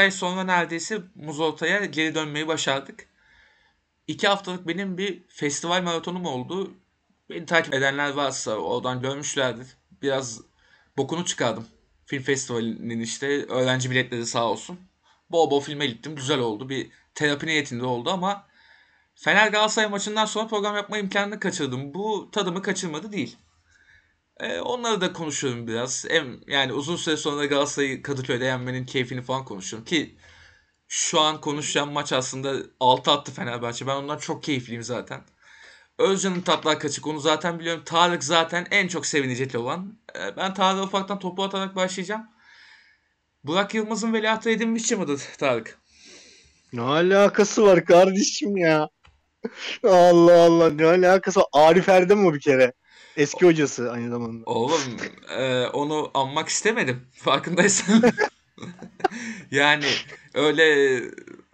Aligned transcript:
ay 0.00 0.10
sonra 0.10 0.44
neredeyse 0.44 1.02
Muzolta'ya 1.14 1.84
geri 1.84 2.14
dönmeyi 2.14 2.46
başardık. 2.48 3.08
İki 4.06 4.28
haftalık 4.28 4.68
benim 4.68 4.98
bir 4.98 5.22
festival 5.28 5.82
maratonum 5.82 6.24
oldu. 6.24 6.74
Beni 7.30 7.46
takip 7.46 7.74
edenler 7.74 8.10
varsa 8.10 8.56
oradan 8.56 9.02
görmüşlerdir. 9.02 9.66
Biraz 10.02 10.40
bokunu 10.96 11.24
çıkardım. 11.24 11.66
Film 12.06 12.22
festivalinin 12.22 13.00
işte 13.00 13.46
öğrenci 13.46 13.90
biletleri 13.90 14.26
sağ 14.26 14.44
olsun. 14.44 14.80
Bol 15.30 15.50
bol 15.50 15.60
filme 15.60 15.86
gittim. 15.86 16.16
Güzel 16.16 16.38
oldu. 16.38 16.68
Bir 16.68 16.90
terapi 17.14 17.46
niyetinde 17.46 17.84
oldu 17.84 18.10
ama 18.10 18.46
Fener 19.14 19.48
Galatasaray 19.48 19.90
maçından 19.90 20.24
sonra 20.24 20.46
program 20.46 20.76
yapma 20.76 20.98
imkanını 20.98 21.40
kaçırdım. 21.40 21.94
Bu 21.94 22.28
tadımı 22.32 22.62
kaçırmadı 22.62 23.12
değil. 23.12 23.36
Ee, 24.40 24.60
onları 24.60 25.00
da 25.00 25.12
konuşuyorum 25.12 25.66
biraz. 25.66 26.04
Hem 26.10 26.40
yani 26.46 26.72
uzun 26.72 26.96
süre 26.96 27.16
sonra 27.16 27.46
Galatasaray'ı 27.46 28.02
Kadıköy'de 28.02 28.44
yenmenin 28.44 28.86
keyfini 28.86 29.22
falan 29.22 29.44
konuşuyorum 29.44 29.84
ki 29.86 30.16
şu 30.88 31.20
an 31.20 31.40
konuşacağım 31.40 31.92
maç 31.92 32.12
aslında 32.12 32.56
6 32.80 33.10
attı 33.10 33.32
Fenerbahçe. 33.32 33.86
Ben 33.86 33.96
ondan 33.96 34.18
çok 34.18 34.42
keyifliyim 34.42 34.82
zaten. 34.82 35.20
Özcan'ın 35.98 36.40
tatlar 36.40 36.80
kaçık 36.80 37.06
onu 37.06 37.20
zaten 37.20 37.58
biliyorum. 37.58 37.82
Tarık 37.84 38.24
zaten 38.24 38.66
en 38.70 38.88
çok 38.88 39.06
sevinecek 39.06 39.54
olan. 39.54 39.98
Ee, 40.16 40.36
ben 40.36 40.54
Tarık'a 40.54 40.82
ufaktan 40.82 41.18
topu 41.18 41.44
atarak 41.44 41.76
başlayacağım. 41.76 42.28
Burak 43.44 43.74
Yılmaz'ın 43.74 44.12
veliahtı 44.12 44.50
edinmişçi 44.50 44.96
mıdır 44.96 45.22
Tarık? 45.38 45.78
Ne 46.72 46.82
alakası 46.82 47.62
var 47.66 47.84
kardeşim 47.84 48.56
ya? 48.56 48.88
Allah 49.84 50.42
Allah 50.42 50.70
ne 50.70 50.86
alakası 50.86 51.40
var? 51.40 51.46
Arif 51.52 51.88
Erdem 51.88 52.26
o 52.26 52.34
bir 52.34 52.40
kere. 52.40 52.72
Eski 53.16 53.46
hocası 53.46 53.92
aynı 53.92 54.10
zamanda. 54.10 54.42
Oğlum 54.46 54.80
e, 55.38 55.66
onu 55.66 56.10
anmak 56.14 56.48
istemedim. 56.48 57.06
Farkındaysan. 57.12 58.02
yani 59.50 59.86
öyle 60.34 61.00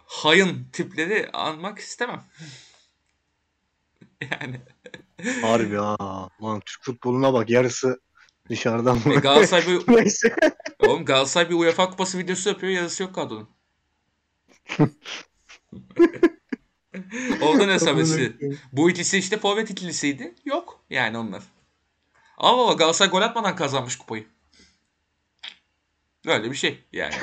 hayın 0.06 0.66
tipleri 0.72 1.30
anmak 1.32 1.78
istemem. 1.78 2.24
yani. 4.30 4.60
Harbi 5.42 5.76
ha. 5.76 6.28
Lan 6.42 6.60
Türk 6.66 6.84
futboluna 6.84 7.32
bak 7.32 7.50
yarısı 7.50 8.00
dışarıdan. 8.48 9.00
E, 9.06 9.14
Galatasaray 9.14 9.66
bir, 9.66 9.96
Neyse. 9.96 10.36
oğlum 10.78 11.04
Galatasaray 11.04 11.50
bir 11.50 11.54
UEFA 11.54 11.90
kupası 11.90 12.18
videosu 12.18 12.48
yapıyor 12.48 12.72
yarısı 12.72 13.02
yok 13.02 13.14
kadronun. 13.14 13.48
Oradan 17.42 17.68
hesap 17.68 17.98
etsi. 17.98 18.36
Bu 18.72 18.90
ikisi 18.90 19.18
işte 19.18 19.38
forvet 19.38 19.70
ikilisiydi. 19.70 20.34
Yok 20.44 20.80
yani 20.90 21.18
onlar. 21.18 21.42
Ama 22.38 22.58
baba 22.58 22.72
Galatasaray 22.72 23.10
gol 23.10 23.22
atmadan 23.22 23.56
kazanmış 23.56 23.96
kupayı. 23.96 24.26
Öyle 26.26 26.50
bir 26.50 26.56
şey 26.56 26.84
yani. 26.92 27.14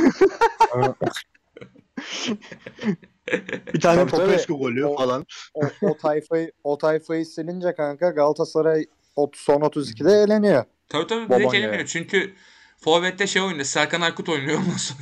Bir 3.73 3.81
tane. 3.81 4.07
Popescu 4.07 4.57
golü 4.57 4.85
O- 4.85 4.97
falan. 4.97 5.25
o, 5.53 5.61
o 5.81 5.97
tayfayı 5.97 6.51
o 6.63 6.77
tayfayı 6.77 7.25
silince 7.25 7.75
kanka 7.75 8.09
Galatasaray 8.09 8.85
son 9.33 9.61
32'de 9.61 10.11
eleniyor. 10.21 10.65
Tabii 10.89 11.07
tabii 11.07 11.29
direkt 11.29 11.53
ya. 11.53 11.59
elemiyor. 11.59 11.85
Çünkü 11.85 12.33
Forvet'te 12.77 13.27
şey 13.27 13.41
oynuyor. 13.41 13.65
Serkan 13.65 14.01
Aykut 14.01 14.29
oynuyor 14.29 14.59
ondan 14.59 14.77
sonra. 14.77 14.99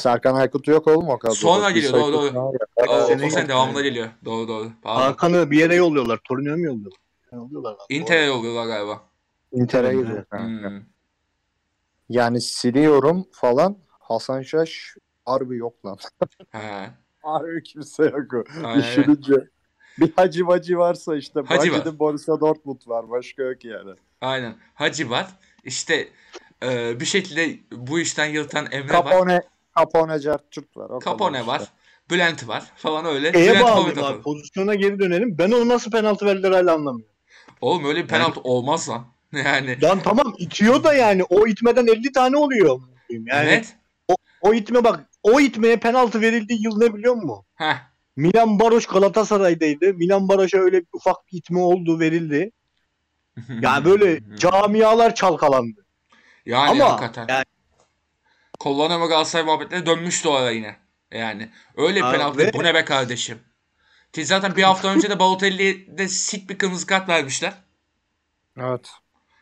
Serkan 0.00 0.34
Aykut 0.34 0.68
yok 0.68 0.86
oğlum 0.88 1.08
o 1.08 1.18
kadar. 1.18 1.34
Sonra 1.34 1.70
geliyor, 1.70 1.92
doğru, 1.92 2.12
doğru. 2.12 2.34
doğru. 2.34 2.56
Aa, 2.88 3.06
o 3.06 3.28
sene 3.28 3.48
devamında 3.48 3.80
geliyor. 3.80 4.08
Doğru 4.24 4.48
doğru. 4.48 4.70
Pardon. 4.82 5.00
Hakan'ı 5.00 5.50
bir 5.50 5.58
yere 5.58 5.74
yolluyorlar. 5.74 6.20
Torino'ya 6.28 6.56
mı 6.56 6.64
yolluyorlar? 6.66 6.98
Yolluyorlar. 7.32 7.76
Inter'e 7.88 8.24
yolluyorlar 8.24 8.66
galiba. 8.66 9.02
Inter'e 9.52 9.92
Hmm. 9.92 10.00
gidiyor. 10.02 10.24
Hmm. 10.30 10.82
Yani 12.08 12.40
siliyorum 12.40 13.26
falan. 13.32 13.76
Hasan 14.00 14.42
Şaş 14.42 14.94
harbi 15.24 15.56
yok 15.56 15.86
lan. 15.86 15.96
He. 16.50 16.90
Harbi 17.22 17.62
kimse 17.62 18.04
yok. 18.04 18.34
o. 18.34 18.66
Aynen. 18.66 18.78
Düşününce. 18.82 19.48
Bir 19.98 20.12
Hacı 20.16 20.46
Vacı 20.46 20.78
varsa 20.78 21.16
işte. 21.16 21.40
Hacı 21.40 21.72
var. 21.72 21.98
Borussia 21.98 22.40
Dortmund 22.40 22.80
var. 22.86 23.10
Başka 23.10 23.42
yok 23.42 23.64
yani. 23.64 23.90
Aynen. 24.20 24.54
Hacı 24.74 25.10
var. 25.10 25.26
İşte 25.64 26.08
e, 26.62 27.00
bir 27.00 27.04
şekilde 27.04 27.58
bu 27.72 27.98
işten 28.00 28.26
yırtan 28.26 28.66
Emre 28.70 28.92
var. 28.94 29.26
Capone, 29.78 30.18
Certçurt 30.20 30.76
var. 30.76 30.90
O 30.90 31.00
Capone 31.00 31.36
işte. 31.38 31.46
var. 31.46 31.62
Bülent 32.10 32.48
var 32.48 32.64
falan 32.76 33.04
öyle. 33.04 33.32
Şeye 33.32 33.50
Bülent 33.50 33.64
bağlı 33.64 33.82
forvet 33.82 33.98
abi. 33.98 34.04
atalım. 34.04 34.22
Pozisyona 34.22 34.74
geri 34.74 34.98
dönelim. 34.98 35.38
Ben 35.38 35.50
onu 35.50 35.68
nasıl 35.68 35.90
penaltı 35.90 36.26
verdiler 36.26 36.50
hala 36.52 36.74
anlamıyorum. 36.74 37.14
Oğlum 37.60 37.84
öyle 37.84 38.02
bir 38.02 38.08
penaltı 38.08 38.40
olmaz 38.40 38.88
lan. 38.88 39.06
Yani. 39.32 39.82
Lan 39.82 40.00
tamam 40.04 40.34
itiyor 40.38 40.84
da 40.84 40.94
yani. 40.94 41.24
O 41.24 41.46
itmeden 41.46 41.86
50 41.86 42.12
tane 42.12 42.36
oluyor. 42.36 42.80
Yani 43.10 43.48
evet. 43.48 43.76
o 44.40 44.54
itme 44.54 44.84
bak. 44.84 45.08
O 45.22 45.40
itmeye 45.40 45.76
penaltı 45.76 46.20
verildiği 46.20 46.62
yıl 46.64 46.78
ne 46.78 46.94
biliyor 46.94 47.14
musun? 47.14 47.44
Heh. 47.54 47.74
Milan 48.16 48.60
Baroş 48.60 48.86
Galatasaray'daydı. 48.86 49.94
Milan 49.94 50.28
Baroş'a 50.28 50.58
öyle 50.58 50.80
bir 50.80 50.86
ufak 50.92 51.16
bir 51.32 51.38
itme 51.38 51.58
oldu 51.60 52.00
verildi. 52.00 52.50
Yani 53.62 53.84
böyle 53.84 54.20
camialar 54.38 55.14
çalkalandı. 55.14 55.86
Yani 56.46 56.70
Ama 56.82 56.90
hakikaten. 56.92 57.26
yani- 57.28 57.44
Kolonema 58.60 59.06
Galatasaray 59.06 59.44
muhabbetleri 59.44 59.86
dönmüştü 59.86 60.28
o 60.28 60.32
ara 60.32 60.50
yine. 60.50 60.76
Yani. 61.12 61.50
Öyle 61.76 62.04
Abi 62.04 62.16
penaltı. 62.16 62.38
ve- 62.38 62.52
Bu 62.52 62.64
ne 62.64 62.74
be 62.74 62.84
kardeşim. 62.84 63.38
Ki 64.12 64.24
zaten 64.24 64.56
bir 64.56 64.62
hafta 64.62 64.88
önce 64.88 65.10
de 65.10 65.18
Balotelli'ye 65.18 65.98
de 65.98 66.08
sik 66.08 66.50
bir 66.50 66.58
kırmızı 66.58 66.86
kart 66.86 67.08
vermişler. 67.08 67.52
Evet. 68.60 68.90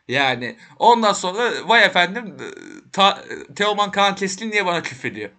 Yani 0.09 0.57
ondan 0.79 1.13
sonra 1.13 1.69
vay 1.69 1.85
efendim 1.85 2.37
ta, 2.93 3.25
Teoman 3.57 3.91
Kaan 3.91 4.15
Keskin 4.15 4.51
niye 4.51 4.67
bana 4.67 4.83
küfrediyor? 4.83 5.31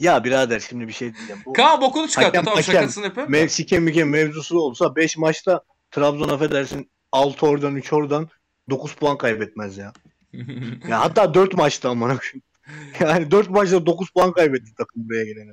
Ya 0.00 0.24
birader 0.24 0.60
şimdi 0.60 0.88
bir 0.88 0.92
şey 0.92 1.14
diyeceğim. 1.14 1.42
Bu 1.46 1.52
Kaan 1.52 1.80
bokunu 1.80 2.08
çıkarttı 2.08 2.26
Hakem, 2.26 2.44
tamam 2.44 2.58
hakem. 2.58 2.74
şakasını 2.74 3.04
yapıyorum. 3.04 3.32
Mevsike 3.32 3.78
Mike 3.78 4.04
mevzusu 4.04 4.58
olsa 4.58 4.96
5 4.96 5.16
maçta 5.16 5.64
Trabzon 5.90 6.28
affedersin 6.28 6.90
6 7.12 7.46
oradan 7.46 7.76
3 7.76 7.92
oradan 7.92 8.28
9 8.70 8.94
puan 8.94 9.18
kaybetmez 9.18 9.78
ya. 9.78 9.92
ya 10.88 11.00
hatta 11.00 11.34
4 11.34 11.54
maçta 11.54 11.90
amına 11.90 12.16
koyayım. 12.18 12.42
Yani 13.00 13.30
4 13.30 13.50
maçta 13.50 13.86
9 13.86 14.10
puan 14.10 14.32
kaybetti 14.32 14.74
takım 14.78 15.08
buraya 15.08 15.24
gelene. 15.24 15.52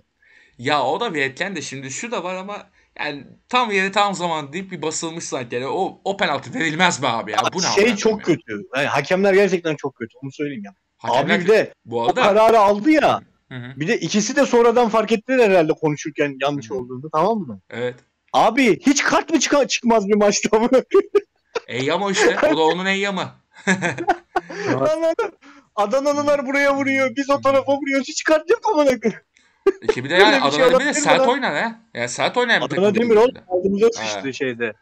ya 0.57 0.83
o 0.83 0.99
da 0.99 1.13
bir 1.13 1.21
etken 1.21 1.55
de 1.55 1.61
şimdi 1.61 1.91
şu 1.91 2.11
da 2.11 2.23
var 2.23 2.35
ama 2.35 2.69
yani 2.99 3.23
tam 3.49 3.71
yeri 3.71 3.91
tam 3.91 4.15
zaman 4.15 4.53
deyip 4.53 4.71
bir 4.71 4.81
basılmış 4.81 5.23
sanki. 5.23 5.55
Yani 5.55 5.67
o, 5.67 6.01
o 6.03 6.17
penaltı 6.17 6.53
verilmez 6.53 7.03
be 7.03 7.07
abi 7.07 7.31
ya. 7.31 7.37
Bu 7.53 7.57
ne 7.57 7.61
şey 7.67 7.83
amına 7.83 7.97
çok 7.97 8.23
koyayım 8.23 8.41
kötü. 8.47 8.67
Yani 8.75 8.87
hakemler 8.87 9.33
gerçekten 9.33 9.75
çok 9.75 9.95
kötü. 9.95 10.13
Onu 10.23 10.31
söyleyeyim 10.31 10.63
ya. 10.65 10.73
Hakemler- 10.97 11.35
Abi 11.35 11.43
bir 11.43 11.47
de 11.47 11.73
bu 11.85 12.01
o 12.01 12.05
arada 12.05 12.21
kararı 12.21 12.59
aldı 12.59 12.91
ya. 12.91 13.21
Hı 13.51 13.55
hı, 13.55 13.79
Bir 13.79 13.87
de 13.87 13.99
ikisi 13.99 14.35
de 14.35 14.45
sonradan 14.45 14.89
fark 14.89 15.11
ettiler 15.11 15.49
herhalde 15.49 15.73
konuşurken 15.73 16.37
yanlış 16.41 16.69
Hı. 16.69 16.75
olduğunu 16.75 17.09
tamam 17.13 17.37
mı? 17.37 17.59
evet. 17.69 17.95
Abi 18.33 18.79
hiç 18.79 19.03
kart 19.03 19.29
mı 19.29 19.39
çıka- 19.39 19.67
çıkmaz 19.67 20.07
bir 20.07 20.15
maçta 20.15 20.59
mı? 20.59 20.69
Eyyam 21.67 22.11
işte. 22.11 22.37
O 22.53 22.57
da 22.57 22.61
onun 22.63 22.85
eyyamı. 22.85 23.31
Adanalılar 25.77 26.45
buraya 26.45 26.75
vuruyor. 26.75 27.15
Biz 27.15 27.29
o 27.29 27.41
tarafa 27.41 27.71
vuruyoruz. 27.77 28.07
Hiç 28.07 28.23
kart 28.23 28.49
yok 28.49 28.59
amına 28.73 28.99
koyayım. 28.99 29.21
İki 29.81 30.03
bir 30.03 30.09
de 30.09 30.13
Öyle 30.13 30.23
yani 30.25 30.45
bir 30.45 30.51
şey 30.51 30.63
Adana 30.63 30.63
Demir 30.63 30.71
de 30.71 30.75
olabilir 30.75 30.89
mi 30.95 31.01
sert 31.01 31.19
lan? 31.19 31.29
oynar 31.29 31.55
ha. 31.63 31.81
Yani 31.93 32.09
sert 32.09 32.37
oynayan 32.37 32.61
bir 32.61 32.65
Adana 32.65 32.85
takım 32.93 33.01
Demir 33.01 33.15
oğlum 33.15 33.35
de. 33.35 33.43
ağzımıza 33.47 33.89
sıçtı 33.89 34.33
şeyde. 34.33 34.73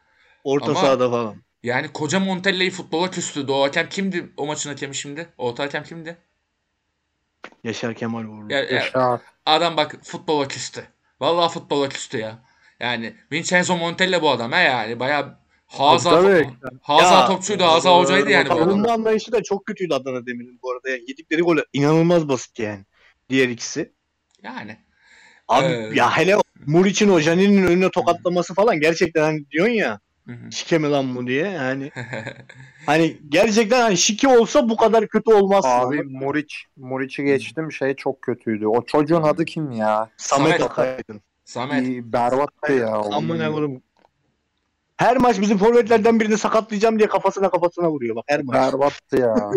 Orta 0.43 0.65
Ama- 0.71 0.81
sahada 0.81 1.09
falan. 1.09 1.35
Yani 1.63 1.87
koca 1.93 2.19
Montella'yı 2.19 2.71
futbola 2.71 3.11
küstürdü. 3.11 3.51
O 3.51 3.63
hakem 3.63 3.89
kimdi 3.89 4.29
o 4.37 4.45
maçın 4.45 4.69
hakemi 4.69 4.95
şimdi? 4.95 5.29
Orta 5.37 5.63
hakem 5.63 5.83
kimdi? 5.83 6.17
Yaşar 7.63 7.93
Kemal 7.93 8.23
vurdu. 8.23 8.53
Ya, 8.53 8.59
ya, 8.59 8.65
Yaşar. 8.65 9.21
adam 9.45 9.77
bak 9.77 9.95
futbola 10.03 10.47
küstü. 10.47 10.83
Vallahi 11.21 11.53
futbola 11.53 11.89
küstü 11.89 12.17
ya. 12.17 12.39
Yani 12.79 13.13
Vincenzo 13.31 13.77
Montella 13.77 14.21
bu 14.21 14.29
adam 14.29 14.51
ha 14.51 14.59
yani. 14.59 14.99
Bayağı 14.99 15.37
Haza, 15.77 16.09
Tabii, 16.09 16.49
Haza 16.81 17.15
Ya, 17.15 17.27
topçuydu. 17.27 17.63
Haza 17.63 17.97
hocaydı 17.97 18.29
yani. 18.29 18.47
Savunma 18.47 18.91
anlayışı 18.91 19.31
da 19.31 19.43
çok 19.43 19.65
kötüydü 19.65 19.93
Adana 19.93 20.25
Demir'in 20.25 20.59
bu 20.63 20.71
arada. 20.71 20.89
Yani 20.89 21.01
yedikleri 21.07 21.41
gol 21.41 21.57
inanılmaz 21.73 22.29
basit 22.29 22.59
yani. 22.59 22.85
Diğer 23.29 23.49
ikisi. 23.49 23.93
Yani. 24.43 24.77
Abi 25.47 25.65
Evet. 25.65 25.95
ya 25.95 26.17
hele 26.17 26.35
Muriç'in 26.65 27.09
o 27.09 27.19
Janin'in 27.19 27.67
önüne 27.67 27.89
tokatlaması 27.89 28.53
falan 28.53 28.79
gerçekten 28.79 29.21
hani 29.21 29.49
diyorsun 29.51 29.73
ya 29.73 29.99
şike 30.51 30.77
mi 30.77 30.89
lan 30.89 31.15
bu 31.15 31.27
diye 31.27 31.47
yani 31.47 31.91
hani 32.85 33.17
gerçekten 33.29 33.81
hani 33.81 33.97
şike 33.97 34.27
olsa 34.27 34.69
bu 34.69 34.77
kadar 34.77 35.07
kötü 35.07 35.33
olmaz. 35.33 35.65
Abi 35.65 36.03
Muriç, 36.03 36.65
Muriç'i 36.77 37.23
geçtim 37.23 37.71
şey 37.71 37.95
çok 37.95 38.21
kötüydü. 38.21 38.67
O 38.67 38.85
çocuğun 38.85 39.23
adı 39.23 39.45
kim 39.45 39.71
ya? 39.71 40.09
Samet 40.17 40.47
Samet. 40.47 40.61
Akaydın. 40.61 41.21
Samet. 41.45 42.03
Berbattı 42.03 42.73
ya. 42.73 42.87
Amına 42.87 43.51
koyayım. 43.51 43.81
Her 44.97 45.17
maç 45.17 45.41
bizim 45.41 45.57
forvetlerden 45.57 46.19
birini 46.19 46.37
sakatlayacağım 46.37 46.97
diye 46.99 47.07
kafasına 47.09 47.49
kafasına 47.49 47.91
vuruyor 47.91 48.15
bak 48.15 48.23
her 48.27 48.41
maç. 48.43 48.55
Berbattı 48.55 49.17
ya. 49.17 49.35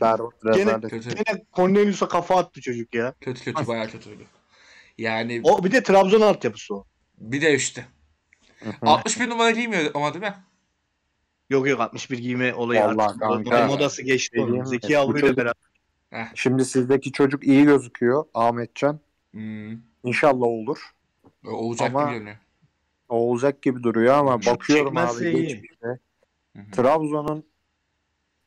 Berbat 0.00 0.42
Gene- 0.42 0.56
rezalet. 0.56 0.90
kötü. 0.90 1.08
Gene 1.10 1.42
Cornelius'a 1.56 2.08
kafa 2.08 2.36
attı 2.36 2.60
çocuk 2.60 2.94
ya. 2.94 3.14
Kötü 3.20 3.44
kötü 3.44 3.66
bayağı 3.66 3.88
kötüydü. 3.88 4.24
Yani 4.98 5.40
O 5.44 5.64
bir 5.64 5.72
de 5.72 5.82
Trabzon 5.82 6.20
altyapısı 6.20 6.74
o. 6.74 6.84
bir 7.18 7.42
de 7.42 7.54
işte. 7.54 7.86
Hı 8.64 8.70
hı. 8.70 8.74
61 8.82 9.28
numara 9.30 9.50
giymiyor 9.50 9.90
ama 9.94 10.14
değil 10.14 10.24
mi? 10.24 10.34
Yok 11.50 11.68
yok 11.68 11.80
61 11.80 12.18
giyme 12.18 12.54
olayı 12.54 12.80
Vallahi 12.80 13.06
artık. 13.06 13.20
kanka. 13.20 13.66
Modası 13.66 14.02
geçti 14.02 14.36
onun. 14.38 14.46
Bilmiyorum 14.46 14.70
Zeki 14.70 14.88
bu 14.88 14.92
Yavru 14.92 15.12
ile 15.18 15.20
çocuk- 15.20 15.36
beraber. 15.36 15.54
Heh. 16.10 16.24
Şimdi 16.34 16.64
sizdeki 16.64 17.12
çocuk 17.12 17.44
iyi 17.46 17.64
gözüküyor 17.64 18.24
Ahmetcan. 18.34 19.00
Hmm. 19.30 19.70
İnşallah 20.04 20.42
olur. 20.46 20.78
Olacak 21.46 21.90
Ama- 21.90 22.02
gibi 22.04 22.12
görünüyor. 22.14 22.36
O 23.08 23.16
olacak 23.16 23.62
gibi 23.62 23.82
duruyor 23.82 24.14
ama 24.14 24.38
Şut 24.42 24.46
bakıyorum 24.54 24.96
abi 24.96 25.32
geçmişte. 25.32 25.98
Trabzon'un 26.72 27.44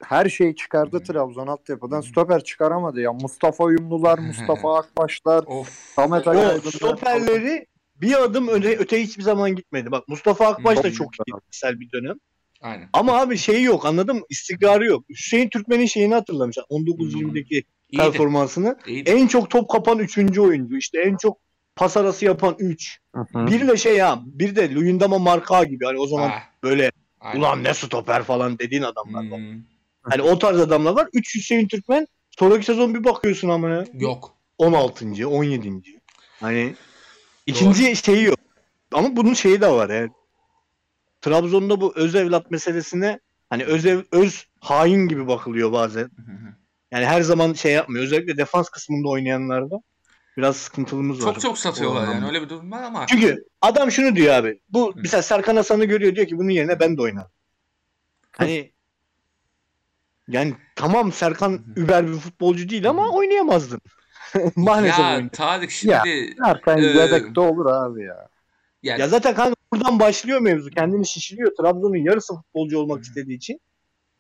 her 0.03 0.29
şeyi 0.29 0.56
çıkardı 0.56 0.97
Hı. 1.00 1.03
Trabzon 1.03 1.47
altyapıdan. 1.47 1.97
Hı. 2.01 2.03
Stoper 2.03 2.44
çıkaramadı 2.44 3.01
ya. 3.01 3.13
Mustafa 3.13 3.63
Uyumlular, 3.63 4.19
Mustafa 4.19 4.75
Akbaşlar, 4.79 5.44
Of. 5.47 5.69
Samet 5.95 6.27
O 6.27 6.29
Akaydınlar. 6.31 6.71
stoperleri 6.71 7.65
bir 7.95 8.23
adım 8.23 8.47
öte, 8.47 8.77
öte 8.77 9.03
hiçbir 9.03 9.23
zaman 9.23 9.56
gitmedi. 9.56 9.91
Bak 9.91 10.07
Mustafa 10.07 10.47
Akbaş 10.47 10.83
da 10.83 10.91
Çok 10.91 11.09
iyi 11.15 11.79
bir 11.79 11.91
dönem. 11.91 12.15
Aynen. 12.62 12.89
Ama 12.94 13.19
abi 13.21 13.38
şeyi 13.38 13.63
yok 13.63 13.85
anladın 13.85 14.15
mı? 14.15 14.21
İstikrarı 14.29 14.85
yok. 14.85 15.05
Hüseyin 15.09 15.50
Türkmen'in 15.50 15.85
şeyini 15.85 16.13
hatırlamışlar. 16.13 16.65
19-20'deki 16.69 17.63
İyiydi. 17.89 18.03
performansını. 18.03 18.77
İyiydi. 18.88 19.09
En 19.09 19.27
çok 19.27 19.50
top 19.50 19.69
kapan 19.69 20.00
3. 20.00 20.39
oyuncu. 20.39 20.77
İşte 20.77 21.01
en 21.01 21.17
çok 21.17 21.38
pas 21.79 21.97
arası 21.97 22.25
yapan 22.25 22.55
3. 22.59 22.99
Hı 23.15 23.25
hı. 23.33 23.47
Bir 23.47 23.67
de 23.67 23.77
şey 23.77 23.97
ya 23.97 24.19
bir 24.25 24.55
de 24.55 24.73
Luyendama 24.75 25.19
Marka 25.19 25.63
gibi. 25.63 25.85
Hani 25.85 25.99
o 25.99 26.07
zaman 26.07 26.29
Ah, 26.29 26.41
böyle 26.63 26.91
aynen. 27.19 27.39
ulan 27.39 27.63
ne 27.63 27.73
stoper 27.73 28.23
falan 28.23 28.59
dediğin 28.59 28.81
adamlar 28.81 29.31
var. 29.31 29.39
Hmm. 29.39 29.61
Hani 30.01 30.21
o 30.21 30.39
tarz 30.39 30.59
adamlar 30.59 30.95
var. 30.95 31.07
3 31.13 31.35
Hüseyin 31.35 31.67
Türkmen. 31.67 32.07
Sonraki 32.39 32.65
sezon 32.65 32.95
bir 32.95 33.03
bakıyorsun 33.03 33.49
amına. 33.49 33.85
Yok. 33.93 34.35
16. 34.57 35.27
17. 35.27 35.73
Hani 36.39 36.75
ikinci 37.45 37.95
şeyi 37.95 38.23
yok. 38.23 38.39
Ama 38.93 39.15
bunun 39.15 39.33
şeyi 39.33 39.61
de 39.61 39.67
var 39.71 39.89
yani. 39.89 40.09
Trabzon'da 41.21 41.81
bu 41.81 41.93
öz 41.95 42.15
evlat 42.15 42.51
meselesine 42.51 43.19
hani 43.49 43.63
öz 43.63 43.85
ev, 43.85 43.99
öz 44.11 44.45
hain 44.59 45.07
gibi 45.07 45.27
bakılıyor 45.27 45.71
bazen. 45.71 46.01
Hı 46.03 46.21
hı. 46.31 46.53
Yani 46.91 47.05
her 47.05 47.21
zaman 47.21 47.53
şey 47.53 47.71
yapmıyor. 47.71 48.03
Özellikle 48.05 48.37
defans 48.37 48.69
kısmında 48.69 49.07
oynayanlarda 49.09 49.81
biraz 50.39 50.57
sıkıntılığımız 50.57 51.25
var. 51.25 51.33
çok 51.33 51.41
çok 51.41 51.57
satıyorlar 51.57 52.07
yani 52.07 52.27
öyle 52.27 52.41
bir 52.41 52.50
durum 52.50 52.71
var 52.71 52.83
ama 52.83 53.06
Çünkü 53.07 53.45
adam 53.62 53.91
şunu 53.91 54.15
diyor 54.15 54.33
abi. 54.33 54.59
Bu 54.69 54.88
Hı. 54.88 54.94
mesela 54.95 55.21
Serkan 55.24 55.56
Hasan'ı 55.56 55.86
görüyor 55.86 56.15
diyor 56.15 56.27
ki 56.27 56.38
bunun 56.38 56.50
yerine 56.50 56.80
ben 56.80 56.97
de 56.97 57.01
oynarım. 57.01 57.31
Hani 58.31 58.71
yani 60.27 60.53
tamam 60.75 61.12
Serkan 61.12 61.51
Hı. 61.51 61.63
über 61.81 62.07
bir 62.07 62.13
futbolcu 62.13 62.69
değil 62.69 62.89
ama 62.89 63.06
Hı. 63.06 63.09
oynayamazdın. 63.09 63.81
Maalesef 64.56 65.00
ya 65.00 65.06
oynayamazdın. 65.06 65.30
Tarık 65.30 65.71
şimdi 65.71 65.91
Ya. 65.94 66.03
Erken 66.45 66.77
Ee, 66.77 66.81
yedekte 66.81 67.39
olur 67.39 67.65
abi 67.65 68.03
ya. 68.03 68.27
yani 68.83 69.01
Ya 69.01 69.07
zaten 69.07 69.36
kanka 69.36 69.56
buradan 69.74 70.00
başlıyor 70.00 70.39
mevzu. 70.41 70.69
Kendini 70.69 71.07
şişiriyor. 71.07 71.51
Trabzon'un 71.56 71.95
yarısı 72.06 72.36
futbolcu 72.36 72.80
olmak 72.80 72.97
Hı. 72.97 73.01
istediği 73.01 73.38
için. 73.38 73.59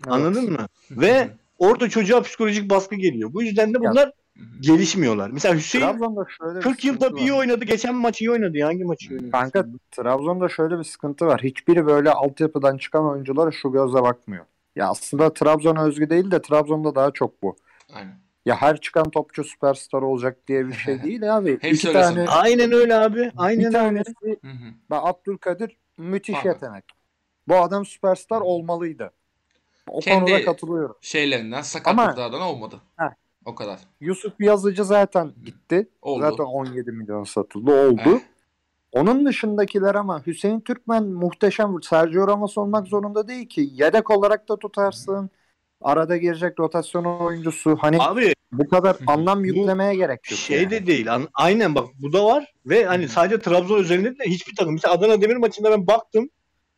Evet. 0.03 0.13
Anladın 0.13 0.51
mı? 0.51 0.67
Ve 0.91 1.29
orada 1.57 1.89
çocuğa 1.89 2.21
psikolojik 2.21 2.69
baskı 2.69 2.95
geliyor. 2.95 3.33
Bu 3.33 3.43
yüzden 3.43 3.73
de 3.73 3.77
Ya, 3.81 3.91
bunlar 3.91 4.07
hı. 4.07 4.11
Gelişmiyorlar. 4.59 5.29
Mesela 5.29 5.55
Hüseyin 5.55 5.85
Trabzon'da 5.85 6.25
şöyle 6.37 6.59
40 6.59 6.85
yılda 6.85 7.15
bir 7.15 7.21
iyi 7.21 7.33
oynadı. 7.33 7.65
Geçen 7.65 7.95
maç 7.95 8.21
iyi 8.21 8.31
oynadı. 8.31 8.57
ya. 8.57 8.67
Hangi 8.67 8.83
maçı 8.83 9.13
oynadı? 9.13 9.31
Kanka 9.31 9.65
Trabzon'da 9.91 10.49
şöyle 10.49 10.79
bir 10.79 10.83
sıkıntı 10.83 11.25
var. 11.25 11.41
Hiçbiri 11.43 11.85
böyle 11.85 12.11
altyapıdan 12.11 12.77
çıkan 12.77 13.05
oyunculara 13.05 13.51
şu 13.51 13.71
gözle 13.71 14.01
bakmıyor. 14.01 14.45
Ya 14.75 14.89
aslında 14.89 15.33
Trabzon'a 15.33 15.85
özgü 15.85 16.09
değil 16.09 16.31
de 16.31 16.41
Trabzon'da 16.41 16.95
daha 16.95 17.11
çok 17.11 17.43
bu. 17.43 17.55
Aynen. 17.93 18.13
Ya 18.45 18.55
her 18.55 18.81
çıkan 18.81 19.09
topçu 19.09 19.43
süperstar 19.43 20.01
olacak 20.01 20.37
diye 20.47 20.67
bir 20.67 20.73
şey 20.73 21.03
değil 21.03 21.37
abi. 21.37 21.51
Hepsi 21.61 21.69
İki 21.69 21.87
öyle 21.87 21.99
tane. 22.01 22.27
Aynen 22.27 22.71
öyle 22.71 22.95
abi. 22.95 23.15
bir 23.15 23.31
Aynen 23.37 23.65
öyle. 23.65 23.77
tanesi 23.77 24.13
ben 24.91 24.99
Abdülkadir 25.03 25.77
müthiş 25.97 26.35
Abi. 26.39 26.47
yetenek. 26.47 26.83
Bu 27.47 27.55
adam 27.55 27.85
süperstar 27.85 28.41
olmalıydı. 28.41 29.11
O 29.87 29.99
Kendi- 29.99 30.25
konuda 30.31 30.45
katılıyorum. 30.45 30.95
Şeylerinden 31.01 31.61
sakatlıklardan 31.61 32.41
olmadı. 32.41 32.75
Heh. 32.97 33.05
O 33.49 33.55
kadar. 33.55 33.79
Yusuf 34.01 34.33
Yazıcı 34.39 34.85
zaten 34.85 35.31
gitti. 35.45 35.89
Oldu. 36.01 36.21
Zaten 36.21 36.43
17 36.43 36.91
milyon 36.91 37.23
satıldı 37.23 37.87
oldu. 37.87 38.09
Eh. 38.15 38.19
Onun 38.91 39.25
dışındakiler 39.25 39.95
ama 39.95 40.25
Hüseyin 40.25 40.59
Türkmen 40.59 41.03
muhteşem. 41.03 41.75
Sergio 41.83 42.27
Ramos 42.27 42.57
olmak 42.57 42.87
zorunda 42.87 43.27
değil 43.27 43.49
ki. 43.49 43.69
Yedek 43.73 44.09
olarak 44.09 44.49
da 44.49 44.57
tutarsın. 44.57 45.29
Arada 45.81 46.17
girecek 46.17 46.59
rotasyon 46.59 47.05
oyuncusu. 47.05 47.77
Hani 47.81 47.97
Abi 47.99 48.33
bu 48.51 48.69
kadar 48.69 48.97
anlam 49.07 49.45
yüklemeye 49.45 49.95
gerek 49.95 50.31
yok. 50.31 50.39
şey 50.39 50.61
yani. 50.61 50.71
de 50.71 50.87
değil. 50.87 51.13
An- 51.13 51.27
Aynen 51.33 51.75
bak 51.75 51.87
bu 51.99 52.13
da 52.13 52.25
var. 52.25 52.53
Ve 52.65 52.85
hani 52.85 53.07
sadece 53.09 53.39
Trabzon 53.39 53.79
üzerinde 53.79 54.19
de 54.19 54.23
hiçbir 54.25 54.55
takım. 54.55 54.73
Mesela 54.73 54.93
Adana 54.93 55.21
Demir 55.21 55.35
maçında 55.35 55.71
ben 55.71 55.87
baktım. 55.87 56.29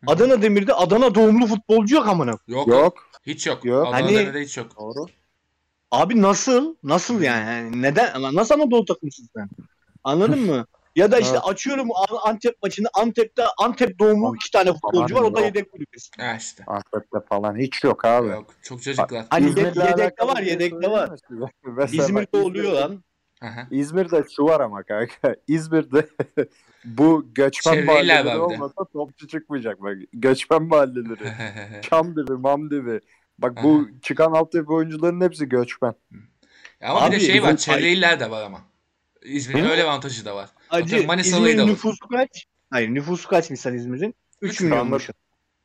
Adana 0.07 0.41
Demir'de 0.41 0.73
Adana 0.73 1.15
doğumlu 1.15 1.45
futbolcu 1.47 1.95
yok 1.95 2.07
amına. 2.07 2.31
Yok 2.31 2.41
yok. 2.47 2.67
Yok. 2.67 2.93
Hiç 3.25 3.47
yok. 3.47 3.65
Yok. 3.65 3.87
Adana 3.87 3.95
Hani- 3.95 4.17
Demir'de 4.17 4.41
hiç 4.41 4.57
yok. 4.57 4.67
Doğru. 4.79 5.05
Abi 5.91 6.21
nasıl? 6.21 6.75
Nasıl 6.83 7.21
yani? 7.21 7.45
Yani 7.49 7.81
neden? 7.81 8.13
Ama 8.13 8.35
Nasıl 8.35 8.55
Anadolu 8.55 8.85
takımsın 8.85 9.27
sen? 9.35 9.49
Anladın 10.03 10.39
mı? 10.39 10.65
Ya 10.95 11.11
da 11.11 11.19
işte 11.19 11.33
Evet. 11.33 11.43
açıyorum 11.47 11.87
Antep 12.25 12.63
maçını. 12.63 12.87
Antep'te 12.93 13.43
Antep 13.57 13.99
doğumlu 13.99 14.35
iki 14.35 14.51
tane 14.51 14.73
futbolcu 14.73 15.15
var. 15.15 15.21
O 15.21 15.35
da 15.35 15.41
yedek 15.41 15.71
kulübesi. 15.71 16.09
Ha 16.19 16.35
işte. 16.39 16.63
Antep'te 16.67 17.19
falan 17.29 17.57
hiç 17.57 17.83
yok 17.83 18.05
abi. 18.05 18.27
Yok. 18.27 18.45
Çok 18.61 18.83
çocuklar. 18.83 19.25
Hani 19.29 19.45
yedek- 19.49 19.75
yedekte 19.75 20.27
var, 20.27 20.35
şey 20.35 20.47
yedekte 20.47 20.91
var. 20.91 21.09
Mesela 21.63 22.03
İzmir'de 22.03 22.37
oluyor 22.37 22.71
lan. 22.73 23.03
Aha. 23.41 23.67
İzmir'de 23.71 24.23
şu 24.35 24.43
var 24.43 24.59
ama 24.59 24.83
kanka. 24.83 25.35
İzmir'de 25.47 26.07
bu 26.85 27.25
göçmen 27.35 27.73
Çevreyle 27.73 27.91
mahalleleri 27.91 28.37
olmasa 28.39 28.85
topçu 28.93 29.27
çıkmayacak. 29.27 29.81
Bak 29.81 29.97
göçmen 30.13 30.63
mahalleleri. 30.63 31.33
Çam 31.81 32.15
dibi, 32.15 32.31
mam 32.31 32.69
dibi. 32.71 32.99
Bak 33.41 33.63
bu 33.63 33.75
Aha. 33.75 34.01
çıkan 34.01 34.31
altyapı 34.31 34.73
oyuncuların 34.73 35.21
hepsi 35.21 35.49
göçmen. 35.49 35.93
ama 36.81 37.01
Abi 37.01 37.15
bir 37.15 37.21
de 37.21 37.25
şey 37.25 37.43
var. 37.43 37.57
Çevre 37.57 38.19
de 38.19 38.31
var 38.31 38.43
ama. 38.43 38.61
İzmir'in 39.21 39.69
öyle 39.69 39.83
avantajı 39.83 40.25
da 40.25 40.35
var. 40.35 40.49
Acı 40.69 41.07
Manisalı'yı 41.07 41.45
da 41.45 41.49
İzmir'in 41.49 41.63
alır. 41.63 41.71
nüfusu 41.71 42.07
kaç? 42.07 42.45
Hayır 42.69 42.89
nüfusu 42.89 43.29
kaç 43.29 43.49
misal 43.49 43.73
İzmir'in? 43.73 44.15
3 44.41 44.51
Üç 44.51 44.61
milyonmuş. 44.61 45.09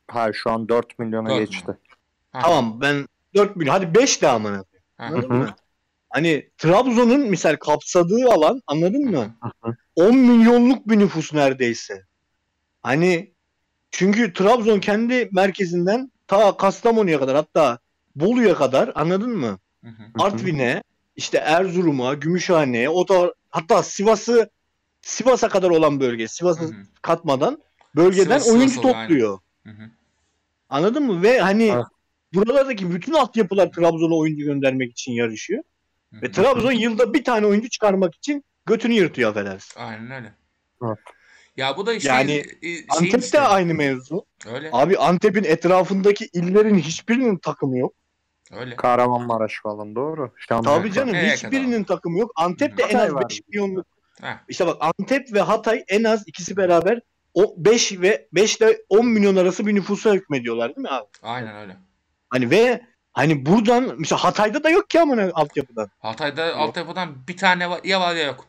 Ha 0.08 0.32
şu 0.32 0.50
an 0.50 0.68
4 0.68 0.98
milyona 0.98 1.28
Dört 1.30 1.38
geçti. 1.38 1.76
Ha. 2.32 2.40
Tamam 2.42 2.80
ben 2.80 3.06
4 3.34 3.56
milyon. 3.56 3.72
Hadi 3.72 3.94
5 3.94 4.22
de 4.22 4.28
amına. 4.28 4.64
Anladın 4.98 5.32
mı? 5.32 5.54
Hani 6.10 6.50
Trabzon'un 6.58 7.20
misal 7.20 7.56
kapsadığı 7.56 8.30
alan 8.30 8.62
anladın 8.66 9.10
mı? 9.10 9.36
Hı 9.42 9.68
hı. 9.68 9.76
10 9.96 10.16
milyonluk 10.16 10.88
bir 10.88 10.98
nüfus 10.98 11.34
neredeyse. 11.34 12.02
Hani 12.82 13.32
çünkü 13.90 14.32
Trabzon 14.32 14.80
kendi 14.80 15.28
merkezinden 15.32 16.10
ta 16.26 16.56
Kastamonu'ya 16.56 17.18
kadar 17.18 17.36
hatta 17.36 17.78
Bolu'ya 18.16 18.54
kadar 18.54 18.92
anladın 18.94 19.36
mı? 19.36 19.58
Hı 19.84 19.90
hı. 19.90 20.02
hı. 20.02 20.22
Artvin'e, 20.24 20.82
işte 21.16 21.38
Erzurum'a, 21.38 22.14
Gümüşhane'ye, 22.14 22.88
o 22.88 23.08
da 23.08 23.34
hatta 23.50 23.82
Sivas'ı 23.82 24.50
Sivas'a 25.02 25.48
kadar 25.48 25.70
olan 25.70 26.00
bölge, 26.00 26.28
Sivas'ı 26.28 26.74
katmadan 27.02 27.62
bölgeden 27.96 28.38
Sivas- 28.38 28.52
oyuncu 28.52 28.80
Sivas 28.80 28.82
topluyor. 28.82 29.38
Hı 29.64 29.70
hı. 29.70 29.90
Anladın 30.68 31.02
mı? 31.02 31.22
Ve 31.22 31.40
hani 31.40 31.64
Evet. 31.64 31.84
buralardaki 32.34 32.94
bütün 32.94 33.12
altyapılar 33.12 33.72
Trabzon'a 33.72 34.14
oyuncu 34.14 34.44
göndermek 34.44 34.92
için 34.92 35.12
yarışıyor. 35.12 35.62
Ve. 36.12 36.30
Trabzon 36.32 36.72
yılda 36.72 37.14
bir 37.14 37.24
tane 37.24 37.46
oyuncu 37.46 37.68
çıkarmak 37.68 38.14
için 38.14 38.44
götünü 38.66 38.94
yırtıyor 38.94 39.30
affedersin. 39.30 39.80
Aynen 39.80 40.10
öyle. 40.10 40.32
Evet. 40.84 40.98
Ya 41.56 41.76
bu 41.76 41.86
da 41.86 41.92
işte 41.92 42.08
Yani 42.08 42.32
e, 42.32 42.44
şeyin 42.62 42.86
Antep'te 42.88 43.18
işte. 43.18 43.40
aynı 43.40 43.74
mevzu. 43.74 44.26
Öyle. 44.46 44.70
Abi 44.72 44.98
Antep'in 44.98 45.44
etrafındaki 45.44 46.28
illerin 46.32 46.78
hiçbirinin 46.78 47.36
takımı 47.38 47.78
yok. 47.78 47.94
Öyle. 48.52 48.76
Kahramanmaraş 48.76 49.60
falan 49.62 49.94
doğru. 49.94 50.32
Şanlıurfa. 50.36 50.78
Tabii 50.78 50.92
canım 50.92 51.12
Nereye 51.12 51.34
hiçbirinin 51.34 51.84
takımı 51.84 52.18
yok. 52.18 52.32
Antep'te 52.36 52.82
en 52.82 52.94
Hatay 52.94 53.06
az 53.06 53.14
var 53.14 53.24
5 53.30 53.40
milyonluk. 53.48 53.86
Ha. 54.20 54.40
İşte 54.48 54.66
bak 54.66 54.76
Antep 54.80 55.32
ve 55.32 55.40
Hatay 55.40 55.84
en 55.88 56.04
az 56.04 56.22
ikisi 56.26 56.56
beraber 56.56 57.00
o 57.34 57.54
5 57.56 58.00
ve 58.00 58.28
5 58.32 58.56
ile 58.56 58.78
10 58.88 59.06
milyon 59.06 59.36
arası 59.36 59.66
bir 59.66 59.74
nüfusa 59.74 60.12
hükmediyorlar 60.14 60.68
değil 60.68 60.82
mi 60.82 60.88
abi? 60.88 61.06
Aynen 61.22 61.56
öyle. 61.56 61.76
Hani 62.30 62.50
ve 62.50 62.80
hani 63.12 63.46
buradan 63.46 63.94
mesela 63.98 64.24
Hatay'da 64.24 64.64
da 64.64 64.70
yok 64.70 64.90
ki 64.90 65.00
amına 65.00 65.30
altyapıdan. 65.34 65.90
Hatay'da 65.98 66.56
altyapıdan 66.56 67.28
bir 67.28 67.36
tane 67.36 67.70
var, 67.70 67.80
ya 67.84 68.00
var 68.00 68.14
ya 68.14 68.26
yok. 68.26 68.46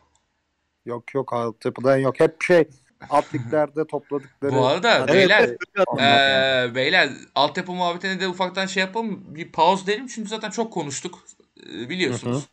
Yok 0.84 1.14
yok 1.14 1.32
altyapıdan 1.32 1.96
yok. 1.96 2.20
Hep 2.20 2.42
şey 2.42 2.68
alt 3.10 3.34
liglerde 3.34 3.86
topladıkları. 3.86 4.52
Bu 4.52 4.66
arada 4.66 5.00
Hadi- 5.00 5.12
beyler 5.12 5.40
Evet, 5.40 5.58
Ee, 6.00 6.74
beyler 6.74 7.10
altyapı 7.34 7.72
muhabbetine 7.72 8.20
de 8.20 8.28
ufaktan 8.28 8.66
şey 8.66 8.80
yapalım. 8.80 9.24
Bir 9.34 9.52
pause 9.52 9.86
derim 9.86 10.06
çünkü 10.06 10.28
zaten 10.28 10.50
çok 10.50 10.72
konuştuk. 10.72 11.18
Biliyorsunuz. 11.66 12.44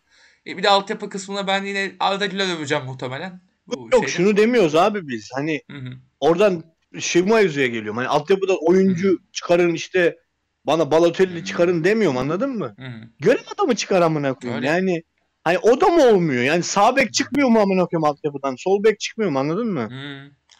E, 0.47 0.57
bir 0.57 0.63
de 0.63 0.69
altyapı 0.69 1.09
kısmına 1.09 1.47
ben 1.47 1.63
yine 1.63 1.91
Arda 1.99 2.25
Güler 2.25 2.57
öveceğim 2.57 2.85
muhtemelen. 2.85 3.41
Bu 3.67 3.79
Yok 3.91 3.93
şeyde. 3.93 4.07
şunu 4.07 4.37
demiyoruz 4.37 4.75
abi 4.75 5.07
biz. 5.07 5.29
Hani 5.33 5.61
Hı 5.71 5.77
hı. 5.77 5.89
oradan 6.19 6.63
Şema 6.99 7.39
yüzüye 7.39 7.67
geliyorum. 7.67 7.97
Hani 7.97 8.07
altyapıdan 8.07 8.57
oyuncu 8.61 9.19
çıkarın 9.31 9.73
işte 9.73 10.17
bana 10.65 10.91
Balotelli 10.91 11.39
Hı. 11.39 11.43
çıkarın 11.45 11.83
demiyorum 11.83 12.17
anladın 12.17 12.57
mı? 12.57 12.75
Hı 12.79 12.85
hı. 12.85 13.01
Görev 13.19 13.43
adamı 13.55 13.75
çıkar 13.75 14.01
amına 14.01 14.33
koyayım. 14.33 14.63
Yani 14.63 15.03
hani 15.45 15.57
o 15.59 15.81
da 15.81 15.87
mı 15.87 16.03
olmuyor? 16.03 16.43
Yani 16.43 16.63
sağ 16.63 16.95
bek 16.95 17.13
çıkmıyor 17.13 17.49
mu 17.49 17.59
amına 17.59 17.85
koyayım 17.85 18.03
altyapıdan? 18.03 18.55
Sol 18.55 18.83
bek 18.83 18.99
çıkmıyor 18.99 19.31
mu 19.31 19.39
anladın 19.39 19.73
mı? 19.73 19.89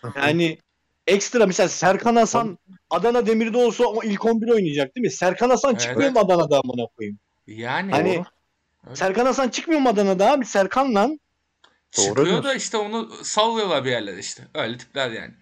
Hı. 0.02 0.12
Yani 0.16 0.58
ekstra 1.08 1.46
mesela 1.46 1.70
Serkan 1.70 2.16
Hasan 2.16 2.58
Adana 2.90 3.26
Demir'de 3.26 3.58
olsa 3.58 3.84
o 3.84 4.04
ilk 4.04 4.26
11 4.26 4.50
oynayacak 4.50 4.96
değil 4.96 5.06
mi? 5.06 5.12
Serkan 5.12 5.50
Hasan 5.50 5.72
Evet. 5.72 5.82
çıkmıyor 5.82 6.12
mu 6.12 6.20
Adana'da 6.20 6.60
amına 6.60 6.88
koyayım? 6.98 7.20
Yani 7.48 7.92
Hani 7.92 8.24
Serkan 8.94 9.26
Hasan 9.26 9.50
çıkmıyor 9.50 9.82
mu 9.82 9.90
Adana'da 9.90 10.32
abi? 10.32 10.46
Serkan 10.46 10.96
lan. 10.96 11.20
Doğru 11.98 12.06
Çıkıyor 12.06 12.26
diyorsun. 12.26 12.44
da 12.44 12.56
işte 12.56 12.78
onu 12.78 13.10
sallıyorlar 13.24 13.86
bir 13.86 13.92
yerlere 13.92 14.20
işte. 14.20 14.44
Öyle 14.54 14.78
tipler 14.78 15.12
yani. 15.12 15.34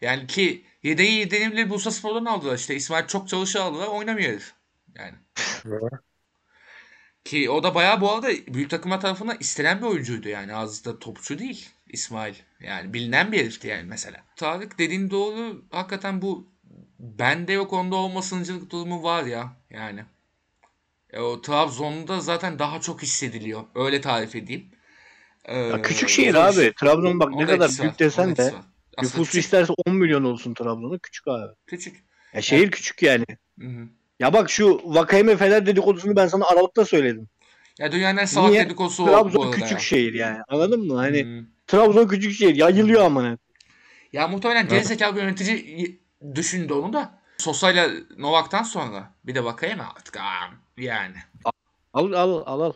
Yani 0.00 0.26
ki 0.26 0.64
yedeği 0.82 1.12
yedeğimle 1.12 1.70
Bursa 1.70 1.90
Spor'dan 1.90 2.24
aldılar 2.24 2.54
işte. 2.54 2.74
İsmail 2.74 3.06
çok 3.06 3.28
çalışı 3.28 3.62
aldılar 3.62 3.86
oynamıyor 3.86 4.30
herif. 4.30 4.52
Yani. 4.94 5.14
Ki 7.28 7.50
o 7.50 7.62
da 7.62 7.74
bayağı 7.74 8.00
bu 8.00 8.12
arada 8.12 8.28
büyük 8.48 8.70
takımlar 8.70 9.00
tarafından 9.00 9.36
istenen 9.40 9.78
bir 9.80 9.86
oyuncuydu 9.86 10.28
yani. 10.28 10.54
Az 10.54 10.84
da 10.84 10.98
topçu 10.98 11.38
değil 11.38 11.68
İsmail. 11.88 12.34
Yani 12.60 12.94
bilinen 12.94 13.32
bir 13.32 13.38
herifti 13.38 13.68
yani 13.68 13.82
mesela. 13.82 14.24
Tarık 14.36 14.78
dediğin 14.78 15.10
doğru. 15.10 15.64
Hakikaten 15.70 16.22
bu 16.22 16.48
bende 16.98 17.52
yok 17.52 17.72
onda 17.72 17.96
olmasıncılık 17.96 18.70
durumu 18.70 19.02
var 19.02 19.24
ya 19.24 19.56
yani. 19.70 20.04
E, 21.10 21.20
o 21.20 21.42
Trabzon'da 21.42 22.20
zaten 22.20 22.58
daha 22.58 22.80
çok 22.80 23.02
hissediliyor. 23.02 23.62
Öyle 23.74 24.00
tarif 24.00 24.36
edeyim. 24.36 24.70
Ee, 25.44 25.58
Ya 25.58 25.82
küçük 25.82 26.08
şehir 26.08 26.34
abi. 26.34 26.72
Trabzon 26.80 27.20
bak 27.20 27.34
ne 27.34 27.46
kadar 27.46 27.68
büyük 27.68 27.84
var, 27.84 27.98
desen 27.98 28.36
de 28.36 28.54
nüfusu 29.02 29.24
küçük, 29.24 29.44
isterse 29.44 29.72
10 29.86 29.94
milyon 29.94 30.24
olsun 30.24 30.54
Trabzon'un 30.54 30.98
küçük 30.98 31.28
abi. 31.28 31.54
küçük. 31.66 32.04
Ya 32.34 32.42
şehir 32.42 32.70
küçük 32.70 33.02
yani. 33.02 33.24
Hı 33.60 33.66
hı. 33.66 33.88
Ya 34.18 34.32
bak 34.32 34.50
şu 34.50 34.80
Vakayeme 34.84 35.36
Fener 35.36 35.66
dedikodusunu 35.66 36.16
ben 36.16 36.26
sana 36.26 36.46
Aralık'ta 36.46 36.84
söyledim. 36.84 37.28
Ya 37.78 37.92
dünyanın 37.92 38.18
en 38.18 38.24
salak 38.24 38.50
Niye? 38.50 38.64
dedikodusu 38.64 39.02
o 39.04 39.06
Trabzon 39.06 39.42
arada 39.42 39.50
küçük 39.54 39.72
ya. 39.72 39.78
şehir 39.78 40.14
yani. 40.14 40.38
Anladın 40.48 40.86
mı? 40.86 40.96
Hani 40.96 41.24
Hı. 41.24 41.44
Trabzon 41.66 42.08
küçük 42.08 42.32
şehir. 42.32 42.54
Yayılıyor 42.54 43.02
amına. 43.04 43.38
Ya 44.12 44.28
muhtemelen 44.28 44.68
gerizekalı 44.68 45.16
bir 45.16 45.22
yönetici 45.22 46.00
düşündü 46.34 46.72
onu 46.72 46.92
da. 46.92 47.18
Sosa'yla 47.38 47.90
Novak'tan 48.18 48.62
sonra 48.62 49.14
bir 49.24 49.34
de 49.34 49.44
bakayım 49.44 49.80
artık 49.80 50.16
aa, 50.16 50.50
yani. 50.76 51.16
Al 51.92 52.12
al 52.12 52.42
al 52.46 52.60
al. 52.60 52.72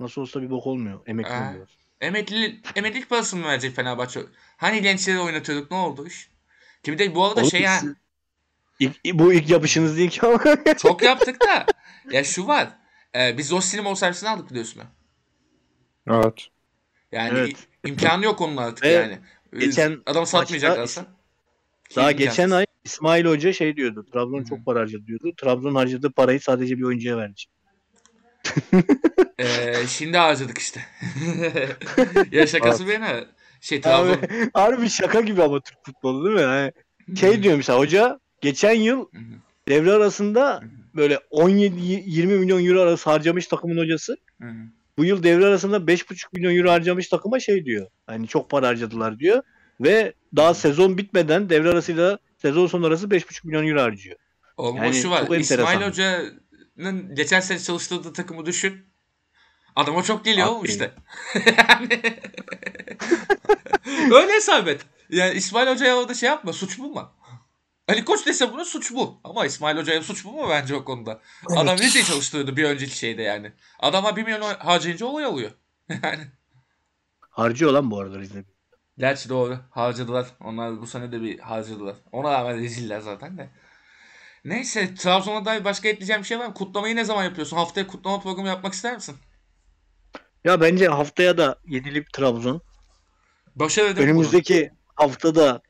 Nasıl 0.00 0.22
olsa 0.22 0.42
bir 0.42 0.50
bok 0.50 0.66
olmuyor. 0.66 1.00
Emekli 1.06 1.32
oluyor. 1.32 1.68
Emekli, 2.00 2.60
emeklilik 2.76 3.10
parasını 3.10 3.40
mı 3.40 3.46
verecek 3.46 3.76
Fenerbahçe? 3.76 4.20
Hani 4.56 4.82
gençleri 4.82 5.18
oynatıyorduk 5.20 5.70
ne 5.70 5.76
oldu 5.76 6.06
iş? 6.06 6.30
Ki 6.82 6.92
bir 6.92 6.98
de 6.98 7.14
bu 7.14 7.24
arada 7.24 7.40
Oğlum 7.40 7.50
şey 7.50 7.60
ya 7.60 7.78
siz- 7.78 7.94
İlk- 8.80 9.18
bu 9.18 9.32
ilk 9.32 9.50
yapışınız 9.50 9.96
değil 9.96 10.10
ki 10.10 10.26
ama. 10.26 10.40
çok 10.78 11.02
yaptık 11.02 11.40
da 11.40 11.66
ya 12.10 12.24
şu 12.24 12.46
var. 12.46 12.68
E, 13.16 13.38
biz 13.38 13.48
Zostin'i 13.48 13.82
mol 13.82 13.94
servisini 13.94 14.28
aldık 14.30 14.50
biliyorsun. 14.50 14.82
Evet. 16.10 16.48
Yani 17.12 17.38
Evet. 17.38 17.56
imkanı 17.84 18.24
yok 18.24 18.40
onun 18.40 18.56
artık 18.56 18.84
Ve 18.84 18.88
yani. 18.88 19.18
geçen 19.58 20.02
Adam 20.06 20.26
satmayacak 20.26 20.78
aslında. 20.78 21.06
Daha 21.96 22.12
geçen 22.12 22.50
ay 22.50 22.66
İsmail 22.84 23.24
Hoca 23.24 23.52
şey 23.52 23.76
diyordu. 23.76 24.06
Trabzon 24.12 24.40
Hı 24.40 24.44
çok 24.44 24.66
para 24.66 24.80
harcadı 24.80 25.06
diyordu. 25.06 25.32
Trabzon 25.36 25.74
harcadığı 25.74 26.12
parayı 26.12 26.40
sadece 26.40 26.78
bir 26.78 26.82
oyuncuya 26.82 27.16
verdi. 27.16 27.40
Ee, 29.38 29.86
şimdi 29.88 30.18
harcadık 30.18 30.58
işte. 30.58 30.80
ya 32.32 32.46
şakası 32.46 32.86
bir 32.86 32.92
yana. 32.92 33.24
Şey 33.60 33.80
Trabzon. 33.80 34.12
Abi, 34.12 34.50
harbi 34.54 34.90
şaka 34.90 35.20
gibi 35.20 35.42
ama 35.42 35.60
Türk 35.60 35.78
futbolu 35.86 36.24
değil 36.24 36.36
mi? 36.36 36.42
Yani 36.42 36.72
şey 37.20 37.42
diyor 37.42 37.56
mesela 37.56 37.78
hoca 37.78 38.18
geçen 38.40 38.72
yıl 38.74 39.06
devre 39.68 39.92
arasında 39.92 40.62
böyle 40.94 41.14
17-20 41.14 42.26
milyon 42.26 42.64
euro 42.66 42.80
arası 42.80 43.10
harcamış 43.10 43.46
takımın 43.46 43.78
hocası. 43.78 44.16
Bu 44.98 45.04
yıl 45.04 45.22
devre 45.22 45.46
arasında 45.46 45.76
5,5 45.76 46.26
milyon 46.32 46.56
euro 46.56 46.70
harcamış 46.70 47.08
takıma 47.08 47.40
şey 47.40 47.64
diyor. 47.64 47.86
Hani 48.06 48.28
çok 48.28 48.50
para 48.50 48.68
harcadılar 48.68 49.18
diyor. 49.18 49.42
Ve 49.80 50.12
daha 50.36 50.54
sezon 50.54 50.98
bitmeden 50.98 51.50
devre 51.50 51.68
arasıyla 51.70 52.18
sezon 52.38 52.66
sonu 52.66 52.86
arası 52.86 53.06
5,5 53.06 53.46
milyon 53.46 53.66
euro 53.68 53.80
harcıyor. 53.82 54.16
Oğlum 54.56 54.76
Yani 54.76 54.94
şu 54.94 55.10
var. 55.10 55.36
İsmail. 55.38 55.80
Hoca'nın 55.88 57.14
geçen 57.14 57.40
sene 57.40 57.58
çalıştırdığı 57.58 58.12
takımı 58.12 58.46
düşün. 58.46 58.86
Adama 59.76 60.02
çok 60.02 60.24
geliyor 60.24 60.46
oğlum 60.46 60.64
işte. 60.64 60.92
Yani- 61.58 61.88
Öyle 64.14 64.32
hesap 64.32 64.68
et. 64.68 64.80
Yani 65.10 65.34
İsmail 65.34 65.68
Hoca'ya 65.68 65.96
orada 65.96 66.14
şey 66.14 66.28
yapma. 66.28 66.52
Suç 66.52 66.78
bulma. 66.78 67.12
Ali 67.88 68.04
Koç 68.04 68.26
dese 68.26 68.52
bunu 68.52 68.64
suç 68.64 68.92
bu. 68.92 69.20
Ama 69.24 69.46
İsmail 69.46 69.76
Hoca'ya 69.76 70.02
suç 70.02 70.24
bulma 70.24 70.48
bence 70.48 70.74
o 70.74 70.84
konuda. 70.84 71.20
Adam 71.56 71.78
Rize'yi 71.78 72.04
çalıştırdı 72.04 72.56
bir 72.56 72.64
önceki 72.64 72.98
şeyde 72.98 73.22
yani. 73.22 73.52
Adama 73.78 74.16
1 74.16 74.22
milyon 74.22 74.40
harcayınca 74.40 75.06
olay 75.06 75.26
oluyor. 75.26 75.50
yani. 76.02 76.26
Harcıyor 77.20 77.72
lan 77.72 77.90
bu 77.90 78.00
arada 78.00 78.18
Rize. 78.18 78.44
Gerçi 78.98 79.28
doğru. 79.28 79.58
Harcadılar. 79.70 80.26
Onlar 80.40 80.80
bu 80.80 80.86
sene 80.86 81.12
de 81.12 81.20
bir 81.20 81.38
harcadılar. 81.38 81.96
Ona 82.12 82.32
rağmen 82.32 82.58
reziller 82.58 83.00
zaten 83.00 83.38
de. 83.38 83.50
Neyse 84.44 84.94
Trabzon'a 84.94 85.44
dair 85.44 85.64
başka 85.64 85.88
ekleyeceğim 85.88 86.22
bir 86.22 86.26
şey 86.26 86.38
var 86.38 86.46
mı? 86.46 86.54
Kutlamayı 86.54 86.96
ne 86.96 87.04
zaman 87.04 87.24
yapıyorsun? 87.24 87.56
Haftaya 87.56 87.86
kutlama 87.86 88.20
programı 88.20 88.48
yapmak 88.48 88.72
ister 88.72 88.94
misin? 88.94 89.16
Ya 90.44 90.60
bence 90.60 90.88
haftaya 90.88 91.38
da 91.38 91.58
yenilip 91.66 92.12
Trabzon. 92.12 92.60
Başarı 93.54 93.96
Önümüzdeki 94.00 94.70
haftada 94.94 95.62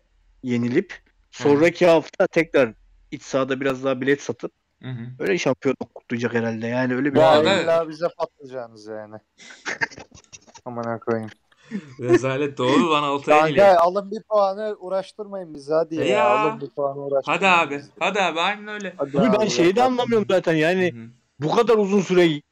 yenilip 0.43 1.06
sonraki 1.43 1.87
hafta 1.87 2.27
tekrar 2.27 2.73
iç 3.11 3.23
sahada 3.23 3.61
biraz 3.61 3.85
daha 3.85 4.01
bilet 4.01 4.23
satıp 4.23 4.53
Hı 4.83 4.89
hı. 4.89 5.07
öyle 5.19 5.39
şampiyonluk 5.39 5.95
kutlayacak 5.95 6.35
herhalde. 6.35 6.67
Yani 6.67 6.95
öyle 6.95 7.11
bir 7.11 7.15
Bu 7.15 7.21
Ya 7.21 7.29
arada- 7.29 7.63
illa 7.63 7.89
bize 7.89 8.07
patlayacaksınız 8.19 8.87
yani. 8.87 9.17
Aman 10.65 10.99
koyayım. 10.99 11.31
Rezalet 12.01 12.59
doğru 12.59 12.91
lan 12.91 13.03
Altay'a 13.03 13.41
Kanka 13.41 13.77
alın 13.81 14.11
bir 14.11 14.23
puanı 14.23 14.77
uğraştırmayın 14.79 15.55
bizi 15.55 15.73
hadi 15.73 15.95
ya. 15.95 16.05
Ya. 16.05 16.29
Alın 16.29 16.61
bir 16.61 16.71
puanı 16.71 17.01
uğraştırmayın. 17.01 17.43
Hadi 17.43 17.49
abi. 17.75 17.83
Hadi 18.01 18.21
abi 18.23 18.41
aynen 18.41 18.69
öyle. 18.69 18.95
Hadi 18.97 19.21
Abi 19.21 19.33
ben 19.33 19.43
abi, 19.43 19.51
şeyi 19.51 19.77
de 19.77 19.83
anlamıyorum 19.83 20.27
zaten 20.31 20.55
yani 20.55 20.93
Hı 20.93 20.97
hı. 20.99 21.07
bu 21.41 21.55
kadar 21.57 21.75
uzun 21.77 22.01
süre 22.01 22.43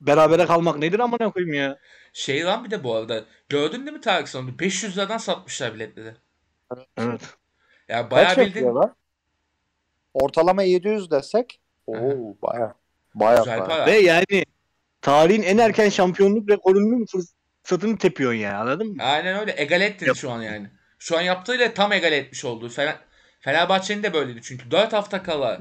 berabere 0.00 0.46
kalmak 0.46 0.78
nedir 0.78 0.98
amına 0.98 1.30
koyayım 1.30 1.54
ya. 1.54 1.78
Şey 2.12 2.44
lan 2.44 2.64
bir 2.64 2.70
de 2.70 2.84
bu 2.84 2.94
arada. 2.94 3.24
Gördün 3.48 3.86
değil 3.86 3.96
mi 3.96 4.00
Tarık 4.00 4.28
sonunda? 4.28 4.58
500 4.58 4.96
liradan 4.96 5.18
satmışlar 5.18 5.74
biletleri. 5.74 6.14
Evet. 6.96 7.20
Ya 7.88 8.10
bayağı 8.10 8.34
Kaç? 8.34 8.56
Ortalama 10.14 10.62
700 10.62 11.10
desek. 11.10 11.60
Oo 11.86 12.36
baya. 12.42 12.74
Baya 13.14 13.38
güzel 13.38 13.58
para. 13.58 13.68
para. 13.68 13.86
Ve 13.86 13.98
yani 13.98 14.44
tarihin 15.02 15.42
en 15.42 15.58
erken 15.58 15.88
şampiyonluk 15.88 16.50
rekorunun 16.50 17.06
fırsatını 17.06 17.98
tepiyorsun 17.98 18.38
ya 18.38 18.58
anladın 18.60 18.86
mı? 18.86 19.02
Aynen 19.02 19.38
öyle. 19.40 19.54
Egale 19.56 19.84
etti 19.84 20.04
Yap. 20.04 20.16
şu 20.16 20.30
an 20.30 20.42
yani. 20.42 20.70
Şu 20.98 21.18
an 21.18 21.20
yaptığıyla 21.20 21.74
tam 21.74 21.92
egale 21.92 22.16
etmiş 22.16 22.44
oldu. 22.44 22.68
Fener, 22.68 22.96
Fenerbahçe'nin 23.40 24.02
de 24.02 24.14
böyleydi 24.14 24.40
çünkü. 24.42 24.70
4 24.70 24.92
hafta 24.92 25.22
kala 25.22 25.58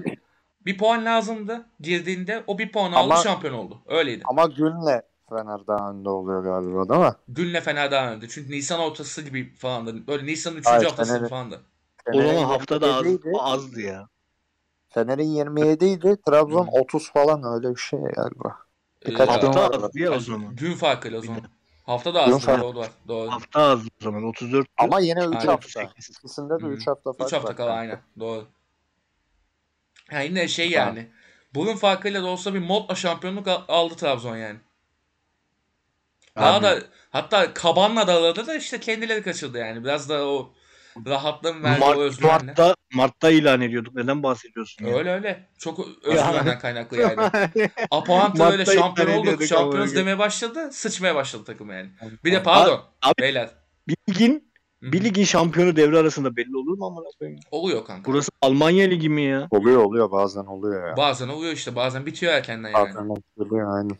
bir 0.66 0.78
puan 0.78 1.06
lazımdı 1.06 1.66
girdiğinde. 1.80 2.44
O 2.48 2.60
bir 2.60 2.72
puanı 2.72 2.96
aldı 2.98 3.14
Ama- 3.14 3.24
şampiyon 3.24 3.54
oldu. 3.54 3.82
Öyleydi. 3.88 4.24
Ama 4.26 4.46
Gül'le 4.46 5.02
Fener 5.30 5.68
daha 5.68 5.92
önde 5.92 6.10
oluyor 6.10 6.44
galiba 6.44 6.90
değil 6.90 7.12
mi? 7.12 7.16
Günle 7.28 7.62
Fener 7.62 7.92
daha 7.92 8.12
önde. 8.12 8.28
Çünkü 8.30 8.52
Nisan 8.52 8.80
ortası 8.80 9.22
gibi 9.22 9.56
falandı. 9.56 10.08
Böyle 10.08 10.26
Nisan'ın 10.26 10.56
3. 10.58 10.66
Hayır, 10.66 10.84
haftası 10.84 11.28
falandı. 11.28 11.62
O 12.12 12.22
zaman 12.22 12.44
haftada 12.44 12.96
az, 12.96 13.06
27 13.06 13.30
idi. 13.30 13.38
azdı 13.40 13.82
ya. 13.82 14.08
Fener'in 14.90 15.30
27 15.30 15.86
idi. 15.86 16.18
Trabzon 16.28 16.66
Hı. 16.66 16.70
30 16.72 17.12
falan 17.12 17.44
öyle 17.44 17.76
bir 17.76 17.80
şey 17.80 18.00
galiba. 18.00 18.58
Ee, 19.02 19.10
Birkaç 19.10 19.42
gün 19.42 19.48
Hafta 19.48 19.86
azdı 19.86 20.00
ya 20.00 20.12
o 20.12 20.20
zaman. 20.20 20.56
Gün 20.56 20.74
farkıyla 20.74 21.20
o 21.20 21.22
zaman. 21.22 21.42
Hafta 21.84 22.14
da 22.14 22.40
farkı. 22.40 22.64
Doğru 22.64 22.78
var. 22.78 22.92
Doğru. 23.08 23.32
Hafta 23.32 23.62
azdı 23.62 23.90
o 24.02 24.04
zaman 24.04 24.24
34. 24.24 24.68
Ama 24.78 25.00
yine 25.00 25.20
3 25.20 25.36
Aynen. 25.36 25.48
hafta. 25.48 25.84
İkisinde 25.84 26.54
de 26.64 26.66
Hı. 26.66 26.70
3 26.70 26.88
hafta 26.88 27.14
fark 27.14 27.28
3 27.30 27.34
hafta 27.34 27.56
kala 27.56 27.72
aynen. 27.72 28.02
Doğru. 28.20 28.48
Ha 30.12 30.20
yine 30.22 30.48
şey 30.48 30.70
yani. 30.70 31.12
Bugün 31.54 31.76
farkıyla 31.76 32.24
da 32.24 32.28
olsa 32.28 32.54
bir 32.54 32.60
modla 32.60 32.96
şampiyonluk 32.96 33.48
al- 33.48 33.64
aldı 33.68 33.96
Trabzon 33.96 34.38
yani. 34.38 34.60
Daha 36.36 36.56
Abi. 36.58 36.64
da 36.64 36.80
hatta 37.10 37.54
Kaban'la 37.54 38.08
da 38.08 38.48
da 38.48 38.56
işte 38.56 38.80
kendileri 38.80 39.24
kaçırdı 39.24 39.58
yani. 39.58 39.84
Biraz 39.84 40.10
da 40.10 40.28
o 40.28 40.54
rahatlığın 41.06 41.64
verdiği 41.64 41.84
o 41.84 41.88
Mart, 41.88 41.98
özgüvenle. 41.98 42.46
Mart'ta, 42.46 42.76
Mart'ta 42.94 43.30
ilan 43.32 43.62
ediyorduk. 43.62 43.96
Neden 43.96 44.24
bahsediyorsun 44.24 44.86
ya? 44.86 44.98
Öyle 44.98 45.12
öyle. 45.12 45.48
Çok 45.58 45.80
özgüvenden 46.04 46.60
kaynaklı 46.60 46.98
yani. 46.98 47.16
Apoanta 47.92 48.52
öyle 48.52 48.66
şampiyon 48.66 49.18
olduk, 49.18 49.44
şampiyonuz 49.44 49.96
demeye 49.96 50.20
başladı. 50.20 50.70
Sıçmaya 50.72 51.16
başladı 51.16 51.44
takım 51.46 51.72
yani. 51.72 51.90
Bir 52.24 52.32
de 52.32 52.44
pardon 52.44 52.82
Abi- 53.02 53.22
beyler. 53.22 53.50
bir 53.88 53.96
ligin 54.10 54.54
bir 54.82 55.04
ligin 55.04 55.24
şampiyonu 55.24 55.76
devre 55.76 55.98
arasında 55.98 56.36
belli 56.36 56.58
olur 56.58 56.78
mu 56.78 56.86
amına 56.86 57.08
koyayım? 57.20 57.40
Oluyor 57.52 57.86
kanka. 57.86 58.12
Burası 58.12 58.32
Almanya 58.42 58.88
ligi 58.88 59.10
mi 59.10 59.22
ya? 59.22 59.48
Oluyor 59.52 59.84
oluyor 59.84 60.12
bazen 60.12 60.46
oluyor 60.46 60.90
ya. 60.90 60.98
Bazen 60.98 61.28
oluyor 61.28 61.54
işte 61.54 61.76
bazen 61.76 62.06
bitiyor 62.06 62.34
erkenden 62.34 62.70
yani. 62.70 62.96
Bazen 62.96 63.10
oluyor 63.38 63.78
aynen. 63.78 63.98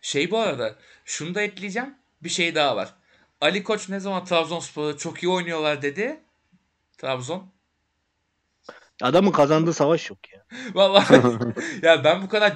Şey 0.00 0.30
bu 0.30 0.38
arada 0.38 0.74
şunu 1.04 1.34
da 1.34 1.42
ekleyeceğim. 1.42 1.94
Bir 2.22 2.28
şey 2.28 2.54
daha 2.54 2.76
var. 2.76 2.94
Ali 3.42 3.62
Koç 3.62 3.88
ne 3.88 4.00
zaman 4.00 4.24
Trabzonspor'u 4.24 4.98
çok 4.98 5.22
iyi 5.22 5.28
oynuyorlar 5.28 5.82
dedi. 5.82 6.20
Trabzon. 6.98 7.46
Adamın 9.02 9.30
kazandığı 9.30 9.72
savaş 9.72 10.10
yok 10.10 10.18
ya. 10.32 10.44
Vallahi 10.74 11.14
ya 11.82 12.04
ben 12.04 12.22
bu 12.22 12.28
kadar 12.28 12.52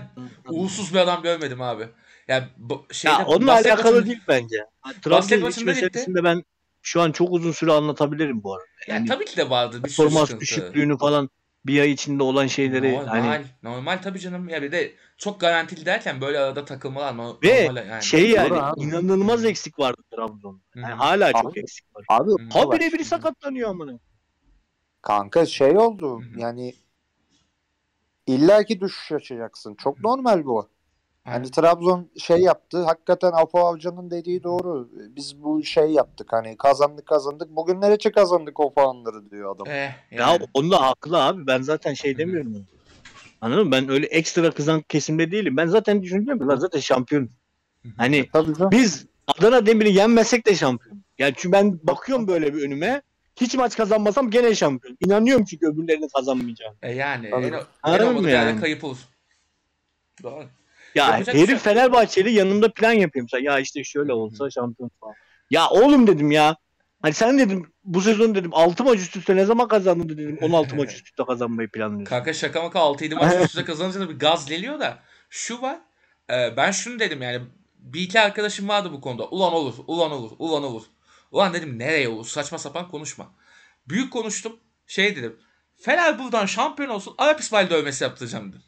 uğursuz 0.48 0.94
bir 0.94 0.98
adam 0.98 1.22
görmedim 1.22 1.62
abi. 1.62 1.88
Ya 2.28 2.48
bu, 2.56 2.86
şeyde, 2.92 3.14
ya 3.14 3.26
onunla 3.26 3.52
alakalı 3.52 3.96
maçında- 3.96 4.06
değil 4.06 4.20
bence. 4.28 4.56
Trabzon 5.02 5.50
iç 5.50 5.64
meselesinde 5.64 6.24
ben 6.24 6.44
şu 6.82 7.00
an 7.00 7.12
çok 7.12 7.32
uzun 7.32 7.52
süre 7.52 7.72
anlatabilirim 7.72 8.42
bu 8.42 8.54
arada. 8.54 8.66
Yani 8.88 8.98
Yani 8.98 9.08
tabii 9.08 9.24
ki 9.24 9.36
de 9.36 9.50
vardı 9.50 9.76
bir 9.76 9.82
performans 9.82 10.40
düşüklüğünü 10.40 10.98
falan 10.98 11.30
bir 11.66 11.80
ay 11.80 11.90
içinde 11.92 12.22
olan 12.22 12.46
şeyleri 12.46 12.92
normal, 12.92 13.06
hani 13.06 13.44
normal 13.62 14.02
tabii 14.02 14.18
canım. 14.20 14.48
Ya 14.48 14.62
bir 14.62 14.72
de 14.72 14.94
çok 15.18 15.40
garantili 15.40 15.86
derken 15.86 16.20
böyle 16.20 16.38
arada 16.38 16.64
takılmalar 16.64 17.16
no- 17.16 17.38
ve 17.42 17.64
normal 17.64 17.86
yani. 17.88 18.02
şey 18.02 18.30
yani 18.30 18.50
Doğru 18.50 18.58
abi. 18.58 18.80
inanılmaz 18.80 19.44
eksik 19.44 19.78
vardı 19.78 20.02
Trabzon'da. 20.16 20.80
Yani 20.80 20.92
hı. 20.92 20.96
hala 20.96 21.32
çok 21.32 21.52
Abi, 21.52 21.60
eksik 21.60 21.96
var. 21.96 22.04
Abi 22.08 22.30
Hı. 22.30 22.36
Ha 22.52 22.68
var. 22.68 22.80
bire 22.80 22.92
biri 22.92 23.04
sakatlanıyor 23.04 23.70
amına. 23.70 23.98
Kanka 25.02 25.46
şey 25.46 25.78
oldu 25.78 26.20
hı. 26.20 26.40
yani 26.40 26.74
illaki 28.26 28.80
düşüş 28.80 29.12
açacaksın. 29.12 29.74
Çok 29.74 30.00
normal 30.00 30.44
bu. 30.44 30.68
Hani. 31.32 31.50
Trabzon 31.50 32.10
şey 32.18 32.38
yaptı. 32.38 32.84
Hakikaten 32.84 33.32
Apo 33.32 33.60
Avcı'nın 33.60 34.10
dediği 34.10 34.42
doğru. 34.42 34.88
Biz 35.16 35.42
bu 35.42 35.64
şey 35.64 35.90
yaptık 35.90 36.32
hani 36.32 36.56
kazandık 36.56 37.06
kazandık. 37.06 37.50
Bugünler 37.56 37.92
için 37.96 38.10
kazandık 38.10 38.60
o 38.60 38.74
puanları 38.74 39.30
diyor 39.30 39.56
adam. 39.56 39.66
Eh, 39.66 39.72
Ya 39.72 39.92
yani. 40.10 40.46
onda 40.54 40.82
haklı 40.82 41.24
abi. 41.24 41.46
Ben 41.46 41.62
zaten 41.62 41.94
şey 41.94 42.18
demiyorum. 42.18 42.54
onu. 42.54 42.62
Anladın 43.40 43.64
mı? 43.66 43.72
Ben 43.72 43.88
öyle 43.88 44.06
ekstra 44.06 44.50
kızan 44.50 44.80
kesimde 44.82 45.30
değilim. 45.30 45.56
Ben 45.56 45.66
zaten 45.66 46.02
düşünüyorum 46.02 46.48
lan 46.48 46.56
zaten 46.56 46.80
şampiyon. 46.80 47.28
Hani 47.96 48.28
Tabii 48.32 48.54
canım. 48.54 48.70
biz 48.70 49.06
Adana 49.26 49.66
Demir'i 49.66 49.92
yenmesek 49.92 50.46
de 50.46 50.54
şampiyon. 50.54 51.02
Yani 51.18 51.34
çünkü 51.36 51.52
ben 51.52 51.80
bakıyorum 51.82 52.28
böyle 52.28 52.54
bir 52.54 52.62
önüme. 52.62 53.02
Hiç 53.40 53.54
maç 53.54 53.76
kazanmasam 53.76 54.30
gene 54.30 54.54
şampiyon. 54.54 54.96
İnanıyorum 55.06 55.44
çünkü 55.44 55.66
öbürlerini 55.66 56.08
kazanmayacağım. 56.16 56.74
E 56.82 56.92
yani 56.94 57.30
Tabii. 57.30 57.46
en, 57.84 57.92
en 57.92 58.14
yerde 58.14 58.30
yani? 58.30 58.60
kayıp 58.60 58.84
olur. 58.84 58.98
Doğru. 60.22 60.44
Ya 60.96 61.10
Yapacak 61.10 61.34
herif 61.34 61.48
şey. 61.48 61.58
Fenerbahçeli 61.58 62.30
yanımda 62.32 62.72
plan 62.72 62.92
yapıyor 62.92 63.22
mesela. 63.32 63.52
Ya 63.52 63.58
işte 63.60 63.84
şöyle 63.84 64.12
olsa 64.12 64.50
şampiyon 64.50 64.90
falan. 65.00 65.14
Ya 65.50 65.68
oğlum 65.68 66.06
dedim 66.06 66.30
ya. 66.30 66.56
Hani 67.02 67.14
sen 67.14 67.38
dedim 67.38 67.72
bu 67.84 68.00
sezon 68.00 68.34
dedim 68.34 68.50
6 68.54 68.84
maç 68.84 68.98
üst 69.00 69.16
üste 69.16 69.36
ne 69.36 69.44
zaman 69.44 69.68
kazandın 69.68 70.08
dedim. 70.08 70.38
16 70.42 70.76
maç 70.76 70.92
üst 70.92 71.06
üste 71.06 71.24
kazanmayı 71.24 71.68
planlıyorsun. 71.70 72.04
Kanka 72.04 72.32
şaka 72.32 72.62
maka 72.62 72.78
6-7 72.78 73.14
maç 73.14 73.34
üst 73.34 73.44
üste 73.44 73.64
kazanınca 73.64 74.00
da 74.00 74.08
bir 74.10 74.18
gaz 74.18 74.46
geliyor 74.46 74.80
da 74.80 74.98
şu 75.30 75.62
var. 75.62 75.78
e, 76.30 76.56
ben 76.56 76.70
şunu 76.70 76.98
dedim 76.98 77.22
yani 77.22 77.40
bir 77.78 78.00
iki 78.00 78.20
arkadaşım 78.20 78.68
vardı 78.68 78.92
bu 78.92 79.00
konuda. 79.00 79.28
Ulan 79.28 79.52
olur, 79.52 79.74
ulan 79.86 80.12
olur, 80.12 80.30
ulan 80.38 80.62
olur. 80.64 80.82
Ulan 81.30 81.54
dedim 81.54 81.78
nereye 81.78 82.08
olur? 82.08 82.26
Saçma 82.26 82.58
sapan 82.58 82.90
konuşma. 82.90 83.26
Büyük 83.88 84.12
konuştum. 84.12 84.56
Şey 84.86 85.16
dedim. 85.16 85.36
Fener 85.76 86.18
buradan 86.18 86.46
şampiyon 86.46 86.90
olsun. 86.90 87.14
Arap 87.18 87.40
İsmail 87.40 87.70
dövmesi 87.70 88.04
yaptıracağım 88.04 88.48
dedim. 88.48 88.62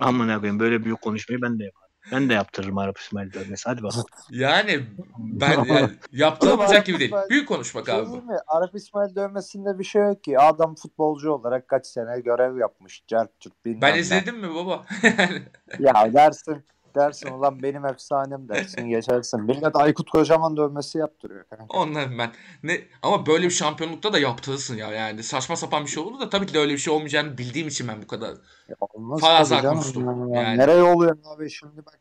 Aman 0.00 0.38
koyayım 0.38 0.60
böyle 0.60 0.84
büyük 0.84 1.00
konuşmayı 1.00 1.42
ben 1.42 1.58
de 1.58 1.64
yaparım. 1.64 1.90
Ben 2.12 2.28
de 2.28 2.34
yaptırırım 2.34 2.78
Arap 2.78 2.98
İsmail 2.98 3.32
dövmesi. 3.32 3.62
Hadi 3.68 3.82
bakalım. 3.82 4.06
Yani 4.30 4.80
ben 5.18 5.64
yani 5.68 5.90
yaptıramayacak 6.12 6.86
gibi 6.86 6.98
değil. 6.98 7.14
Büyük 7.30 7.48
konuşmak 7.48 7.86
Şey 7.86 7.94
abi. 7.94 8.08
mi? 8.08 8.36
Arap 8.46 8.74
İsmail 8.74 9.14
dövmesinde 9.14 9.78
bir 9.78 9.84
şey 9.84 10.02
yok 10.02 10.24
ki. 10.24 10.38
Adam 10.38 10.74
futbolcu 10.74 11.32
olarak 11.32 11.68
kaç 11.68 11.86
sene 11.86 12.20
görev 12.20 12.56
yapmış. 12.58 13.02
Cerp 13.06 13.40
Türk 13.40 13.64
bilmem 13.64 13.80
Ben 13.82 13.94
ne. 13.94 13.98
izledim 13.98 14.38
mi 14.38 14.54
baba? 14.54 14.84
Ya 15.78 16.12
dersin 16.12 16.64
dersin 16.94 17.30
ulan 17.30 17.62
benim 17.62 17.86
efsanem 17.86 18.48
dersin 18.48 18.88
geçersin. 18.88 19.42
Millet 19.42 19.76
Aykut 19.76 20.10
Kocaman 20.10 20.56
dövmesi 20.56 20.98
yaptırıyor. 20.98 21.44
kanka. 21.44 21.64
Ondan 21.68 22.18
ben. 22.18 22.32
Ne 22.62 22.80
ama 23.02 23.26
böyle 23.26 23.44
bir 23.44 23.50
şampiyonlukta 23.50 24.12
da 24.12 24.18
yaptırırsın 24.18 24.76
ya 24.76 24.90
yani. 24.90 25.22
Saçma 25.22 25.56
sapan 25.56 25.84
bir 25.84 25.90
şey 25.90 26.02
olur 26.02 26.20
da 26.20 26.28
tabii 26.30 26.46
ki 26.46 26.54
de 26.54 26.58
öyle 26.58 26.72
bir 26.72 26.78
şey 26.78 26.94
olmayacağını 26.94 27.38
bildiğim 27.38 27.68
için 27.68 27.88
ben 27.88 28.02
bu 28.02 28.06
kadar. 28.06 28.30
Ya 28.68 28.76
Olmaz 28.80 29.20
Faraza 29.20 29.62
konuştum. 29.62 30.32
Ya 30.34 30.42
Yani. 30.42 30.58
Nereye 30.58 30.82
oluyor 30.82 31.18
abi 31.24 31.50
şimdi 31.50 31.86
bak. 31.86 31.98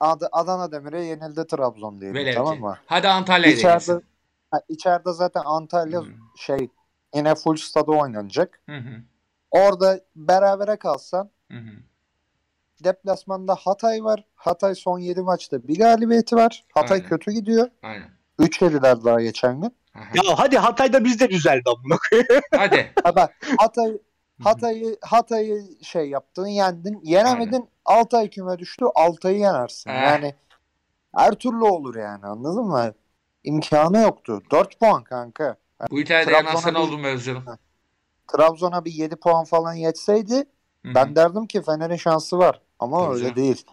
Ad- 0.00 0.28
Adana 0.32 0.72
Demir'e 0.72 1.04
yenildi 1.04 1.46
Trabzon 1.46 2.00
diyelim 2.00 2.16
Velev 2.16 2.34
tamam 2.34 2.60
mı? 2.60 2.78
Hadi 2.86 3.08
Antalya'ya 3.08 3.56
İçeride, 3.56 4.00
ha, 4.50 4.60
içeride 4.68 5.12
zaten 5.12 5.42
Antalya 5.44 6.00
Hı. 6.00 6.06
şey 6.36 6.68
yine 7.14 7.34
full 7.34 7.56
stadı 7.56 7.90
oynanacak. 7.90 8.62
Hı 8.68 8.76
hı. 8.76 9.02
Orada 9.50 10.00
berabere 10.16 10.76
kalsan 10.76 11.30
Hı 11.50 11.58
hı. 11.58 11.70
Deplasmanda 12.84 13.54
Hatay 13.54 14.04
var. 14.04 14.24
Hatay 14.34 14.74
son 14.74 14.98
7 14.98 15.22
maçta 15.22 15.68
bir 15.68 15.78
galibiyeti 15.78 16.36
var. 16.36 16.64
Hatay 16.74 16.96
Aynen. 16.98 17.08
kötü 17.08 17.30
gidiyor. 17.32 17.68
Aynen. 17.82 18.10
3 18.38 18.62
yediler 18.62 19.04
daha 19.04 19.20
geçen 19.20 19.60
gün. 19.60 19.76
Aha. 19.94 20.04
Ya 20.14 20.38
hadi 20.38 20.58
Hatay'da 20.58 21.04
biz 21.04 21.20
de 21.20 21.30
düzeldi 21.30 21.62
amına. 21.66 21.98
Hadi. 22.56 22.92
Ha 23.04 23.16
bak 23.16 23.36
Hatay 23.58 23.98
Hatay'ı 24.42 24.96
Hatay'ı 25.02 25.64
şey 25.82 26.08
yaptın, 26.08 26.46
yendin. 26.46 27.00
Yenemedin. 27.02 27.68
Altay 27.84 28.30
küme 28.30 28.58
düştü. 28.58 28.84
Altay'ı 28.94 29.38
yenersin. 29.38 29.90
Eh. 29.90 30.02
Yani 30.02 30.34
her 31.16 31.32
türlü 31.32 31.64
olur 31.64 31.94
yani. 31.94 32.26
Anladın 32.26 32.64
mı? 32.64 32.94
İmkanı 33.44 33.98
yoktu. 33.98 34.42
4 34.50 34.80
puan 34.80 35.04
kanka. 35.04 35.56
Bu 35.90 35.98
hikayede 35.98 36.32
yanan 36.32 36.52
Trabzon'a 36.52 36.62
sen 36.62 36.74
oldun 36.74 37.04
be 37.04 37.08
Özcan'ım. 37.08 37.44
Trabzon'a 38.32 38.84
bir 38.84 38.92
7 38.92 39.16
puan 39.16 39.44
falan 39.44 39.74
yetseydi 39.74 40.34
Hı 40.34 40.88
hı. 40.88 40.94
ben 40.94 41.16
derdim 41.16 41.46
ki 41.46 41.62
Fener'in 41.62 41.96
şansı 41.96 42.38
var. 42.38 42.60
Ama 42.80 43.04
Tabii 43.04 43.14
öyle 43.14 43.22
canım. 43.22 43.36
değil. 43.36 43.64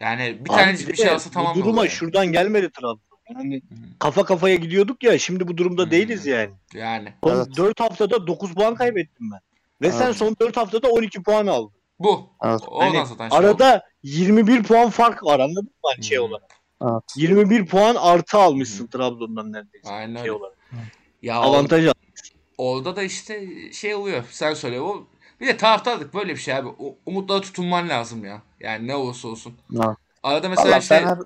Yani 0.00 0.38
bir 0.44 0.50
Abi 0.50 0.56
tanecik 0.58 0.88
bir 0.88 0.96
şey 0.96 1.08
alsa 1.08 1.30
tamam 1.30 1.54
Bu 1.54 1.58
duruma 1.60 1.80
olur 1.80 1.88
şuradan 1.88 2.26
gelmedi 2.32 2.70
Trabzon. 2.70 3.00
Yani 3.34 3.62
kafa 3.98 4.24
kafaya 4.24 4.54
gidiyorduk 4.54 5.02
ya 5.02 5.18
şimdi 5.18 5.48
bu 5.48 5.56
durumda 5.56 5.82
Hmm. 5.84 5.90
değiliz 5.90 6.26
yani. 6.26 6.50
Yani. 6.74 7.12
Son 7.24 7.36
Evet. 7.36 7.56
4 7.56 7.80
haftada 7.80 8.26
9 8.26 8.54
puan 8.54 8.74
kaybettim 8.74 9.30
ben. 9.32 9.40
Ve 9.82 9.92
sen 9.92 10.06
Evet. 10.06 10.16
son 10.16 10.36
4 10.40 10.56
haftada 10.56 10.88
12 10.88 11.22
puan 11.22 11.46
aldın. 11.46 11.72
Bu. 11.98 12.30
Evet. 12.44 12.60
Oradan 12.68 12.94
Hani 12.94 13.06
zaten 13.06 13.28
şey 13.28 13.38
oldu. 13.38 13.46
Arada 13.46 13.82
21 14.02 14.62
puan 14.62 14.90
fark 14.90 15.24
var 15.24 15.40
anladın 15.40 15.64
mı 15.64 15.90
hani 15.94 16.04
şey 16.04 16.18
Hmm. 16.18 16.24
olarak. 16.24 16.50
Evet. 16.82 17.02
21 17.16 17.66
puan 17.66 17.94
artı 17.94 18.38
almışsın 18.38 18.86
Trabzon'dan 18.86 19.52
neredeyse. 19.52 19.88
Aynen 19.90 20.14
Şey 20.14 20.22
öyle. 20.22 20.32
olarak. 20.32 20.56
Ya 21.22 21.36
Avantaj 21.36 21.86
al. 21.86 21.92
orada 22.58 22.96
da 22.96 23.02
işte 23.02 23.46
şey 23.72 23.94
oluyor. 23.94 24.24
Sen 24.30 24.54
söyle. 24.54 24.80
O 24.80 25.06
bir 25.40 25.46
de 25.46 25.56
taraftarlık 25.56 26.14
böyle 26.14 26.32
bir 26.32 26.40
şey 26.40 26.54
abi. 26.54 26.68
O, 26.68 26.96
umutlara 27.06 27.40
tutunman 27.40 27.88
lazım 27.88 28.24
ya. 28.24 28.42
Yani 28.64 28.86
ne 28.86 28.94
olursa 28.94 29.28
olsun. 29.28 29.54
Evet. 29.74 29.96
Arada 30.22 30.48
mesela 30.48 30.78
işte 30.78 30.98
Fener 30.98 31.18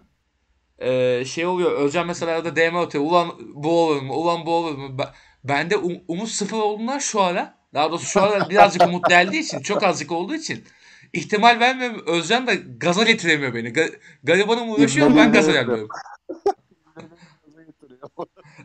e, 0.79 1.25
şey 1.25 1.47
oluyor. 1.47 1.73
Özcan 1.73 2.07
mesela 2.07 2.33
arada 2.33 2.57
DM 2.57 2.77
atıyor. 2.77 3.05
Ulan 3.05 3.33
bu 3.55 3.71
olur 3.71 4.03
mu? 4.03 4.15
Ulan 4.15 4.47
bu 4.47 4.55
olur 4.55 4.75
mu? 4.75 4.99
Ben, 4.99 5.07
bende 5.45 5.75
um- 5.75 6.03
umut 6.09 6.29
sıfır 6.29 6.59
olduğundan 6.59 6.99
şu 6.99 7.23
ara. 7.23 7.59
Daha 7.75 7.91
doğrusu 7.91 8.07
şu 8.07 8.23
ara 8.23 8.51
birazcık 8.51 8.83
umut 8.83 9.09
geldiği 9.09 9.39
için. 9.41 9.61
Çok 9.61 9.83
azıcık 9.83 10.13
olduğu 10.13 10.35
için. 10.35 10.65
ihtimal 11.13 11.61
vermiyorum. 11.61 12.03
Özcan 12.07 12.47
da 12.47 12.55
gaza 12.55 13.05
getiremiyor 13.05 13.55
beni. 13.55 13.69
Ga- 13.69 13.99
garibanım 14.25 14.71
uğraşıyor 14.71 15.17
ben 15.17 15.33
gaza 15.33 15.53
gelmiyorum. 15.53 15.89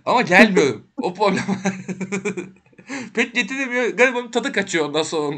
Ama 0.06 0.22
gelmiyorum. 0.22 0.88
O 1.02 1.14
problem. 1.14 1.44
Pek 3.14 3.36
getiremiyor. 3.36 3.86
Garibanın 3.86 4.32
tadı 4.32 4.52
kaçıyor 4.52 4.86
ondan 4.86 5.04
sonra. 5.04 5.36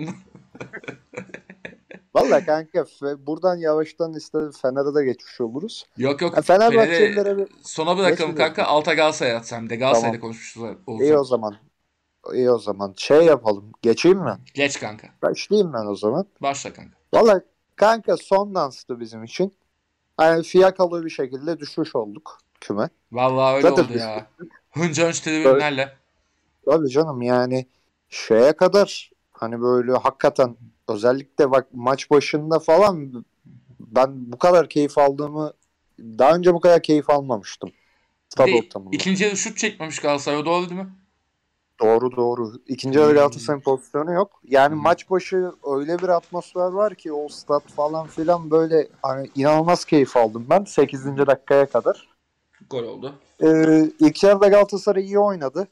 Valla 2.15 2.45
kanka 2.45 2.86
buradan 3.28 3.58
yavaştan 3.58 4.13
işte 4.13 4.38
Fener'e 4.62 4.95
de 4.95 5.06
geçmiş 5.06 5.41
oluruz. 5.41 5.86
Yok 5.97 6.21
yok. 6.21 6.43
Fener'i 6.43 6.71
Fenerbahçelilere 6.71 7.38
bir 7.38 7.47
sona 7.63 7.97
bırakalım 7.97 8.36
kanka. 8.36 8.63
Alta 8.63 8.93
Galatasaray 8.93 9.36
atsam 9.36 9.69
de. 9.69 9.75
Galatasaray'da 9.75 10.17
Tamam. 10.17 10.21
konuşmuşuz 10.21 10.63
iyi 10.63 10.78
o 10.88 10.91
olacak. 10.93 11.25
zaman. 11.25 11.56
İyi 12.34 12.51
o 12.51 12.58
zaman. 12.60 12.93
Şey 12.97 13.21
yapalım. 13.21 13.71
Geçeyim 13.82 14.19
mi? 14.19 14.38
Geç 14.54 14.80
kanka. 14.80 15.08
Başlayayım 15.21 15.73
ben 15.73 15.86
o 15.86 15.95
zaman. 15.95 16.25
Başla 16.41 16.73
kanka. 16.73 16.97
Valla 17.13 17.41
kanka 17.75 18.17
son 18.17 18.56
danstı 18.56 18.99
bizim 18.99 19.23
için. 19.23 19.54
Yani 20.21 20.43
fiyakalı 20.43 21.06
bir 21.06 21.10
şekilde 21.10 21.60
düşmüş 21.60 21.95
olduk 21.95 22.38
küme. 22.62 22.89
Vallahi 23.12 23.56
öyle 23.56 23.69
Zaten 23.69 23.84
oldu 23.84 23.97
ya. 23.97 24.28
Hınca 24.71 25.08
hınç 25.08 25.19
tribünlerle. 25.19 25.93
Tabii 26.65 26.89
canım 26.89 27.21
yani 27.21 27.65
şeye 28.10 28.54
kadar 28.54 29.12
hani 29.32 29.62
böyle 29.62 29.91
hakikaten 29.91 30.58
özellikle 30.88 31.52
bak 31.52 31.67
maç 31.74 32.12
başında 32.12 32.60
falan 32.60 33.26
ben 33.80 34.32
bu 34.32 34.38
kadar 34.38 34.69
keyif 34.69 34.98
aldığımı 34.98 35.54
daha 36.00 36.36
önce 36.36 36.54
bu 36.54 36.60
kadar 36.60 36.82
keyif 36.84 37.10
almamıştım. 37.10 37.71
Stad 38.30 38.48
ortamında. 38.48 38.95
İkinci 38.95 39.24
yarı 39.24 39.38
şut 39.38 39.58
çekmemiş 39.58 40.00
Galatasaray. 40.00 40.39
O 40.39 40.45
doğru 40.45 40.69
değil 40.69 40.82
mi? 40.82 40.89
Doğru 41.82 42.15
doğru. 42.15 42.52
İkinci 42.67 43.00
yarı 43.00 43.10
Hmm. 43.10 43.15
Galatasaray'ın 43.15 43.62
pozisyonu 43.62 44.13
yok. 44.13 44.41
Yani 44.43 44.71
Hmm. 44.71 44.82
maç 44.82 45.10
başı 45.10 45.52
öyle 45.63 46.00
bir 46.00 46.10
atmosfer 46.10 46.67
var 46.71 46.95
ki 46.95 47.13
o 47.13 47.28
stat 47.28 47.71
falan 47.71 48.08
filan 48.08 48.52
böyle 48.52 48.88
hani 49.02 49.30
inanılmaz 49.36 49.86
keyif 49.86 50.17
aldım 50.17 50.45
ben 50.50 50.63
8. 50.63 51.28
dakikaya 51.28 51.65
kadar. 51.65 52.08
Gol 52.69 52.84
oldu. 52.84 53.13
Ee, 53.43 53.89
ilk 54.00 54.24
yarıda 54.24 54.48
Galatasaray 54.48 55.04
iyi 55.06 55.19
oynadı. 55.19 55.67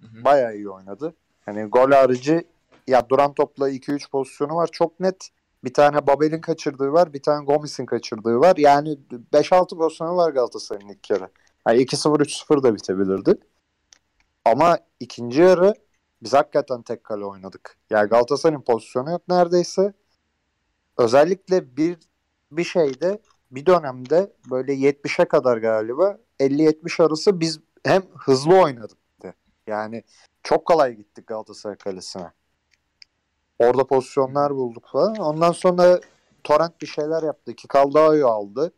Hı 0.00 0.06
hı. 0.06 0.24
Bayağı 0.24 0.54
iyi 0.54 0.70
oynadı. 0.70 1.14
Hani 1.44 1.64
gol 1.64 1.90
harici 1.90 2.44
ya 2.88 3.08
duran 3.08 3.34
topla 3.34 3.70
2-3 3.70 4.10
pozisyonu 4.10 4.54
var. 4.54 4.68
Çok 4.72 5.00
net. 5.00 5.28
Bir 5.64 5.74
tane 5.74 6.06
Babel'in 6.06 6.40
kaçırdığı 6.40 6.92
var. 6.92 7.12
Bir 7.12 7.22
tane 7.22 7.44
Gomis'in 7.44 7.86
kaçırdığı 7.86 8.40
var. 8.40 8.56
Yani 8.56 8.98
5-6 9.32 9.78
pozisyonu 9.78 10.16
var 10.16 10.32
Galatasaray'ın 10.32 10.88
ilk 10.88 11.10
yarı. 11.10 11.28
Yani 11.68 11.82
2-0 11.82 12.22
3-0 12.22 12.62
da 12.62 12.74
bitebilirdi. 12.74 13.34
Ama 14.44 14.78
ikinci 15.00 15.40
yarı 15.40 15.74
biz 16.22 16.32
hakikaten 16.32 16.82
tek 16.82 17.04
kale 17.04 17.24
oynadık. 17.24 17.76
Yani 17.90 18.08
Galatasaray'ın 18.08 18.62
pozisyonu 18.62 19.10
yok 19.10 19.22
neredeyse. 19.28 19.92
Özellikle 20.98 21.76
bir 21.76 21.98
bir 22.52 22.64
şeyde 22.64 23.20
bir 23.50 23.66
dönemde 23.66 24.32
böyle 24.50 24.74
70'e 24.74 25.24
kadar 25.24 25.56
galiba 25.56 26.18
50-70 26.40 27.02
arası 27.02 27.40
biz 27.40 27.60
hem 27.84 28.02
hızlı 28.18 28.60
oynadık. 28.60 28.98
Yani 29.66 30.02
çok 30.42 30.66
kolay 30.66 30.94
gittik 30.94 31.26
Galatasaray 31.26 31.76
kalesine. 31.76 32.32
Orada 33.58 33.86
pozisyonlar 33.86 34.54
bulduk 34.54 34.84
falan. 34.92 35.16
Ondan 35.16 35.52
sonra 35.52 36.00
Torrent 36.44 36.80
bir 36.82 36.86
şeyler 36.86 37.22
yaptı. 37.22 37.54
Kikaldağ'ı 37.54 38.26
aldı. 38.26 38.72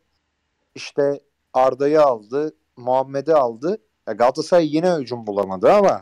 İşte 0.75 1.19
Arda'yı 1.53 2.01
aldı. 2.01 2.55
Muhammed'i 2.77 3.33
aldı. 3.35 3.77
Ya 4.07 4.13
Galatasaray 4.13 4.75
yine 4.75 4.91
hücum 4.95 5.27
bulamadı 5.27 5.71
ama 5.73 5.99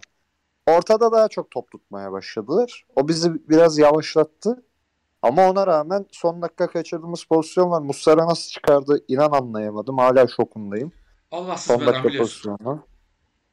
ortada 0.67 1.11
daha 1.11 1.27
çok 1.27 1.51
top 1.51 1.71
tutmaya 1.71 2.11
başladılar. 2.11 2.85
O 2.95 3.07
bizi 3.07 3.49
biraz 3.49 3.77
yavaşlattı. 3.77 4.63
Ama 5.21 5.49
ona 5.49 5.67
rağmen 5.67 6.05
son 6.11 6.41
dakika 6.41 6.67
kaçırdığımız 6.67 7.23
pozisyon 7.23 7.71
var. 7.71 7.81
Muslera 7.81 8.27
nasıl 8.27 8.49
çıkardı 8.51 9.03
inan 9.07 9.31
anlayamadım. 9.31 9.97
Hala 9.97 10.27
şokundayım. 10.27 10.91
Allahsız 11.31 11.65
Son 11.67 11.87
dakika 11.87 12.07
biliyorsun. 12.07 12.51
pozisyonu. 12.57 12.83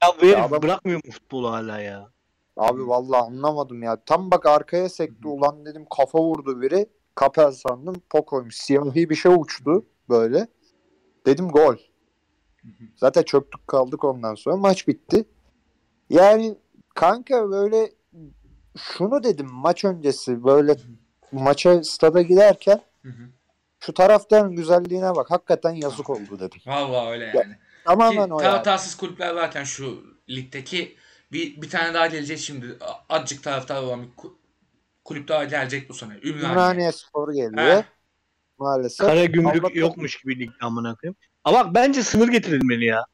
Ya 0.02 0.08
bu 0.22 0.26
herif 0.26 0.44
adam- 0.52 0.62
bırakmıyor 0.62 1.00
mu 1.06 1.12
futbolu 1.12 1.50
hala 1.52 1.80
ya? 1.80 2.08
Abi 2.56 2.88
vallahi 2.88 3.20
anlamadım 3.20 3.82
ya. 3.82 3.96
Tam 4.06 4.30
bak 4.30 4.46
arkaya 4.46 4.88
sekti. 4.88 5.28
Ulan 5.28 5.66
dedim 5.66 5.86
kafa 5.96 6.18
vurdu 6.18 6.60
biri. 6.60 6.86
Kapel 7.14 7.50
sandım. 7.50 7.94
Pokoymuş. 8.10 8.56
Siyahi 8.56 9.10
bir 9.10 9.14
şey 9.14 9.32
uçtu 9.34 9.86
böyle. 10.08 10.48
Dedim 11.26 11.48
gol. 11.48 11.76
Zaten 12.96 13.22
çöktük 13.22 13.68
kaldık 13.68 14.04
ondan 14.04 14.34
sonra. 14.34 14.56
Maç 14.56 14.88
bitti. 14.88 15.24
Yani 16.10 16.58
kanka 16.94 17.50
böyle 17.50 17.92
şunu 18.76 19.24
dedim 19.24 19.46
maç 19.52 19.84
öncesi 19.84 20.44
böyle 20.44 20.76
maça 21.32 21.84
stada 21.84 22.22
giderken 22.22 22.80
şu 23.80 23.94
taraftarın 23.94 24.56
güzelliğine 24.56 25.14
bak. 25.14 25.30
Hakikaten 25.30 25.70
yazık 25.70 26.10
oldu 26.10 26.38
dedim. 26.38 26.60
Vallahi 26.66 27.10
öyle 27.10 27.24
yani. 27.24 27.56
Tamamen 27.84 28.26
Ki 28.26 28.32
o 28.34 28.40
yani. 28.40 28.50
taraftarsız 28.50 28.94
kulüpler 28.94 29.34
varken 29.34 29.64
şu 29.64 30.02
ligdeki 30.30 30.96
bir, 31.32 31.62
bir 31.62 31.70
tane 31.70 31.94
daha 31.94 32.06
gelecek 32.06 32.38
şimdi. 32.38 32.78
Azıcık 33.08 33.42
taraftar 33.42 33.82
olan 33.82 34.02
bir 34.02 34.08
ku- 34.22 34.32
kulüp 35.04 35.28
daha 35.28 35.44
gelecek 35.44 35.88
bu 35.88 35.94
sene. 35.94 36.12
Ümraniye. 36.22 36.50
Ümraniye 36.50 36.92
Spor 36.92 37.32
geliyor. 37.32 37.56
Heh. 37.76 37.82
Maalesef. 38.58 39.06
Kara 39.06 39.24
gümrük 39.24 39.64
Allah'tan- 39.64 39.78
yokmuş 39.80 40.20
gibi 40.22 40.38
ligde 40.38 40.54
amına 40.60 40.94
koyayım. 40.94 41.16
Ama 41.44 41.64
bak 41.64 41.74
bence 41.74 42.02
sınır 42.02 42.28
getirilmeli 42.28 42.84
ya. 42.84 43.04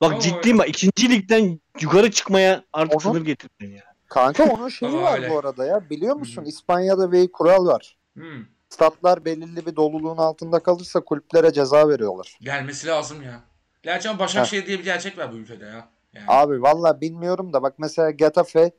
Bak 0.00 0.12
Ama 0.12 0.20
ciddiyim 0.20 0.58
bak 0.58 0.68
ikinci 0.68 1.10
ligden 1.10 1.60
yukarı 1.80 2.10
çıkmaya 2.10 2.64
artık 2.72 2.94
Onu- 2.94 3.00
sınır 3.00 3.24
getirilmeli 3.24 3.76
ya. 3.78 3.84
Kanka 4.06 4.44
onun 4.44 4.68
şeyi 4.68 4.92
var 4.92 5.18
öyle. 5.18 5.30
bu 5.30 5.38
arada 5.38 5.64
ya. 5.66 5.90
Biliyor 5.90 6.16
musun? 6.16 6.42
Hı. 6.42 6.46
İspanya'da 6.48 7.12
bir 7.12 7.32
kural 7.32 7.66
var. 7.66 7.96
Hmm. 8.14 8.44
Statlar 8.68 9.24
belirli 9.24 9.66
bir 9.66 9.76
doluluğun 9.76 10.16
altında 10.16 10.62
kalırsa 10.62 11.00
kulüplere 11.00 11.52
ceza 11.52 11.88
veriyorlar. 11.88 12.38
Gelmesi 12.40 12.86
lazım 12.86 13.22
ya. 13.22 13.40
Gerçi 13.82 14.08
ama 14.08 14.18
Başakşehir 14.18 14.66
diye 14.66 14.78
bir 14.78 14.84
gerçek 14.84 15.18
var 15.18 15.32
bu 15.32 15.36
ülkede 15.36 15.64
ya. 15.64 15.88
Yani. 16.14 16.24
Abi 16.28 16.62
valla 16.62 17.00
bilmiyorum 17.00 17.52
da 17.52 17.62
bak 17.62 17.74
mesela 17.78 18.10
Getafe 18.10 18.70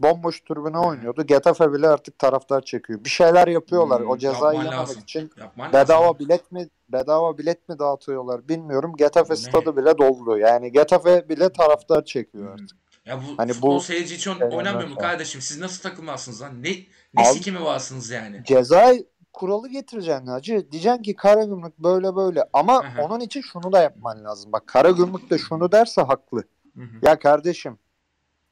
bomboş 0.00 0.40
tribüne 0.40 0.78
oynuyordu. 0.78 1.26
Getafe 1.26 1.72
bile 1.72 1.88
artık 1.88 2.18
taraftar 2.18 2.60
çekiyor. 2.62 3.04
Bir 3.04 3.10
şeyler 3.10 3.48
yapıyorlar. 3.48 4.00
Hmm, 4.02 4.10
o 4.10 4.18
cezayı 4.18 4.58
yememek 4.58 4.78
lazım. 4.78 5.02
için 5.02 5.30
Yapman 5.36 5.72
bedava 5.72 6.04
lazım. 6.06 6.18
bilet 6.18 6.52
mi 6.52 6.68
bedava 6.88 7.38
bilet 7.38 7.68
mi 7.68 7.78
dağıtıyorlar 7.78 8.48
bilmiyorum. 8.48 8.92
Getafe 8.96 9.32
Ne? 9.32 9.36
stadı 9.36 9.76
bile 9.76 9.98
doldu. 9.98 10.38
Yani 10.38 10.72
Getafe 10.72 11.28
bile 11.28 11.52
taraftar 11.52 12.04
çekiyor 12.04 12.44
Hmm. 12.46 12.52
artık. 12.52 12.78
Ya 13.06 13.18
bu 13.18 13.38
Hani 13.38 13.52
futbol 13.52 13.76
bu- 13.76 13.80
seyirci 13.80 14.14
için 14.14 14.32
şeyler 14.38 14.52
oynanmıyor 14.56 14.88
mu 14.88 14.96
kardeşim? 14.96 15.40
Siz 15.40 15.58
nasıl 15.60 15.82
takılmazsınız 15.82 16.42
lan? 16.42 16.62
Ne 16.62 16.68
ne 17.14 17.22
Abi- 17.22 17.34
sikimi 17.34 17.64
varsınız 17.64 18.10
yani? 18.10 18.42
Ceza 18.44 18.92
kuralı 19.32 19.68
getireceksin 19.68 20.26
hacı. 20.26 20.72
Diyeceksin 20.72 21.02
ki 21.02 21.16
Karagümrük 21.16 21.78
böyle 21.78 22.16
böyle. 22.16 22.44
Ama 22.52 22.78
Aha. 22.78 23.02
onun 23.02 23.20
için 23.20 23.40
şunu 23.40 23.72
da 23.72 23.82
yapman 23.82 24.24
lazım. 24.24 24.52
Bak 24.52 24.66
Karagümrük 24.66 25.30
de 25.30 25.38
şunu 25.38 25.72
derse 25.72 26.02
haklı. 26.02 26.42
Hı 26.76 26.82
hı. 26.82 26.96
Ya 27.02 27.18
kardeşim 27.18 27.78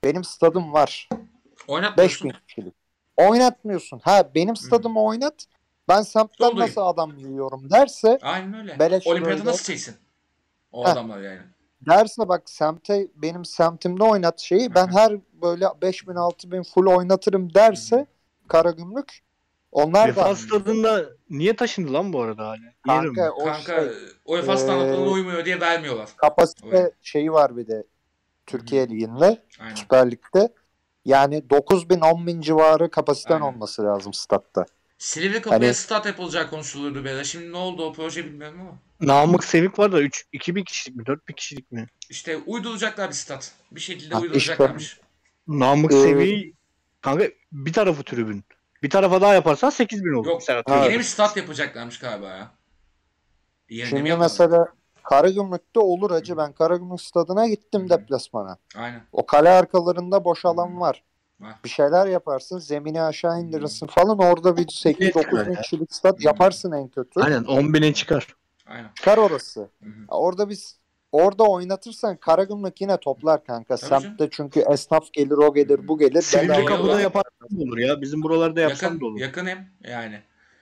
benim 0.05 0.25
stadım 0.25 0.73
var. 0.73 1.09
Oynatmıyorsun. 1.69 2.29
5000 2.31 2.41
kişilik. 2.49 2.75
Oynatmıyorsun. 3.17 3.99
Ha 3.99 4.31
benim 4.35 4.57
stadımı 4.57 5.03
oynat. 5.03 5.47
Ben 5.89 6.03
semtten 6.03 6.47
Doldurayım. 6.47 6.69
nasıl 6.71 6.81
adam 6.81 7.19
yiyorum 7.19 7.71
derse 7.71 8.19
Aynen 8.23 8.55
öyle. 8.55 8.79
Beleş 8.79 9.07
böyle- 9.07 9.45
nasıl 9.45 9.65
çeksin? 9.65 9.97
O 10.73 10.85
Heh. 10.87 10.93
adamlar 10.93 11.21
yani. 11.21 11.41
derse 11.81 12.29
bak 12.29 12.51
semte 12.51 13.09
benim 13.17 13.45
semtimde 13.45 14.05
oynat 14.05 14.41
şeyi 14.41 14.75
ben 14.75 14.87
Hı 14.87 14.91
hı. 14.93 14.99
her 14.99 15.19
böyle 15.43 15.67
5000 15.83 16.15
6000 16.15 16.63
full 16.63 16.87
oynatırım 16.87 17.55
derse 17.55 18.07
Karagümrük 18.49 19.23
onlar 19.73 20.05
da 20.17 20.21
Vefa 20.23 20.37
stadında 20.37 21.05
niye 21.31 21.57
taşındı 21.57 21.93
lan 21.93 22.13
bu 22.13 22.23
arada 22.23 22.47
hala? 22.49 22.57
kanka 22.87 23.21
Yerim. 23.23 23.33
o 23.37 23.45
Kanka 23.45 23.81
şey, 23.81 23.93
UEFA 24.25 24.57
standartlarına 24.57 25.11
uymuyor 25.11 25.45
diye 25.45 25.61
vermiyorlar. 25.61 26.09
kapasite 26.17 26.67
Öyle. 26.77 26.91
şeyi 27.03 27.33
var 27.33 27.57
bir 27.57 27.67
de 27.67 27.85
Türkiye 28.47 28.89
Ligi'nde. 28.89 29.43
Süper 29.75 30.11
Lig'de. 30.11 30.53
Yani 31.05 31.51
9000 31.51 32.01
10000 32.01 32.41
civarı 32.41 32.91
kapasiten 32.91 33.35
Aynen. 33.35 33.45
olması 33.45 33.85
lazım 33.85 34.13
statta. 34.15 34.67
Silivri 34.99 35.43
kapıya 35.43 35.61
Hani- 35.61 35.75
stat 35.75 36.07
yapılacak 36.07 36.51
konuşuluyordu 36.51 37.05
böyle. 37.05 37.25
Şimdi 37.25 37.53
ne 37.53 37.57
oldu 37.57 37.85
o 37.85 37.93
proje 37.93 38.25
bilmiyorum 38.25 38.61
ama. 38.61 38.79
Namık 39.01 39.45
Sevik 39.45 39.79
var 39.79 39.93
da 39.93 40.01
3 40.01 40.25
2000 40.33 40.65
kişilik 40.65 40.97
mi 40.97 41.07
4000 41.07 41.35
kişilik 41.35 41.73
mi? 41.73 41.87
İşte 42.11 42.37
uyduracaklar 42.47 43.09
bir 43.09 43.15
stat. 43.15 43.53
Bir 43.73 43.81
şekilde 43.81 44.15
Ha, 44.15 44.21
Namık 44.21 44.31
uyduracaklarmış. 44.31 45.01
Ee, 45.51 45.89
Sevik'i 46.03 46.53
kanka 47.01 47.29
bir 47.53 47.73
tarafı 47.73 48.03
tribün. 48.03 48.45
Bir 48.83 48.91
tarafa 48.91 49.21
daha 49.21 49.35
yaparsan 49.35 49.71
8000 49.71 50.13
olur. 50.13 50.27
Yok. 50.27 50.43
Ha. 50.67 50.85
Yeni 50.85 50.99
bir 50.99 51.05
stat 51.05 51.37
yapacaklarmış 51.37 51.99
galiba 51.99 52.29
ya. 52.29 52.51
Yerine 53.69 53.89
Şimdi 53.91 54.17
mesela 54.17 54.69
Karagümrük'te 55.05 55.81
olur 55.81 56.11
hacı. 56.11 56.37
Ben 56.37 56.53
Karagümrük 56.53 57.01
stadına 57.01 57.49
gittim 57.49 57.85
Hı. 57.85 57.89
deplasmana. 57.91 58.57
Aynen. 58.77 59.03
O 59.13 59.27
kale 59.27 59.49
arkalarında 59.51 60.25
boş 60.25 60.45
alan 60.45 60.81
var. 60.81 61.03
Var. 61.41 61.55
Bir 61.65 61.69
şeyler 61.69 62.07
yaparsın. 62.07 62.59
Zemini 62.59 63.03
aşağı 63.03 63.41
indirirsin 63.41 63.87
falan. 63.87 64.19
Orada 64.19 64.57
bir 64.57 64.67
8-9 64.67 65.47
bin 65.47 65.53
ya. 65.53 65.61
kişilik 65.61 65.95
stat 65.95 66.25
yaparsın 66.25 66.73
en 66.73 66.89
kötü. 66.89 67.21
Aynen 67.21 67.43
10.000'e 67.43 67.95
çıkar. 67.95 68.37
Aynen. 68.67 68.89
Çıkar 68.95 69.19
orası. 69.19 69.61
Hı. 69.83 69.89
Orada 70.09 70.49
biz 70.49 70.77
orada 71.13 71.45
oynatırsan 71.45 72.17
Karagümrük 72.17 72.81
yine 72.81 72.97
toplar 72.97 73.45
kanka. 73.45 73.77
Tabii 73.77 74.03
Semtte 74.03 74.29
çünkü 74.31 74.61
esnaf 74.61 75.13
gelir, 75.13 75.31
o 75.37 75.55
gelir, 75.55 75.89
bu 75.89 75.99
gelir. 75.99 76.23
Kapı- 76.33 76.65
kapıda 76.65 77.01
yaparsan 77.01 77.59
olur 77.69 77.79
ya. 77.79 78.01
Bizim 78.01 78.23
buralarda 78.23 78.61
yapsam 78.61 78.93
Yakın, 78.93 79.01
da 79.01 79.07
olur. 79.07 79.21
yakın 79.21 79.47
hem 79.47 79.69
yani. 79.89 80.21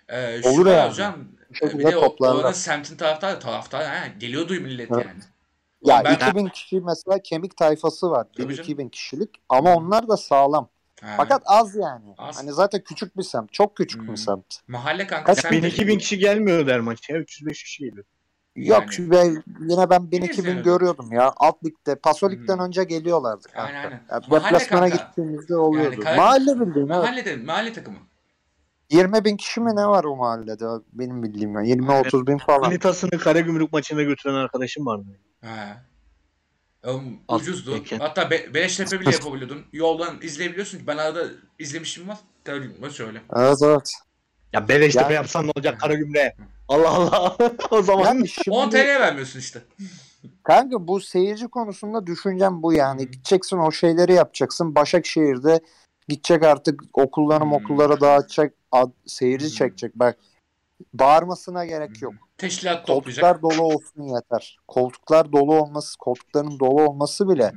Ee, 0.08 0.48
Olur 0.48 0.66
yani. 0.66 0.90
hocam. 0.90 1.14
Şekilde 1.52 1.92
de 1.92 1.96
o- 1.96 2.00
toplarlar. 2.00 2.40
oranın 2.40 2.52
semtin 2.52 2.96
taraftarı 2.96 3.40
taraftar 3.40 3.84
ha, 3.86 4.06
geliyordu 4.18 4.52
millet 4.52 4.90
Evet. 4.92 5.06
yani. 5.06 5.20
Ya 5.84 6.02
ben, 6.04 6.14
2000 6.14 6.48
kişi 6.48 6.80
mesela 6.80 7.18
kemik 7.22 7.56
tayfası 7.56 8.10
var. 8.10 8.26
Tabii 8.36 8.52
1000-2000 8.52 8.90
kişilik. 8.90 9.30
Ama 9.48 9.74
onlar 9.74 10.08
da 10.08 10.16
sağlam. 10.16 10.68
Ha, 11.02 11.14
Fakat 11.16 11.42
az 11.46 11.74
yani. 11.76 12.14
Az. 12.18 12.38
Hani 12.38 12.52
zaten 12.52 12.80
küçük 12.84 13.16
bir 13.16 13.22
semt. 13.22 13.52
Çok 13.52 13.76
küçük 13.76 14.00
Hmm. 14.02 14.08
bir 14.12 14.16
semt. 14.16 14.44
mahalle 14.68 15.06
kanka 15.06 15.24
Kaç 15.24 15.38
sen 15.40 15.52
1000-2000 15.52 15.98
kişi 15.98 16.18
gelmiyor 16.18 16.66
der 16.66 16.80
maç 16.80 17.10
ya. 17.10 17.16
305 17.18 17.62
kişi 17.64 17.84
geliyor. 17.84 18.04
Yok 18.56 18.98
Yani. 18.98 19.10
ben, 19.10 19.42
yine 19.68 19.90
ben 19.90 20.10
1000-2000 20.10 20.30
izliyorduk. 20.40 20.64
görüyordum 20.64 21.12
ya. 21.12 21.32
Alt 21.36 21.64
ligde. 21.64 21.94
Pasolik'ten 21.94 22.58
Hı. 22.58 22.62
önce 22.62 22.84
geliyorlardı 22.84 23.42
kanka. 23.48 23.62
Aynen, 23.62 23.84
aynen. 23.84 24.02
Ya, 24.10 24.20
Mahalle 24.28 24.44
deplasmana 24.54 24.88
kanka. 24.88 24.96
gittiğimizde 25.04 25.56
oluyordu. 25.56 26.02
Yani 26.04 26.16
mahalle 26.16 26.60
bildiğin 26.60 26.86
evet. 26.86 26.88
Mahallede, 26.88 27.36
mahalle 27.36 27.72
takımı. 27.72 27.96
20 28.90 29.24
bin 29.24 29.36
kişi 29.36 29.60
mi 29.60 29.76
ne 29.76 29.86
var 29.86 30.04
o 30.04 30.16
mahallede 30.16 30.64
benim 30.92 31.22
bildiğim 31.22 31.54
ya. 31.54 31.60
20-30 31.76 32.26
bin 32.26 32.38
falan. 32.38 32.60
Manitasını 32.60 33.10
Karagümrük 33.10 33.72
maçına 33.72 34.02
götüren 34.02 34.34
arkadaşım 34.34 34.86
vardı. 34.86 35.04
Ha. 35.44 35.84
Oğlum, 36.84 37.18
ucuzdu. 37.28 37.70
ligdeyken. 37.70 37.98
Hatta 37.98 38.30
Be 38.30 38.54
Beleştepe 38.54 39.00
bile 39.00 39.10
yapabiliyordun. 39.10 39.64
Yoldan 39.72 40.18
izleyebiliyorsun 40.22 40.78
ki 40.78 40.86
ben 40.86 40.96
arada 40.96 41.24
izlemişim 41.58 42.08
var. 42.08 42.18
Tabii 42.44 42.70
maç 42.80 43.00
öyle. 43.00 43.22
Evet 43.36 43.58
evet. 43.64 43.92
Ya 44.52 44.68
Beleştepe 44.68 45.04
Yani- 45.04 45.14
yapsan 45.14 45.46
ne 45.46 45.50
olacak 45.56 45.80
Karagümrük'e? 45.80 46.36
Allah 46.68 46.88
Allah. 46.90 47.36
o 47.70 47.82
zaman 47.82 48.04
Yani 48.04 48.28
şimdi 48.28 48.50
10 48.56 48.70
TL 48.70 48.74
vermiyorsun 49.00 49.38
işte. 49.38 49.62
kanka 50.42 50.88
bu 50.88 51.00
seyirci 51.00 51.48
konusunda 51.48 52.06
düşüncem 52.06 52.62
bu 52.62 52.72
yani. 52.72 53.10
Gideceksin 53.10 53.56
o 53.58 53.72
şeyleri 53.72 54.12
yapacaksın. 54.12 54.74
Başakşehir'de 54.74 55.60
gidecek 56.10 56.42
artık 56.42 56.80
okulları 56.92 57.44
Hmm. 57.44 57.52
okullara 57.52 58.00
dağıtacak 58.00 58.54
ad- 58.72 58.92
seyirci 59.06 59.46
Hmm. 59.46 59.54
çekecek. 59.54 59.94
Bak 59.94 60.16
bağırmasına 60.94 61.64
gerek 61.64 62.02
yok. 62.02 62.14
Teşkilat 62.38 62.86
toplayacak. 62.86 63.24
Koltuklar 63.24 63.42
dolu 63.58 63.74
olsun 63.74 64.02
yeter. 64.02 64.58
Koltuklar 64.68 65.32
dolu 65.32 65.54
olması, 65.54 65.98
koltukların 65.98 66.58
dolu 66.60 66.82
olması 66.82 67.28
bile 67.28 67.46
Hı. 67.48 67.56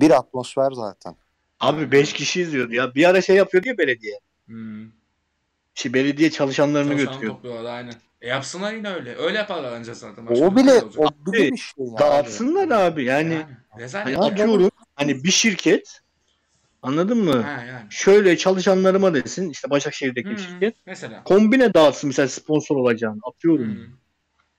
bir 0.00 0.10
atmosfer 0.10 0.72
zaten. 0.72 1.16
Abi 1.60 1.92
5 1.92 2.12
kişi 2.12 2.40
izliyordu 2.40 2.74
ya. 2.74 2.94
Bir 2.94 3.08
ara 3.08 3.22
şey 3.22 3.36
yapıyordu 3.36 3.68
ya 3.68 3.78
belediye. 3.78 4.18
Hmm. 4.46 4.86
Şey 5.74 5.94
belediye 5.94 6.30
çalışanlarını 6.30 6.88
Çalışanı 6.90 7.10
götürüyor. 7.12 7.34
topluyorlar 7.34 7.74
aynen. 7.74 7.94
E 8.20 8.28
yapsınlar 8.28 8.72
yine 8.72 8.88
öyle. 8.90 9.16
Öyle 9.16 9.38
yaparlar 9.38 9.72
ancak 9.72 9.96
zaten. 9.96 10.26
Başka 10.26 10.44
O 10.46 10.50
bir 10.52 10.56
bile 10.62 10.80
şey 10.80 10.88
o 10.96 11.32
bile 11.32 11.52
bir 11.52 11.56
şey 11.56 11.84
yani. 11.86 11.98
Dağıtsınlar 11.98 12.68
abi. 12.70 13.04
Yani 13.04 13.34
Yani, 13.78 13.90
hani 13.92 14.18
atıyorum 14.18 14.70
hani 14.96 15.24
bir 15.24 15.30
şirket 15.30 16.00
anladın 16.84 17.18
mı? 17.18 17.42
Ha 17.42 17.64
yani. 17.64 17.86
Şöyle 17.90 18.36
çalışanlarıma 18.36 19.14
desin 19.14 19.50
işte 19.50 19.70
Başakşehir'deki 19.70 20.30
Hmm, 20.30 20.38
şirket 20.38 20.74
Mesela. 20.86 21.24
kombine 21.24 21.74
dağıtsın 21.74 22.08
mesela 22.08 22.28
sponsor 22.28 22.76
olacağını 22.76 23.20
atıyorum. 23.22 23.64
Hmm. 23.66 23.82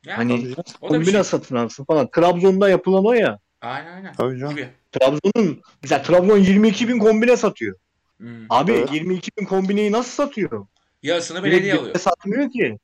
Yani 0.05 0.15
Hani 0.15 0.55
kombine 0.81 1.11
şey. 1.11 1.23
satın 1.23 1.55
alsın 1.55 1.85
falan. 1.85 2.09
Trabzon'da 2.11 2.69
yapılan 2.69 3.05
o 3.05 3.13
ya. 3.13 3.39
Aynen 3.61 3.93
aynen. 3.93 4.13
Tabii 4.13 4.39
canım. 4.39 4.55
Gibi. 4.55 4.69
Trabzon'un 4.91 5.61
mesela 5.83 6.01
Trabzon 6.01 6.37
22 6.37 6.87
bin 6.87 6.99
kombine 6.99 7.37
satıyor. 7.37 7.75
Hmm. 8.17 8.45
Abi 8.49 8.71
Evet. 8.71 8.91
22 8.93 9.31
bin 9.39 9.45
kombineyi 9.45 9.91
nasıl 9.91 10.11
satıyor? 10.11 10.67
Yarısını 11.03 11.43
belediye 11.43 11.61
birine 11.73 11.79
alıyor. 11.81 11.95
satmıyor 11.99 12.51
ki. 12.51 12.77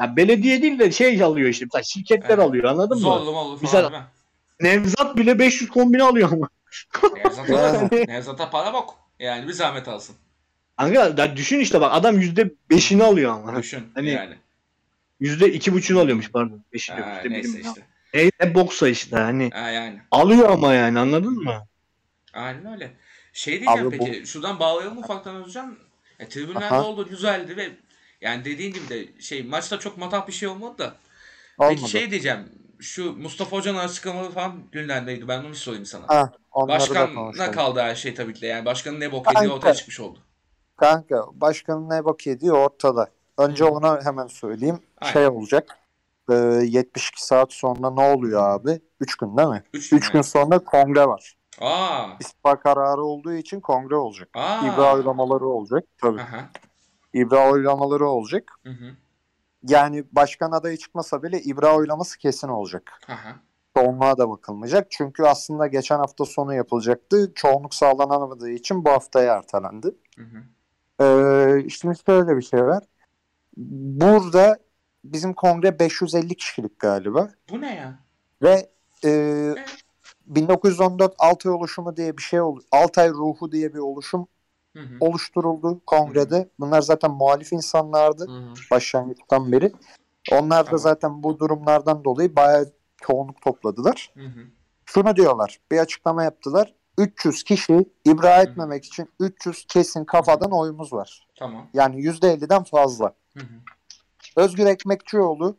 Ya 0.00 0.16
belediye 0.16 0.62
değil 0.62 0.78
de 0.78 0.90
şey 0.92 1.22
alıyor 1.22 1.48
işte. 1.48 1.64
Mesela 1.64 1.82
şirketler 1.82 2.28
Evet. 2.38 2.38
alıyor 2.44 2.64
anladın 2.64 2.96
mı? 2.96 3.02
Zorlu 3.02 3.32
falan 3.32 3.58
Mesela-? 3.62 4.06
Nevzat 4.60 5.16
bile 5.16 5.38
500 5.38 5.70
kombine 5.70 6.02
alıyor 6.02 6.32
ama. 6.32 6.48
Nevzat'a, 7.16 7.52
Yani. 7.54 8.04
Nevzat'a 8.08 8.50
para 8.50 8.72
bok. 8.72 8.94
Yani 9.18 9.48
bir 9.48 9.52
zahmet 9.52 9.88
alsın. 9.88 10.16
Kanka 10.78 11.36
düşün 11.36 11.58
işte 11.60 11.80
bak 11.80 11.90
adam 11.94 12.20
%5'ini 12.20 13.02
alıyor 13.02 13.32
ama. 13.34 13.56
Düşün 13.58 13.84
Hani- 13.94 14.10
yani. 14.10 14.34
%2,5'unu 15.20 16.00
alıyormuş 16.00 16.30
pardon. 16.30 16.64
5'ini 16.72 17.00
Ha, 17.00 17.16
işte 17.16 17.30
neyse 17.30 17.48
birim 17.48 17.64
ya. 17.64 17.70
işte. 17.72 17.82
E, 18.14 18.30
ne 18.46 18.54
boksa 18.54 18.88
işte 18.88 19.16
hani. 19.16 19.50
Ha, 19.50 19.70
yani. 19.70 20.00
Alıyor 20.10 20.50
ama 20.50 20.74
yani 20.74 20.98
anladın 20.98 21.32
mı? 21.44 21.66
Aynen 22.32 22.72
öyle. 22.72 22.90
Şey 23.32 23.60
diyeceğim 23.60 23.88
Abi 23.88 23.98
bu- 23.98 24.04
peki. 24.04 24.26
Şuradan 24.26 24.60
bağlayalım 24.60 24.98
ufaktan 24.98 25.44
Özcan. 25.44 25.76
E, 26.18 26.28
tribünlerde 26.28 26.64
Aha. 26.66 26.84
oldu 26.84 27.08
güzeldi 27.08 27.56
ve 27.56 27.70
yani 28.20 28.44
dediğin 28.44 28.72
gibi 28.72 28.88
de 28.88 29.20
şey 29.20 29.42
maçta 29.42 29.78
çok 29.78 29.98
matah 29.98 30.26
bir 30.28 30.32
şey 30.32 30.48
olmadı 30.48 30.78
da. 30.78 30.96
Olmadı. 31.58 31.76
Peki 31.80 31.90
şey 31.90 32.10
diyeceğim. 32.10 32.48
Şu 32.80 33.12
Mustafa 33.12 33.56
Hoca'nın 33.56 33.78
açıklamaları 33.78 34.30
falan 34.30 34.52
gündemdeydi. 34.72 35.28
Ben 35.28 35.44
onu 35.44 35.54
sorayım 35.54 35.86
sana. 35.86 36.08
Ha, 36.08 36.32
konuşalım. 36.50 37.52
kaldı 37.52 37.80
her 37.80 37.94
şey 37.94 38.14
tabii 38.14 38.34
ki 38.34 38.40
de. 38.40 38.46
Yani 38.46 38.64
başkanın 38.64 39.00
ne 39.00 39.12
bok 39.12 39.26
yediği 39.34 39.52
ortaya 39.52 39.74
çıkmış 39.74 40.00
oldu. 40.00 40.18
Kanka 40.76 41.26
başkanın 41.32 41.90
ne 41.90 42.04
bak 42.04 42.26
yediği 42.26 42.52
ortada. 42.52 43.10
Önce 43.38 43.64
Hı. 43.64 43.68
ona 43.68 44.04
hemen 44.04 44.26
söyleyeyim. 44.26 44.80
Aynen. 45.00 45.12
Şey 45.12 45.26
olacak. 45.26 45.78
Ee, 46.30 46.34
72 46.34 47.26
saat 47.26 47.52
sonra 47.52 47.90
ne 47.90 48.14
oluyor 48.14 48.50
abi? 48.50 48.80
3 49.00 49.16
gün 49.16 49.36
değil 49.36 49.48
mi? 49.48 49.62
3 49.72 49.92
3 49.92 50.10
gün 50.10 50.22
sonra 50.22 50.58
kongre 50.58 51.06
var. 51.06 51.36
Aa. 51.60 52.06
İstifa 52.20 52.60
kararı 52.60 53.02
olduğu 53.02 53.32
için 53.32 53.60
kongre 53.60 53.96
olacak. 53.96 54.28
Aa. 54.34 54.60
İbra 54.66 54.94
oylamaları 54.94 55.46
olacak. 55.46 55.84
Tabii. 55.98 56.20
Aha. 56.20 56.50
İbra 57.14 57.50
oylamaları 57.50 58.06
olacak. 58.08 58.52
Hı 58.62 58.70
hı. 58.70 58.96
Yani 59.68 60.04
başkan 60.12 60.52
adayı 60.52 60.76
çıkmasa 60.76 61.22
bile 61.22 61.42
İbra 61.42 61.76
oylaması 61.76 62.18
kesin 62.18 62.48
olacak. 62.48 62.92
Aha. 63.08 63.36
Çoğunluğa 63.76 64.18
da 64.18 64.30
bakılmayacak. 64.30 64.86
Çünkü 64.90 65.22
aslında 65.22 65.66
geçen 65.66 65.98
hafta 65.98 66.24
sonu 66.24 66.54
yapılacaktı. 66.54 67.32
Çoğunluk 67.34 67.74
sağlanamadığı 67.74 68.50
için 68.50 68.84
bu 68.84 68.90
haftaya 68.90 69.34
ertelendi. 69.34 69.94
Hı 70.16 70.22
hı. 70.22 70.42
Ee, 71.04 71.68
şimdi 71.68 71.98
şöyle 72.06 72.36
bir 72.36 72.42
şey 72.42 72.64
var. 72.64 72.84
Burada 73.56 74.58
bizim 75.04 75.34
kongre 75.34 75.78
550 75.78 76.36
kişilik 76.36 76.78
galiba. 76.78 77.30
Bu 77.50 77.60
ne 77.60 77.74
ya? 77.74 77.98
Ve 78.42 78.70
e, 79.04 79.54
1914 80.26 81.14
Altay 81.18 81.52
oluşumu 81.52 81.96
diye 81.96 82.16
bir 82.16 82.22
şey 82.22 82.40
oldu. 82.40 82.62
Altay 82.72 83.10
ruhu 83.10 83.52
diye 83.52 83.74
bir 83.74 83.78
oluşum 83.78 84.28
Hı 84.76 84.80
hı. 84.80 84.96
oluşturuldu 85.00 85.80
kongrede. 85.86 86.48
Bunlar 86.60 86.82
zaten 86.82 87.10
muhalif 87.10 87.52
insanlardı 87.52 88.26
Hı 88.26 88.32
hı. 88.32 88.54
başlangıçtan 88.70 89.52
beri. 89.52 89.72
Onlar 90.32 90.60
da 90.60 90.64
Tamam. 90.64 90.78
zaten 90.78 91.22
bu 91.22 91.38
durumlardan 91.38 92.04
dolayı 92.04 92.36
bayağı 92.36 92.72
çoğunluk 92.96 93.42
topladılar. 93.42 94.12
Hı 94.14 94.20
hı. 94.26 94.40
Şunu 94.86 95.16
diyorlar. 95.16 95.60
Bir 95.72 95.78
açıklama 95.78 96.24
yaptılar. 96.24 96.74
300 96.98 97.42
kişi 97.42 97.88
ibra 98.04 98.42
etmemek 98.42 98.84
için 98.84 99.08
300 99.20 99.66
kesin 99.66 100.04
kafadan 100.04 100.52
oyumuz 100.52 100.92
var. 100.92 101.26
Tamam. 101.38 101.68
Yani 101.74 102.00
%50'den 102.00 102.62
fazla. 102.62 103.14
Hı 103.36 103.40
hı. 103.40 103.54
Özgür 104.36 104.66
Ekmekçioğlu 104.66 105.56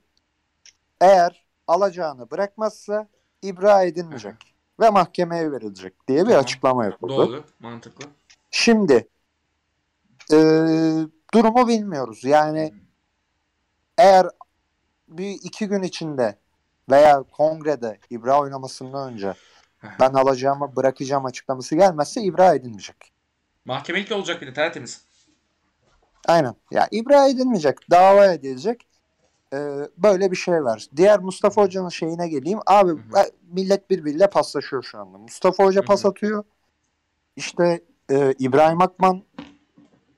eğer 1.02 1.46
alacağını 1.68 2.32
bırakmazsa 2.32 3.08
ibra 3.42 3.84
edilmeyecek 3.84 4.36
ve 4.80 4.90
mahkemeye 4.90 5.52
verilecek 5.52 6.08
diye 6.08 6.20
bir 6.20 6.26
Tamam. 6.26 6.44
açıklama 6.44 6.86
yapıldı. 6.86 7.18
Doğru. 7.18 7.44
Mantıklı. 7.60 8.06
Şimdi 8.52 9.08
e, 10.32 10.38
durumu 11.34 11.68
bilmiyoruz. 11.68 12.24
Yani 12.24 12.74
eğer 13.98 14.28
bir 15.08 15.30
iki 15.30 15.68
gün 15.68 15.82
içinde 15.82 16.38
veya 16.90 17.24
kongrede 17.24 18.00
ibra 18.10 18.40
oynamasından 18.40 19.14
önce 19.14 19.28
Hı 19.78 19.88
hı. 19.88 19.92
ben 20.00 20.14
alacağımı 20.14 20.76
bırakacağım 20.76 21.26
açıklaması 21.26 21.76
gelmezse 21.76 22.22
ibra 22.22 22.54
edilmeyecek. 22.54 23.14
Mahkemelik 23.66 24.12
olacak 24.12 24.42
bir 24.42 24.48
de 24.48 24.54
tertemiz. 24.54 25.02
Aynen. 26.28 26.56
Ya 26.72 26.88
ibra 26.92 27.28
edilmeyecek, 27.28 27.92
dava 27.92 28.26
edilecek. 28.26 28.88
Ee, 29.54 29.90
böyle 29.98 30.32
bir 30.32 30.36
şey 30.36 30.64
var. 30.64 30.88
Diğer 30.96 31.20
Mustafa 31.20 31.62
Hoca'nın 31.62 31.90
şeyine 31.90 32.28
geleyim. 32.28 32.60
Abi 32.66 32.92
hı. 32.92 33.20
e, 33.20 33.32
millet 33.52 33.90
birbiriyle 33.90 34.30
paslaşıyor 34.30 34.84
şu 34.84 35.00
anda. 35.00 35.18
Mustafa 35.18 35.64
Hoca 35.64 35.80
Hı 35.80 35.84
hı. 35.84 35.88
pas 35.88 36.06
atıyor. 36.06 36.44
İşte 37.36 37.82
e, 38.12 38.34
İbrahim 38.40 38.82
Akman 38.82 39.24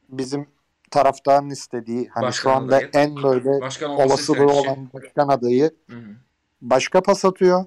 bizim 0.10 0.48
taraftarın 0.92 1.50
istediği 1.50 2.08
hani 2.08 2.24
Başkan 2.24 2.52
şu 2.52 2.56
anda 2.58 2.76
adayı. 2.76 2.90
en 2.94 3.24
böyle 3.24 3.62
Başkan 3.62 3.92
olasılığı 3.92 4.52
olan 4.52 4.90
başkan 4.94 5.28
adayı 5.28 5.72
Hı 5.90 5.96
hı. 5.96 6.16
başka 6.62 7.02
pas 7.02 7.26
atıyor. 7.26 7.66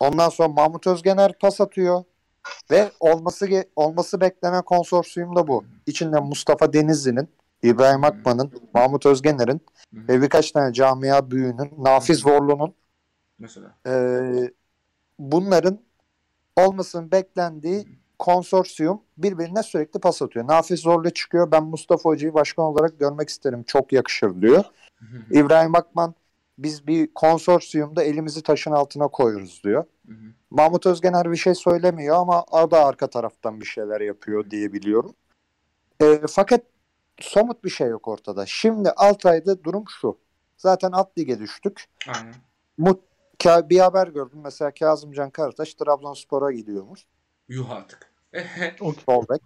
Ondan 0.00 0.28
sonra 0.28 0.48
Mahmut 0.48 0.86
Özgener 0.86 1.38
pas 1.38 1.60
atıyor. 1.60 2.04
Ve 2.70 2.90
olması 3.00 3.64
olması 3.76 4.20
beklenen 4.20 4.62
konsorsiyum 4.62 5.36
da 5.36 5.48
bu. 5.48 5.64
İçinde 5.86 6.20
Mustafa 6.20 6.72
Denizli'nin, 6.72 7.28
İbrahim 7.62 8.04
Akman'ın, 8.04 8.52
Mahmut 8.74 9.06
Özgener'in 9.06 9.60
Hı 9.94 10.00
hı. 10.00 10.08
ve 10.08 10.22
birkaç 10.22 10.50
tane 10.50 10.72
camia 10.72 11.30
büyüğünün, 11.30 11.70
Nafiz 11.78 12.26
Vorlu'nun 12.26 12.74
Mesela. 13.38 13.74
eee, 13.86 14.52
bunların 15.18 15.80
olmasının 16.56 17.10
beklendiği 17.10 17.88
konsorsiyum 18.18 19.00
birbirine 19.18 19.62
sürekli 19.62 20.00
pas 20.00 20.22
atıyor. 20.22 20.46
Nafiz 20.48 20.80
Zorlu 20.80 21.10
çıkıyor. 21.10 21.50
Ben 21.50 21.64
Mustafa 21.64 22.10
Hoca'yı 22.10 22.34
başkan 22.34 22.64
olarak 22.64 22.98
görmek 22.98 23.28
isterim. 23.28 23.64
Çok 23.66 23.92
yakışır 23.92 24.42
diyor. 24.42 24.64
İbrahim 25.30 25.74
Akman 25.74 26.14
biz 26.58 26.86
bir 26.86 27.14
konsorsiyumda 27.14 28.02
elimizi 28.02 28.42
taşın 28.42 28.72
altına 28.72 29.08
koyuyoruz 29.08 29.60
diyor. 29.64 29.84
Mahmut 30.50 30.86
Özgener 30.86 31.32
bir 31.32 31.36
şey 31.36 31.54
söylemiyor 31.54 32.16
ama 32.16 32.42
o 32.42 32.70
da 32.70 32.84
arka 32.84 33.06
taraftan 33.06 33.60
bir 33.60 33.66
şeyler 33.66 34.00
yapıyor 34.00 34.50
diye 34.50 34.72
biliyorum. 34.72 35.14
E, 36.02 36.20
fakat 36.28 36.60
somut 37.20 37.64
bir 37.64 37.70
şey 37.70 37.88
yok 37.88 38.08
ortada. 38.08 38.46
Şimdi 38.46 38.90
Altay'da 38.90 39.64
durum 39.64 39.84
şu. 40.00 40.18
Zaten 40.56 40.92
alt 40.92 41.18
lige 41.18 41.38
düştük. 41.38 41.84
Aynen. 42.08 42.34
Mut, 42.78 43.00
bir 43.44 43.78
haber 43.78 44.08
gördüm. 44.08 44.40
Mesela 44.44 44.70
Kazımcan 44.70 45.30
Karataş 45.30 45.74
Trabzonspor'a 45.74 46.52
gidiyormuş. 46.52 47.06
Yuh 47.48 47.70
artık. 47.70 48.12
Sol 49.06 49.24
bek. 49.30 49.42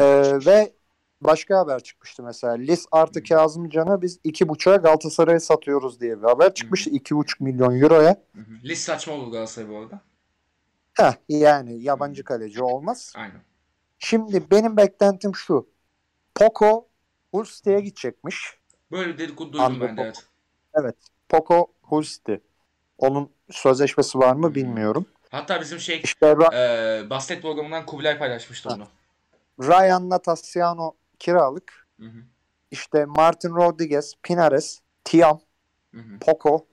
E, 0.00 0.04
ve 0.46 0.72
başka 1.20 1.58
haber 1.58 1.80
çıkmıştı 1.82 2.22
mesela. 2.22 2.52
Lis 2.54 2.86
artı 2.92 3.22
Kazımcan'ı 3.22 4.02
biz 4.02 4.20
2.5'a 4.24 4.76
Galatasaray'a 4.76 5.40
satıyoruz 5.40 6.00
diye 6.00 6.18
bir 6.18 6.26
haber 6.28 6.54
çıkmıştı. 6.54 6.90
2.5 6.90 7.40
milyon 7.40 7.80
euroya. 7.80 8.22
Hı 8.34 8.40
hı. 8.40 8.54
Lis 8.64 8.80
saçma 8.80 9.14
olur 9.14 9.32
Galatasaray 9.32 9.70
bu 9.70 9.78
arada. 9.78 10.00
Heh, 10.94 11.12
yani 11.28 11.82
yabancı 11.82 12.24
kaleci 12.24 12.62
olmaz. 12.62 13.12
Aynen. 13.16 13.40
Şimdi 13.98 14.50
benim 14.50 14.76
beklentim 14.76 15.34
şu. 15.34 15.68
Poco 16.34 16.88
Hull 17.32 17.44
City'ye 17.44 17.80
gidecekmiş. 17.80 18.58
Böyle 18.90 19.18
dedikodu 19.18 19.52
duydum 19.52 19.64
Anladım. 19.66 19.88
ben 19.88 19.96
de 19.96 20.02
evet. 20.02 20.26
Evet. 20.74 20.96
Poco 21.28 21.72
Hull 21.82 22.02
City. 22.02 22.34
Onun 22.98 23.30
sözleşmesi 23.50 24.18
var 24.18 24.34
mı 24.34 24.46
Hmm. 24.48 24.54
bilmiyorum. 24.54 25.06
Hatta 25.32 25.60
bizim 25.60 25.78
şey 25.80 26.00
İşte 26.04 26.26
e, 26.52 27.10
basket 27.10 27.42
programından 27.42 27.86
Kubilay 27.86 28.18
paylaşmıştı 28.18 28.68
Ha. 28.68 28.74
onu. 28.74 28.88
Ryan 29.68 30.10
Natassiano 30.10 30.92
kiralık. 31.18 31.86
Hı 32.00 32.06
hı. 32.06 32.18
İşte 32.70 33.04
Martin 33.04 33.54
Rodriguez, 33.54 34.14
Pinares, 34.22 34.80
Tiam, 35.04 35.40
Hı 35.94 36.00
hı. 36.00 36.18
Poco, 36.20 36.66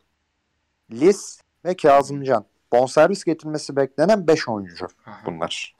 Lis 0.91 1.41
ve 1.65 1.75
Kazımcan. 1.77 2.45
Bonservis 2.71 3.23
getirmesi 3.23 3.75
beklenen 3.75 4.27
5 4.27 4.49
oyuncu 4.49 4.87
Aha. 5.05 5.21
bunlar. 5.25 5.75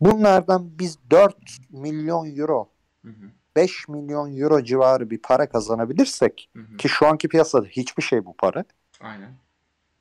Bunlardan 0.00 0.78
biz 0.78 0.98
4 1.10 1.36
milyon 1.70 2.36
euro, 2.36 2.68
Hı 3.04 3.08
hı. 3.08 3.30
5 3.56 3.88
milyon 3.88 4.36
euro 4.36 4.62
civarı 4.62 5.10
bir 5.10 5.18
para 5.22 5.48
kazanabilirsek 5.48 6.50
Hı 6.56 6.62
hı. 6.62 6.76
ki 6.76 6.88
şu 6.88 7.06
anki 7.06 7.28
piyasada 7.28 7.66
hiçbir 7.66 8.02
şey 8.02 8.24
bu 8.24 8.36
para. 8.36 8.64
Aynen. 9.00 9.45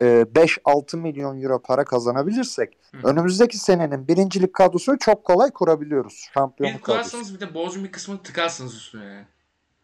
E, 0.02 0.06
5-6 0.06 0.98
milyon 0.98 1.42
euro 1.42 1.62
para 1.62 1.84
kazanabilirsek 1.86 2.78
Hı. 2.92 3.08
önümüzdeki 3.08 3.58
senenin 3.58 4.08
birincilik 4.08 4.54
kadrosunu 4.54 4.98
çok 5.00 5.24
kolay 5.24 5.52
kurabiliyoruz. 5.52 6.26
Bir 6.28 6.34
Şampiyonluk 6.34 6.84
kadrosu. 6.84 7.12
kurarsınız 7.12 7.34
bir 7.36 7.40
de 7.48 7.54
borcun 7.54 7.84
bir 7.84 7.92
kısmını 7.92 8.24
tıkarsınız 8.24 8.76
üstüne 8.76 9.06
yani. 9.06 9.26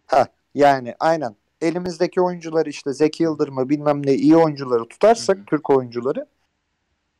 Ha, 0.07 0.27
yani 0.55 0.95
aynen. 0.99 1.35
Elimizdeki 1.61 2.21
oyuncuları 2.21 2.69
işte 2.69 2.93
Zeki 2.93 3.23
Yıldırım'ı 3.23 3.69
bilmem 3.69 4.05
ne 4.05 4.13
iyi 4.13 4.37
oyuncuları 4.37 4.85
tutarsak 4.85 5.37
hı. 5.37 5.45
Türk 5.45 5.69
oyuncuları 5.69 6.25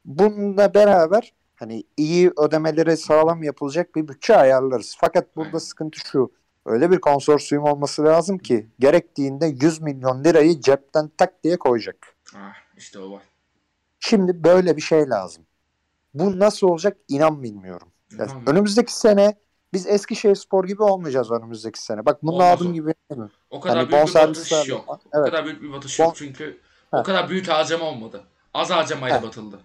bununla 0.05 0.73
beraber 0.73 1.33
hani 1.55 1.83
iyi 1.97 2.31
ödemeleri 2.37 2.97
sağlam 2.97 3.43
yapılacak 3.43 3.95
bir 3.95 4.07
bütçe 4.07 4.35
ayarlarız. 4.35 4.97
Fakat 4.99 5.35
burada 5.35 5.47
Aynen. 5.47 5.57
sıkıntı 5.57 5.99
şu. 5.99 6.31
Öyle 6.65 6.91
bir 6.91 6.99
konsorsiyum 7.01 7.63
olması 7.63 8.03
lazım 8.03 8.37
ki 8.37 8.67
gerektiğinde 8.79 9.45
100 9.45 9.81
milyon 9.81 10.23
lirayı 10.23 10.61
cepten 10.61 11.11
tak 11.17 11.43
diye 11.43 11.57
koyacak. 11.57 12.15
Ah 12.35 12.53
işte 12.81 12.99
o 12.99 13.11
var. 13.11 13.21
Şimdi 13.99 14.43
böyle 14.43 14.77
bir 14.77 14.81
şey 14.81 15.09
lazım. 15.09 15.45
Bu 16.13 16.39
nasıl 16.39 16.67
olacak 16.67 16.97
inan 17.07 17.43
bilmiyorum. 17.43 17.87
Ya 18.19 18.27
Tamam. 18.27 18.43
önümüzdeki 18.47 18.95
sene 18.95 19.35
biz 19.73 19.87
Eskişehir 19.87 20.35
Spor 20.35 20.67
gibi 20.67 20.83
olmayacağız 20.83 21.31
önümüzdeki 21.31 21.83
sene. 21.83 22.05
Bak 22.05 22.23
bunun 22.23 22.33
Olmaz 22.33 22.57
adım 22.61 22.71
o. 22.71 22.73
gibi 22.73 22.93
değil 23.11 23.21
mi? 23.21 23.29
O 23.49 23.59
kadar 23.59 23.77
Hani 23.77 23.89
büyük 23.91 24.07
bir 24.07 24.13
batış 24.13 24.67
yok. 24.69 24.85
falan. 24.85 24.99
O 24.99 25.09
Evet. 25.19 25.25
kadar 25.31 25.45
büyük 25.45 25.61
bir 25.61 25.71
batış 25.73 25.99
Bon- 25.99 26.03
yok 26.05 26.15
çünkü 26.15 26.59
o 26.91 26.97
Ha. 26.97 27.03
kadar 27.03 27.29
büyük 27.29 27.47
harcama 27.47 27.85
olmadı. 27.85 28.23
Az 28.53 28.69
harcamayla 28.69 29.17
Ha. 29.21 29.23
batıldı. 29.23 29.59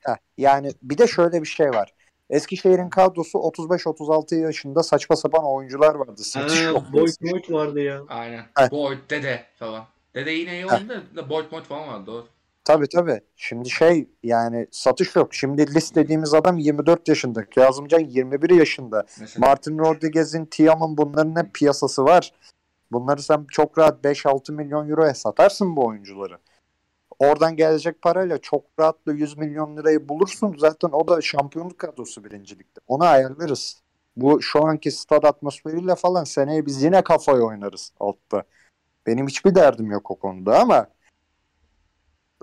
Heh, 0.00 0.16
yani 0.38 0.72
bir 0.82 0.98
de 0.98 1.06
şöyle 1.06 1.42
bir 1.42 1.46
şey 1.46 1.70
var. 1.70 1.94
Eskişehir'in 2.30 2.90
kadrosu 2.90 3.38
35-36 3.38 4.34
yaşında 4.34 4.82
saçma 4.82 5.16
sapan 5.16 5.44
oyuncular 5.44 5.94
vardı. 5.94 6.24
Satış. 6.24 6.64
Ha, 6.64 6.92
Boyd 6.92 7.12
Boyd 7.22 7.50
vardı 7.50 7.80
ya. 7.80 8.02
Aynen. 8.08 8.46
Evet. 8.58 8.72
Boyd, 8.72 8.98
Dede 9.10 9.44
falan. 9.58 9.84
Dede 10.14 10.30
yine 10.30 10.52
iyi 10.52 10.64
Ha. 10.64 10.76
oynadı 10.76 11.02
da 11.16 11.28
Boyd 11.30 11.52
Boyd 11.52 11.64
falan 11.64 11.88
vardı. 11.88 12.06
Doğru. 12.06 12.26
Tabii 12.64 12.88
tabii. 12.88 13.20
Şimdi 13.36 13.70
şey 13.70 14.08
yani 14.22 14.66
satış 14.70 15.16
yok. 15.16 15.34
Şimdi 15.34 15.74
list 15.74 15.94
dediğimiz 15.94 16.34
adam 16.34 16.58
24 16.58 17.08
yaşında. 17.08 17.44
Kazımcan 17.44 18.00
21 18.00 18.50
yaşında. 18.50 19.04
Mesela. 19.20 19.46
Martin 19.46 19.78
Rodriguez'in, 19.78 20.44
Tiam'ın 20.44 20.96
bunların 20.96 21.36
hep 21.36 21.54
piyasası 21.54 22.04
var. 22.04 22.32
Bunları 22.92 23.22
sen 23.22 23.46
çok 23.50 23.78
rahat 23.78 24.04
5-6 24.04 24.52
milyon 24.52 24.88
euroya 24.88 25.14
satarsın 25.14 25.76
bu 25.76 25.86
oyuncuları. 25.86 26.38
Oradan 27.18 27.56
gelecek 27.56 28.02
parayla 28.02 28.38
çok 28.38 28.64
rahatla 28.78 29.12
100 29.12 29.38
milyon 29.38 29.76
lirayı 29.76 30.08
bulursun. 30.08 30.56
Zaten 30.58 30.88
o 30.92 31.08
da 31.08 31.20
şampiyonluk 31.20 31.78
kadrosu 31.78 32.24
birincilikte. 32.24 32.80
Onu 32.86 33.04
ayarlarız. 33.04 33.82
Bu 34.16 34.42
şu 34.42 34.64
anki 34.64 34.90
stad 34.90 35.22
atmosferiyle 35.22 35.94
falan 35.94 36.24
seneye 36.24 36.66
biz 36.66 36.82
yine 36.82 37.02
kafayı 37.02 37.42
oynarız 37.42 37.92
altta. 38.00 38.42
Benim 39.06 39.26
hiçbir 39.26 39.54
derdim 39.54 39.90
yok 39.90 40.10
o 40.10 40.18
konuda 40.18 40.60
ama 40.60 40.86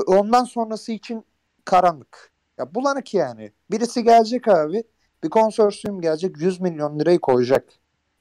ondan 0.06 0.44
sonrası 0.44 0.92
için 0.92 1.26
karanlık. 1.66 2.32
Ya 2.58 2.76
bulanık 2.76 3.14
yani. 3.14 3.52
Birisi 3.72 4.04
gelecek 4.04 4.48
abi. 4.48 4.84
Bir 5.24 5.30
konsorsiyum 5.30 6.02
gelecek 6.02 6.42
100 6.42 6.62
milyon 6.62 7.00
lirayı 7.00 7.20
koyacak. 7.20 7.70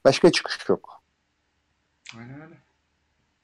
Başka 0.05 0.31
çıkış 0.31 0.69
yok. 0.69 1.03
Aynen 2.17 2.41
öyle. 2.41 2.57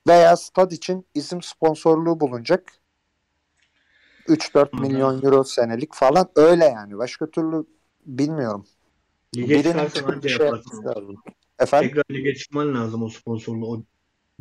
Veya 0.08 0.38
stad 0.38 0.72
için 0.72 1.06
isim 1.14 1.42
sponsorluğu 1.42 2.20
bulunacak. 2.20 2.74
3-4 4.28 4.72
Hı 4.72 4.78
hı. 4.78 4.82
milyon 4.82 5.24
euro 5.24 5.44
senelik 5.44 5.94
falan 5.94 6.30
öyle 6.36 6.66
yani. 6.66 6.98
Başka 6.98 7.32
türlü 7.32 7.66
bilmiyorum. 8.06 8.66
Lige 9.36 9.54
Birinin 9.54 9.64
çıkarsan 9.64 10.04
anca 10.04 10.30
şey 10.30 10.46
yaparsın. 10.46 11.18
Efendim? 11.60 11.90
Tekrar 11.90 12.04
lige 12.12 12.36
çıkman 12.36 12.76
lazım 12.76 13.04
o 13.04 13.10
sponsorlu 13.10 13.72
o 13.72 13.84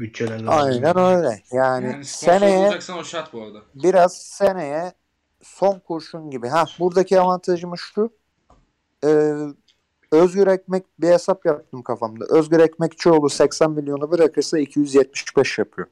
bütçelerle. 0.02 0.50
Aynen 0.50 0.98
öyle. 0.98 1.42
Yani, 1.52 1.86
Yani 1.86 2.04
seneye 2.04 2.78
o 2.98 3.04
şart 3.04 3.32
bu 3.32 3.42
arada. 3.42 3.58
biraz 3.74 4.16
seneye 4.16 4.92
son 5.42 5.78
kurşun 5.78 6.30
gibi. 6.30 6.48
Ha 6.48 6.64
buradaki 6.78 7.20
avantajımız 7.20 7.80
şu. 7.80 8.10
Ee, 9.04 9.32
Özgür 10.12 10.46
Ekmek 10.46 10.84
bir 11.00 11.08
hesap 11.08 11.46
yaptım 11.46 11.82
kafamda. 11.82 12.24
Özgür 12.30 12.60
Ekmekçioğlu 12.60 13.30
80 13.30 13.70
milyonu 13.70 14.10
bırakırsa 14.10 14.58
275 14.58 15.58
yapıyor. 15.58 15.88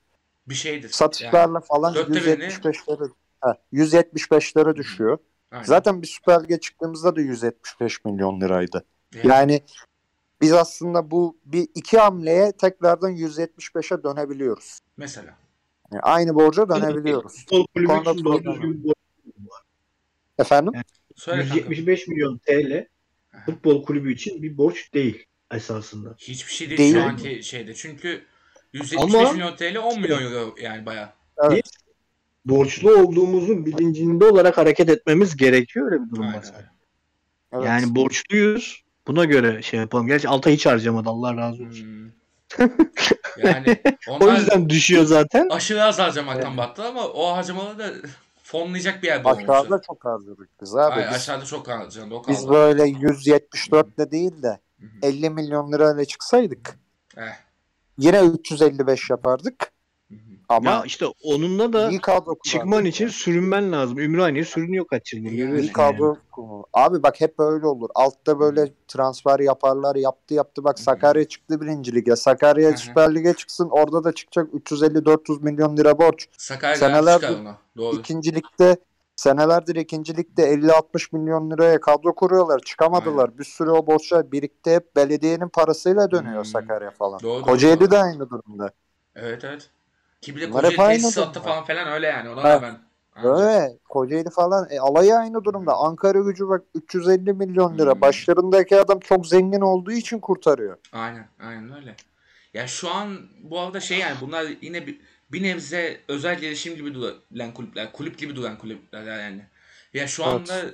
Bir 0.48 0.54
şeydir. 0.54 0.88
Satışlarla 0.88 1.60
falan 1.60 1.94
dörtte 1.94 2.12
birini- 2.12 2.44
175'lere 2.44 3.10
ha, 3.40 3.56
175'lere 3.72 4.76
düşüyor. 4.76 5.18
Aynen. 5.50 5.64
Zaten 5.64 6.02
bir 6.02 6.06
Süper 6.06 6.42
Lig'e 6.44 6.60
çıktığımızda 6.60 7.16
da 7.16 7.20
175 7.20 8.04
milyon 8.04 8.40
liraydı. 8.40 8.84
Yani, 9.14 9.28
Yani 9.28 9.60
biz 10.40 10.52
aslında 10.52 11.10
bu 11.10 11.38
bir 11.44 11.68
iki 11.74 11.98
hamleye 11.98 12.52
tekrardan 12.52 13.12
175'e 13.12 14.02
dönebiliyoruz. 14.02 14.78
mesela. 14.96 15.36
Yani 15.92 16.02
aynı 16.02 16.34
borca 16.34 16.68
dönebiliyoruz. 16.68 17.32
Futbol 17.36 17.66
kulübü. 17.74 18.92
Efendim? 20.38 20.72
Söyle 21.16 21.40
kanka. 21.42 21.54
175 21.54 22.08
milyon 22.08 22.38
TL 22.38 22.86
futbol 23.46 23.84
kulübü 23.84 24.12
için 24.12 24.42
bir 24.42 24.58
borç 24.58 24.94
değil 24.94 25.26
esasında. 25.54 26.14
Hiçbir 26.18 26.52
şey 26.52 26.68
değil, 26.68 26.78
Değil. 26.78 26.94
şu 26.94 27.02
anki 27.02 27.42
şeyde. 27.42 27.74
Çünkü 27.74 28.22
175 28.72 29.14
Ama- 29.14 29.32
milyon 29.32 29.56
TL 29.56 29.76
10 29.78 30.00
milyon 30.00 30.22
euro 30.22 30.54
yani 30.62 30.86
bayağı. 30.86 31.08
Evet. 31.42 31.70
Borçlu 32.44 32.94
olduğumuzun 32.94 33.66
bilincinde 33.66 34.24
olarak 34.24 34.58
hareket 34.58 34.88
etmemiz 34.88 35.36
gerekiyor 35.36 35.92
öyle 35.92 36.04
bir 36.04 36.10
durum 36.10 36.34
var. 36.34 36.44
Evet. 37.52 37.64
Yani 37.66 37.94
borçluyuz. 37.94 38.84
Buna 39.06 39.24
göre 39.24 39.62
şey 39.62 39.80
yapalım. 39.80 40.06
Gerçi 40.06 40.28
Altay 40.28 40.52
hiç 40.52 40.66
harcamadı 40.66 41.08
Allah 41.08 41.36
razı 41.36 41.62
olsun. 41.62 41.84
Hmm. 41.84 42.10
yani 43.44 43.82
O 44.20 44.30
yüzden 44.32 44.68
düşüyor 44.68 45.04
zaten. 45.04 45.48
aşırı 45.48 45.84
az 45.84 45.98
harcamaktan 45.98 46.56
battı 46.56 46.84
ama 46.84 47.08
o 47.08 47.32
harcamaları 47.36 47.78
da 47.78 47.90
fonlayacak 48.42 49.02
bir 49.02 49.06
yer 49.08 49.24
bulamamışlar. 49.24 49.54
Aşağıda 49.54 49.80
çok 49.86 50.04
harcadık 50.04 50.48
biz 50.62 50.76
abi. 50.76 50.92
Hayır, 50.94 51.08
biz, 51.08 51.16
aşağıda 51.16 51.44
çok 51.44 51.68
harcandı. 51.68 52.14
O 52.14 52.24
biz 52.28 52.40
kaldı. 52.40 52.50
böyle 52.52 52.84
174 52.84 53.98
de 53.98 54.10
değil 54.10 54.42
de 54.42 54.60
Hı 54.80 54.86
hı. 54.86 54.90
50 55.06 55.30
milyon 55.30 55.72
lirayla 55.72 56.04
çıksaydık 56.04 56.78
Eh. 57.16 57.22
yine 57.98 58.20
355 58.20 59.10
yapardık. 59.10 59.72
Ama 60.50 60.70
Ya 60.70 60.82
işte 60.86 61.06
onunla 61.24 61.72
da 61.72 61.90
iyi 61.90 62.00
kadro 62.00 62.36
çıkman 62.44 62.84
için 62.84 63.04
yani. 63.04 63.12
sürünmen 63.12 63.72
lazım. 63.72 63.98
Ümraniye 63.98 64.44
sürünüyor 64.44 64.86
kaç 64.86 65.12
yıldır. 65.12 65.30
İyi 65.30 65.72
kadro 65.72 66.16
kurulu. 66.32 66.66
Abi 66.72 67.02
bak 67.02 67.20
hep 67.20 67.40
öyle 67.40 67.66
olur. 67.66 67.88
Altta 67.94 68.40
böyle 68.40 68.72
transfer 68.88 69.40
yaparlar. 69.40 69.96
Yaptı 69.96 70.34
yaptı. 70.34 70.64
Bak 70.64 70.78
Sakarya 70.78 71.28
çıktı 71.28 71.60
birinci 71.60 71.94
lige. 71.94 72.16
Sakarya 72.16 72.70
hı. 72.72 72.76
Süper 72.76 73.14
Lig'e 73.14 73.34
çıksın. 73.34 73.68
Orada 73.70 74.04
da 74.04 74.12
çıkacak 74.12 74.54
350-400 74.54 75.42
milyon 75.42 75.76
lira 75.76 75.98
borç. 75.98 76.28
Sakarya 76.38 76.76
Senelerdir-. 76.76 77.54
Doğru. 77.76 77.96
İkinci 77.96 78.34
ligde 78.34 78.76
senelerdir 79.16 79.76
ikinci 79.76 80.16
ligde 80.16 80.42
50-60 80.42 81.16
milyon 81.16 81.50
liraya 81.50 81.80
kadro 81.80 82.14
kuruyorlar. 82.14 82.58
Çıkamadılar. 82.58 83.38
Bir 83.38 83.44
sürü 83.44 83.70
o 83.70 83.86
borçlar 83.86 84.32
birikti 84.32 84.70
hep 84.70 84.96
belediyenin 84.96 85.48
parasıyla 85.48 86.10
dönüyor 86.10 86.44
Hmm. 86.44 86.44
Sakarya 86.44 86.90
falan. 86.90 87.20
Doğru, 87.20 87.42
Kocaeli 87.42 87.80
doğru. 87.80 87.90
de 87.90 87.98
aynı 87.98 88.30
durumda. 88.30 88.70
Evet 89.16 89.44
evet. 89.44 89.70
Ki 90.20 90.36
bir 90.36 90.40
de 90.40 90.50
Bunlar 90.50 90.64
hep 90.64 90.78
Kocaeli 90.78 90.82
aynı 90.88 90.96
tesis 91.02 91.18
attı 91.18 91.40
durumda. 91.40 91.40
falan 91.40 91.64
falan 91.64 91.88
öyle 91.88 92.06
yani. 92.06 92.28
Ona 92.28 92.44
Ha. 92.44 92.48
rağmen. 92.48 92.78
Öyle. 93.22 93.78
Kocaeli 93.88 94.30
falan. 94.30 94.70
E, 94.70 94.80
alayı 94.80 95.14
aynı 95.14 95.44
durumda. 95.44 95.74
Ankara 95.76 96.18
gücü 96.20 96.48
bak 96.48 96.62
350 96.74 97.32
milyon 97.32 97.78
lira. 97.78 97.92
Hmm. 97.92 98.00
Başlarındaki 98.00 98.76
adam 98.76 99.00
çok 99.00 99.26
zengin 99.26 99.60
olduğu 99.60 99.92
için 99.92 100.18
kurtarıyor. 100.20 100.76
Aynen, 100.92 101.28
aynen 101.40 101.72
öyle. 101.76 101.96
Ya 102.54 102.66
şu 102.66 102.90
an 102.90 103.18
bu 103.42 103.60
arada 103.60 103.80
şey 103.80 103.98
yani 103.98 104.16
bunlar 104.20 104.46
yine 104.62 104.86
bir, 104.86 105.00
bir 105.32 105.42
nebze 105.42 106.00
özel 106.08 106.38
gelişim 106.40 106.74
gibi 106.76 106.94
duran 106.94 107.54
kulüpler, 107.54 107.92
kulüp 107.92 108.18
gibi 108.18 108.36
duran 108.36 108.58
kulüpler 108.58 109.02
yani. 109.22 109.46
Ya 109.94 110.06
şu 110.06 110.22
Evet. 110.22 110.34
anda 110.50 110.70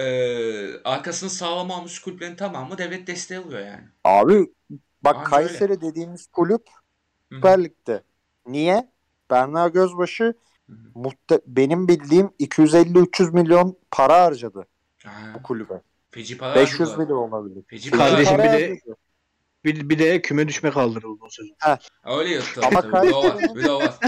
e, 0.00 0.82
arkasını 0.84 1.30
sağlam 1.30 1.70
almış 1.70 1.98
kulüplerin 2.00 2.36
tamamı 2.36 2.78
devlet 2.78 3.06
desteği 3.06 3.38
alıyor 3.40 3.60
yani. 3.60 3.84
Abi 4.04 4.54
bak 5.02 5.16
Anca 5.16 5.30
Kayseri 5.30 5.80
dediğimiz 5.80 6.26
kulüp 6.26 6.68
Hı 7.32 7.36
hı. 7.38 7.40
Süper 7.42 7.64
Lig'de. 7.64 8.02
Niye? 8.46 8.88
Berna 9.30 9.68
Gözbaşı 9.68 10.24
Hı 10.66 10.72
hı. 10.72 10.76
muhte- 10.94 11.40
benim 11.46 11.88
bildiğim 11.88 12.30
250-300 12.40 13.30
milyon 13.32 13.78
para 13.90 14.22
harcadı 14.24 14.66
Ha, 15.04 15.10
bu 15.34 15.42
kulübe. 15.42 15.80
feci 16.10 16.38
para 16.38 16.54
500 16.54 16.80
harcadılar. 16.80 17.06
bile 17.06 17.14
olabilir. 17.14 17.64
Feci 17.66 17.90
Kardeşim 17.90 18.36
para 18.36 18.44
bir 18.44 18.58
de-. 18.58 18.78
Bir, 19.64 19.88
bir 19.88 19.98
de 19.98 20.22
küme 20.22 20.48
düşme 20.48 20.70
kaldırıldı 20.70 21.24
o 21.24 21.28
sözün. 21.30 21.56
Öyle 22.04 22.30
yırttı. 22.30 22.60
Ama 22.66 22.80
tabii. 22.80 22.92
Bir 23.06 23.10
de 23.10 23.14
o 23.14 23.24
var. 23.24 23.30
Kayseri'nin- 23.32 23.54
Bir 23.56 23.64
de 23.64 23.70
o 23.72 23.80
var. 23.80 23.98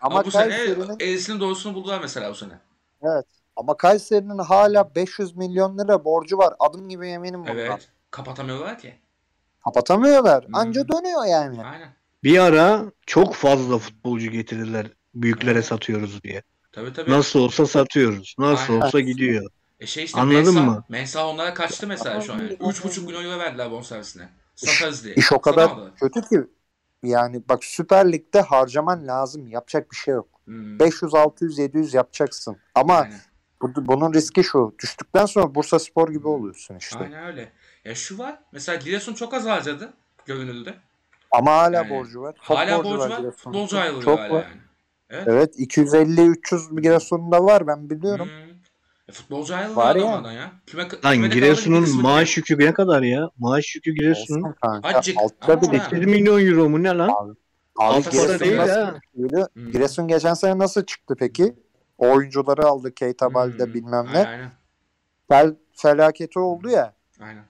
Ama, 0.00 0.14
Ama 0.14 0.24
bu 0.24 0.30
sene 0.30 0.48
Kayseri'nin 0.48 0.96
elisinin 1.00 1.40
doğrusunu 1.40 1.74
buldular 1.74 2.00
mesela 2.00 2.30
bu 2.30 2.34
sene. 2.34 2.52
ama 3.56 3.76
Kayseri'nin 3.76 4.38
hala 4.38 4.94
500 4.94 5.36
milyon 5.36 5.78
lira 5.78 6.04
borcu 6.04 6.38
var. 6.38 6.54
Adım 6.58 6.88
gibi 6.88 7.08
eminim 7.08 7.40
bundan. 7.40 7.56
Evet. 7.58 7.88
Kapatamıyorlar 8.10 8.78
ki. 8.78 8.94
Kapatamıyorlar. 9.64 10.46
Hmm. 10.46 10.54
Anca 10.54 10.88
dönüyor 10.88 11.24
yani. 11.26 11.64
Aynen. 11.64 11.88
Bir 12.24 12.38
ara 12.38 12.84
çok 13.06 13.34
fazla 13.34 13.78
futbolcu 13.78 14.30
getirdiler 14.30 14.86
büyüklere 15.14 15.62
satıyoruz 15.62 16.22
diye. 16.22 16.42
Tabii 16.72 16.92
tabii. 16.92 17.10
Nasıl 17.10 17.40
olsa 17.40 17.66
satıyoruz. 17.66 18.34
Nasıl 18.38 18.72
Aynen. 18.72 18.86
olsa 18.86 19.00
gidiyor. 19.00 19.50
E 19.80 19.86
şey 19.86 20.04
işte 20.04 20.20
Anladın 20.20 20.36
Mensah, 20.54 20.66
mı? 20.66 20.84
Mensah 20.88 21.26
onlara 21.26 21.54
kaçtı 21.54 21.86
mesela 21.86 22.20
şu 22.20 22.32
an. 22.32 22.38
Yani. 22.38 22.52
3,5 22.52 23.06
milyon 23.06 23.24
euro 23.24 23.38
verdiler 23.38 23.70
bonservisine. 23.70 24.28
Satarız 24.54 25.04
diye. 25.04 25.14
İş 25.14 25.32
o 25.32 25.40
kadar 25.40 25.62
Satamadılar. 25.62 25.96
kötü 25.96 26.20
ki 26.28 26.40
yani 27.02 27.42
bak 27.48 27.64
Süper 27.64 28.12
Lig'de 28.12 28.40
harcaman 28.40 29.06
lazım. 29.06 29.46
Yapacak 29.46 29.90
bir 29.90 29.96
şey 29.96 30.14
yok. 30.14 30.28
Hmm. 30.44 30.78
500 30.78 31.14
600 31.14 31.58
700 31.58 31.94
yapacaksın. 31.94 32.56
Ama 32.74 32.94
Aynen. 32.94 33.20
bu- 33.62 33.86
bunun 33.86 34.12
riski 34.14 34.44
şu. 34.44 34.74
Düştükten 34.82 35.26
sonra 35.26 35.54
Bursa 35.54 35.78
Spor 35.78 36.08
gibi 36.08 36.28
oluyorsun 36.28 36.76
işte. 36.76 36.98
Aynen 36.98 37.24
öyle. 37.26 37.52
Ya 37.84 37.94
şu 37.94 38.18
var. 38.18 38.38
Mesela 38.52 38.78
Giresun 38.78 39.14
çok 39.14 39.34
az 39.34 39.46
harcadı. 39.46 39.92
Görünürde. 40.26 40.74
Ama 41.38 41.50
hala 41.52 41.76
Yani 41.76 41.90
borcu 41.90 42.22
var. 42.22 42.34
Çok 42.42 42.58
Hala 42.58 42.78
borcu 42.84 42.98
var. 42.98 43.08
Giresun'un. 43.08 43.30
Futbolcu 43.30 43.78
ayrılıyor 43.78 44.02
Çok 44.04 44.18
hala 44.18 44.30
var. 44.34 44.42
yani. 44.42 44.60
Evet. 45.10 45.24
Evet 45.28 45.58
250-300 45.58 46.80
Giresun'da 46.80 47.44
var 47.44 47.66
ben 47.66 47.90
biliyorum. 47.90 48.26
Hmm. 48.26 48.54
E, 49.08 49.12
futbolcu 49.12 49.54
ayrılıyor 49.54 49.76
Var 49.76 49.96
ya. 49.96 50.32
ya. 50.32 50.52
Küme, 50.66 50.88
Lan 51.04 51.30
Giresun'un 51.30 52.02
maaş 52.02 52.36
yükü 52.36 52.58
ne 52.58 52.72
kadar 52.72 53.02
ya? 53.02 53.30
Maaş 53.38 53.74
yükü 53.74 53.94
Giresun'un. 53.94 54.54
Altta 54.62 55.62
bir 55.62 55.70
de 55.70 55.76
yani. 55.76 55.88
8 55.90 56.06
milyon 56.06 56.40
euro 56.46 56.68
mu 56.68 56.82
ne 56.82 56.88
lan? 56.88 57.08
Abi 57.08 57.32
Altı 57.76 58.10
para 58.10 58.22
Giresun 58.22 58.40
değil 58.40 58.60
çıktıydı? 58.94 59.48
Hmm. 59.54 59.70
Giresun 59.72 60.08
geçen 60.08 60.34
sene 60.34 60.58
nasıl 60.58 60.84
çıktı 60.84 61.14
peki? 61.18 61.54
O 61.98 62.10
oyuncuları 62.10 62.66
aldı 62.66 62.94
Keita 62.94 63.34
Balde 63.34 63.64
Hmm. 63.64 63.74
bilmem 63.74 64.06
ne. 64.12 64.26
aynen. 64.26 64.50
Fel, 65.28 65.54
felaketi 65.72 66.38
oldu 66.38 66.68
ya. 66.70 66.94
Aynen. 67.20 67.44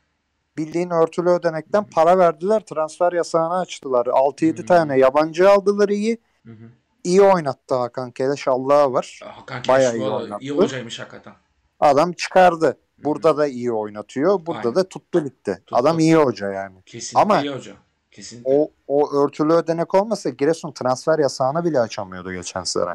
Bildiğin 0.57 0.91
örtülü 0.91 1.29
ödenekten 1.31 1.85
para 1.85 2.19
verdiler. 2.19 2.61
Transfer 2.61 3.13
yasağını 3.13 3.59
açtılar. 3.59 4.07
6-7 4.07 4.59
Hı. 4.63 4.67
tane 4.67 4.99
yabancı 4.99 5.51
aldılar 5.51 5.89
iyi. 5.89 6.19
Hı 6.47 6.53
hı. 6.53 6.69
İyi 7.05 7.23
oynattı 7.23 7.75
Hakan 7.75 8.11
Keleş 8.11 8.49
Allah'a 8.49 8.93
var. 8.93 9.21
Hakan 9.25 9.63
Bayağı 9.69 9.93
Keleş 9.93 10.03
iyi 10.05 10.11
bu 10.11 10.15
arada 10.15 10.25
oynattı. 10.25 10.45
iyi 10.45 10.51
hocaymış 10.51 11.01
hakikaten. 11.01 11.33
Adam 11.81 12.13
çıkardı. 12.13 12.79
Burada 12.99 13.37
da 13.37 13.47
iyi 13.47 13.73
oynatıyor. 13.73 14.47
Burada 14.47 14.61
Aynen. 14.61 14.75
da 14.75 14.89
tuttu 14.89 15.25
ligde. 15.25 15.55
Tuttu. 15.55 15.77
Adam 15.77 15.99
iyi 15.99 16.17
hoca 16.17 16.53
yani. 16.53 16.83
Kesinlikle 16.87 17.21
Ama- 17.35 17.43
iyi 17.43 17.55
hoca. 17.55 17.73
Kesinlikle. 18.11 18.51
O 18.55 18.71
o 18.87 19.13
örtülü 19.25 19.53
ödenek 19.53 19.95
olmasa 19.95 20.31
Giresun 20.31 20.73
transfer 20.73 21.19
yasağını 21.19 21.65
bile 21.65 21.81
açamıyordu 21.81 22.33
geçen 22.33 22.65
sene. 22.65 22.95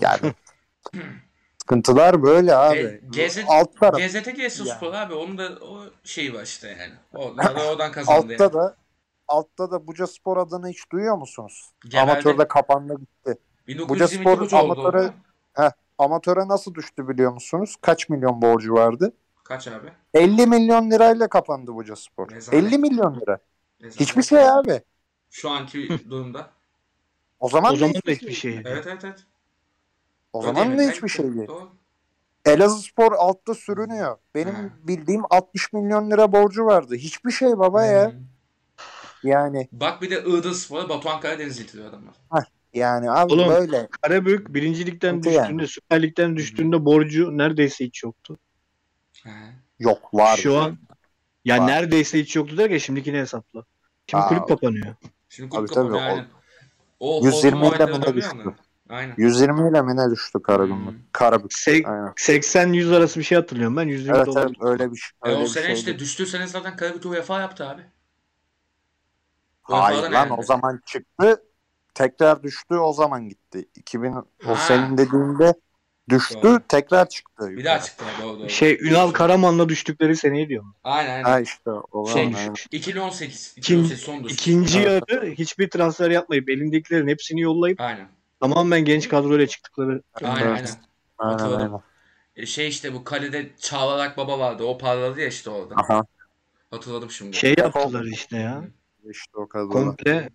Yani 0.00 0.20
sıkıntılar 1.68 2.22
böyle 2.22 2.54
abi. 2.54 2.78
E, 2.78 3.00
GZ 3.26 3.38
Alt 3.48 3.80
taraf. 3.80 3.98
GZT 4.00 4.36
Giresun 4.36 4.64
Yani. 4.64 4.76
Spor 4.76 4.94
abi 4.94 5.14
onun 5.14 5.38
da 5.38 5.48
o 5.64 5.80
şeyi 6.04 6.34
var 6.34 6.42
işte 6.42 6.68
yani. 6.80 6.92
O 7.14 7.36
da 7.38 7.68
oradan 7.70 7.92
kazandı 7.92 8.32
Altta 8.34 8.44
yani. 8.44 8.52
da 8.52 8.76
altta 9.28 9.70
da 9.70 9.86
Buca 9.86 10.06
Spor 10.06 10.36
adını 10.36 10.68
hiç 10.68 10.92
duyuyor 10.92 11.16
musunuz? 11.16 11.70
Genelde 11.88 12.10
Amatörde 12.12 12.48
kapandı 12.48 12.98
gitti. 12.98 13.38
1922 13.68 14.40
Buca 14.40 14.46
Spor 14.48 14.58
amatöre- 14.76 15.12
orada. 15.56 15.72
Amatöre 15.98 16.48
nasıl 16.48 16.74
düştü 16.74 17.08
biliyor 17.08 17.32
musunuz? 17.32 17.76
Kaç 17.80 18.08
milyon 18.08 18.42
borcu 18.42 18.74
vardı? 18.74 19.12
Kaç 19.44 19.68
abi? 19.68 19.88
50 20.14 20.46
milyon 20.46 20.90
lirayla 20.90 21.28
kapandı 21.28 21.74
Buca 21.74 21.96
Spor. 21.96 22.30
Rezalet. 22.30 22.64
50 22.64 22.78
milyon 22.78 23.20
lira. 23.20 23.38
Ne 23.80 23.90
zaman? 23.90 24.00
Hiçbir 24.00 24.22
şey 24.22 24.48
abi. 24.48 24.82
Şu 25.30 25.50
anki 25.50 25.88
durumda. 26.10 26.50
O 27.40 27.48
zaman, 27.48 27.72
O 27.72 27.76
zaman 27.76 27.94
da 27.94 28.10
hiçbir 28.10 28.32
şey. 28.32 28.54
Evet 28.64 28.86
evet 28.86 29.04
evet. 29.04 29.18
O 30.34 30.42
zaman 30.42 30.78
da 30.78 30.82
hiçbir 30.82 31.08
şey 31.08 31.34
değil. 31.34 31.48
Elazığ 32.46 32.82
Spor 32.82 33.12
altta 33.12 33.54
sürünüyor. 33.54 34.16
Benim 34.34 34.54
Ha. 34.54 34.60
bildiğim 34.82 35.22
60 35.30 35.72
milyon 35.72 36.10
lira 36.10 36.32
borcu 36.32 36.66
vardı. 36.66 36.94
Hiçbir 36.94 37.30
şey 37.30 37.58
baba 37.58 37.84
ya. 37.84 38.08
Hı. 38.08 38.14
Yani 39.22 39.68
Bak 39.72 40.02
bir 40.02 40.10
de 40.10 40.22
Iğdır 40.24 40.52
Spor'a 40.52 40.88
Batuhan 40.88 41.20
Karadeniz 41.20 41.58
getiriyor 41.58 41.88
adamlar. 41.88 42.14
yani 42.74 43.10
abi 43.10 43.32
Oğlum, 43.32 43.48
böyle. 43.48 43.88
Karabük 44.02 44.54
birincilikten 44.54 45.22
düştüğünde, 45.22 45.66
Süper 45.66 46.02
Lig'den 46.02 46.36
düştüğünde 46.36 46.84
borcu 46.84 47.38
neredeyse 47.38 47.84
hiç 47.84 48.02
yoktu. 48.02 48.38
He. 49.24 49.30
Yok 49.78 50.14
var. 50.14 50.36
Şu 50.36 50.58
an 50.58 50.78
ya 51.44 51.58
Var. 51.58 51.66
neredeyse 51.66 52.18
hiç 52.20 52.36
yoktu 52.36 52.58
derken 52.58 52.78
şimdikini 52.78 53.18
hesapla. 53.18 53.64
Şimdi 54.06 54.24
Aa. 54.24 54.28
kulüp 54.28 54.48
kapanıyor. 54.48 54.94
Şimdi 55.28 55.50
Tabii, 55.50 55.58
kulüp 55.60 55.74
tabii, 55.74 55.88
kapanıyor 55.88 56.10
o- 56.10 56.12
aynen. 56.14 56.26
O 57.00 57.24
120 57.24 57.60
hortum 57.60 57.76
ile 57.88 57.94
dönüyor 57.94 58.14
düştü? 58.14 58.54
Aynen. 58.88 59.14
120 59.16 59.70
ile 59.70 59.82
mi 59.82 59.96
ne 59.96 60.10
düştü 60.10 60.42
Karagümrük? 60.42 60.88
Hmm. 60.92 60.98
Karabük. 61.12 61.52
Aynen. 61.68 62.12
80-100 62.16 62.96
arası 62.96 63.18
bir 63.18 63.24
şey 63.24 63.38
hatırlıyorum 63.38 63.76
ben. 63.76 63.88
120 63.88 64.16
Evet 64.16 64.26
dolar. 64.26 64.44
evet 64.46 64.56
öyle 64.60 64.92
bir 64.92 64.96
şey. 64.96 65.10
E 65.24 65.28
Öyle 65.28 65.38
o 65.38 65.42
bir 65.42 65.46
sene 65.48 65.64
şeydi. 65.64 65.78
işte 65.78 65.98
düştüğü 65.98 66.26
sene 66.26 66.46
zaten 66.46 66.76
Karabük 66.76 67.04
UEFA 67.06 67.40
yaptı 67.40 67.68
abi. 67.68 67.82
Hayır 69.62 70.10
lan 70.10 70.38
o 70.38 70.42
zaman 70.42 70.80
çıktı. 70.86 71.42
Tekrar 71.94 72.42
düştü 72.42 72.74
o 72.74 72.92
zaman 72.92 73.28
gitti. 73.28 73.68
2000 73.76 74.12
Ha. 74.12 74.24
o 74.48 74.54
senin 74.56 74.98
dediğinde 74.98 75.54
düştü 76.08 76.38
Doğru. 76.42 76.60
tekrar 76.68 77.08
çıktı. 77.08 77.50
Bir 77.50 77.64
daha 77.64 77.80
çıktı 77.80 78.04
doğru 78.22 78.38
doğru. 78.40 78.48
Şey 78.48 78.78
Ünal 78.80 79.10
Karaman'la 79.10 79.68
düştükleri 79.68 80.16
seneyi 80.16 80.48
diyorum. 80.48 80.74
Aynen 80.84 81.10
aynen. 81.10 81.24
Ha 81.24 81.40
işte 81.40 81.70
o 81.70 82.08
Şey, 82.08 82.22
aynen. 82.22 82.54
2018. 82.72 83.54
İkin- 83.56 83.74
2018 83.74 84.00
son 84.04 84.24
düştü. 84.24 84.34
İkinci 84.34 84.78
yarı 84.78 85.26
hiçbir 85.30 85.70
transfer 85.70 86.10
yapmayıp 86.10 86.50
elindekilerin 86.50 87.08
hepsini 87.08 87.40
yollayıp 87.40 87.80
Aynen. 87.80 88.08
Tamamen 88.48 88.84
genç 88.84 89.08
kadroyla 89.08 89.46
çıktıkları. 89.46 90.02
Aynen 90.24 90.46
aynen. 90.46 90.68
Aynen, 91.18 91.32
Hatırladım. 91.32 91.74
aynen. 91.74 91.82
E, 92.36 92.46
şey 92.46 92.68
işte 92.68 92.94
bu 92.94 93.04
kalede 93.04 93.50
Çağlarak 93.58 94.16
Baba 94.16 94.38
vardı. 94.38 94.64
O 94.64 94.78
parladı 94.78 95.20
ya 95.20 95.26
işte 95.26 95.50
orada. 95.50 95.74
Aha 95.74 96.04
Hatırladım 96.70 97.10
şimdi. 97.10 97.36
Şey 97.36 97.54
yaptılar 97.58 98.04
işte 98.04 98.36
ya. 98.36 98.64
işte 99.10 99.38
o 99.38 99.48
kadar. 99.48 99.68
Komple 99.68 100.30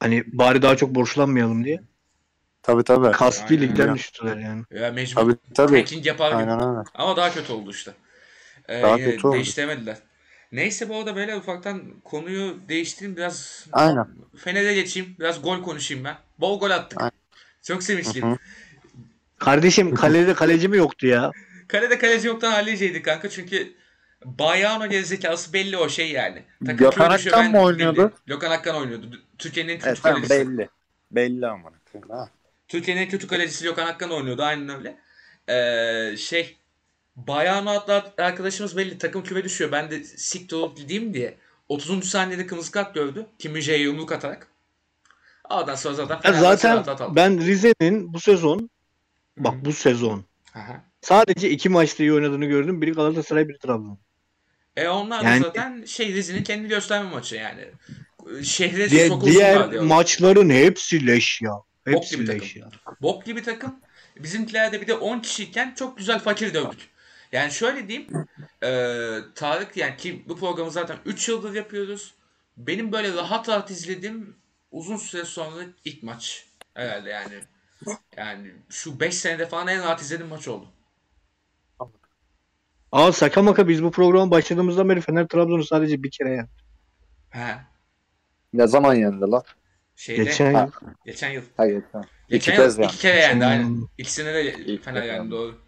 hani 0.00 0.24
bari 0.26 0.62
daha 0.62 0.76
çok 0.76 0.94
borçlanmayalım 0.94 1.64
diye. 1.64 1.80
Tabii 2.62 2.82
tabii. 2.82 3.10
Kasti 3.10 3.54
Aynen. 3.54 3.62
ligden 3.62 3.94
düştüler 3.94 4.36
yani. 4.36 4.64
Ya 4.70 4.92
mecbur. 4.92 5.20
Tabii 5.20 5.36
tabii. 5.54 5.80
Hacking 5.80 6.06
yapar 6.06 6.30
gibi. 6.30 6.40
Aynen 6.40 6.68
öyle. 6.68 6.84
Ama 6.94 7.16
daha 7.16 7.32
kötü 7.32 7.52
oldu 7.52 7.70
işte. 7.70 7.94
Ee, 8.68 8.82
Daha 8.82 8.96
kötü 8.96 9.26
oldu. 9.26 9.36
Değiştiremediler. 9.36 9.96
Neyse 10.52 10.88
bu 10.88 10.96
arada 10.96 11.16
böyle 11.16 11.36
ufaktan 11.36 12.00
konuyu 12.04 12.56
değiştireyim 12.68 13.16
biraz 13.16 13.66
Aynen. 13.72 14.06
Fener'e 14.36 14.74
geçeyim. 14.74 15.16
Biraz 15.18 15.42
gol 15.42 15.62
konuşayım 15.62 16.04
ben. 16.04 16.16
Bol 16.38 16.60
gol 16.60 16.70
attık. 16.70 17.00
Aynen. 17.00 17.23
Çok 17.64 17.82
sevinçliyim. 17.82 18.28
Hı 18.28 18.32
hı. 18.32 18.38
Kardeşim 19.38 19.94
kalede 19.94 20.34
kaleci 20.34 20.68
mi 20.68 20.76
yoktu 20.76 21.06
ya? 21.06 21.30
Kalede 21.68 21.98
kaleci 21.98 22.28
yoktan 22.28 22.52
halledeceydik 22.52 23.04
kanka 23.04 23.30
çünkü 23.30 23.72
Bayano 24.24 24.88
gerizekalısı 24.88 25.52
belli 25.52 25.76
o 25.76 25.88
şey 25.88 26.10
yani. 26.10 26.42
Takım 26.60 26.76
Gökhan 26.76 27.10
Akkan 27.10 27.50
mı 27.50 27.60
oynuyordu? 27.60 27.96
bildim. 27.96 28.12
Gökhan 28.26 28.50
Akkan 28.50 28.76
oynuyordu. 28.76 29.20
Türkiye'nin 29.38 29.72
en 29.72 29.78
kötü 29.78 29.88
Evet 29.88 30.02
kalecisi. 30.02 30.30
belli. 30.30 30.68
Belli 31.10 31.46
ama. 31.46 31.70
Ha. 32.08 32.28
Türkiye'nin 32.68 33.02
en 33.02 33.08
kötü 33.08 33.26
kalecisi 33.26 33.64
Gökhan 33.64 33.86
Akkan 33.86 34.10
oynuyordu 34.10 34.42
aynen 34.42 34.68
öyle. 34.68 34.96
Ee, 35.48 36.16
şey 36.16 36.56
Bayano 37.16 37.70
adlı 37.70 38.12
arkadaşımız 38.18 38.76
belli 38.76 38.98
takım 38.98 39.22
küme 39.22 39.44
düşüyor. 39.44 39.72
Ben 39.72 39.90
de 39.90 40.04
siktir 40.04 40.56
olup 40.56 40.76
gideyim 40.76 41.14
diye 41.14 41.34
30. 41.68 42.08
saniyede 42.08 42.46
kırmızı 42.46 42.70
kart 42.72 42.94
gördü. 42.94 43.26
Kim 43.38 43.52
Müjde'ye 43.52 43.78
yumruk 43.78 44.12
atarak. 44.12 44.48
Ondan 45.50 45.74
sonra 45.74 45.94
zaten 45.94 46.20
Fenerbahçe 46.20 46.82
zaten 46.84 47.16
ben 47.16 47.40
Rize'nin 47.46 48.12
bu 48.14 48.20
sezon 48.20 48.70
bak 49.36 49.54
bu 49.64 49.72
sezon 49.72 50.24
Aha. 50.54 50.84
sadece 51.00 51.50
iki 51.50 51.68
maçta 51.68 52.02
iyi 52.02 52.12
oynadığını 52.12 52.44
gördüm. 52.44 52.82
Biri 52.82 52.92
Galatasaray 52.92 53.48
biri 53.48 53.58
Trabzon. 53.58 53.98
E 54.76 54.88
onlar 54.88 55.24
Yani- 55.24 55.40
da 55.42 55.46
zaten 55.46 55.84
şey 55.84 56.14
Rize'nin 56.14 56.42
kendi 56.42 56.68
gösterme 56.68 57.10
maçı 57.10 57.36
yani. 57.36 57.64
Şehre 58.42 58.90
Diğer, 58.90 59.20
diğer 59.20 59.80
maçların 59.80 60.50
hepsi 60.50 61.06
leş 61.06 61.42
ya. 61.42 61.50
Bok 61.50 61.94
Hepsi 61.94 62.16
gibi 62.16 62.28
leş 62.28 62.54
takım. 62.54 62.60
ya. 62.62 62.94
Bok 63.02 63.24
gibi 63.24 63.42
takım. 63.42 63.74
Bizimkilerde 64.16 64.80
bir 64.80 64.86
de 64.86 64.94
10 64.94 65.18
kişiyken 65.20 65.74
çok 65.78 65.98
güzel 65.98 66.18
fakir 66.18 66.54
dövdük. 66.54 66.78
Yani 67.32 67.52
şöyle 67.52 67.88
diyeyim. 67.88 68.08
e, 68.62 68.68
Tarık 69.34 69.76
yani 69.76 69.96
ki 69.96 70.24
bu 70.28 70.36
programı 70.38 70.70
zaten 70.70 70.96
3 71.06 71.28
yıldır 71.28 71.54
yapıyoruz. 71.54 72.14
Benim 72.56 72.92
böyle 72.92 73.14
rahat 73.14 73.48
rahat 73.48 73.70
izlediğim 73.70 74.36
uzun 74.74 74.96
süre 74.96 75.24
sonra 75.24 75.64
ilk 75.84 76.02
maç. 76.02 76.46
Herhalde 76.74 77.10
yani. 77.10 77.34
Yani 78.16 78.52
şu 78.70 79.00
5 79.00 79.14
senede 79.14 79.46
falan 79.46 79.68
en 79.68 79.82
rahat 79.82 80.00
izlediğim 80.02 80.30
maç 80.30 80.48
oldu. 80.48 80.66
Aa 82.92 83.12
saka 83.12 83.42
maka 83.42 83.68
biz 83.68 83.82
bu 83.82 83.90
programa 83.90 84.30
başladığımızdan 84.30 84.88
beri 84.88 85.00
Fener 85.00 85.28
Trabzon'u 85.28 85.64
sadece 85.64 86.02
bir 86.02 86.10
kere 86.10 86.30
yani. 86.34 86.48
He. 87.30 87.56
Ne 88.52 88.66
zaman 88.66 88.94
yendi 88.94 89.20
lan? 89.20 89.42
Şeyde 89.96 90.24
Geçen 90.24 90.70
geçen, 91.04 91.30
yıl. 91.30 91.42
yıl. 91.42 91.48
Hayır. 91.56 91.82
tamam. 91.92 92.08
Geçen 92.28 92.52
İki 92.52 92.62
yıl 92.62 92.78
yani. 92.78 92.86
iki 92.86 92.98
kere 92.98 93.16
yendi 93.20 93.44
aynen. 93.44 93.68
Hmm. 93.68 93.86
İkisine 93.98 94.34
de 94.34 94.54
İlk 94.54 94.84
Fener 94.84 95.02
yendi 95.02 95.14
yendi. 95.16 95.30
doğru. 95.30 95.58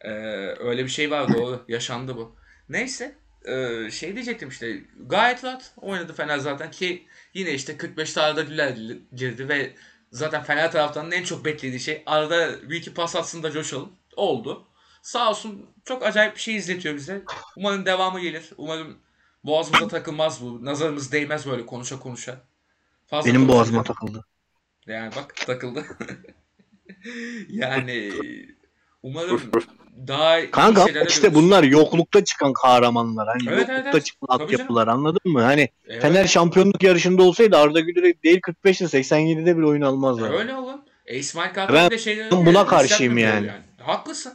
Ee, 0.00 0.10
öyle 0.58 0.84
bir 0.84 0.88
şey 0.88 1.10
var 1.10 1.34
doğru. 1.34 1.64
Yaşandı 1.68 2.16
bu. 2.16 2.36
Neyse. 2.68 3.14
ee, 3.44 3.90
şey 3.90 4.14
diyecektim 4.14 4.48
işte. 4.48 4.80
Gayet 5.06 5.44
rahat 5.44 5.72
oynadı 5.76 6.12
Fener 6.12 6.38
zaten 6.38 6.70
ki 6.70 7.06
yine 7.36 7.54
işte 7.54 7.76
45 7.76 8.12
tane 8.12 8.42
güler 8.42 8.76
girdi 9.16 9.48
ve 9.48 9.74
zaten 10.10 10.42
Fener 10.42 10.72
taraftarının 10.72 11.10
en 11.12 11.24
çok 11.24 11.44
beklediği 11.44 11.80
şey 11.80 12.02
arada 12.06 12.70
bir 12.70 12.76
iki 12.76 12.94
pas 12.94 13.16
atsın 13.16 13.42
da 13.42 13.50
coşalım. 13.50 13.92
Oldu. 14.16 14.66
Sağ 15.02 15.30
olsun 15.30 15.66
çok 15.84 16.02
acayip 16.06 16.34
bir 16.36 16.40
şey 16.40 16.56
izletiyor 16.56 16.94
bize. 16.94 17.22
Umarım 17.56 17.86
devamı 17.86 18.20
gelir. 18.20 18.50
Umarım 18.56 18.98
boğazımıza 19.44 19.88
takılmaz 19.88 20.42
bu. 20.42 20.64
Nazarımız 20.64 21.12
değmez 21.12 21.46
böyle 21.46 21.66
konuşa 21.66 21.98
konuşa. 21.98 22.40
Fazla 23.06 23.28
Benim 23.30 23.40
konuşunca- 23.40 23.54
boğazıma 23.56 23.82
takıldı. 23.82 24.24
yani 24.86 25.12
bak 25.16 25.36
takıldı. 25.36 25.84
yani 27.48 28.12
umarım 29.02 29.50
daha 30.08 30.50
Kanka 30.50 30.86
işte 31.08 31.34
bunlar 31.34 31.62
yoklukta 31.62 32.24
çıkan 32.24 32.52
kahramanlar. 32.52 33.28
Hani 33.28 33.42
Evet, 33.48 33.58
yoklukta 33.58 33.72
evet, 33.72 33.86
evet. 33.94 34.06
çıkan 34.06 34.26
altyapılar 34.28 34.88
anladın 34.88 35.32
mı? 35.32 35.42
Hani 35.42 35.68
Evet, 35.88 36.02
Fener 36.02 36.26
şampiyonluk 36.26 36.82
yarışında 36.82 37.22
olsaydı 37.22 37.56
Arda 37.56 37.80
Güler'e 37.80 38.22
değil 38.22 38.40
45'te 38.40 38.84
87'de 38.84 39.56
bile 39.56 39.66
oyun 39.66 39.82
almazlar. 39.82 40.38
öyle 40.38 40.54
oğlum. 40.54 40.80
E, 41.06 41.16
İsmail 41.16 41.54
Kartal 41.54 41.90
de 41.90 41.98
şeyleri 41.98 42.30
buna 42.30 42.58
yani, 42.58 42.68
karşıyım 42.68 43.18
yükseltmiyor 43.18 43.52
yani. 43.54 43.64
Haklısın. 43.82 44.32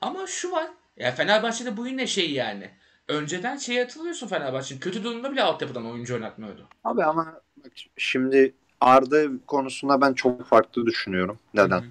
Ama 0.00 0.26
şu 0.26 0.52
var. 0.52 0.66
Ya 0.96 1.12
Fenerbahçe'de 1.12 1.76
bu 1.76 1.86
yine 1.86 2.06
şey 2.06 2.32
yani. 2.32 2.70
Önceden 3.08 3.56
şey 3.56 3.78
hatırlıyorsun 3.78 4.26
Fenerbahçe'nin. 4.26 4.80
Kötü 4.80 5.04
durumda 5.04 5.32
bile 5.32 5.42
altyapıdan 5.42 5.86
oyuncu 5.86 6.14
oynatmıyordu. 6.14 6.68
Abi 6.84 7.04
ama 7.04 7.40
bak 7.56 7.72
şimdi 7.96 8.54
Arda 8.80 9.24
konusunda 9.46 10.00
ben 10.00 10.12
çok 10.14 10.46
farklı 10.46 10.86
düşünüyorum. 10.86 11.38
Neden? 11.54 11.70
Hı 11.70 11.84
hı. 11.84 11.90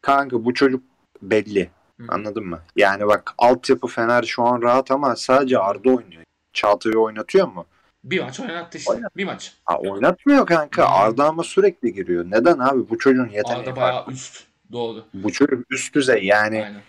Kanka 0.00 0.44
bu 0.44 0.54
çocuk 0.54 0.82
belli. 1.22 1.70
Hı 2.00 2.02
hı. 2.02 2.06
Anladın 2.14 2.46
mı? 2.46 2.60
Yani 2.76 3.06
bak 3.06 3.34
altyapı 3.38 3.86
Fener 3.86 4.22
şu 4.22 4.42
an 4.42 4.62
rahat 4.62 4.90
ama 4.90 5.16
sadece 5.16 5.58
Arda 5.58 5.88
oynuyor. 5.88 6.22
Çağatay'ı 6.52 6.98
oynatıyor 6.98 7.48
mu? 7.48 7.66
Bir 8.04 8.22
maç 8.22 8.40
oynattı 8.40 8.78
işte. 8.78 8.92
Oynat- 8.92 9.16
Bir 9.16 9.24
maç. 9.24 9.56
Ha, 9.64 9.78
oynatmıyor 9.78 10.46
kanka. 10.46 10.82
Hı. 10.82 10.88
Arda 10.88 11.24
ama 11.28 11.42
sürekli 11.42 11.92
giriyor. 11.94 12.24
Neden 12.30 12.58
abi? 12.58 12.88
Bu 12.90 12.98
çocuğun 12.98 13.28
yeteneği 13.28 13.60
Arda 13.60 13.70
var. 13.70 13.76
bayağı 13.76 14.04
üst. 14.08 14.44
Doğru. 14.72 15.04
Bu 15.14 15.32
çocuk 15.32 15.72
üst 15.72 15.94
düzey 15.94 16.24
yani. 16.24 16.64
Aynen. 16.64 16.80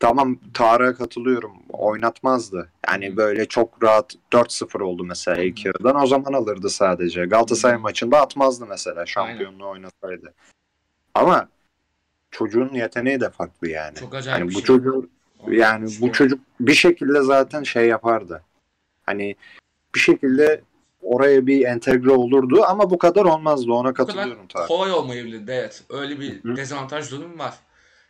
tamam 0.00 0.38
Tarık'a 0.54 0.94
katılıyorum. 0.98 1.52
Oynatmazdı. 1.68 2.68
Yani 2.88 3.12
Hı. 3.12 3.16
böyle 3.16 3.46
çok 3.48 3.82
rahat 3.82 4.14
4-0 4.32 4.80
oldu 4.80 5.04
mesela 5.04 5.42
ilk 5.42 5.64
yarıdan. 5.64 6.02
O 6.02 6.06
zaman 6.06 6.32
alırdı 6.32 6.70
sadece. 6.70 7.24
Galatasaray 7.24 7.76
Hı. 7.76 7.80
maçında 7.80 8.20
atmazdı 8.20 8.66
mesela 8.66 9.06
şampiyonluğu 9.06 9.68
oynasaydı. 9.68 10.34
Ama 11.14 11.48
çocuğun 12.38 12.74
yeteneği 12.74 13.20
de 13.20 13.30
farklı 13.30 13.68
yani. 13.68 13.94
Çok 13.94 14.14
acayip 14.14 14.42
bir 14.48 14.54
bu 14.54 14.58
şey. 14.58 14.62
çocuğun 14.62 15.10
yani 15.48 15.90
bu 16.00 16.12
çocuk 16.12 16.40
bir 16.60 16.74
şekilde 16.74 17.22
zaten 17.22 17.62
şey 17.62 17.86
yapardı. 17.86 18.42
Hani 19.06 19.36
bir 19.94 20.00
şekilde 20.00 20.60
oraya 21.02 21.46
bir 21.46 21.64
entegre 21.64 22.10
olurdu 22.10 22.64
ama 22.68 22.90
bu 22.90 22.98
kadar 22.98 23.24
olmazdı. 23.24 23.72
Ona 23.72 23.90
Bu 23.90 23.94
katılıyorum 23.94 24.46
tabii. 24.48 24.68
kolay 24.68 24.92
olmayabilirdi 24.92 25.50
evet. 25.50 25.82
Öyle 25.90 26.20
bir 26.20 26.44
Hı 26.44 26.52
hı. 26.52 26.56
dezavantaj 26.56 27.10
durum 27.10 27.38
var. 27.38 27.54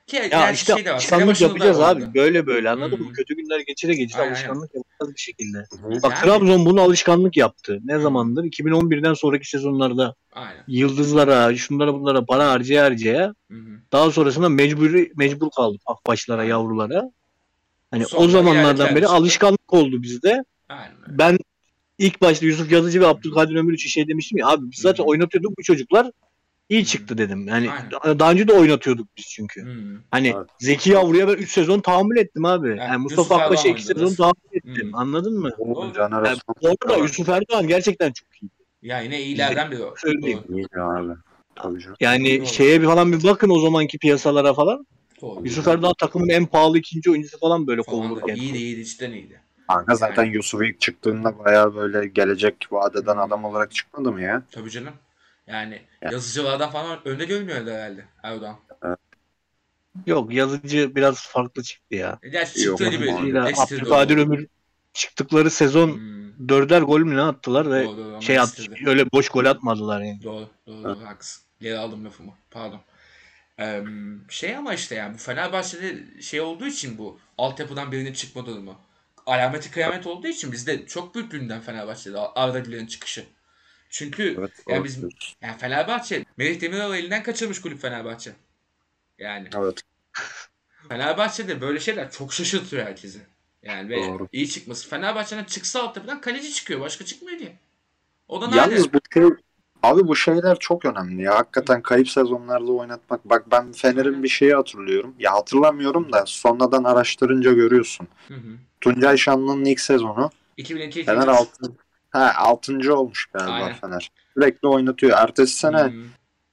Ki 0.06 0.16
Ya 0.16 0.26
gerçi 0.26 0.54
işte 0.54 0.74
şey 0.74 0.84
de 0.84 0.90
var. 0.90 0.94
alışkanlık 0.94 1.40
yapacağız 1.40 1.78
vardı. 1.78 2.04
abi. 2.06 2.14
Böyle 2.14 2.46
böyle 2.46 2.70
anladın 2.70 2.96
Hı. 2.96 3.02
mı? 3.04 3.12
Kötü 3.12 3.36
günler 3.36 3.60
geçire 3.60 3.94
geçire 3.94 4.20
Aynen, 4.22 4.32
alışkanlık 4.32 4.70
yapacağız 4.74 5.14
bir 5.14 5.20
şekilde. 5.20 5.58
Hı. 5.58 6.02
Bak 6.02 6.12
Yani- 6.12 6.24
Trabzon 6.24 6.66
bunu 6.66 6.80
alışkanlık 6.80 7.36
yaptı. 7.36 7.80
Ne 7.84 7.98
zamandır? 7.98 8.44
2011'den 8.44 9.14
sonraki 9.14 9.48
sezonlarda 9.48 10.14
Aynen. 10.32 10.64
yıldızlara, 10.68 11.56
şunlara 11.56 11.94
bunlara 11.94 12.24
para 12.24 12.50
harcaya 12.50 12.84
harcaya 12.84 13.34
Hı 13.50 13.54
hı. 13.56 13.80
daha 13.92 14.10
sonrasında 14.10 14.48
mecburi 14.48 15.12
mecbur 15.16 15.50
kaldık 15.56 15.80
akbaşlara, 15.86 16.44
yavrulara. 16.44 17.10
Hani 17.90 18.04
Sonra 18.04 18.22
o 18.22 18.28
zamanlardan 18.28 18.94
beri 18.96 19.06
alışkanlık 19.06 19.72
oldu 19.72 20.02
bizde. 20.02 20.44
Aynen. 20.68 20.94
Ben 21.08 21.38
ilk 21.98 22.20
başta 22.22 22.46
Yusuf 22.46 22.72
Yazıcı 22.72 23.00
ve 23.00 23.06
Abdülkadir 23.06 23.54
Ömür 23.54 23.74
için 23.74 23.88
şey 23.88 24.08
demiştim 24.08 24.38
ya 24.38 24.46
abi 24.48 24.70
biz 24.70 24.78
zaten 24.80 25.02
Hı 25.02 25.06
hı. 25.06 25.10
oynatıyorduk 25.10 25.58
bu 25.58 25.62
çocuklar 25.62 26.10
iyi 26.68 26.86
çıktı 26.86 27.18
dedim. 27.18 27.48
Yani 27.48 27.70
Aynen. 27.70 28.18
daha 28.18 28.30
önce 28.32 28.48
de 28.48 28.52
oynatıyorduk 28.52 29.08
biz 29.16 29.24
çünkü. 29.26 29.62
Hı 29.64 29.70
hı. 29.70 30.00
Hani 30.10 30.28
Evet. 30.36 30.46
Zeki 30.58 30.90
Yavru'ya 30.90 31.28
ben 31.28 31.32
3 31.32 31.50
sezon 31.52 31.80
tahammül 31.80 32.16
ettim 32.16 32.44
abi. 32.44 32.68
Yani 32.68 32.78
Yani 32.80 32.96
Mustafa 33.02 33.36
Akbaş'a 33.36 33.68
Erdoğan 33.68 33.76
2 33.76 33.86
oynadı. 33.94 34.00
sezon 34.10 34.14
tahammül 34.14 34.56
ettim. 34.56 34.92
Hı. 34.92 34.96
Anladın 34.96 35.40
mı? 35.40 35.50
Jenerasyon 35.94 36.24
Yani 36.24 36.38
bu 36.62 36.68
arada 36.90 37.02
Yusuf 37.02 37.28
Erdoğan 37.28 37.68
gerçekten 37.68 38.12
çok 38.12 38.28
iyi. 38.42 38.50
Ya 38.82 39.00
yine 39.00 39.22
iyilerden 39.22 39.70
biri 39.70 39.82
o. 39.84 39.94
Söyleyeyim. 39.96 40.40
İyi 40.48 40.66
abi. 40.80 41.12
Tabii 41.56 41.80
canım. 41.80 41.96
Yani 42.00 42.38
Doğru. 42.38 42.46
şeye 42.46 42.80
bir 42.80 42.86
falan 42.86 43.12
bir 43.12 43.22
bakın 43.24 43.50
o 43.50 43.60
zamanki 43.60 43.98
piyasalara 43.98 44.54
falan. 44.54 44.86
Doğru. 45.22 45.40
Yusuf 45.44 45.68
Erdoğan 45.68 45.94
takımın 45.98 46.28
en 46.28 46.46
pahalı 46.46 46.78
ikinci 46.78 47.10
oyuncusu 47.10 47.38
falan 47.38 47.66
böyle 47.66 47.82
kovulurken. 47.82 48.34
iyiydi 48.36 48.56
iyiydi 48.58 48.84
cidden 48.84 49.10
iyiydi. 49.12 49.40
Kanka 49.68 49.94
zaten 49.94 50.24
Yani. 50.24 50.34
Yusuf 50.36 50.62
ilk 50.62 50.80
çıktığında 50.80 51.38
baya 51.38 51.74
böyle 51.74 52.08
gelecek 52.08 52.56
vadeden 52.70 53.16
adam 53.16 53.44
olarak 53.44 53.72
çıkmadı 53.74 54.12
mı 54.12 54.22
ya? 54.22 54.42
Tabii 54.52 54.70
canım. 54.70 54.92
Yani 55.46 55.82
Ya. 56.02 56.10
yazıcılardan 56.12 56.70
falan 56.70 56.98
önde 57.04 57.24
görünmüyordu 57.24 57.70
herhalde 57.70 58.04
Erdoğan. 58.22 58.58
Yok 60.06 60.32
yazıcı 60.32 60.94
biraz 60.94 61.26
farklı 61.26 61.62
çıktı 61.62 61.94
ya. 61.94 62.18
E, 62.22 62.28
Gerçi 62.28 62.62
Yok, 62.62 62.78
çıktı 62.78 62.96
gibi. 62.96 63.12
Abdülkadir 63.56 64.16
Ömür 64.16 64.46
çıktıkları 64.92 65.50
sezon 65.50 65.88
Hmm. 65.88 66.48
dörder 66.48 66.82
gol 66.82 67.00
mü 67.00 67.16
ne 67.16 67.20
attılar 67.22 67.70
ve 67.70 67.84
Doğru, 67.84 67.96
doğru, 67.96 68.22
şey 68.22 68.38
attı. 68.38 68.62
Öyle 68.86 69.12
boş 69.12 69.28
gol 69.28 69.44
atmadılar 69.44 70.00
yani. 70.00 70.22
Doğru, 70.22 70.48
doğru, 70.66 70.84
doğru, 70.84 71.06
haklısın. 71.06 71.42
Geri 71.60 71.78
aldım 71.78 72.04
lafımı. 72.04 72.32
Pardon. 72.50 72.80
Ee, 73.60 73.84
şey 74.28 74.56
ama 74.56 74.74
işte 74.74 74.94
yani 74.94 75.14
bu 75.14 75.18
Fenerbahçe'de 75.18 76.22
şey 76.22 76.40
olduğu 76.40 76.66
için 76.66 76.98
bu 76.98 77.18
altyapıdan 77.38 77.92
birinin 77.92 78.12
çıkma 78.12 78.46
durumu. 78.46 78.76
Alameti 79.26 79.70
kıyamet 79.70 80.06
olduğu 80.06 80.26
için 80.26 80.52
bizde 80.52 80.86
çok 80.86 81.14
büyük 81.14 81.30
gündem 81.30 81.60
Fenerbahçe'de 81.60 82.18
Arda 82.18 82.58
Güler'in 82.58 82.86
çıkışı. 82.86 83.24
Çünkü 83.94 84.36
Evet. 84.38 84.50
yani 84.68 84.84
biz 84.84 84.98
yani 85.42 85.58
Fenerbahçe 85.58 86.24
Melih 86.36 86.60
Demiral 86.60 86.94
elinden 86.94 87.22
kaçırmış 87.22 87.60
kulüp 87.60 87.80
Fenerbahçe. 87.80 88.32
Yani 89.18 89.48
Evet. 89.56 89.82
Fenerbahçe'de 90.88 91.60
böyle 91.60 91.80
şeyler 91.80 92.10
çok 92.10 92.32
şaşırtıyor 92.32 92.86
herkesi. 92.86 93.18
Yani 93.62 93.88
ve 93.88 93.96
Doğru. 93.96 94.28
iyi 94.32 94.48
çıkması. 94.48 94.88
Fenerbahçe'den 94.88 95.44
çıksa 95.44 95.82
altyapıdan 95.82 96.20
kaleci 96.20 96.52
çıkıyor. 96.52 96.80
Başka 96.80 97.04
çıkmıyor 97.04 97.38
diye. 97.38 97.56
O 98.28 98.40
da. 98.40 98.56
Yalnız 98.56 98.92
bu 98.92 98.98
şey 99.12 99.22
abi 99.82 100.08
bu 100.08 100.16
şeyler 100.16 100.58
çok 100.58 100.84
önemli 100.84 101.22
ya. 101.22 101.34
Hakikaten 101.34 101.82
kayıp 101.82 102.08
sezonlarda 102.08 102.72
oynatmak. 102.72 103.24
Bak 103.24 103.50
ben 103.50 103.72
Fener'in 103.72 104.22
bir 104.22 104.28
şeyi 104.28 104.54
hatırlıyorum. 104.54 105.14
Ya 105.18 105.32
hatırlamıyorum 105.32 106.12
da 106.12 106.24
sonradan 106.26 106.84
araştırınca 106.84 107.52
görüyorsun. 107.52 108.08
Hı 108.28 108.34
hı. 108.34 108.58
Tuncay 108.80 109.16
Şanlı'nın 109.16 109.64
ilk 109.64 109.80
sezonu 109.80 110.30
2002 110.56 111.04
Fener 111.04 111.28
6. 111.28 111.83
Ha 112.14 112.32
6. 112.36 112.94
olmuş 112.94 113.26
galiba 113.26 113.52
Aynen. 113.52 113.74
Fener. 113.74 114.10
Sürekli 114.34 114.68
oynatıyor. 114.68 115.18
Ertesi 115.18 115.56
sene 115.56 115.80
Hı. 115.80 115.92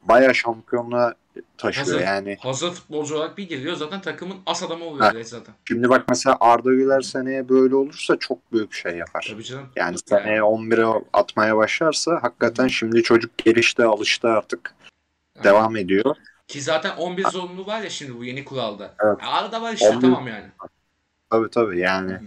bayağı 0.01 0.35
şampiyonluğa 0.35 1.13
taşıyor 1.57 1.87
Hazır. 1.87 2.01
yani. 2.01 2.37
Hazır 2.39 2.71
futbolcu 2.71 3.15
olarak 3.15 3.37
bir 3.37 3.49
geliyor 3.49 3.75
zaten 3.75 4.01
takımın 4.01 4.37
as 4.45 4.63
adamı 4.63 4.85
oluyor 4.85 5.15
Ha. 5.15 5.23
zaten. 5.23 5.55
Şimdi 5.67 5.89
bak 5.89 6.05
mesela 6.09 6.37
Arda 6.39 6.73
Güler 6.73 7.01
seneye 7.01 7.49
böyle 7.49 7.75
olursa 7.75 8.17
çok 8.19 8.51
büyük 8.53 8.73
şey 8.73 8.97
yapar. 8.97 9.27
Tabii 9.31 9.43
canım. 9.43 9.69
Yani 9.75 9.95
seneye 10.05 10.39
11'e 10.39 11.03
atmaya 11.13 11.57
başlarsa 11.57 12.19
hakikaten 12.21 12.67
şimdi 12.67 13.03
çocuk 13.03 13.37
gelişte 13.37 13.85
alıştı 13.85 14.27
artık. 14.27 14.75
Yani. 15.35 15.43
Devam 15.43 15.75
ediyor. 15.75 16.15
Ki 16.47 16.61
zaten 16.61 16.97
11 16.97 17.23
zorunluluğu 17.23 17.67
var 17.67 17.81
ya 17.81 17.89
şimdi 17.89 18.19
bu 18.19 18.23
yeni 18.23 18.45
kuralda. 18.45 18.93
Evet. 19.03 19.17
Arada 19.27 19.61
var 19.61 19.73
işte 19.73 19.89
11 19.89 20.01
tamam 20.01 20.27
yani. 20.27 20.45
Tabii 21.29 21.49
tabii 21.49 21.79
yani 21.79 22.11
hı. 22.11 22.21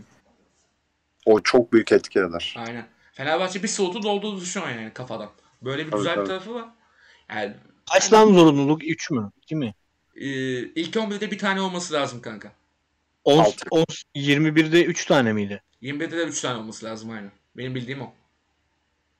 o 1.27 1.41
çok 1.41 1.73
büyük 1.73 1.93
etki 1.93 2.19
eder. 2.19 2.55
Aynen. 2.59 2.94
Fenerbahçe 3.15 3.63
bir 3.63 3.69
soğutu 3.69 4.03
dolduğunu 4.03 4.41
düşünüyor 4.41 4.71
yani 4.71 4.93
kafadan. 4.93 5.31
Böyle 5.63 5.87
bir 5.87 5.91
Tabii, 5.91 5.99
güzel 6.01 6.21
bir 6.21 6.27
tarafı 6.27 6.55
var. 6.55 6.69
Yani 7.31 7.55
Kaç 7.93 8.13
lan 8.13 8.33
zorunluluk? 8.35 8.85
3 8.85 9.11
mü? 9.11 9.31
2 9.43 9.57
mi? 9.57 9.75
e, 10.17 10.25
ilk 10.59 10.97
11'de 10.97 11.31
bir 11.31 11.39
tane 11.39 11.61
olması 11.61 11.95
lazım 11.95 12.21
kanka. 12.23 12.53
10, 13.25 13.39
Altı. 13.39 13.67
10, 13.71 13.85
21'de 14.17 14.85
3 14.85 15.05
tane 15.07 15.33
miydi? 15.33 15.63
21'de 15.83 16.17
de 16.19 16.25
3 16.25 16.41
tane 16.41 16.59
olması 16.59 16.87
lazım 16.87 17.11
aynen. 17.11 17.31
Benim 17.57 17.75
bildiğim 17.75 18.03
o. 18.03 18.13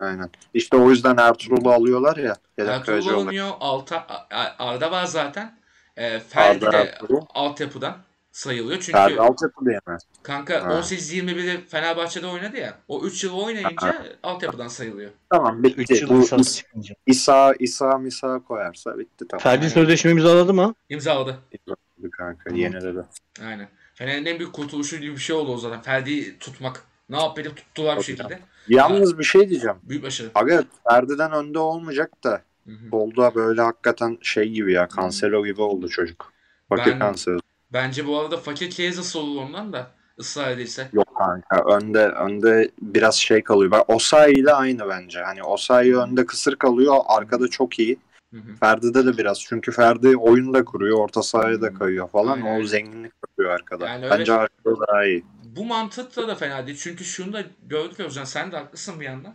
Aynen. 0.01 0.31
İşte 0.55 0.77
o 0.77 0.91
yüzden 0.91 1.17
Ertuğrul'u 1.17 1.71
alıyorlar 1.73 2.17
ya. 2.17 2.37
Yedek 2.59 2.73
Ertuğrul 2.73 3.17
oynuyor. 3.19 3.51
Alta, 3.61 4.27
Arda 4.59 4.91
var 4.91 5.05
zaten. 5.07 5.59
E, 5.97 6.21
Ferdi 6.21 6.67
Arda 6.67 6.73
de 6.73 6.77
Ertuğrul. 6.77 7.23
altyapıdan 7.35 7.97
sayılıyor. 8.35 8.79
Çünkü 8.81 8.93
Ferdi 8.93 9.21
altyapı 9.21 9.65
diyemez. 9.65 10.03
kanka 10.23 10.65
Ha. 10.65 10.81
18-21'i 10.81 11.61
Fenerbahçe'de 11.69 12.27
oynadı 12.27 12.57
ya. 12.57 12.79
O 12.89 13.05
3 13.05 13.25
yıl 13.25 13.35
oynayınca 13.35 14.03
altyapıdan 14.23 14.69
sayılıyor. 14.69 15.11
Tamam 15.31 15.65
3 15.65 15.79
bitti. 15.79 15.95
yıl 15.95 16.09
Bu 16.11 16.45
çıkınca. 16.45 16.95
İsa, 17.07 17.55
İsa 17.59 17.99
Misa 17.99 18.39
koyarsa 18.39 18.99
bitti 18.99 19.25
tamam. 19.29 19.43
Ferdi 19.43 19.71
sözleşme 19.71 20.11
imzaladı 20.11 20.55
mı? 20.55 20.75
İmzaladı. 20.89 21.39
Bitti 21.53 22.11
kanka. 22.11 22.45
Tamam. 22.45 22.61
Yeniledi. 22.61 23.05
Aynen. 23.47 23.69
Fener'in 23.95 24.27
en 24.27 24.39
büyük 24.39 24.53
kurtuluşu 24.53 24.97
gibi 24.97 25.13
bir 25.13 25.21
şey 25.21 25.37
oldu 25.37 25.53
o 25.53 25.59
zaten. 25.59 25.81
Ferdi'yi 25.83 26.39
tutmak. 26.39 26.85
Ne 27.09 27.17
yap 27.23 27.39
edip 27.39 27.57
tuttular 27.57 27.99
bir 27.99 28.03
şekilde. 28.03 28.39
Yalnız 28.69 29.19
bir 29.19 29.25
şey 29.25 29.49
diyeceğim. 29.49 29.77
Büyük 29.83 30.03
başarı. 30.05 30.31
Aga 30.35 30.65
Ferdi'den 30.89 31.33
önde 31.33 31.59
olmayacak 31.59 32.25
da 32.25 32.43
Hı 32.67 32.71
hı. 32.71 32.91
solda 32.91 33.35
böyle 33.35 33.63
hakikaten 33.63 34.19
şey 34.23 34.49
gibi 34.49 34.73
ya. 34.73 34.89
Cancelo 34.97 35.45
gibi 35.47 35.63
oldu 35.63 35.89
çocuk. 35.89 36.33
Fakir 36.69 36.93
Ben- 36.93 36.99
Cancelo. 36.99 37.39
Bence 37.75 38.07
bu 38.07 38.21
arada 38.21 38.37
fakir 38.37 38.71
Chiesa 38.71 39.19
olur 39.19 39.43
ondan 39.43 39.73
da 39.73 39.91
ısrar 40.19 40.51
edilse. 40.51 40.89
Yok 40.93 41.17
kanka 41.19 41.77
önde 41.77 42.09
önde 42.09 42.71
biraz 42.83 43.17
şey 43.17 43.43
kalıyor. 43.43 43.71
Bak 43.71 43.91
Osayi 43.91 44.35
ile 44.35 44.53
aynı 44.53 44.89
bence. 44.89 45.21
Hani 45.21 45.43
Osayi 45.43 45.97
önde 45.97 46.27
kısır 46.27 46.57
kalıyor. 46.57 46.97
Arkada 47.07 47.49
çok 47.49 47.79
iyi. 47.79 47.99
Hı 48.35 48.41
hı. 48.41 48.55
Ferdi'de 48.61 49.07
de 49.07 49.19
biraz. 49.19 49.41
Çünkü 49.41 49.73
Ferdi 49.73 50.17
oyun 50.17 50.55
da 50.55 50.65
kuruyor. 50.65 50.99
Orta 50.99 51.23
sahaya 51.23 51.63
da 51.63 51.75
kayıyor 51.75 52.09
falan. 52.09 52.41
Aynen. 52.41 52.61
O 52.61 52.65
zenginlik 52.65 53.13
yapıyor 53.29 53.51
arkada. 53.51 53.87
Yani 53.87 54.05
öyle- 54.05 54.19
bence 54.19 54.33
arkada 54.33 54.75
daha 54.89 55.05
iyi. 55.05 55.25
Bu 55.45 55.65
mantıkla 55.65 56.29
da 56.29 56.35
fena 56.35 56.67
değil. 56.67 56.79
Çünkü 56.83 57.05
şunu 57.05 57.33
da 57.33 57.43
gördük 57.63 58.01
Özcan 58.01 58.25
sen 58.25 58.53
de 58.53 58.57
haklısın 58.57 59.01
bir 59.01 59.05
yandan. 59.05 59.35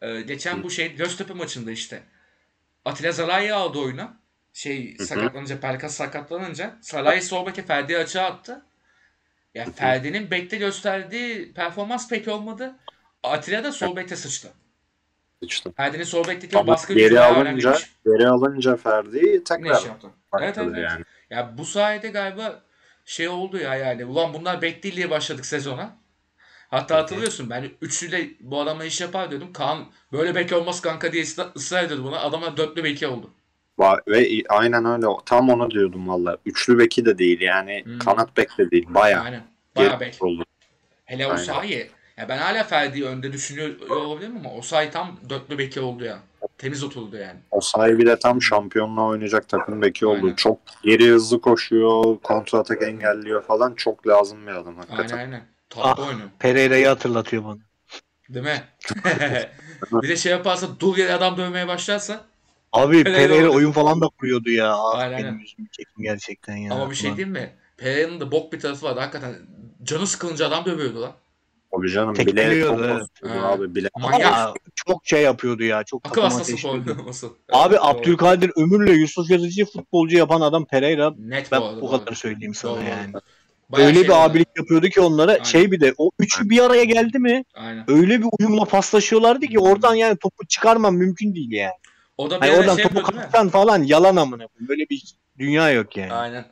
Ee, 0.00 0.20
geçen 0.20 0.62
bu 0.62 0.70
şey 0.70 0.96
Göztepe 0.96 1.34
maçında 1.34 1.70
işte. 1.70 2.02
Atilla 2.84 3.12
Zalai'yi 3.12 3.52
aldı 3.52 3.78
oyuna. 3.78 4.16
Şey 4.56 4.96
sakatlanınca, 4.98 5.60
Pelkas 5.60 5.94
sakatlanınca 5.94 6.78
Salah'ı 6.80 7.22
sol 7.22 7.46
beke 7.46 7.62
Ferdi'yi 7.62 7.98
açığa 7.98 8.24
attı. 8.24 8.62
Ya 9.54 9.64
Ferdi'nin 9.64 10.30
bekte 10.30 10.56
gösterdiği 10.56 11.52
performans 11.52 12.08
pek 12.08 12.28
olmadı. 12.28 12.76
Atilla 13.22 13.64
da 13.64 13.72
sol 13.72 13.96
bekte 13.96 14.16
sıçtı. 14.16 14.52
İşte. 15.40 15.72
Ferdi'nin 15.76 16.04
sol 16.04 16.28
bekteki 16.28 16.58
Ama 16.58 16.66
baskı 16.66 16.94
geri 16.94 17.20
alınca 17.20 17.76
geri 18.04 18.28
alınca 18.28 18.76
Ferdi 18.76 19.22
Ne 19.22 19.44
tekrar 19.44 19.84
yaptı? 19.86 20.10
Evet, 20.40 20.58
evet, 20.58 20.76
yani. 20.76 21.04
Ya 21.30 21.58
bu 21.58 21.64
sayede 21.64 22.08
galiba 22.08 22.62
şey 23.04 23.28
oldu 23.28 23.58
ya 23.58 23.74
yani. 23.74 24.04
Ulan 24.04 24.34
bunlar 24.34 24.62
bek 24.62 24.82
değil 24.82 24.96
diye 24.96 25.10
başladık 25.10 25.46
sezona. 25.46 25.96
Hatta 26.68 26.96
hatırlıyorsun 26.96 27.50
ben 27.50 27.70
üçlüyle 27.80 28.28
bu 28.40 28.60
adamla 28.60 28.84
iş 28.84 29.00
yapar 29.00 29.30
diyordum. 29.30 29.52
Kaan 29.52 29.86
böyle 30.12 30.34
bek 30.34 30.52
olmaz 30.52 30.80
kanka 30.80 31.12
diye 31.12 31.22
ısra- 31.22 31.56
ısrar 31.56 31.84
ediyordu 31.84 32.04
buna. 32.04 32.20
Adama 32.20 32.56
dörtlü 32.56 32.84
beki 32.84 33.06
oldu. 33.06 33.30
Ve 34.08 34.28
i- 34.28 34.44
aynen 34.48 34.84
öyle. 34.84 35.06
Tam 35.26 35.50
onu 35.50 35.70
diyordum 35.70 36.08
valla. 36.08 36.36
Üçlü 36.46 36.78
beki 36.78 37.04
de 37.04 37.18
değil 37.18 37.40
yani. 37.40 37.82
Hmm. 37.84 37.98
Kanat 37.98 38.36
bek 38.36 38.58
de 38.58 38.70
değil. 38.70 38.86
Bayağı. 38.88 39.22
Aynen. 39.24 39.42
Bayağı 39.76 39.90
geri 39.90 40.00
bek. 40.00 40.22
oldu. 40.22 40.44
Hele 41.04 41.26
Aynen. 41.26 41.34
Osayi. 41.42 41.90
Ya 42.16 42.28
ben 42.28 42.38
hala 42.38 42.64
Ferdi'yi 42.64 43.04
önde 43.04 43.32
düşünüyor 43.32 43.90
olabilirim 43.90 44.36
ama 44.36 44.52
Osayi 44.54 44.90
tam 44.90 45.16
dörtlü 45.28 45.58
beki 45.58 45.80
oldu 45.80 46.04
ya. 46.04 46.18
Temiz 46.58 46.84
oturdu 46.84 47.16
yani. 47.16 47.38
O 47.50 47.60
sahibi 47.60 48.06
de 48.06 48.18
tam 48.18 48.42
şampiyonluğa 48.42 49.04
oynayacak 49.06 49.48
takım 49.48 49.82
beki 49.82 50.06
oldu. 50.06 50.20
Aynen. 50.24 50.34
Çok 50.34 50.58
geri 50.82 51.06
hızlı 51.08 51.40
koşuyor, 51.40 52.18
kontra 52.22 52.58
atak 52.58 52.82
engelliyor 52.82 53.42
falan. 53.42 53.74
Çok 53.74 54.06
lazım 54.08 54.46
bir 54.46 54.52
adam 54.52 54.66
Aynen 54.78 54.80
hakikaten. 54.88 55.18
aynen. 55.18 55.42
Tatlı 55.70 56.02
Ah. 56.02 56.08
oynuyor. 56.08 56.28
Pereira'yı 56.38 56.86
hatırlatıyor 56.86 57.44
bana. 57.44 57.58
Değil 58.28 58.44
mi? 58.44 58.62
bir 60.02 60.08
de 60.08 60.16
şey 60.16 60.32
yaparsa 60.32 60.66
dur 60.80 60.96
yere 60.96 61.12
adam 61.12 61.36
dövmeye 61.36 61.68
başlarsa 61.68 62.20
Abi 62.76 63.04
Pereira 63.04 63.48
oyun 63.48 63.72
falan 63.72 64.00
da 64.00 64.08
kuruyordu 64.08 64.50
ya. 64.50 64.72
Ah, 64.74 64.98
Aynen, 64.98 65.18
benim 65.18 65.38
yüzümü 65.38 65.68
çekin 65.72 66.02
gerçekten 66.02 66.56
ya. 66.56 66.74
ama 66.74 66.90
bir 66.90 66.94
şey 66.96 67.16
diyeyim 67.16 67.32
mi? 67.32 67.50
Pereira'nın 67.76 68.20
da 68.20 68.30
bok 68.32 68.52
bir 68.52 68.60
tarafı 68.60 68.86
vardı. 68.86 69.00
Hakikaten 69.00 69.34
canı 69.82 70.06
sıkılınca 70.06 70.48
adam 70.48 70.64
dövüyordu 70.64 71.02
lan. 71.02 71.12
Tabii 71.72 71.90
canım 71.90 72.14
Tekliyordu, 72.14 72.50
bile 72.50 72.62
çok 72.64 72.80
evet. 72.80 73.00
basıyordu 73.22 73.42
Ha. 73.42 73.48
abi 73.52 73.74
bile. 73.74 73.88
Manyak. 73.98 74.32
Ama 74.32 74.54
çok 74.74 75.06
şey 75.06 75.22
yapıyordu 75.22 75.62
ya. 75.64 75.84
Çok 75.84 76.06
Akıl 76.06 76.22
hastası. 76.22 76.56
Abi. 77.52 77.76
Abdülkadir 77.80 78.52
Ömür'le 78.56 78.92
Yusuf 79.00 79.30
Yazıcı'yı 79.30 79.66
futbolcu 79.66 80.16
yapan 80.16 80.40
adam 80.40 80.64
Pereira. 80.64 81.14
Net 81.18 81.52
Ben 81.52 81.60
bu 81.60 81.64
arada. 81.64 81.80
bu 81.82 81.90
doğru. 81.92 81.98
kadar 81.98 82.12
söyleyeyim 82.12 82.54
sana 82.54 82.72
Doğru, 82.72 82.80
yani. 82.82 83.12
Bayağı 83.68 83.86
öyle 83.88 83.98
şey 83.98 84.04
bir 84.04 84.12
vardı. 84.12 84.30
abilik 84.30 84.48
yapıyordu 84.58 84.88
ki 84.88 85.00
onlara. 85.00 85.32
Aynen. 85.32 85.44
Şey 85.44 85.72
bir 85.72 85.80
de 85.80 85.94
o 85.98 86.10
üçü 86.18 86.50
bir 86.50 86.58
araya 86.62 86.84
geldi 86.84 87.18
mi 87.18 87.44
Aynen. 87.54 87.84
öyle 87.88 88.20
bir 88.20 88.26
uyumla 88.40 88.64
paslaşıyorlardı 88.64 89.46
ki 89.46 89.54
Hmm. 89.58 89.62
oradan 89.66 89.94
yani 89.94 90.16
topu 90.16 90.46
çıkarman 90.46 90.94
mümkün 90.94 91.34
değil 91.34 91.50
yani. 91.50 91.72
O 92.18 92.30
da 92.30 92.42
bir 92.42 92.48
ara 92.48 92.56
oradan 92.58 92.76
şey 92.76 92.82
topu 92.82 92.98
yapıyor 92.98 93.14
değil 93.14 93.26
mi? 93.26 93.32
kapsan 93.32 93.48
falan 93.48 93.82
yalan 93.82 94.16
amına. 94.16 94.46
koyayım. 94.46 94.68
Böyle 94.68 94.88
bir 94.90 95.14
dünya 95.38 95.70
yok 95.70 95.96
yani. 95.96 96.12
Aynen. 96.12 96.44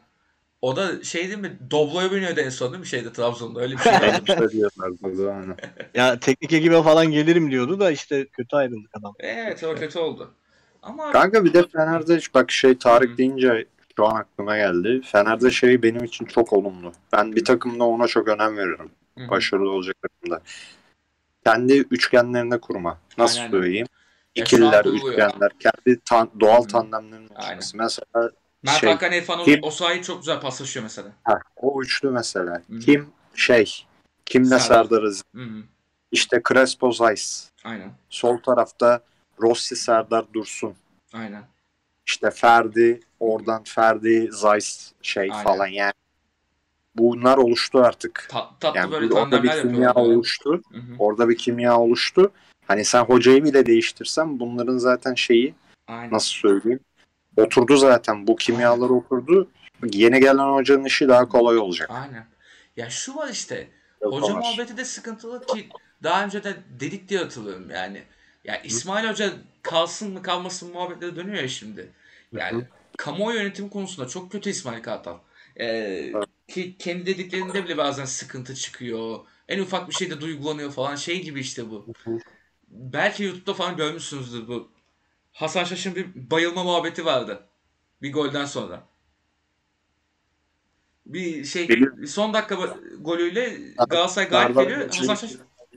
O 0.63 0.77
da 0.77 1.03
şey 1.05 1.29
değil 1.29 1.39
mi? 1.39 1.59
Doblo'ya 1.71 2.13
biniyordu 2.13 2.41
en 2.41 2.49
son 2.49 2.73
değil 2.73 2.81
mi 2.81 2.87
şeyde 2.87 3.13
Trabzon'da? 3.13 3.61
Öyle 3.61 3.77
bir 3.77 3.83
şey. 3.83 3.93
Ya 5.95 6.21
teknik 6.21 6.53
ekibe 6.53 6.83
falan 6.83 7.07
gelirim 7.07 7.51
diyordu 7.51 7.81
da 7.81 7.91
işte 7.91 8.27
kötü 8.27 8.57
ayrıldık 8.57 8.91
adam. 8.95 9.15
evet 9.19 9.65
o 9.65 9.75
kötü 9.75 9.99
oldu. 9.99 10.35
Ama 10.83 11.13
Kanka 11.13 11.45
bir 11.45 11.53
de 11.55 11.67
Fener'de 11.69 12.21
bak 12.35 12.51
şey 12.51 12.79
Tarık 12.79 13.11
Hı. 13.11 13.19
deyince 13.19 13.67
şu 13.97 14.07
an 14.07 14.17
aklıma 14.17 14.57
geldi. 14.57 15.01
Fener'de 15.05 15.51
şey 15.51 15.83
benim 15.83 16.05
için 16.05 16.25
çok 16.25 16.53
olumlu. 16.53 16.93
Ben 17.13 17.37
bir 17.37 17.45
takımda 17.45 17.85
ona 17.85 18.07
çok 18.07 18.29
önem 18.29 18.57
veriyorum. 18.57 18.91
Hı 19.19 19.25
hı. 19.25 19.29
Başarılı 19.29 19.71
olacak 19.71 19.97
takımda. 20.03 20.43
Kendi 21.45 21.73
üçgenlerine 21.73 22.61
kurma. 22.61 22.99
Nasıl 23.19 23.39
Aynen. 23.39 23.51
söyleyeyim? 23.51 23.87
İkililer, 24.35 24.85
üçgenler, 24.85 25.53
kendi 25.59 26.01
tan- 26.05 26.31
doğal 26.41 26.63
Hı. 26.65 26.69
tandemlerin 26.69 27.29
oluşması. 27.29 27.77
Mesela 27.77 28.31
Mert 28.63 28.81
şey, 28.81 28.91
Hakan 28.91 29.13
İrfan 29.13 29.39
o, 29.41 29.45
kim- 29.45 29.61
o 29.63 29.71
sahayı 29.71 30.03
çok 30.03 30.19
güzel 30.19 30.41
paslaşıyor 30.41 30.83
mesela. 30.83 31.09
ha, 31.25 31.39
o 31.57 31.83
üçlü 31.83 32.11
mesela. 32.11 32.63
Hı. 32.71 32.79
Kim 32.79 33.09
şey, 33.35 33.87
kimle 34.27 34.49
Serdar. 34.59 34.61
Serdar 34.85 35.03
Aziz? 35.03 35.23
Hı 35.35 35.43
hı. 35.43 35.63
İşte 36.13 36.43
Crespo 36.49 36.93
Zeiss. 36.93 37.51
Aynen. 37.65 37.93
Sol 38.09 38.39
tarafta 38.39 39.01
Rossi 39.43 39.77
Serdar 39.77 40.25
Dursun. 40.35 40.75
Aynen. 41.13 41.43
İşte 42.07 42.31
Ferdi, 42.31 43.01
oradan 43.21 43.65
Ferdi, 43.65 44.29
Zeiss 44.33 44.93
şey 45.03 45.23
Aynen. 45.33 45.45
falan 45.45 45.67
yani. 45.67 45.93
Bunlar 46.95 47.37
oluştu 47.39 47.79
artık. 47.79 48.27
Ta- 48.31 48.51
tatlı 48.61 48.79
Yani 48.79 48.93
böyle 48.93 49.11
bir- 49.11 49.15
orada 49.15 49.43
bir 49.43 49.51
kimya 49.63 49.95
oluştu. 49.95 50.61
Hı 50.73 50.79
hı. 50.79 50.95
Orada 50.99 51.29
bir 51.29 51.37
kimya 51.39 51.79
oluştu. 51.79 52.33
Hani 52.69 52.85
sen 52.85 53.05
hocayı 53.05 53.45
bile 53.45 53.67
değiştirsen 53.67 54.41
bunların 54.41 54.79
zaten 54.79 55.15
şeyi 55.15 55.55
Aynen. 55.87 56.15
nasıl 56.15 56.31
söyleyeyim? 56.31 56.81
Oturdu 57.37 57.77
zaten. 57.77 58.27
Bu 58.27 58.37
kimyalar 58.37 58.91
oturdu. 58.91 59.49
Yeni 59.93 60.21
gelen 60.21 60.55
hocanın 60.55 60.85
işi 60.85 61.09
daha 61.09 61.29
kolay 61.29 61.59
olacak. 61.59 61.91
Aynen. 61.93 62.27
Ya 62.77 62.91
şu 62.91 63.17
var 63.17 63.29
işte. 63.29 63.69
Yok 64.03 64.13
Hoca 64.13 64.35
var. 64.35 64.39
muhabbeti 64.39 64.77
de 64.77 64.85
sıkıntılı 64.85 65.47
ki 65.47 65.69
daha 66.03 66.25
önce 66.25 66.45
de 66.45 66.57
dedik 66.81 67.09
diye 67.09 67.21
hatırlıyorum 67.21 67.71
yani. 67.71 68.03
Ya 68.45 68.63
İsmail 68.63 69.09
Hoca 69.09 69.31
kalsın 69.63 70.13
mı 70.13 70.23
kalmasın 70.23 70.73
muhabbetleri 70.73 71.17
dönüyor 71.17 71.43
ya 71.43 71.49
şimdi. 71.49 71.89
Yani 72.33 72.63
Hı 72.63 72.67
kamuoyu 72.97 73.39
yönetim 73.39 73.69
konusunda 73.69 74.09
çok 74.09 74.33
kötü 74.33 74.51
İsmail 74.51 74.83
Kartal. 74.83 75.19
Ee, 75.61 76.13
ki 76.49 76.77
kendi 76.79 77.07
dediklerinde 77.07 77.65
bile 77.65 77.77
bazen 77.77 78.05
sıkıntı 78.05 78.55
çıkıyor. 78.55 79.19
En 79.49 79.59
ufak 79.59 79.89
bir 79.89 79.95
şeyde 79.95 80.21
duygulanıyor 80.21 80.73
falan 80.73 80.97
şey 80.97 81.23
gibi 81.23 81.41
işte 81.41 81.71
bu. 81.71 81.87
hı. 82.05 82.19
Belki 82.75 83.23
YouTube'da 83.23 83.55
falan 83.55 83.77
görmüşsünüzdür 83.77 84.49
bu. 84.49 84.69
Hasan 85.33 85.65
Şaş'ın 85.65 85.95
bir 85.95 86.31
bayılma 86.31 86.65
muhabbeti 86.65 87.05
vardı. 87.05 87.47
Bir 88.03 88.13
golden 88.13 88.45
sonra. 88.45 88.83
Bir 91.07 91.45
şey 91.45 91.69
Biliyorum. 91.69 92.07
son 92.07 92.35
dakika 92.35 92.77
golüyle 93.01 93.59
Galatasaray 93.89 94.29
galip 94.29 94.57
geliyor. 94.57 94.91
Hasan 94.95 95.15
Şaş 95.15 95.31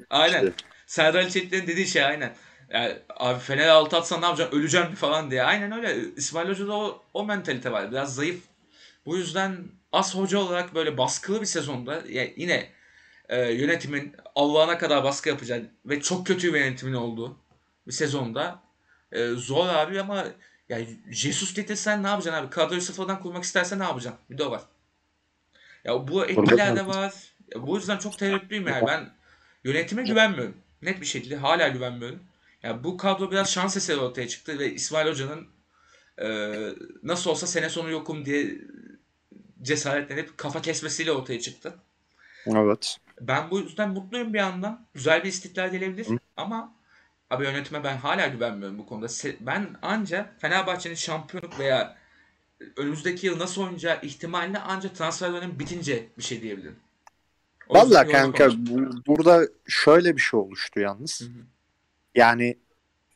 aynen. 0.10 0.44
İşte. 0.44 0.54
Serdar 0.88 1.20
Ali 1.20 1.32
Çelik'lerin 1.32 1.68
dediği 1.68 1.88
şey 1.88 2.04
aynen. 2.04 2.36
Yani, 2.70 2.98
abi 3.10 3.40
Fener 3.40 3.68
altı 3.68 3.98
atsan 3.98 4.22
ne 4.22 4.26
yapacaksın? 4.26 4.60
Öleceksin 4.60 4.96
falan 4.96 5.32
diye. 5.32 5.44
Aynen 5.44 5.72
öyle. 5.72 5.96
İsmail 6.16 6.50
Hoca'da 6.50 6.74
o, 6.74 7.04
o 7.14 7.26
mentalite 7.26 7.72
var. 7.72 7.92
Biraz 7.92 8.16
zayıf. 8.16 8.40
Bu 9.06 9.18
yüzden 9.18 9.58
as 9.92 10.16
hoca 10.16 10.40
olarak 10.40 10.76
böyle 10.76 10.98
baskılı 10.98 11.42
bir 11.42 11.46
sezonda 11.46 12.04
ya 12.10 12.28
yine 12.36 12.70
e, 13.30 13.52
yönetimin 13.52 14.16
Allah'ına 14.36 14.78
kadar 14.78 15.04
baskı 15.04 15.30
yapacağı 15.30 15.70
ve 15.86 16.02
çok 16.02 16.28
kötü 16.28 16.54
bir 16.54 16.60
yönetimin 16.60 16.94
olduğu 16.94 17.38
bir 17.88 17.92
sezonda 17.92 18.60
e, 19.12 19.28
zor 19.28 19.68
abi 19.68 20.02
ama 20.02 20.26
ya 20.70 20.80
Jesus 21.12 21.54
getirsen 21.54 22.04
ne 22.04 22.08
yapacaksın 22.08 22.44
abi? 22.44 22.50
Kadroyu 22.50 22.82
sıfırdan 22.82 23.20
kurmak 23.20 23.44
istersen 23.44 23.80
ne 23.80 23.84
yapacaksın? 23.84 24.22
Bir 24.30 24.38
de 24.38 24.44
o 24.44 24.52
var. 24.52 24.62
Ya 25.84 26.08
bu 26.08 26.26
etkiler 26.26 26.76
de 26.76 26.88
var. 26.88 27.14
Ya 27.56 27.68
bu 27.68 27.76
yüzden 27.76 27.98
çok 27.98 28.18
tereddütlüyüm 28.18 28.68
yani. 28.68 28.88
Ben 28.88 29.10
yönetime 29.64 30.04
güvenmiyorum. 30.04 30.58
Net 30.82 31.02
bir 31.02 31.06
şekilde 31.06 31.36
hala 31.36 31.68
güvenmiyorum. 31.68 32.20
Ya 32.64 32.84
bu 32.84 32.98
kadro 32.98 33.32
biraz 33.32 33.52
şans 33.52 33.78
eseri 33.78 33.98
ortaya 33.98 34.28
çıktı 34.28 34.60
ve 34.60 34.74
İsmail 34.74 35.08
Hoca'nın 35.08 35.48
e, 36.22 36.28
nasıl 37.04 37.30
olsa 37.30 37.48
sene 37.48 37.70
sonu 37.70 37.90
yokum 37.90 38.26
diye 38.26 38.58
cesaretlenip 39.62 40.38
kafa 40.38 40.62
kesmesiyle 40.62 41.12
ortaya 41.12 41.40
çıktı. 41.40 41.76
Evet. 42.48 42.98
Ben 43.22 43.52
bu 43.52 43.60
yüzden 43.60 43.90
mutluyum 43.90 44.34
bir 44.34 44.40
yandan. 44.40 44.86
Güzel 44.94 45.24
bir 45.24 45.30
istiklal 45.30 45.72
gelebilir 45.72 46.06
Hı. 46.06 46.18
ama 46.38 46.76
abi 47.30 47.44
yönetime 47.44 47.84
ben 47.84 47.98
hala 47.98 48.28
güvenmiyorum 48.28 48.80
bu 48.80 48.86
konuda. 48.86 49.08
Ben 49.40 49.76
anca 49.82 50.34
Fenerbahçe'nin 50.40 50.96
şampiyonluk 50.96 51.60
veya 51.60 51.98
önümüzdeki 52.78 53.28
yıl 53.28 53.40
nasıl 53.40 53.62
oynayacağı 53.62 54.02
ihtimaline 54.02 54.60
anca 54.60 54.94
transfer 54.94 55.34
dönemi 55.34 55.60
bitince 55.60 56.08
bir 56.18 56.24
şey 56.24 56.42
diyebilirim. 56.42 56.76
O 57.70 57.76
yüzden 57.76 57.90
Valla 57.90 58.04
yola 58.04 58.12
kanka 58.12 58.50
bu- 58.58 59.06
burada 59.08 59.48
şöyle 59.68 60.16
bir 60.16 60.22
şey 60.22 60.40
oluştu 60.40 60.80
yalnız. 60.80 61.22
Hı 61.22 61.26
hı. 61.26 61.30
Yani 62.16 62.58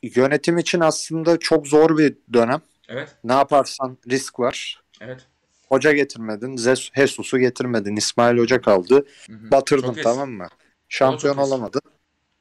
yönetim 0.02 0.58
için 0.58 0.80
aslında 0.80 1.38
çok 1.38 1.66
zor 1.66 1.98
bir 1.98 2.16
dönem. 2.32 2.60
Evet, 2.88 3.16
Ne 3.24 3.32
yaparsan 3.32 3.98
risk 4.10 4.40
var. 4.40 4.82
evet. 5.00 5.26
Hoca 5.72 5.92
getirmedin. 5.92 6.56
Jesus'u 6.96 7.38
getirmedin. 7.38 7.96
İsmail 7.96 8.38
Hoca 8.38 8.60
kaldı. 8.60 9.06
Hı 9.26 9.32
hı. 9.32 9.50
Batırdın 9.50 9.94
Çok 9.94 10.02
tamam 10.02 10.30
mı? 10.30 10.48
Şampiyon 10.88 11.36
olamadın. 11.36 11.82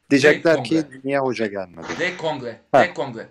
Diyecekler 0.10 0.64
ki 0.64 0.84
niye 1.04 1.20
hoca 1.20 1.46
gelmedi? 1.48 1.88
Direkt 1.98 2.22
kongre, 2.22 2.62
Ha. 2.72 2.80
direkt 2.82 2.98
kongre. 2.98 3.28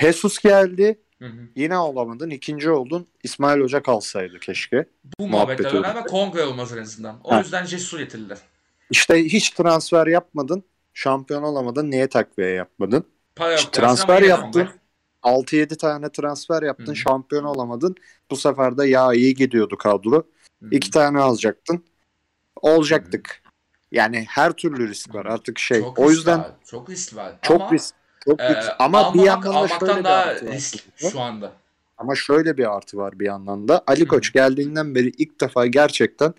Jesus 0.00 0.38
geldi. 0.38 1.00
Hı 1.18 1.26
hı. 1.26 1.48
Yine 1.56 1.78
olamadın. 1.78 2.30
ikinci 2.30 2.70
oldun. 2.70 3.06
İsmail 3.22 3.60
Hoca 3.60 3.82
kalsaydı 3.82 4.38
keşke. 4.40 4.84
Bu 5.18 5.28
muhabbetler 5.28 5.72
öyle. 5.74 5.82
beraber 5.82 6.04
kongre 6.04 6.42
olmaz 6.42 6.72
en 6.76 6.82
azından. 6.82 7.20
O 7.24 7.32
Ha. 7.32 7.38
yüzden 7.38 7.64
Jesus 7.64 7.98
getirdiler. 7.98 8.38
İşte 8.90 9.24
hiç 9.24 9.50
transfer 9.50 10.06
yapmadın. 10.06 10.64
Şampiyon 10.94 11.42
olamadın. 11.42 11.90
Niye 11.90 12.06
takviye 12.06 12.48
yapmadın? 12.50 13.04
Para 13.36 13.50
yok 13.52 13.60
ama 13.60 13.70
transfer 13.70 14.22
yaptın. 14.22 14.52
kongre. 14.52 14.81
6-7 15.22 15.76
tane 15.76 16.08
transfer 16.12 16.62
yaptın. 16.62 16.92
Hı. 16.92 16.96
Şampiyon 16.96 17.44
olamadın. 17.44 17.96
Bu 18.30 18.36
sefer 18.36 18.78
de 18.78 18.86
ya 18.88 19.12
iyi 19.12 19.34
gidiyordu 19.34 19.76
kadro. 19.78 20.16
Hı 20.16 20.66
hı. 20.66 20.68
İki 20.70 20.90
tane 20.90 21.18
alacaktın. 21.20 21.84
Olacaktık. 22.62 23.42
Yani 23.92 24.24
her 24.28 24.52
türlü 24.52 24.88
risk 24.88 25.14
var 25.14 25.26
artık 25.26 25.58
şey. 25.58 25.80
Çok 25.80 25.98
o 25.98 26.10
yüzden 26.10 26.38
var, 26.38 26.50
çok 26.66 26.90
risk 26.90 27.16
var. 27.16 27.32
çok 27.42 27.60
ama, 27.60 27.72
risk. 27.72 27.94
Çok 28.24 28.40
e, 28.40 28.56
risk. 28.56 28.70
Ama 28.78 29.14
bir 29.14 29.18
almamak- 29.18 29.26
yandan 29.26 29.54
da 29.54 29.68
şöyle 29.68 30.00
bir 30.00 30.04
artı 30.04 30.46
var. 30.46 30.52
risk 30.54 30.84
şu 30.96 31.20
anda. 31.20 31.52
Ama 31.98 32.14
şöyle 32.14 32.56
bir 32.56 32.76
artı 32.76 32.96
var 32.96 33.20
bir 33.20 33.26
yandan 33.26 33.68
da. 33.68 33.84
Ali 33.86 34.00
Hı. 34.00 34.08
Koç 34.08 34.32
geldiğinden 34.32 34.94
beri 34.94 35.08
ilk 35.08 35.40
defa 35.40 35.66
gerçekten 35.66 36.34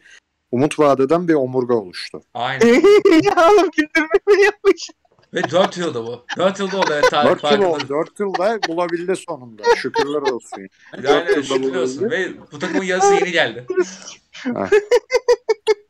umut 0.52 0.80
vadeden 0.80 1.28
bir 1.28 1.34
omurga 1.34 1.74
oluştu. 1.74 2.22
Aynen. 2.34 2.68
ya 3.24 3.50
oğlum 3.52 3.70
güldürme 3.78 4.44
yapmış. 4.44 4.90
Ve 5.34 5.50
4 5.52 5.78
yılda 5.78 6.06
bu. 6.06 6.26
4 6.38 6.60
yılda 6.60 6.78
oldu 6.78 6.90
evet 6.94 7.10
tarih 7.10 7.30
4 7.30 7.44
yıl 7.52 7.62
oldu. 7.62 7.90
4 7.90 8.20
yılda 8.20 8.60
bulabildi 8.68 9.16
sonunda. 9.16 9.64
Şükürler 9.76 10.22
olsun. 10.32 10.68
Yani 10.94 11.04
Dört 11.04 11.30
yılda 11.30 11.44
şükür 11.44 11.62
bulabildi. 11.64 11.78
olsun. 11.80 12.10
Ve 12.10 12.30
bu 12.52 12.60
takımın 12.60 12.84
yarısı 12.84 13.14
yeni 13.14 13.32
geldi. 13.32 13.66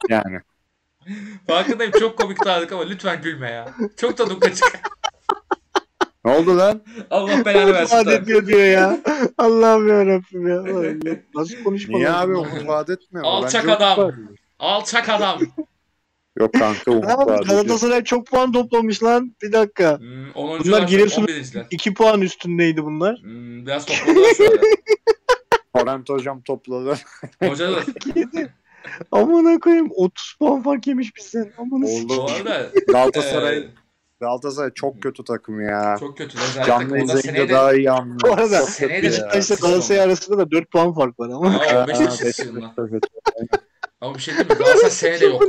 Yani. 0.10 0.39
Farkındayım 1.48 1.91
çok 2.00 2.18
komik 2.18 2.38
tarih 2.44 2.72
ama 2.72 2.84
lütfen 2.84 3.22
gülme 3.22 3.52
ya. 3.52 3.74
Çok 3.98 4.18
tadım 4.18 4.39
kaçık. 4.39 4.80
Ne 6.26 6.32
oldu 6.32 6.58
lan? 6.58 6.82
Allah 7.10 7.46
belanı 7.46 7.74
versin. 7.74 7.96
Vaat 7.98 8.08
ediyor 8.08 8.46
diyor 8.48 8.60
ya. 8.66 9.00
Allah'ım 9.38 9.88
yarabbim 9.88 10.48
ya. 10.48 10.94
Nasıl 11.36 11.64
konuşma 11.64 11.98
Niye 11.98 12.10
abi 12.10 12.36
umut 12.36 12.68
vaat 12.68 12.89
etmiyor? 12.89 13.26
Alçak 13.28 13.70
adam. 13.70 14.12
Alçak 14.60 15.10
adam. 15.10 15.39
Yok 16.40 16.54
kanka 16.54 16.92
Umut 16.92 17.10
Abi. 17.10 17.48
Galatasaray 17.48 18.04
çok 18.04 18.28
puan 18.28 18.52
toplamış 18.52 19.04
lan. 19.04 19.36
Bir 19.42 19.52
dakika. 19.52 20.00
Hmm, 20.00 20.32
10. 20.36 20.60
Bunlar 20.60 20.82
Giresun- 20.82 21.26
11'inciler. 21.26 21.66
2 21.72 21.94
puan 21.94 22.22
üstündeydi 22.22 22.84
bunlar. 22.84 23.18
Hmm, 23.22 23.66
biraz 23.66 23.86
topladılar 23.86 24.34
şöyle. 24.38 24.62
Hocam 26.10 26.42
topladı. 26.42 26.96
Hoca 27.44 27.72
da 27.72 27.76
Amına 29.12 29.60
koyayım 29.60 29.90
30 29.96 30.36
puan 30.40 30.64
fark 30.64 30.88
yemiş 30.88 31.16
bizden. 31.16 31.54
Amına 31.58 31.86
Oldu. 31.88 32.18
bu 32.18 32.32
arada 32.32 32.70
Galatasaray 32.88 33.58
e, 33.58 33.68
Galatasaray 34.20 34.72
çok 34.76 35.02
kötü 35.04 35.24
takım 35.24 35.62
ya. 35.62 35.96
çok 36.00 36.18
kötü. 36.18 36.38
Canlı 36.68 37.00
izleyince 37.00 37.50
daha 37.50 37.74
iyi 37.74 37.92
anlıyor. 37.92 38.20
Bu 38.24 38.34
arada. 38.34 38.60
Beşiktaş'la 38.82 39.56
Galatasaray 39.56 40.02
arasında 40.02 40.38
da 40.38 40.52
4 40.52 40.72
puan 40.72 40.94
fark 40.94 41.20
var 41.20 41.30
ama. 41.30 41.50
Aa, 41.60 41.84
o 41.84 41.88
Beşiktaş 41.88 42.22
Aa, 42.22 42.28
açısından. 42.28 42.74
evet. 42.80 43.04
Ama 44.02 44.16
bir 44.16 44.20
şey 44.22 44.34
diyeyim 44.34 44.52
mi? 44.52 44.58
Galatasaray 44.58 44.92
seneye 44.92 45.20
de 45.22 45.26
yok. 45.26 45.44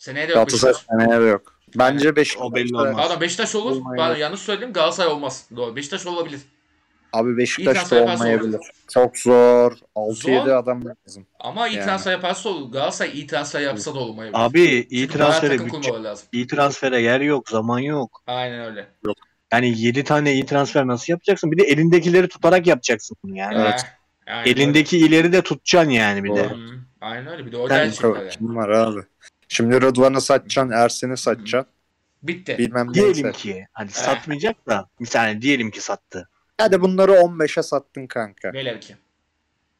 Seneye 0.00 0.28
de 0.28 0.32
yok 0.32 0.34
Galatasaray 0.36 0.74
Beşiktaş. 0.74 0.96
seneye 1.00 1.20
de 1.20 1.24
yok. 1.24 1.54
Bence 1.78 2.16
Beşiktaş. 2.16 2.46
O 2.46 2.54
belli 2.54 2.76
olmaz. 2.76 2.94
Pardon 2.96 3.20
Beşiktaş 3.20 3.54
olur. 3.54 3.70
Olmayabilir. 3.76 3.96
Pardon 4.06 4.16
yanlış 4.20 4.40
söyledim. 4.40 4.72
Galatasaray 4.72 5.12
olmaz. 5.12 5.44
Doğru. 5.56 5.76
Beşiktaş 5.76 6.06
olabilir. 6.06 6.40
Abi 7.12 7.36
Beşiktaş 7.36 7.74
transfer 7.76 8.08
da 8.08 8.12
olmayabilir. 8.12 8.54
olur. 8.54 8.68
Çok 8.88 9.18
zor. 9.18 9.72
6-7 9.96 10.44
Zor. 10.44 10.48
adam 10.48 10.82
lazım. 10.84 11.26
Ama 11.40 11.68
iyi 11.68 11.76
Yani. 11.76 11.86
transfer 11.86 12.12
yaparsa 12.12 12.48
olur. 12.48 12.72
Galatasaray 12.72 13.10
iyi 13.14 13.26
transfer 13.26 13.60
yapsa 13.60 13.94
da 13.94 13.98
olmayabilir. 13.98 14.40
Abi 14.44 14.60
iyi 14.62 14.86
Çünkü 14.90 15.18
transfere 15.18 15.58
bütçe, 15.66 15.92
iyi 16.32 16.46
transfere 16.46 17.00
yer 17.02 17.20
yok, 17.20 17.48
zaman 17.48 17.78
yok. 17.78 18.22
Aynen 18.26 18.60
öyle. 18.64 18.86
Yani 19.52 19.80
7 19.80 20.04
tane 20.04 20.32
iyi 20.32 20.46
transfer 20.46 20.86
nasıl 20.86 21.12
yapacaksın? 21.12 21.52
Bir 21.52 21.58
de 21.58 21.62
elindekileri 21.62 22.28
tutarak 22.28 22.66
yapacaksın 22.66 23.16
bunu 23.24 23.36
yani. 23.36 23.58
Evet. 23.60 23.86
Aynen 24.26 24.50
Elindeki 24.50 24.98
ileri 24.98 25.32
de 25.32 25.42
tutacaksın 25.42 25.90
yani 25.90 26.24
bir 26.24 26.34
de. 26.34 26.40
öyle. 26.40 26.54
Hmm, 26.54 26.80
Aynen 27.00 27.26
öyle. 27.26 27.46
Bir 27.46 27.52
de 27.52 27.56
o 27.56 27.68
yani. 27.68 27.90
Kim 28.30 28.56
var 28.56 28.68
abi? 28.68 29.00
Şimdi 29.52 29.80
Rıdvan'ı 29.80 30.20
satacaksın, 30.20 30.72
Ersin'i 30.72 31.16
satacaksın. 31.16 31.72
Bitti. 32.22 32.58
Bilmem 32.58 32.94
Diyelim 32.94 33.24
neyse. 33.24 33.32
ki 33.32 33.66
hani 33.72 33.90
satmayacak 33.90 34.68
da 34.68 34.88
misal 35.00 35.42
diyelim 35.42 35.70
ki 35.70 35.80
sattı. 35.80 36.28
Hadi 36.58 36.80
bunları 36.80 37.12
15'e 37.12 37.62
sattın 37.62 38.06
kanka. 38.06 38.52
Velev 38.52 38.80
ki. 38.80 38.96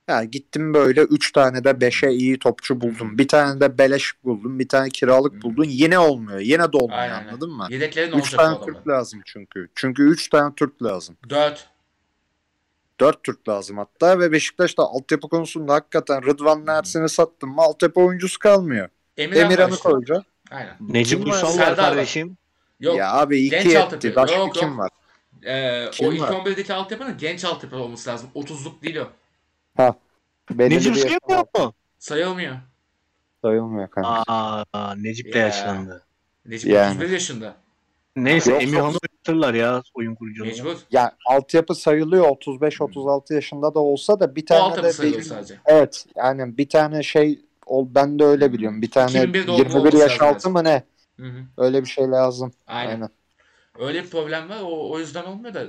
Ya 0.09 0.25
gittim 0.25 0.75
böyle 0.75 1.03
3 1.03 1.33
tane 1.33 1.65
de 1.65 1.71
5'e 1.71 2.13
iyi 2.13 2.39
topçu 2.39 2.81
buldum. 2.81 3.19
Bir 3.19 3.29
tane 3.29 3.61
de 3.61 3.79
beleş 3.79 4.25
buldum. 4.25 4.59
Bir 4.59 4.69
tane 4.69 4.89
kiralık 4.89 5.43
buldun. 5.43 5.65
Yine 5.65 5.99
olmuyor. 5.99 6.39
Yine 6.39 6.73
de 6.73 6.77
olmuyor 6.77 7.01
Aynen. 7.01 7.29
anladın 7.29 7.51
mı? 7.51 7.67
Yedekleri 7.71 8.11
ne 8.11 8.15
3 8.17 8.35
olacak 8.35 8.41
tane? 8.41 8.67
Türk 8.67 8.89
lazım 8.89 9.21
çünkü. 9.25 9.69
Çünkü 9.75 10.03
3 10.03 10.29
tane 10.29 10.55
Türk 10.57 10.83
lazım. 10.83 11.17
Dört. 11.29 11.69
4 13.01 13.25
Türk 13.25 13.49
lazım 13.49 13.79
hatta 13.79 14.19
ve 14.19 14.33
Beşiktaş'ta 14.33 14.83
altyapı 14.83 15.29
konusunda 15.29 15.75
hakikaten 15.75 16.23
Rıdvan 16.27 16.67
Ersin'i 16.67 17.09
sattın 17.09 17.49
mı 17.49 17.63
altyapı 17.63 18.01
oyuncusu 18.01 18.39
kalmıyor. 18.39 18.89
Emirhan 19.17 19.45
Emirhan'ı 19.45 19.75
işte. 19.75 19.89
koyacaksın. 19.89 20.25
Aynen. 20.51 20.77
Necip? 20.81 21.27
Uysal 21.27 21.59
var 21.59 21.77
kardeşim. 21.77 22.37
Yok. 22.81 22.97
Ya 22.99 23.13
abi 23.15 23.51
Genç 23.51 23.67
2 23.67 23.79
altyapı. 23.79 23.97
etti. 24.07 24.17
Başka 24.17 24.37
Yok, 24.37 24.55
kim 24.55 24.69
yok. 24.69 24.79
var? 24.79 24.91
Ee, 25.43 25.87
o 25.89 25.91
Kim 25.91 26.13
ilk 26.13 26.21
var? 26.21 26.29
11'deki 26.33 26.75
altyapının 26.75 27.19
genç 27.19 27.45
altyapı 27.45 27.77
olması 27.77 28.11
lazım. 28.11 28.31
30'luk 28.35 28.83
değil 28.83 28.97
o. 28.97 29.07
Belirli 30.51 30.75
Necip 30.77 30.95
bir 30.95 30.97
Uysal 30.97 31.11
yaşam 31.11 31.47
mu? 31.67 31.73
Sayılmıyor. 31.99 32.57
sayılmıyor 33.43 33.89
kanka. 33.91 34.23
Aa, 34.27 34.95
Necip 34.97 35.35
de 35.35 35.39
Ya. 35.39 35.45
yaşlandı. 35.47 36.03
Necip 36.47 36.71
Yani. 36.71 36.91
31 36.91 37.11
yaşında. 37.11 37.55
Neyse 38.17 38.53
Yok, 38.53 38.63
Emirhan'ı 38.63 38.87
oynatırlar 38.87 39.55
ya 39.55 39.83
oyun 39.95 40.15
kuruculuğu. 40.15 40.47
Mecbur. 40.49 40.77
Ya 40.91 41.13
altyapı 41.27 41.75
sayılıyor 41.75 42.25
35-36 42.25 43.35
yaşında 43.35 43.75
da 43.75 43.79
olsa 43.79 44.21
da 44.21 44.37
bir 44.37 44.43
O 44.43 44.47
tane 44.47 44.83
de 44.83 44.93
sayılıyor 44.93 45.21
belirli- 45.23 45.29
sadece. 45.29 45.55
Evet 45.67 46.07
yani 46.17 46.59
bir 46.59 46.69
tane 46.69 47.03
şey 47.03 47.41
ol 47.71 47.87
ben 47.95 48.19
de 48.19 48.25
öyle 48.25 48.53
biliyorum. 48.53 48.83
Bir 48.83 48.91
tane 48.91 49.11
2001 49.11 49.47
doğumlu 49.47 49.63
21 49.63 49.75
olması 49.75 49.97
yaş 49.97 50.21
altı 50.23 50.51
mı 50.51 50.65
ne? 50.65 50.85
Hı 51.21 51.27
hı. 51.27 51.43
Öyle 51.57 51.83
bir 51.83 51.89
şey 51.89 52.05
lazım. 52.11 52.53
Aynen. 52.67 52.91
Aynen. 52.91 53.09
Öyle 53.79 54.05
bir 54.05 54.11
problem 54.11 54.49
var. 54.49 54.61
O, 54.63 54.91
o 54.93 54.99
yüzden 54.99 55.25
olmuyor 55.25 55.55
da. 55.55 55.65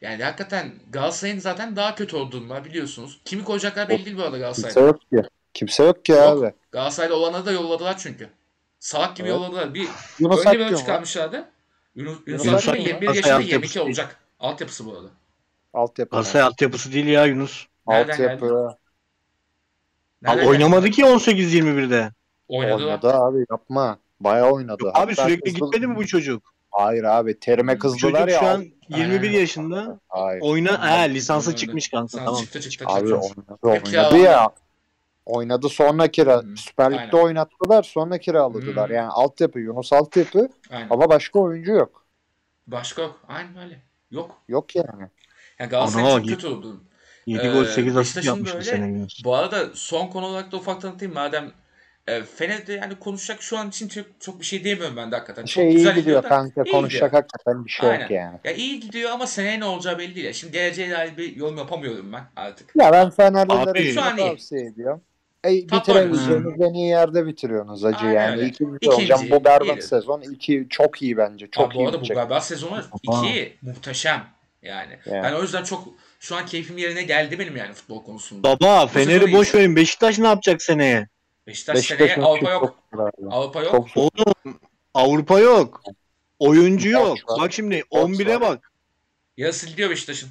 Yani 0.00 0.24
hakikaten 0.24 0.72
Galatasaray'ın 0.90 1.38
zaten 1.40 1.76
daha 1.76 1.94
kötü 1.94 2.16
olduğunu 2.16 2.48
var 2.48 2.64
biliyorsunuz. 2.64 3.20
Kimi 3.24 3.44
koyacaklar 3.44 3.88
belli 3.88 4.04
değil 4.04 4.16
bu 4.16 4.22
arada 4.22 4.38
Kimse 4.52 4.72
Galatasaray'da. 4.72 4.80
yok 4.86 5.00
ki. 5.10 5.22
Kimse 5.54 5.84
yok 5.84 6.04
ki 6.04 6.12
Yok. 6.12 6.20
abi. 6.22 6.52
Galatasaray'da 6.72 7.16
olanları 7.16 7.46
da 7.46 7.52
yolladılar 7.52 7.98
çünkü. 7.98 8.30
Salak 8.80 9.16
gibi 9.16 9.28
Evet. 9.28 9.36
yolladılar. 9.36 9.74
Bir 9.74 9.88
Yunus 10.18 10.46
önce 10.46 10.58
böyle 10.58 10.64
Akgün 10.64 10.76
var. 10.76 10.80
çıkarmışlardı. 10.80 11.48
Yunus, 11.94 12.18
Yunus 12.26 12.44
Yunus 12.46 12.68
Akgün 12.68 12.80
Akgün 12.80 12.84
21 12.84 13.06
var. 13.08 13.14
yaşında 13.14 13.28
Galatasaray 13.28 13.46
22 13.46 13.80
altyapısı 13.80 13.82
olacak. 13.82 14.16
Altyapısı 14.40 14.86
bu 14.86 14.92
arada. 14.92 15.08
Altyapı. 15.72 16.10
Galatasaray 16.10 16.46
altyapısı 16.46 16.92
değil 16.92 17.06
ya 17.06 17.26
Yunus. 17.26 17.66
Nereden 17.86 18.12
Altyapı. 18.12 18.46
geldi? 18.46 18.76
Abi 20.26 20.36
Nereden 20.36 20.46
oynamadı 20.50 20.90
ki 20.90 21.02
18-21'de. 21.02 22.10
Oynadı. 22.48 22.84
Oynadı 22.84 23.14
abi 23.14 23.44
yapma. 23.50 23.98
Bayağı 24.20 24.50
oynadı. 24.52 24.90
Abi 24.94 25.10
Hatta 25.14 25.22
sürekli 25.28 25.52
kızdı- 25.52 25.64
gitmedi 25.64 25.86
mi 25.86 25.96
bu 25.96 26.06
çocuk? 26.06 26.52
Hayır 26.70 27.04
abi 27.04 27.38
terime 27.40 27.78
kızdılar 27.78 28.20
çocuk 28.26 28.28
ya. 28.32 28.40
şu 28.40 28.46
an 28.46 28.64
21 28.88 29.26
Aynen. 29.28 29.38
yaşında. 29.40 30.00
Hayır. 30.08 30.40
Oyna 30.44 30.82
ha 30.90 31.00
lisansı 31.00 31.48
Oynadı. 31.48 31.60
çıkmış 31.60 31.88
kanka 31.88 32.18
tamam. 32.18 32.40
çıktı 32.40 32.60
çıktı 32.60 32.84
Abi 32.88 33.08
çıktı. 33.08 33.14
oynadı 33.62 33.86
oynadı 33.92 34.16
ya. 34.18 34.48
Oynadı 35.26 35.68
sonra 35.68 36.08
kira. 36.08 36.36
Hı. 36.36 36.56
Süper 36.56 36.92
Lig'de 36.92 37.00
Aynen. 37.02 37.24
oynattılar 37.24 37.82
sonra 37.82 38.18
kiraladılar. 38.18 38.90
Hı. 38.90 38.94
Yani 38.94 39.08
altyapı 39.08 39.58
Yunus 39.60 39.92
altyapı 39.92 40.48
Aynen. 40.70 40.86
ama 40.90 41.08
başka 41.08 41.38
oyuncu 41.38 41.72
yok. 41.72 42.04
Başka 42.66 43.02
yok. 43.02 43.20
Aynen 43.28 43.56
öyle. 43.64 43.82
Yok. 44.10 44.30
Yok 44.48 44.76
yani. 44.76 45.08
Yani 45.58 45.70
Galatasaray 45.70 46.04
Ana, 46.06 46.12
çok 46.16 46.24
git. 46.24 46.34
kötü 46.34 46.46
oldu. 46.46 46.80
7 47.26 47.46
Ee, 47.46 47.50
gol 47.52 47.64
8 47.64 47.96
asist 47.96 48.16
Beşiktaş'ın 48.16 48.28
yapmış 48.28 48.50
bu 48.50 48.54
böyle- 48.54 48.64
sene. 48.64 49.06
Bu 49.24 49.34
arada 49.34 49.66
son 49.74 50.06
konu 50.06 50.26
olarak 50.26 50.52
da 50.52 50.56
ufak 50.56 50.80
tanıtayım. 50.82 51.14
Madem 51.14 51.52
e, 52.06 52.22
Fener'de 52.22 52.72
yani 52.72 52.94
konuşacak 52.98 53.42
şu 53.42 53.58
an 53.58 53.68
için 53.68 53.88
çok, 53.88 54.06
çok 54.20 54.40
bir 54.40 54.44
şey 54.44 54.64
diyemiyorum 54.64 54.96
ben 54.96 55.10
de 55.12 55.16
hakikaten. 55.16 55.42
Çok 55.42 55.48
Şey 55.50 55.68
iyi 55.68 55.72
güzel 55.76 55.94
gidiyor 55.94 56.22
kanka 56.22 56.62
iyi 56.62 56.72
konuşacak 56.72 57.10
gidiyor. 57.10 57.22
hakikaten 57.22 57.64
bir 57.64 57.70
şey 57.70 57.90
Aynen. 57.90 58.00
yok 58.00 58.10
yani. 58.10 58.38
Ya 58.44 58.52
iyi 58.52 58.80
gidiyor 58.80 59.10
ama 59.10 59.26
seneye 59.26 59.60
ne 59.60 59.64
olacağı 59.64 59.98
belli 59.98 60.14
değil. 60.14 60.32
Şimdi 60.32 60.52
geleceğe 60.52 60.90
dair 60.90 61.16
bir 61.16 61.36
yorum 61.36 61.58
yapamıyorum 61.58 62.12
ben 62.12 62.24
artık. 62.36 62.76
Ya 62.76 62.92
ben 62.92 63.10
Fenerlilere 63.10 63.92
Şu 63.92 64.02
an 64.02 64.18
iyi. 64.18 64.28
tavsiye 64.28 64.66
ediyorum. 64.66 65.00
E, 65.46 65.48
bitirebileceğiniz 65.50 66.60
en 66.60 66.74
iyi 66.74 66.88
yerde 66.88 67.26
bitiriyorsunuz 67.26 67.84
acı 67.84 67.98
Aynen 68.06 68.12
yani. 68.14 68.36
öyle. 68.36 68.46
İkinci, 68.48 68.76
İkinci, 68.80 69.02
hocam 69.02 69.20
bu 69.30 69.44
berbat 69.44 69.78
iyi. 69.78 69.82
sezon. 69.82 70.20
iki 70.20 70.66
çok 70.70 71.02
iyi 71.02 71.16
bence. 71.16 71.46
Çok 71.50 71.66
Abi 71.66 71.74
bu 71.74 71.78
iyi 71.78 71.86
arada 71.88 72.00
bu 72.00 72.08
berbat 72.08 72.46
sezonu. 72.46 72.82
2 73.02 73.56
muhteşem 73.62 74.24
yani. 74.62 74.98
Yani. 75.06 75.22
Ben 75.22 75.32
o 75.32 75.42
yüzden 75.42 75.64
çok 75.64 75.88
şu 76.22 76.36
an 76.36 76.46
keyfim 76.46 76.78
yerine 76.78 77.02
geldi 77.02 77.38
benim 77.38 77.56
yani 77.56 77.72
futbol 77.72 78.04
konusunda. 78.04 78.48
Baba 78.60 78.86
Fener'i 78.86 79.32
boş 79.32 79.54
verin. 79.54 79.76
Beşiktaş 79.76 80.18
ne 80.18 80.26
yapacak 80.26 80.62
seneye? 80.62 81.08
Beşiktaş, 81.46 81.76
Beşiktaş 81.76 82.10
seneye 82.10 82.26
Avrupa 82.26 82.50
yok. 82.50 82.74
Avrupa 83.30 83.62
yok. 83.62 83.70
Çok. 83.72 83.88
Oğlum 83.96 84.58
Avrupa 84.94 85.40
yok. 85.40 85.82
Oyuncu 86.38 86.92
Borç 86.92 87.20
yok. 87.20 87.30
var. 87.30 87.38
Bak 87.40 87.52
şimdi 87.52 87.82
Borç 87.92 88.10
11'e 88.20 88.34
var. 88.34 88.40
bak. 88.40 88.72
Yarısı 89.36 89.66
gidiyor 89.66 89.90
Beşiktaş'ın. 89.90 90.28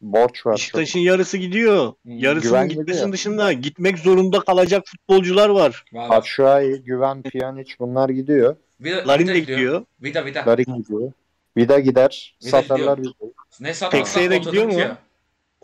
Borç 0.00 0.46
var. 0.46 0.54
Beşiktaş'ın 0.54 1.00
yarısı 1.00 1.36
gidiyor. 1.36 1.92
Hmm, 2.02 2.18
Yarısının 2.18 2.52
güven 2.52 2.68
gitmesinin 2.68 2.94
gidiyor. 2.94 3.12
dışında 3.12 3.52
gitmek 3.52 3.98
zorunda 3.98 4.40
kalacak 4.40 4.82
futbolcular 4.86 5.48
var. 5.48 5.84
Var. 5.92 6.10
Batshuayi, 6.10 6.82
Güven, 6.84 7.22
Pjanic 7.22 7.74
bunlar 7.78 8.08
gidiyor. 8.08 8.56
Vida, 8.80 9.08
Larin 9.08 9.24
Vida 9.24 9.34
de 9.34 9.38
gidiyor. 9.40 9.84
Vida 10.02 10.26
Vida. 10.26 10.44
Larin 10.46 10.76
gidiyor. 10.76 11.12
Vida 11.56 11.80
gider. 11.80 12.36
Vida 12.42 12.50
Satarlar 12.50 12.98
gidiyor. 12.98 13.14
Vida'yı. 13.20 13.32
Ne 13.60 13.68
de 13.68 13.80
kontratı 13.80 14.36
gidiyor 14.36 14.64
mu? 14.64 14.70
bitiyor. 14.70 14.96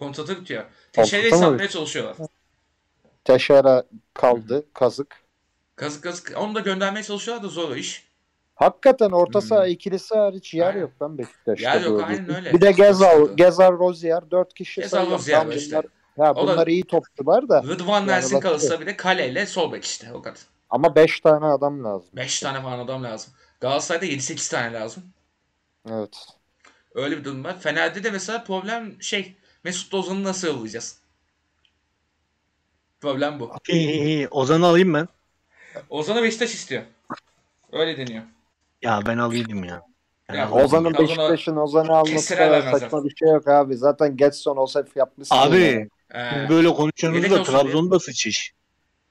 Kontratı 0.00 0.40
bitiyor. 0.40 0.64
Teşere'yi 0.92 1.30
satmaya 1.30 1.68
çalışıyorlar. 1.68 2.16
Teşera 3.24 3.84
kaldı. 4.14 4.66
Kazık. 4.74 5.16
Kazık 5.76 6.02
kazık. 6.02 6.32
Onu 6.36 6.54
da 6.54 6.60
göndermeye 6.60 7.02
çalışıyorlar 7.02 7.44
da 7.44 7.48
zor 7.48 7.70
o 7.70 7.74
iş. 7.74 8.10
Hakikaten 8.54 9.10
orta 9.10 9.40
Hmm. 9.40 9.48
saha 9.48 9.66
ikilisi 9.66 10.14
hariç 10.14 10.54
yer 10.54 10.66
Aynen. 10.66 10.80
yok 10.80 11.02
lan 11.02 11.18
Beşiktaş'ta. 11.18 11.70
Yer 11.74 11.80
yok, 11.80 12.02
aynen 12.06 12.34
öyle. 12.36 12.52
Bir 12.52 12.60
de 12.60 12.72
Gezal. 12.72 13.36
Gezal 13.36 13.72
Rozier 13.78 14.30
dört 14.30 14.54
kişi 14.54 14.80
Gezal 14.80 14.90
sayıyorum. 14.98 15.18
Rozier 15.18 15.46
işte. 15.46 15.82
ya 16.18 16.32
O 16.32 16.36
da- 16.36 16.52
bunlar 16.52 16.66
iyi 16.66 16.84
topçular 16.84 17.48
da 17.48 17.62
Rıdvan 17.62 17.92
Yani 18.00 18.06
Nelsin 18.06 18.34
bak- 18.36 18.42
kalırsa 18.42 18.80
bir 18.80 18.86
de 18.86 18.96
kaleyle 18.96 19.46
sol 19.46 19.72
bek 19.72 19.84
işte 19.84 20.12
o 20.12 20.22
kadar. 20.22 20.38
ama 20.70 20.94
5 20.96 21.20
tane 21.20 21.46
adam 21.46 21.84
lazım. 21.84 22.08
5 22.16 22.40
tane 22.40 22.62
falan 22.62 22.78
adam 22.78 23.04
lazım. 23.04 23.32
Galatasaray'da 23.60 24.06
7-8 24.06 24.50
tane 24.50 24.72
lazım. 24.72 25.02
Evet. 25.90 26.16
Öyle 26.94 27.18
bir 27.18 27.24
durum 27.24 27.44
var. 27.44 27.60
Fener'de 27.60 28.04
de 28.04 28.10
mesela 28.10 28.44
problem 28.44 29.02
şey 29.02 29.36
Mesut 29.64 29.94
Ozan'ı 29.94 30.24
nasıl 30.24 30.48
yollayacağız? 30.48 30.98
Problem 33.00 33.40
bu. 33.40 33.50
İyi 33.68 33.88
iyi 33.90 34.02
iyi. 34.02 34.28
Ozan'ı 34.28 34.66
alayım 34.66 34.94
ben. 34.94 35.08
Ozan'ı 35.90 36.22
Beşiktaş 36.22 36.54
istiyor. 36.54 36.82
Öyle 37.72 37.96
deniyor. 37.96 38.22
Ya 38.82 39.00
ben 39.06 39.18
alaydım 39.18 39.64
ya. 39.64 39.82
Ya. 40.32 40.50
Ozan'ın 40.50 40.84
Ozan'a 40.84 40.98
Beşiktaş'ın 40.98 41.56
Ozan'ı 41.56 41.92
alması 41.92 42.12
kesinlikle 42.12 42.44
kadar 42.44 42.50
vermezler. 42.58 42.78
saçma 42.80 43.04
bir 43.04 43.16
şey 43.16 43.28
yok 43.28 43.48
abi. 43.48 43.76
Zaten 43.76 44.16
Getson 44.16 44.56
olsa 44.56 44.84
yapmışsın. 44.96 45.34
Abi 45.36 45.88
Ee, 46.14 46.46
böyle 46.48 46.68
konuşuyorsunuz 46.68 47.24
Yedek 47.24 47.30
da 47.30 47.40
olsun 47.40 47.52
Trabzon'da 47.52 47.98
sıçış. 48.00 48.52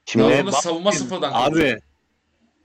Şimdi 0.06 0.26
Trabzon'da 0.28 0.52
bak- 0.52 0.64
savunma 0.64 0.92
sıfırdan. 0.92 1.32
Abi 1.34 1.80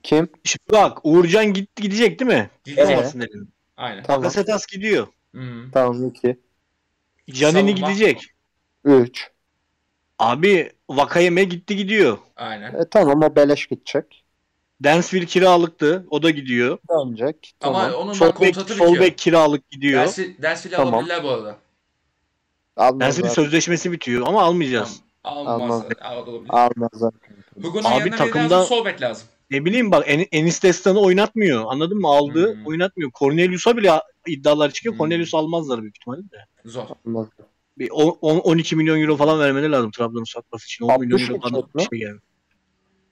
Kim? 0.02 0.28
şimdi 0.44 0.62
bak 0.72 0.98
Uğurcan 1.02 1.52
gitti 1.52 1.82
gidecek 1.82 2.20
değil 2.20 2.30
mi? 2.30 2.50
Gidecek. 2.64 2.86
Evet. 2.86 2.98
Olmasın 2.98 3.20
dedim. 3.20 3.48
Aynen. 3.76 4.02
Tamam. 4.02 4.22
Bakasetas 4.22 4.66
gidiyor. 4.66 5.06
Hı. 5.34 5.64
Tamam 5.72 6.08
2. 6.08 6.40
Canini 7.32 7.70
Savunma. 7.70 7.90
gidecek. 7.92 8.22
3. 8.84 9.30
Abi 10.18 10.72
Vakayeme 10.90 11.44
gitti 11.44 11.76
gidiyor. 11.76 12.18
Aynen. 12.36 12.74
E 12.74 12.88
tamam 12.90 13.22
o 13.22 13.36
beleş 13.36 13.66
gidecek. 13.66 14.24
Dansville 14.84 15.26
kiralıktı. 15.26 16.06
O 16.10 16.22
da 16.22 16.30
gidiyor. 16.30 16.78
Dönecek. 16.90 17.54
Ama 17.60 17.78
Tamam. 17.82 18.00
onun 18.00 18.12
Sol 18.12 18.26
bak 18.26 18.40
bek, 18.40 18.54
kontratı 18.54 18.74
sol 18.74 18.86
bitiyor. 18.86 19.04
bek 19.04 19.18
kiralık 19.18 19.70
gidiyor. 19.70 20.00
Dersi, 20.02 20.36
Dersville'i 20.42 20.76
Tamam. 20.76 20.94
alabilirler 20.94 21.24
bu 21.24 21.28
arada. 21.30 21.56
Almazlar. 22.76 23.00
Dansville 23.00 23.28
sözleşmesi 23.30 23.92
bitiyor 23.92 24.26
ama 24.26 24.42
almayacağız. 24.42 25.00
Almaz. 25.24 25.60
Almazlar. 25.60 25.96
Al, 26.02 26.16
olabilir. 26.26 26.50
Almazlar. 26.50 27.14
Hugo'nun 27.62 27.84
Abi 27.84 27.92
yanına 27.92 28.04
biri 28.04 28.16
takımda- 28.16 28.50
lazım, 28.54 28.68
sol 28.76 28.84
bek 28.84 29.02
lazım. 29.02 29.28
Ne 29.50 29.64
bileyim 29.64 29.90
bak 29.90 30.04
En- 30.08 30.26
Enis 30.32 30.62
Destan'ı 30.62 31.00
oynatmıyor. 31.00 31.64
Anladın 31.68 31.98
mı? 32.00 32.08
Aldığı 32.08 32.54
Hmm. 32.54 32.66
oynatmıyor. 32.66 33.10
Cornelius'a 33.18 33.76
bile 33.76 33.92
iddialar 34.32 34.70
çıkıyor. 34.70 34.92
Hmm. 34.94 34.98
Cornelius 34.98 35.34
almazlar 35.34 35.82
büyük 35.82 35.96
ihtimalle 35.96 36.22
de. 36.22 36.36
Zor. 36.64 36.84
Almazlar. 37.06 37.46
Bir 37.78 37.90
on- 37.90 38.18
on- 38.20 38.38
12 38.38 38.76
milyon 38.76 39.00
euro 39.00 39.16
falan 39.16 39.40
vermeleri 39.40 39.72
lazım 39.72 39.90
Trabzon'u 39.90 40.26
satması 40.26 40.64
için. 40.66 40.84
10 40.84 41.00
milyon 41.00 41.16
Abdüş 41.18 41.30
euro 41.30 41.40
falan 41.40 41.62
bir 41.76 41.80
şey 41.80 41.98
yani. 41.98 42.18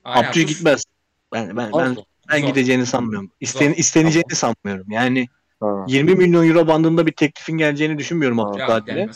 Abdüş- 0.05 0.47
gitmez. 0.47 0.85
Ben 1.33 1.57
ben 1.57 1.71
ben 1.79 1.97
ben 2.31 2.41
Zor. 2.41 2.49
gideceğini 2.49 2.87
sanmıyorum. 2.87 3.31
İsten, 3.41 3.69
Zor. 3.69 3.77
isteneceğini 3.77 4.35
sanmıyorum. 4.35 4.87
Yani 4.91 5.27
Ha. 5.61 5.85
20 5.89 6.15
milyon 6.15 6.49
euro 6.49 6.67
bandında 6.67 7.07
bir 7.07 7.13
teklifin 7.13 7.53
geleceğini 7.53 7.99
düşünmüyorum 7.99 8.41
Abdülkadir'e. 8.41 9.09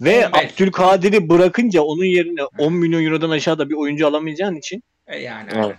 Ve. 0.00 0.28
Abdülkadir'i 0.32 1.28
bırakınca 1.28 1.82
onun 1.82 2.04
yerine 2.04 2.40
10 2.58 2.72
milyon 2.72 3.04
eurodan 3.04 3.30
aşağıda 3.30 3.68
bir 3.68 3.74
oyuncu 3.74 4.06
alamayacağın 4.06 4.54
için 4.56 4.82
E 5.06 5.18
yani. 5.18 5.50
Evet. 5.54 5.76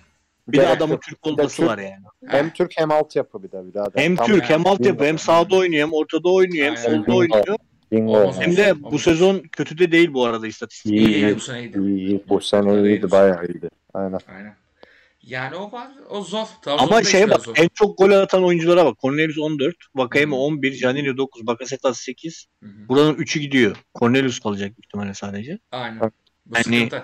Bir 0.48 0.58
de 0.58 0.68
adamın 0.68 0.94
yok. 0.94 1.02
Türk 1.02 1.28
olması 1.28 1.58
Türk- 1.58 1.68
var 1.68 1.78
yani. 1.78 2.04
Hem 2.28 2.50
Türk 2.54 2.72
hem 2.78 2.92
altyapı 2.92 3.44
bir 3.44 3.52
de 3.52 3.68
birader. 3.68 4.02
Hem 4.04 4.16
Tam 4.16 4.26
Türk 4.28 4.44
hem 4.44 4.60
yani. 4.60 4.70
altyapı 4.70 5.06
hem 5.06 5.18
sağda 5.20 5.56
oynuyor 5.56 5.88
hem 5.88 5.94
ortada 5.94 6.30
oynuyor 6.34 6.66
hem 6.66 6.76
Aynen. 6.78 6.84
solda 7.04 7.16
oynuyor. 7.16 7.46
Bingo. 7.92 8.34
Hem 8.40 8.58
de 8.58 8.84
bu 8.84 9.00
sezon 9.00 9.40
kötü 9.52 9.78
de 9.78 9.92
değil 9.92 10.14
bu 10.14 10.26
arada 10.26 10.48
istatistik. 10.48 10.92
İyi, 10.92 11.08
iyi, 11.16 11.36
bu 11.36 11.40
sene 11.40 11.60
iyiydi. 11.60 11.80
iyi, 11.80 12.08
iyi. 12.08 12.24
Bu 12.30 12.42
sene 12.42 12.82
iyiydi. 12.90 13.12
Bayağı 13.12 13.46
iyiydi. 13.46 13.70
Aynen. 13.94 14.20
Aynen. 14.36 14.56
Yani 15.22 15.56
o 15.56 15.72
var. 15.72 15.88
O 16.10 16.22
zor. 16.22 16.40
Ama 16.40 16.78
Trabzon'da 16.78 17.04
şeye 17.04 17.30
bak 17.30 17.42
zor. 17.46 17.54
en 17.58 17.70
çok 17.74 17.98
gol 17.98 18.12
atan 18.12 18.44
oyunculara 18.44 18.86
bak. 18.86 19.00
Cornelius 19.00 19.38
14, 19.40 19.76
Vakayeme 19.96 20.36
Hı. 20.36 20.40
11, 20.40 20.72
Janilio 20.74 21.18
9, 21.18 21.48
Bakasetas 21.48 22.00
8. 22.00 22.46
Hı 22.64 22.70
hı. 22.70 22.90
Buranın 22.90 23.14
3'ü 23.16 23.40
gidiyor. 23.40 23.76
Cornelius 24.00 24.40
kalacak 24.40 24.72
ihtimalle 24.86 25.14
sadece. 25.14 25.60
Aynen. 25.72 26.00
Bu 26.46 26.56
Yani- 26.56 26.64
sıkıntı. 26.88 27.04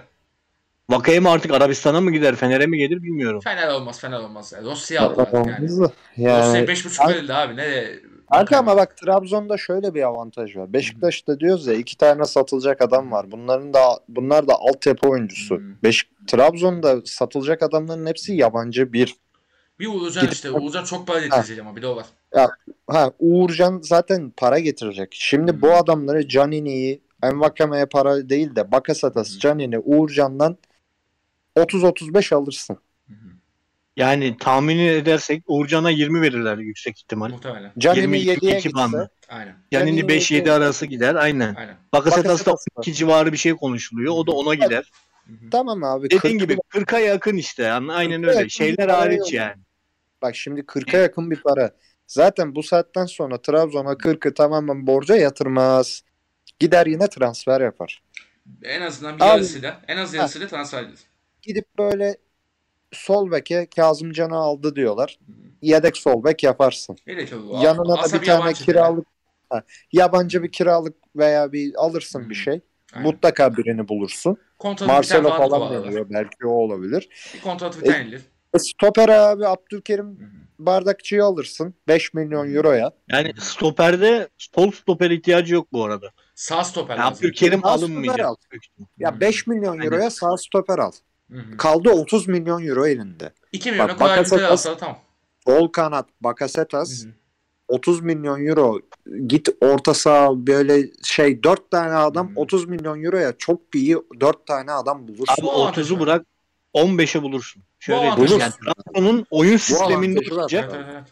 Vakayeme 0.89 1.29
artık 1.29 1.51
Arabistan'a 1.51 2.01
mı 2.01 2.11
gider, 2.11 2.35
Fener'e 2.35 2.65
mi 2.67 2.77
gelir 2.77 3.03
bilmiyorum. 3.03 3.41
Fener 3.43 3.67
olmaz, 3.67 3.99
Fener 3.99 4.19
olmaz. 4.19 4.53
Yani 4.55 4.67
Rossi'yi 4.67 4.99
aldı 4.99 5.21
artık 5.21 5.33
yani. 5.33 5.69
Yani, 6.17 6.39
Rossi'ye 6.39 6.65
5.5 6.65 7.09
verildi 7.09 7.33
abi. 7.33 7.57
Ne 7.57 7.89
Kanka 8.31 8.57
ama 8.57 8.77
bak 8.77 8.97
Trabzon'da 8.97 9.57
şöyle 9.57 9.93
bir 9.93 10.03
avantaj 10.03 10.57
var. 10.57 10.73
Beşiktaş'ta 10.73 11.39
diyoruz 11.39 11.67
ya 11.67 11.73
iki 11.73 11.97
tane 11.97 12.25
satılacak 12.25 12.81
adam 12.81 13.11
var. 13.11 13.31
Bunların 13.31 13.73
da 13.73 13.99
bunlar 14.07 14.47
da 14.47 14.53
altyapı 14.53 15.09
oyuncusu. 15.09 15.55
Hı. 15.55 15.61
Beş, 15.83 16.07
Trabzon'da 16.27 17.01
satılacak 17.05 17.63
adamların 17.63 18.05
hepsi 18.05 18.33
yabancı 18.33 18.93
bir. 18.93 19.15
Bir 19.79 19.87
Uğurcan 19.87 20.23
Gidip- 20.23 20.33
işte. 20.33 20.51
Uğurcan 20.51 20.83
çok 20.83 21.07
para 21.07 21.19
getirecek 21.19 21.59
ama 21.59 21.75
bir 21.75 21.81
de 21.81 21.87
o 21.87 21.95
var. 21.95 22.05
Ha 22.87 23.11
Uğurcan 23.19 23.79
zaten 23.83 24.33
para 24.37 24.59
getirecek. 24.59 25.09
Şimdi 25.11 25.51
Hı. 25.51 25.61
bu 25.61 25.71
adamları 25.71 26.27
Canini'yi 26.27 27.01
Envakame'ye 27.23 27.85
para 27.85 28.29
değil 28.29 28.55
de 28.55 28.71
Bakasetas, 28.71 29.35
Hı. 29.35 29.39
Canini, 29.39 29.79
Uğurcan'dan 29.79 30.57
30-35 31.55 32.35
alırsın. 32.35 32.77
Hı 33.07 33.13
hı. 33.13 33.27
Yani 33.97 34.37
tahmin 34.37 34.79
edersek 34.79 35.43
Uğurcan'a 35.47 35.89
20 35.89 36.21
verirler 36.21 36.57
yüksek 36.57 36.99
ihtimal. 36.99 37.29
Muhtemelen. 37.29 37.71
Canini 37.77 38.17
22 38.19 38.29
7'ye 38.29 38.57
iki 38.57 38.63
gitse 38.63 38.73
bandı. 38.73 39.11
Aynen. 39.29 39.55
Canini 39.71 39.99
5-7 39.99 40.33
yedi- 40.33 40.51
arası 40.51 40.85
gider 40.85 41.15
aynen. 41.15 41.55
Aynen. 41.55 41.75
Bakasetas 41.93 42.45
da- 42.45 42.55
12 42.75 42.93
civarı 42.93 43.31
bir 43.31 43.37
şey 43.37 43.53
konuşuluyor. 43.53 44.13
O 44.17 44.27
da 44.27 44.31
ona 44.31 44.53
gider. 44.55 44.91
Hı 45.27 45.33
hı. 45.33 45.49
tamam 45.51 45.83
abi. 45.83 46.05
Dediğin 46.09 46.39
40 46.39 46.49
gibi 46.49 46.57
40'a 46.69 46.99
yakın 46.99 47.37
işte. 47.37 47.63
Yani 47.63 47.91
aynen 47.93 48.23
öyle. 48.23 48.49
Şeyler 48.49 48.89
hariç 48.89 49.33
yani. 49.33 49.61
Bak 50.21 50.35
şimdi 50.35 50.61
40'a 50.61 50.99
yakın 50.99 51.31
bir 51.31 51.41
para. 51.41 51.71
Zaten 52.07 52.55
bu 52.55 52.63
saatten 52.63 53.05
sonra 53.05 53.41
Trabzon'a 53.41 53.91
40'ı 53.97 54.33
tamamen 54.33 54.87
borca 54.87 55.15
yatırmaz. 55.15 56.01
Gider 56.59 56.85
yine 56.85 57.07
transfer 57.09 57.61
yapar. 57.61 58.01
En 58.63 58.81
azından 58.81 59.15
bir 59.15 59.21
Abi- 59.21 59.29
yarısıyla, 59.29 59.81
en 59.87 59.97
az 59.97 60.13
yarısıyla 60.13 60.47
transfer 60.47 60.83
edilir. 60.83 60.99
Gidip 61.43 61.65
böyle 61.77 62.17
sol 62.91 63.31
beke 63.31 63.67
Kazımcan'ı 63.75 64.35
aldı 64.35 64.75
diyorlar. 64.75 65.19
Yedek 65.61 65.97
sol 65.97 66.23
bek 66.23 66.43
yaparsın. 66.43 66.97
Yanına 67.61 68.03
da 68.03 68.21
bir 68.21 68.25
tane 68.25 68.53
kiralık 68.53 69.07
ha, 69.49 69.63
yabancı 69.91 70.43
bir 70.43 70.51
kiralık 70.51 70.95
veya 71.15 71.51
bir 71.51 71.73
alırsın 71.75 72.25
Hı. 72.25 72.29
bir 72.29 72.35
şey. 72.35 72.61
Aynen. 72.93 73.07
Mutlaka 73.07 73.57
birini 73.57 73.87
bulursun. 73.87 74.37
Kontratı 74.59 74.93
Marcelo 74.93 75.29
falan 75.29 75.61
arada. 75.61 75.83
veriyor. 75.87 76.07
Belki 76.09 76.45
o 76.47 76.49
olabilir. 76.49 77.09
Bir 77.33 77.41
kontratı 77.41 77.85
edilir. 77.91 78.21
E, 78.55 78.59
stoper 78.59 79.09
abi 79.09 79.47
Abdülkerim 79.47 80.05
Hı 80.05 80.23
hı. 80.23 80.29
Bardakçı'yı 80.59 81.23
alırsın. 81.23 81.73
5 81.87 82.13
milyon 82.13 82.55
euroya. 82.55 82.91
Yani 83.11 83.33
stoperde 83.39 84.27
sol 84.37 84.71
stoper 84.71 85.11
ihtiyacı 85.11 85.53
yok 85.53 85.67
bu 85.73 85.83
arada. 85.85 86.09
Sağ 86.35 86.63
stoper 86.63 86.97
lazım. 86.97 87.13
Abdülkerim 87.13 87.65
alınmayacak. 87.65 88.25
al. 88.25 88.35
Ya 88.97 89.19
5 89.19 89.47
milyon 89.47 89.71
Aynen. 89.73 89.85
euroya 89.85 90.09
sağ 90.09 90.37
stoper 90.37 90.79
al. 90.79 90.91
Hı 91.33 91.37
hı. 91.39 91.57
Kaldı 91.57 91.89
30 91.89 92.27
milyon 92.27 92.65
euro 92.67 92.87
elinde. 92.87 93.33
2 93.51 93.71
milyona 93.71 93.89
Bak, 93.89 94.01
Bakasetas- 94.01 94.77
tamam. 94.79 94.97
Sol 95.47 95.67
kanat 95.67 96.07
Bakasetas 96.21 97.03
hı. 97.03 97.09
30 97.67 98.01
milyon 98.01 98.45
euro 98.45 98.79
git 99.27 99.49
orta 99.61 99.93
saha 99.93 100.47
böyle 100.47 100.83
şey 101.03 101.43
4 101.43 101.71
tane 101.71 101.93
adam 101.93 102.27
Hı. 102.29 102.39
30 102.39 102.65
milyon 102.69 103.03
euroya 103.03 103.33
çok 103.37 103.73
bir 103.73 103.79
iyi 103.79 103.97
4 104.19 104.47
tane 104.47 104.71
adam 104.71 105.07
bulursun. 105.07 105.33
Abi 105.33 105.41
Bu 105.41 105.51
avantajı 105.51 105.93
30'u 105.93 105.99
var. 105.99 106.01
bırak 106.01 106.25
15'e 106.73 107.21
bulursun. 107.21 107.63
Şöyle 107.79 107.99
var. 107.99 108.17
Yani 108.39 108.51
Trabzon'un 108.65 109.25
oyun 109.31 109.57
sisteminde 109.57 110.19
olacak. 110.33 110.69
Evet, 110.73 110.75
evet, 110.85 110.93
evet. 110.93 111.07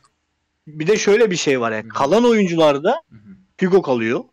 Bir 0.68 0.88
de 0.88 0.98
şöyle 0.98 1.32
bir 1.32 1.36
şey 1.36 1.60
var. 1.62 1.72
Yani 1.72 1.86
Hı. 1.86 1.90
kalan 1.90 2.26
oyuncularda. 2.26 3.02
Hugo 3.62 3.82
kalıyor. 3.82 4.24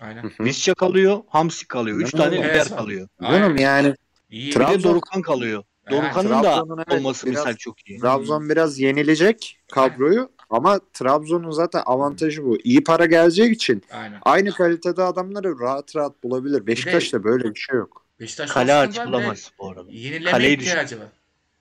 Aynen. 0.00 0.32
Visca 0.40 0.74
kalıyor. 0.74 1.18
Hamsi 1.28 1.68
kalıyor. 1.68 1.98
3 2.00 2.12
Hı. 2.12 2.16
tane 2.16 2.36
lider 2.36 2.68
kalıyor. 2.68 3.08
Canım 3.22 3.56
yani 3.56 3.94
İyi. 4.30 4.46
Bir 4.46 4.52
Trabzon- 4.54 4.78
de 4.78 4.82
Dorukan 4.82 5.22
kalıyor. 5.22 5.64
Yani 5.90 6.02
Dorukan'ın 6.02 6.30
da 6.30 6.42
Trabzon'un 6.42 6.84
evet 6.88 7.00
olması 7.00 7.26
biraz- 7.26 7.46
misal 7.46 7.56
çok 7.56 7.88
iyi. 7.88 8.00
Trabzon 8.00 8.48
biraz 8.48 8.78
yenilecek 8.78 9.58
kadroyu 9.72 10.30
ama 10.50 10.80
Trabzon'un 10.92 11.50
zaten 11.50 11.82
avantajı 11.86 12.44
bu. 12.44 12.58
İyi 12.64 12.84
para 12.84 13.06
gelecek 13.06 13.52
için 13.54 13.82
Aynen. 13.92 14.18
aynı 14.22 14.50
kalitede 14.52 15.02
adamları 15.02 15.60
rahat 15.60 15.96
rahat 15.96 16.22
bulabilir. 16.24 16.66
Beşiktaş'ta 16.66 17.24
böyle 17.24 17.54
bir 17.54 17.58
şey 17.60 17.76
yok. 17.76 18.06
Beşiktaş 18.20 18.50
Kale 18.50 18.68
de 18.94 19.06
bulamaz 19.06 19.50
bu 19.58 19.70
arada. 19.70 19.90
Yenileme 19.90 20.30
Kaleyi 20.30 20.56
ihtiyacı 20.56 21.00
var. 21.00 21.06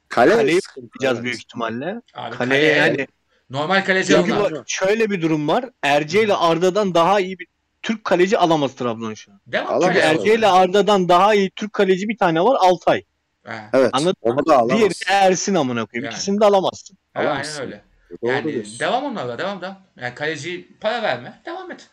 Kale 0.09 0.31
Kaleyi 0.35 0.61
sıkıntı, 0.61 0.85
Yapacağız 0.85 1.15
evet. 1.15 1.23
büyük 1.23 1.37
ihtimalle. 1.39 2.01
Abi 2.13 2.35
Kaleye 2.35 2.37
kaleye 2.37 2.75
yani 2.75 3.07
normal 3.49 3.85
kaleci 3.85 4.13
çünkü 4.13 4.31
bak, 4.35 4.63
şöyle 4.67 5.09
bir 5.09 5.21
durum 5.21 5.47
var. 5.47 5.69
Erce 5.83 6.23
ile 6.23 6.33
Arda'dan 6.33 6.93
daha 6.93 7.19
iyi 7.19 7.39
bir 7.39 7.47
Türk 7.85 8.03
kaleci 8.03 8.37
alamaz 8.37 8.75
Trabzon 8.75 9.13
şu 9.13 9.31
an. 9.31 9.39
Alamaz. 9.53 9.81
Çünkü 9.83 9.99
kaleye. 10.01 10.13
Erce 10.19 10.35
ile 10.35 10.47
Arda'dan 10.47 11.09
daha 11.09 11.33
iyi 11.35 11.51
Türk 11.55 11.73
kaleci 11.73 12.09
bir 12.09 12.17
tane 12.17 12.41
var 12.41 12.57
Altay. 12.59 13.03
Ha. 13.45 13.69
Evet. 13.73 13.89
Anladın 13.93 14.15
Onu 14.21 14.45
da 14.45 14.57
alamaz. 14.57 14.77
Diğeri 14.77 14.91
de 14.93 14.95
Ersin 15.09 15.55
amına 15.55 15.85
koyayım. 15.85 16.05
Yani. 16.05 16.13
İkisini 16.13 16.39
de 16.41 16.45
alamazsın. 16.45 16.97
Ha, 17.13 17.21
Alamazsın. 17.21 17.61
aynen 17.61 17.73
öyle. 17.73 17.83
Doğru 18.23 18.31
Yani 18.31 18.53
diyorsun. 18.53 18.79
devam 18.79 19.03
onlarla 19.03 19.37
devam 19.37 19.61
devam. 19.61 19.77
Yani 19.97 20.15
kaleci 20.15 20.67
para 20.81 21.01
verme. 21.03 21.41
Devam 21.45 21.71
et. 21.71 21.89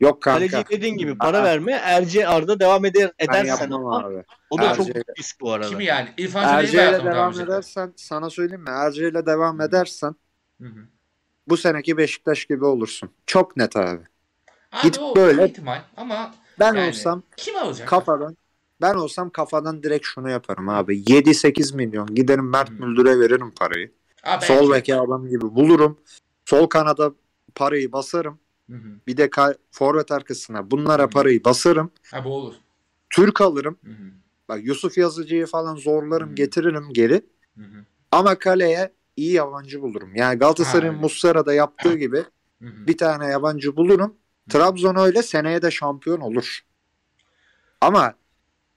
Yok 0.00 0.22
kanka. 0.22 0.38
Kaleci 0.48 0.68
dediğin 0.70 0.96
gibi 0.96 1.18
para 1.18 1.38
Aa. 1.38 1.44
verme. 1.44 1.72
Erce 1.72 2.28
Arda 2.28 2.60
devam 2.60 2.84
eder 2.84 3.10
edersen 3.18 3.70
ama 3.70 3.98
abi. 3.98 4.24
o 4.50 4.58
da 4.58 4.74
çok 4.74 4.86
Erce- 4.86 4.94
büyük 4.94 5.18
risk 5.18 5.40
bu 5.40 5.52
arada. 5.52 5.68
Kimi 5.68 5.84
yani? 5.84 6.08
İrfan 6.18 6.44
Erce 6.58 6.72
ile 6.88 7.04
devam 7.04 7.40
edersen 7.40 7.92
sana 7.96 8.30
söyleyeyim 8.30 8.62
mi? 8.62 8.70
Erce 8.70 9.08
ile 9.08 9.26
devam 9.26 9.60
edersen 9.60 10.14
Hı 10.60 10.68
hı. 10.68 10.80
bu 11.48 11.56
seneki 11.56 11.96
Beşiktaş 11.96 12.44
gibi 12.44 12.64
olursun. 12.64 13.10
Çok 13.26 13.56
net 13.56 13.76
abi. 13.76 14.02
Abi 14.72 14.82
Git 14.82 14.98
o 14.98 15.16
böyle. 15.16 15.46
ihtimal 15.46 15.82
ama 15.96 16.34
Ben 16.58 16.74
yani 16.74 16.88
olsam 16.88 17.22
kim 17.36 17.56
alacak? 17.56 17.88
kafadan 17.88 18.36
ben 18.80 18.94
olsam 18.94 19.30
kafadan 19.30 19.82
direkt 19.82 20.06
şunu 20.06 20.30
yaparım 20.30 20.68
abi. 20.68 20.98
7-8 20.98 21.76
milyon 21.76 22.14
giderim 22.14 22.50
Mert 22.50 22.70
Hı. 22.70 22.74
Müldür'e 22.74 23.20
veririm 23.20 23.52
parayı. 23.56 23.92
Abi 24.24 24.44
Sol 24.44 24.70
beke 24.70 24.96
adam 24.96 25.28
gibi 25.28 25.42
bulurum. 25.54 25.98
Sol 26.44 26.66
kanada 26.66 27.12
parayı 27.54 27.92
basarım. 27.92 28.38
Hı 28.70 28.76
hı. 28.76 28.88
Bir 29.06 29.16
de 29.16 29.30
forvet 29.70 30.12
arkasına 30.12 30.70
bunlara 30.70 31.02
Hı. 31.02 31.10
parayı 31.10 31.44
basarım. 31.44 31.90
Ha 32.10 32.24
bu 32.24 32.34
olur. 32.34 32.54
Türk 33.10 33.40
alırım. 33.40 33.78
Hı 33.84 33.90
hı. 33.90 34.04
Bak 34.48 34.64
Yusuf 34.64 34.98
Yazıcı'yı 34.98 35.46
falan 35.46 35.76
zorlarım 35.76 36.30
Hı. 36.30 36.34
getiririm 36.34 36.88
geri. 36.92 37.22
Hı 37.56 37.62
hı. 37.62 37.84
Ama 38.12 38.38
kaleye 38.38 38.92
iyi 39.16 39.32
yabancı 39.32 39.82
bulurum. 39.82 40.16
Yani 40.16 40.38
Galatasaray'ın. 40.38 40.94
Muslera'da 40.94 41.54
yaptığı 41.54 41.96
gibi 41.96 42.24
Hı 42.62 42.68
hı. 42.68 42.86
bir 42.86 42.98
tane 42.98 43.26
yabancı 43.26 43.76
bulurum. 43.76 44.14
Trabzon 44.52 44.96
öyle 44.96 45.22
seneye 45.22 45.62
de 45.62 45.70
şampiyon 45.70 46.20
olur. 46.20 46.60
Ama 47.80 48.14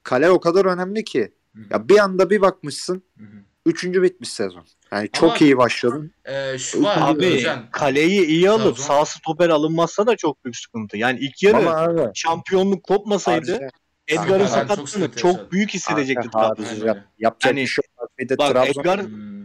kale 0.02 0.30
o 0.30 0.40
kadar 0.40 0.64
önemli 0.64 1.04
ki. 1.04 1.32
Hı 1.56 1.62
hı. 1.62 1.66
Ya 1.70 1.88
bir 1.88 1.98
anda 1.98 2.30
bir 2.30 2.40
bakmışsın 2.40 3.02
Hı 3.18 3.24
üçüncü 3.66 4.02
bitmiş 4.02 4.28
sezon. 4.32 4.64
Yani 4.92 5.08
çok 5.12 5.30
Ama- 5.30 5.38
iyi 5.38 5.56
başladın. 5.58 6.12
Ee, 6.24 6.58
şu 6.58 6.82
var 6.82 6.98
Abi 7.00 7.26
Özcan. 7.26 7.70
kaleyi 7.70 8.24
iyi 8.26 8.50
alıp 8.50 8.76
Trabzon- 8.78 8.82
sağ 8.82 9.04
stoper 9.04 9.48
alınmazsa 9.48 10.06
da 10.06 10.16
çok 10.16 10.44
büyük 10.44 10.56
sıkıntı. 10.56 10.96
Yani 10.96 11.18
ilk 11.20 11.42
yarı 11.42 11.70
abi. 11.70 12.10
şampiyonluk 12.14 12.82
kopmasaydı 12.82 13.52
harca- 13.52 13.70
Edgar'ın 14.08 14.38
çok 14.38 14.48
sakatlığını 14.48 15.12
çok, 15.12 15.32
yaşadı. 15.32 15.48
büyük 15.52 15.70
hissedecekti 15.70 16.30
Trabzon. 16.30 16.64
Öyle. 16.64 17.04
Yapacak 17.18 17.44
Yani- 17.52 17.60
bir 17.62 17.66
şey 17.66 17.82
yok. 18.00 18.10
Bir 18.18 18.28
de 18.28 18.38
Bak 18.38 18.52
Trabzon 18.52 18.80
Edgar 18.80 19.00
Hmm. 19.02 19.36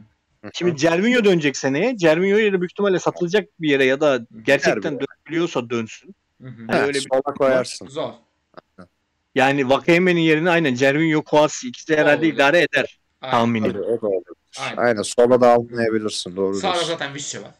Şimdi 0.53 0.75
Cervinho 0.77 1.23
dönecek 1.23 1.57
seneye. 1.57 1.97
Cervinho 1.97 2.37
ya 2.37 2.53
da 2.53 2.61
büyük 2.61 2.71
ihtimalle 2.71 2.99
satılacak 2.99 3.49
bir 3.59 3.69
yere 3.69 3.85
ya 3.85 4.01
da 4.01 4.19
gerçekten 4.45 4.99
dönebiliyorsa 4.99 5.69
dönsün. 5.69 6.15
Hı 6.41 6.47
hı. 6.47 6.67
Ha, 6.71 6.81
öyle 6.81 6.93
bir- 6.99 7.07
sola 7.13 7.21
koyarsın. 7.37 7.87
Zor. 7.87 8.13
Yani 9.35 9.69
Vakayeme'nin 9.69 10.21
yerine 10.21 10.49
aynen 10.49 10.75
Cervinho, 10.75 11.23
Kouassi 11.23 11.67
ikisi 11.67 11.87
de 11.87 11.97
herhalde 11.97 12.25
Olur. 12.25 12.33
idare 12.33 12.57
eder 12.61 12.99
Aynen. 13.21 13.31
tahminim. 13.31 13.71
Tabii, 13.73 13.81
o 13.83 14.01
da 14.01 14.07
olur. 14.07 14.23
Aynen. 14.59 14.77
Aynen. 14.77 15.01
Sola 15.01 15.41
da 15.41 15.49
almayabilirsin. 15.51 16.35
Doğru 16.35 16.53
Sağda 16.55 16.73
diyorsun. 16.73 16.91
zaten 16.91 17.13
Vişçe 17.15 17.41
var. 17.41 17.51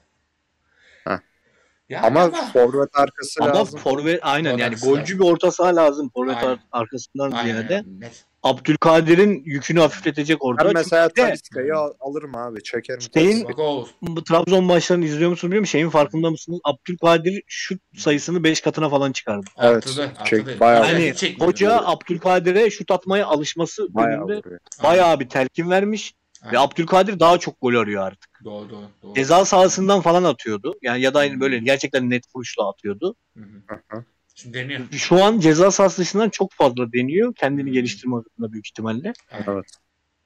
Yani 1.89 2.05
Ama 2.07 2.21
ama, 2.21 2.51
forvet 2.53 2.89
arkası 2.93 3.43
Ama 3.43 3.55
lazım. 3.55 3.79
forvet 3.79 4.19
aynen 4.23 4.57
yani 4.57 4.69
Orası 4.73 4.85
golcü 4.85 5.19
bir 5.19 5.23
orta 5.23 5.51
saha 5.51 5.75
lazım 5.75 6.09
forvet 6.15 6.37
Aynen. 6.37 6.47
ar- 6.49 6.59
arkasından 6.71 7.31
Aynen, 7.31 7.51
ziyade. 7.53 7.83
net. 7.99 8.25
Abdülkadir'in 8.43 9.43
yükünü 9.45 9.79
hafifletecek 9.79 10.43
orada. 10.45 10.65
Ben 10.65 10.71
mesela 10.73 11.07
Çünkü 11.07 11.21
Talisca'yı 11.21 11.75
al- 11.75 11.93
alırım 11.99 12.35
abi. 12.35 12.63
Çekerim. 12.63 13.01
Şeyin-. 13.13 13.43
Bak 13.47 13.59
olur. 13.59 13.87
bu 14.01 14.23
Trabzon 14.23 14.63
maçlarını 14.63 15.05
izliyor 15.05 15.29
musunuz 15.29 15.51
bilmiyorum. 15.51 15.67
Şeyin 15.67 15.89
farkında 15.89 16.29
mısınız? 16.31 16.59
Abdülkadir 16.63 17.43
şut 17.47 17.81
sayısını 17.97 18.43
5 18.43 18.61
katına 18.61 18.89
falan 18.89 19.11
çıkardı. 19.11 19.45
Evet, 19.59 19.75
Arttırdı, 19.75 19.95
çek- 20.01 20.21
arttırdı. 20.21 20.59
bayağı- 20.59 20.85
Yani 20.91 21.13
hoca 21.39 21.81
Abdülkadir'e 21.85 22.69
şut 22.71 22.91
atmaya 22.91 23.25
alışması 23.27 23.93
Bayağı 23.93 24.19
önünde 24.19 24.37
vuruyor. 24.37 24.59
bayağı 24.83 25.19
bir 25.19 25.29
telkin 25.29 25.69
vermiş. 25.69 26.13
Aynen. 26.41 26.53
Ve 26.53 26.59
Abdülkadir 26.59 27.19
daha 27.19 27.37
çok 27.37 27.61
gol 27.61 27.75
arıyor 27.75 28.03
artık. 28.03 28.41
Doğru 28.43 28.69
doğru. 28.69 28.85
doğru. 29.03 29.13
Ceza 29.13 29.45
sahasından 29.45 30.01
falan 30.01 30.23
atıyordu. 30.23 30.73
Yani 30.81 31.01
ya 31.01 31.13
da 31.13 31.19
aynı 31.19 31.39
böyle 31.39 31.59
gerçekten 31.59 32.09
net 32.09 32.23
vuruşla 32.35 32.69
atıyordu. 32.69 33.15
Hı 33.37 33.43
hı. 33.43 34.03
Şimdi 34.41 34.57
deniyor. 34.57 34.81
Şu 34.91 35.23
an 35.23 35.39
ceza 35.39 35.71
sahası 35.71 36.01
dışından 36.01 36.29
çok 36.29 36.51
fazla 36.53 36.93
deniyor. 36.93 37.35
Kendini 37.35 37.71
geliştirme 37.71 38.15
adına 38.15 38.51
büyük 38.53 38.67
ihtimalle. 38.67 39.13
Evet. 39.31 39.65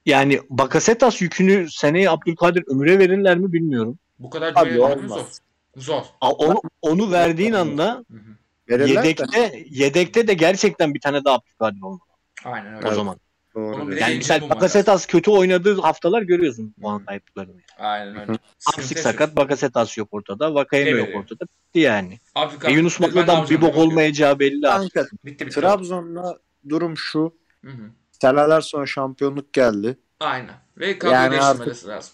Yani 0.06 0.40
Bakasetas 0.50 1.22
yükünü 1.22 1.66
seneye 1.70 2.10
Abdülkadir 2.10 2.64
Ömür'e 2.66 2.98
verirler 2.98 3.38
mi 3.38 3.52
bilmiyorum. 3.52 3.98
Bu 4.18 4.30
kadar 4.30 4.52
Abi 4.56 4.70
güven 4.70 4.88
zor. 4.88 4.96
olmaz. 4.96 5.40
Zor. 5.76 6.02
A- 6.20 6.30
Onu, 6.32 6.60
onu 6.82 7.10
verdiğin 7.12 7.52
anda 7.52 8.04
Hı 8.10 8.16
hı. 8.16 8.20
Verirler 8.68 8.88
de. 9.04 9.08
yedekte 9.08 9.64
yedekte 9.70 10.28
de 10.28 10.34
gerçekten 10.34 10.94
bir 10.94 11.00
tane 11.00 11.24
daha 11.24 11.34
Abdülkadir 11.34 11.82
olmalı 11.82 12.00
Aynen 12.44 12.66
öyle. 12.66 12.76
o 12.76 12.88
Evet. 12.88 12.94
zaman. 12.96 13.16
Doğru 13.56 13.76
Onun 13.76 13.96
Yani 13.96 14.14
mesela 14.16 14.50
Bakasetas 14.50 15.06
kötü 15.06 15.30
oynadığı 15.30 15.80
haftalar 15.80 16.22
görüyorsun 16.22 16.74
puan 16.80 17.04
kayıplarını. 17.04 17.60
Aynen 17.78 18.08
öyle. 18.08 18.20
Sıkıntı 18.22 18.42
Aksik 18.66 18.96
yaşıyor. 18.96 19.12
sakat 19.12 19.36
Bakasetas 19.36 19.98
yok 19.98 20.08
ortada. 20.10 20.54
Vakayeme 20.54 20.90
Evet, 20.90 21.14
yok 21.14 21.22
ortada. 21.22 21.44
Bitti 21.44 21.80
yani. 21.80 22.18
Abdülkadir- 22.34 22.70
E, 22.70 22.72
Yunus 22.72 23.00
Mallı'dan 23.00 23.26
bir 23.26 23.30
yapacağım 23.32 23.62
bok 23.62 23.76
olmayacağı 23.76 24.38
belli 24.38 24.68
artık. 24.68 24.94
Kanka 24.94 25.10
Bitti 25.24 25.46
bitti. 25.46 25.60
Trabzon'la 25.60 26.38
durum 26.68 26.96
şu. 26.96 27.34
Hı 27.64 27.70
hı. 27.70 27.90
Seneler 28.22 28.60
sonra 28.60 28.86
şampiyonluk 28.86 29.52
geldi. 29.52 29.98
Aynen. 30.20 30.54
Ve 30.78 30.98
kadroyu 30.98 31.14
Yani 31.14 31.32
değiştirmesi 31.32 31.86
lazım. 31.88 32.12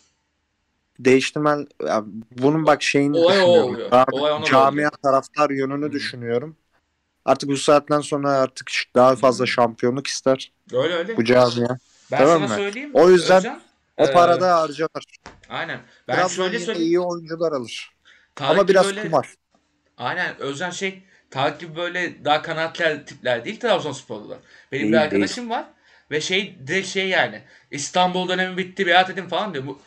Değiştirmen 0.99 1.66
ya 1.86 2.05
bunun 2.38 2.66
bak 2.66 2.82
şeyini 2.82 3.16
Olay 3.18 3.38
o 3.38 3.43
düşünüyorum. 3.43 3.70
oluyor. 3.70 3.90
Olay 4.12 4.32
ona 4.32 4.45
camia 4.45 4.90
doğru. 4.90 5.01
taraftar 5.03 5.51
yönünü 5.51 5.84
Hı. 5.86 5.93
düşünüyorum. 5.93 6.57
Artık 7.24 7.48
bu 7.48 7.56
saatten 7.56 8.00
sonra 8.00 8.30
artık 8.30 8.70
daha 8.94 9.16
fazla 9.16 9.46
şampiyonluk 9.46 10.06
ister 10.06 10.52
Öyle 10.72 10.94
öyle. 10.94 11.16
bu 11.16 11.24
camia. 11.24 11.76
Ben 12.10 12.18
Tamam 12.18 12.34
sana 12.38 12.48
mı? 12.48 12.54
söyleyeyim. 12.54 12.90
O 12.94 13.10
yüzden 13.10 13.36
Özcan, 13.36 13.60
O 13.96 14.04
Ee, 14.04 14.12
para 14.12 14.40
da 14.40 14.56
harcanır. 14.60 15.04
Aynen. 15.48 15.80
Ben 16.08 16.16
Trabzon 16.16 16.44
şöyle 16.44 16.58
söyleyeyim. 16.58 16.88
iyi 16.88 17.00
oyuncular 17.00 17.52
alır. 17.52 17.90
Tarık 18.34 18.50
Ama 18.58 18.68
biraz 18.68 18.86
böyle, 18.86 19.02
kumar. 19.02 19.34
Aynen 19.98 20.38
Özcan 20.40 20.70
şey 20.70 21.02
Tarık 21.30 21.60
gibi 21.60 21.76
böyle 21.76 22.24
daha 22.24 22.42
kanatlı 22.42 23.04
tipler 23.06 23.44
değil 23.44 23.60
Trabzonsporlular. 23.60 24.38
Benim 24.72 24.82
Değil, 24.82 24.92
bir 24.92 24.98
arkadaşım 24.98 25.50
var 25.50 25.64
ve 26.10 26.20
şey 26.20 26.58
direkt 26.66 26.88
şey 26.88 27.08
yani 27.08 27.42
İstanbul 27.70 28.28
dönemi 28.28 28.56
bitti 28.56 28.86
biat 28.86 29.10
edin 29.10 29.28
falan 29.28 29.54
diyor. 29.54 29.66
Bu 29.66 29.78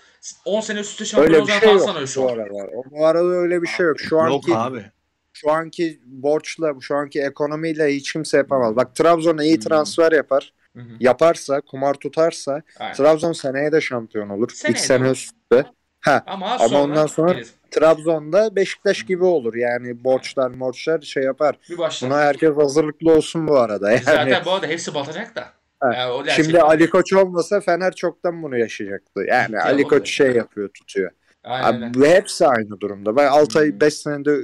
10 0.46 0.62
sene 0.62 0.80
üst 0.80 0.92
üste 0.92 1.06
şampiyon 1.06 1.34
Öyle 1.42 1.48
bir 1.48 1.52
şey 1.52 1.60
falan 1.62 1.74
yok 1.74 1.82
sanıyor 1.86 2.08
şu 2.08 2.22
bu 2.24 2.30
an. 2.30 2.34
aralar. 2.34 2.70
O- 2.76 2.92
Bu 2.92 3.06
arada 3.06 3.28
öyle 3.28 3.62
bir 3.62 3.68
şey 3.68 3.86
yok. 3.86 4.00
Şu 4.00 4.16
Yok 4.16 4.22
anki 4.26 4.56
abi. 4.56 4.92
Şu 5.36 5.52
anki 5.52 6.00
borçla, 6.06 6.74
şu 6.82 6.96
anki 6.96 7.22
ekonomiyle 7.22 7.88
hiç 7.96 8.14
kimse 8.14 8.38
yapamaz. 8.38 8.76
Bak 8.76 8.96
Trabzon 8.96 9.38
iyi 9.38 9.60
transfer 9.60 10.12
yapar. 10.12 10.54
Hı 10.76 10.82
hı. 10.82 10.90
Yaparsa, 11.00 11.62
kumar 11.62 11.94
tutarsa 11.94 12.62
Aynen. 12.80 12.94
Trabzon 12.94 13.34
seneye 13.34 13.72
de 13.72 13.82
şampiyon 13.82 14.30
olur. 14.30 14.50
Seneye 14.54 14.76
de 14.76 14.80
sene 14.80 15.10
üstte. 15.10 15.66
Ha, 16.02 16.24
Ama, 16.28 16.46
Ama 16.46 16.68
sonra 16.68 16.82
ondan 16.82 17.08
sonra- 17.08 17.34
gelir. 17.34 17.48
Trabzon'da 17.72 18.56
Beşiktaş 18.56 19.04
gibi 19.06 19.24
olur. 19.24 19.56
Yani 19.56 20.04
borçlar 20.04 20.52
morçlar 20.52 21.02
şey 21.02 21.24
yapar. 21.24 21.56
Buna 22.02 22.18
herkes 22.22 22.56
hazırlıklı 22.56 23.12
olsun 23.14 23.48
bu 23.48 23.60
arada. 23.60 23.92
Yani 23.92 24.04
Zaten 24.04 24.46
bu 24.46 24.52
arada 24.52 24.68
hepsi 24.68 24.94
batacak 24.94 25.36
da. 25.36 25.46
Yani 25.84 26.32
şimdi 26.32 26.62
Ali 26.62 26.90
Koç 26.90 27.14
olmasa 27.14 27.62
Fener 27.62 27.96
çoktan 27.96 28.44
bunu 28.44 28.58
yaşayacaktı. 28.58 29.24
Yani 29.28 29.56
Ya 29.56 29.64
Ali 29.64 29.84
Koç 29.84 30.10
şey 30.10 30.32
yapıyor, 30.32 30.70
tutuyor. 30.70 31.12
Aynen. 31.44 31.90
Abi, 31.90 32.08
hepsi 32.08 32.48
aynı 32.48 32.80
durumda. 32.80 33.16
Ben 33.16 33.28
6 33.28 33.60
ay 33.60 33.68
Hı. 33.68 33.80
5 33.80 33.94
senede 33.94 34.38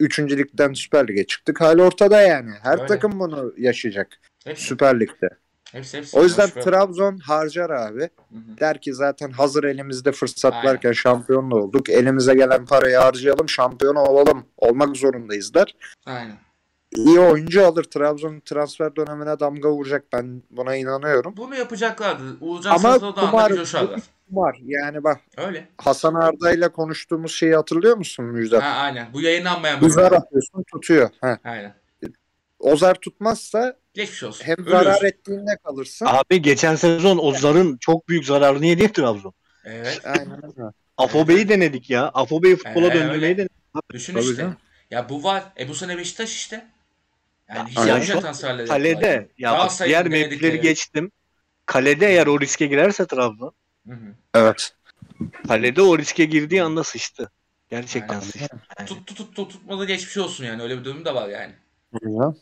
3. 0.00 0.18
ligden 0.20 0.72
Süper 0.72 1.08
Lig'e 1.08 1.26
çıktık. 1.26 1.60
Hal 1.60 1.78
ortada 1.78 2.20
yani. 2.20 2.50
Her 2.62 2.78
Öyle. 2.78 2.86
takım 2.86 3.20
bunu 3.20 3.54
yaşayacak 3.58 4.20
hepsi, 4.44 4.64
Süper 4.64 5.00
Lig'de. 5.00 5.28
hepsi, 5.72 5.98
hepsi. 5.98 6.18
O 6.18 6.22
yüzden 6.22 6.50
ver. 6.56 6.62
Trabzon 6.62 7.18
harcar 7.18 7.70
abi. 7.70 8.00
Hı 8.00 8.06
hı. 8.34 8.58
Der 8.60 8.80
ki 8.80 8.94
zaten 8.94 9.30
hazır 9.30 9.64
elimizde 9.64 10.12
fırsat 10.12 10.52
Aynen. 10.52 10.66
varken 10.66 10.92
şampiyon 10.92 11.50
olduk. 11.50 11.90
Elimize 11.90 12.34
gelen 12.34 12.66
parayı 12.66 12.96
harcayalım, 12.96 13.48
şampiyon 13.48 13.94
olalım. 13.94 14.46
Olmak 14.56 14.96
zorundayız 14.96 15.54
der. 15.54 15.76
Aynen. 16.06 16.36
İyi 16.96 17.20
oyuncu 17.20 17.66
alır. 17.66 17.84
Trabzon 17.84 18.40
transfer 18.40 18.96
dönemine 18.96 19.40
damga 19.40 19.70
vuracak. 19.70 20.04
Ben 20.12 20.42
buna 20.50 20.76
inanıyorum. 20.76 21.34
Bunu 21.36 21.54
yapacaklardı. 21.54 22.22
Uğurcan 22.40 22.76
Sazlı 22.76 23.16
da 23.16 23.48
coşarlar. 23.56 24.00
Var. 24.30 24.58
Yani 24.64 25.04
bak 25.04 25.20
Öyle. 25.36 25.68
Hasan 25.78 26.14
Arda 26.14 26.52
ile 26.52 26.68
konuştuğumuz 26.68 27.32
şeyi 27.32 27.54
hatırlıyor 27.54 27.96
musun 27.96 28.24
Müjdat? 28.24 28.62
Ha, 28.62 28.68
aynen. 28.68 29.12
Bu 29.12 29.20
yayınlanmayan 29.20 29.80
bölüm. 29.80 29.90
zar 29.92 30.12
atıyorsun 30.12 30.64
tutuyor. 30.72 31.10
Ha. 31.20 31.38
Aynen. 31.44 31.74
O 32.58 32.76
zar 32.76 32.94
tutmazsa 32.94 33.76
Geçmiş 33.94 34.22
olsun. 34.22 34.44
hem 34.44 34.56
Ölüyorsun. 34.58 34.84
zarar 34.84 35.02
ettiğinde 35.02 35.56
kalırsın. 35.64 36.06
Abi 36.06 36.42
geçen 36.42 36.74
sezon 36.76 37.18
o 37.22 37.32
zarın 37.32 37.76
çok 37.76 38.08
büyük 38.08 38.24
zararını 38.26 38.66
yedi 38.66 38.92
Trabzon. 38.92 39.32
Evet. 39.64 40.00
Aynen 40.04 40.44
öyle. 40.44 40.70
Afobe'yi 40.96 41.48
denedik 41.48 41.90
ya. 41.90 42.10
Afobe'yi 42.14 42.56
futbola 42.56 42.86
Ee, 42.86 42.94
döndürmeyi 42.94 43.22
öyle. 43.22 43.36
denedik. 43.36 43.52
Düşün 43.92 44.12
Tabii 44.12 44.22
işte. 44.24 44.36
canım. 44.36 44.56
Ya 44.90 45.08
bu 45.08 45.22
var. 45.24 45.44
E 45.58 45.68
bu 45.68 45.74
sene 45.74 45.96
Beşiktaş 45.98 46.34
işte. 46.34 46.66
Yani 47.54 47.68
hiç 47.70 47.78
Aynen. 47.78 47.92
yapacak 47.94 48.16
Şu 48.16 48.20
transferleri. 48.22 48.66
Kalede 48.68 49.28
ya 49.38 49.50
bak, 49.50 49.58
Galatasaray'ın 49.58 49.92
diğer 49.92 50.08
mevkileri 50.08 50.60
geçtim. 50.60 51.10
Kalede 51.66 52.06
eğer 52.08 52.26
o 52.26 52.40
riske 52.40 52.66
girerse 52.66 53.06
Trabzon. 53.06 53.52
Hı 53.86 53.92
hı. 53.92 54.14
Evet. 54.34 54.74
Kalede 55.48 55.82
o 55.82 55.98
riske 55.98 56.24
girdiği 56.24 56.62
anda 56.62 56.84
sıçtı. 56.84 57.30
Gerçekten 57.70 58.14
Aynen. 58.14 58.20
sıçtı. 58.20 58.56
Yani. 58.78 58.88
Tut, 58.88 59.06
tut, 59.06 59.36
tut, 59.36 59.50
tutmadı 59.50 59.84
geçmiş 59.84 60.16
olsun 60.16 60.44
yani. 60.44 60.62
Öyle 60.62 60.78
bir 60.78 60.84
durum 60.84 61.04
da 61.04 61.14
var 61.14 61.28
yani. 61.28 61.52
Ya. 62.02 62.34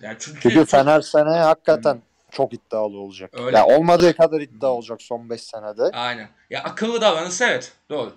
Yani 0.00 0.16
çünkü, 0.18 0.40
Çünkü 0.40 0.64
Fener 0.64 1.00
seneye 1.00 1.42
hakikaten 1.42 2.02
çok 2.30 2.52
iddialı 2.52 2.98
olacak. 2.98 3.30
Öyle. 3.40 3.56
Ya 3.56 3.66
olmadığı 3.66 4.16
kadar 4.16 4.40
iddia 4.40 4.68
olacak 4.68 5.02
son 5.02 5.30
5 5.30 5.42
senede. 5.42 5.82
Aynen. 5.82 6.28
Ya 6.50 6.62
akıllı 6.62 7.00
davranırsa 7.00 7.46
evet. 7.46 7.72
Doğru. 7.90 8.12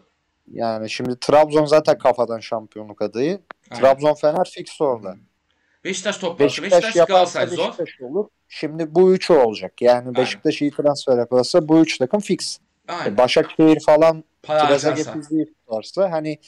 Yani 0.47 0.89
şimdi 0.89 1.19
Trabzon 1.19 1.65
zaten 1.65 1.97
kafadan 1.97 2.39
şampiyonluk 2.39 3.01
adayı. 3.01 3.41
Aynen. 3.69 3.81
Trabzon 3.81 4.13
Fener 4.13 4.49
fix 4.53 4.81
orada. 4.81 5.15
Beşiktaş 5.83 6.17
toplarsa 6.17 6.45
Beşiktaş, 6.45 6.71
Beşiktaş, 6.71 6.95
yaparsa 6.95 7.39
Galatasaray 7.39 7.47
zor. 7.47 7.67
Beşiktaş 7.67 8.01
olur. 8.01 8.27
Şimdi 8.47 8.95
bu 8.95 9.13
üçü 9.13 9.33
olacak. 9.33 9.81
Yani 9.81 10.15
Beşiktaş 10.17 10.61
iyi 10.61 10.71
transfer 10.71 11.17
yaparsa 11.17 11.67
bu 11.67 11.81
üç 11.81 11.97
takım 11.97 12.19
fix. 12.19 12.57
Aynen. 12.87 13.13
E, 13.13 13.17
Başakşehir 13.17 13.79
falan 13.85 14.23
getirdiği 14.95 15.53
tutarsa 15.53 16.11
hani 16.11 16.39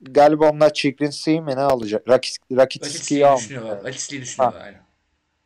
galiba 0.00 0.50
onlar 0.50 0.72
Çikrinsi'yi 0.72 1.40
mi 1.40 1.50
ne 1.50 1.60
alacak? 1.60 2.08
Rakitski'yi 2.08 2.58
Rakitsli'yi 2.58 3.26
almış. 3.26 3.42
düşünüyorlar. 3.42 3.84
Rakitsli'yi 3.84 4.22
düşünüyorlar 4.22 4.60
aynen. 4.60 4.84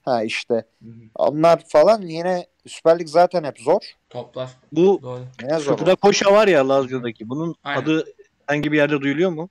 Ha 0.03 0.23
işte 0.25 0.55
Hı 0.55 0.89
hı. 0.89 1.01
onlar 1.15 1.65
falan 1.69 2.03
yine 2.03 2.47
Süper 2.67 2.99
Lig 2.99 3.09
zaten 3.09 3.45
hep 3.45 3.59
zor. 3.59 3.81
Toplar. 4.11 4.51
Bu? 4.73 5.01
Sıdıra 5.61 5.95
Koşa 5.95 6.33
var 6.33 6.49
ya 6.49 6.69
Lazio'daki. 6.69 7.29
Bunun 7.29 7.55
Aynen. 7.65 7.83
adı 7.83 8.05
hangi 8.47 8.73
bir 8.73 8.77
yerde 8.77 9.01
duyuluyor 9.01 9.31
mu? 9.31 9.49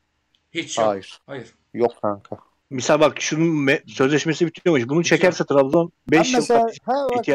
Hiç 0.51 0.77
yok. 0.77 0.87
Hayır. 0.87 1.21
Hayır. 1.25 1.53
Yok 1.73 1.91
kanka. 2.01 2.37
Misal 2.69 2.99
bak 2.99 3.21
şunun 3.21 3.65
me- 3.67 3.89
sözleşmesi 3.93 4.47
bitiyormuş. 4.47 4.89
Bunu 4.89 5.03
çekerse 5.03 5.45
Trabzon 5.45 5.91
Ben 6.11 6.19
5 6.19 6.27
yıl 6.33 6.39
mesela 6.39 6.67
ha 6.85 7.07
bak 7.15 7.25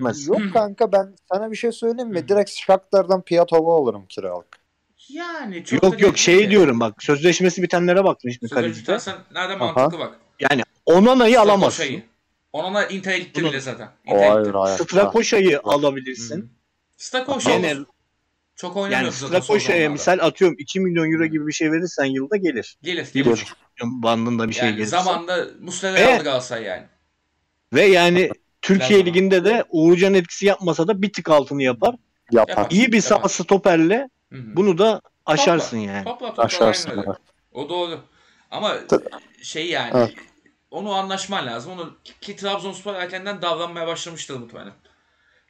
bak 0.00 0.16
yok 0.28 0.52
kanka 0.52 0.92
ben 0.92 1.14
sana 1.32 1.50
bir 1.50 1.56
şey 1.56 1.72
söyleyeyim 1.72 2.10
mi? 2.10 2.20
Hı. 2.20 2.28
Direkt 2.28 2.50
Shakhtar'dan 2.50 3.22
Piyatov'u 3.22 3.72
alırım 3.72 4.06
kiralık. 4.08 4.60
Yani 5.08 5.64
çok 5.64 5.82
Yok 5.82 6.00
yok 6.00 6.18
şey 6.18 6.38
de. 6.38 6.50
diyorum 6.50 6.80
bak 6.80 7.02
sözleşmesi 7.02 7.62
bitenlere 7.62 8.04
baktım 8.04 8.30
şimdi 8.30 8.48
Sözleşme 8.48 8.62
kalecide. 8.62 8.86
Aha. 9.64 9.74
mantıklı 9.74 9.98
bak. 10.04 10.18
Yani 10.40 10.62
Onana'yı 10.86 11.40
alamazsın. 11.40 11.70
Strakoşa'yı. 11.84 12.02
Onana 12.52 12.86
Inter'e 12.86 13.18
gitti 13.18 13.44
bile 13.44 13.60
zaten. 13.60 13.88
O 14.06 14.10
Inter'e 14.14 14.28
hayır 14.28 14.44
gitti. 14.46 14.58
hayır. 14.58 14.78
Strakoşa'yı 14.78 15.60
alabilirsin. 15.64 16.52
Strakoşa 16.96 17.50
Gene. 17.50 17.76
Çok 18.60 18.76
oynamıyor 18.76 19.00
yani 19.00 19.12
zaten 19.12 19.58
zamanlarda. 19.58 19.88
misal 19.92 20.18
atıyorum 20.20 20.56
2 20.58 20.80
milyon 20.80 21.12
euro 21.12 21.26
gibi 21.26 21.46
bir 21.46 21.52
şey 21.52 21.72
verirsen 21.72 22.04
yılda 22.04 22.36
gelir. 22.36 22.78
Gelir. 22.82 23.04
1,5 23.04 23.24
milyon 23.24 24.02
bandında 24.02 24.48
bir 24.48 24.52
şey 24.54 24.66
yani 24.66 24.76
gelirse. 24.76 24.90
zamanda 24.90 25.46
Muslera'yı 25.60 26.04
Evet. 26.04 26.14
aldı 26.14 26.24
Galatasaray 26.24 26.62
yani. 26.62 26.86
Ve 27.74 27.82
yani 27.82 28.30
Türkiye 28.62 28.98
Lazım. 28.98 29.06
Ligi'nde 29.06 29.44
de 29.44 29.64
Uğurcan 29.70 30.14
etkisi 30.14 30.46
yapmasa 30.46 30.88
da 30.88 31.02
bir 31.02 31.12
tık 31.12 31.30
altını 31.30 31.62
yapar. 31.62 31.94
Yapar. 32.32 32.48
Yapar. 32.56 32.70
İyi 32.70 32.92
bir 32.92 33.00
sağ 33.00 33.28
stoperle 33.28 34.08
Hı 34.32 34.36
hı. 34.38 34.56
bunu 34.56 34.78
da 34.78 35.00
aşarsın 35.26 35.78
yani. 35.78 36.04
Topla 36.04 36.28
topla 36.28 36.42
Aşarsın. 36.42 36.90
öyle. 36.90 37.10
O 37.52 37.68
doğru. 37.68 38.00
Ama 38.50 38.76
şey 39.42 39.70
yani 39.70 39.90
Evet. 39.94 40.14
onu 40.70 40.92
anlaşman 40.94 41.46
lazım. 41.46 41.72
Onu 41.72 41.96
ki 42.20 42.36
Trabzonspor 42.36 42.94
erkenden 42.94 43.42
davranmaya 43.42 43.86
başlamıştır 43.86 44.36
muhtemelen. 44.36 44.72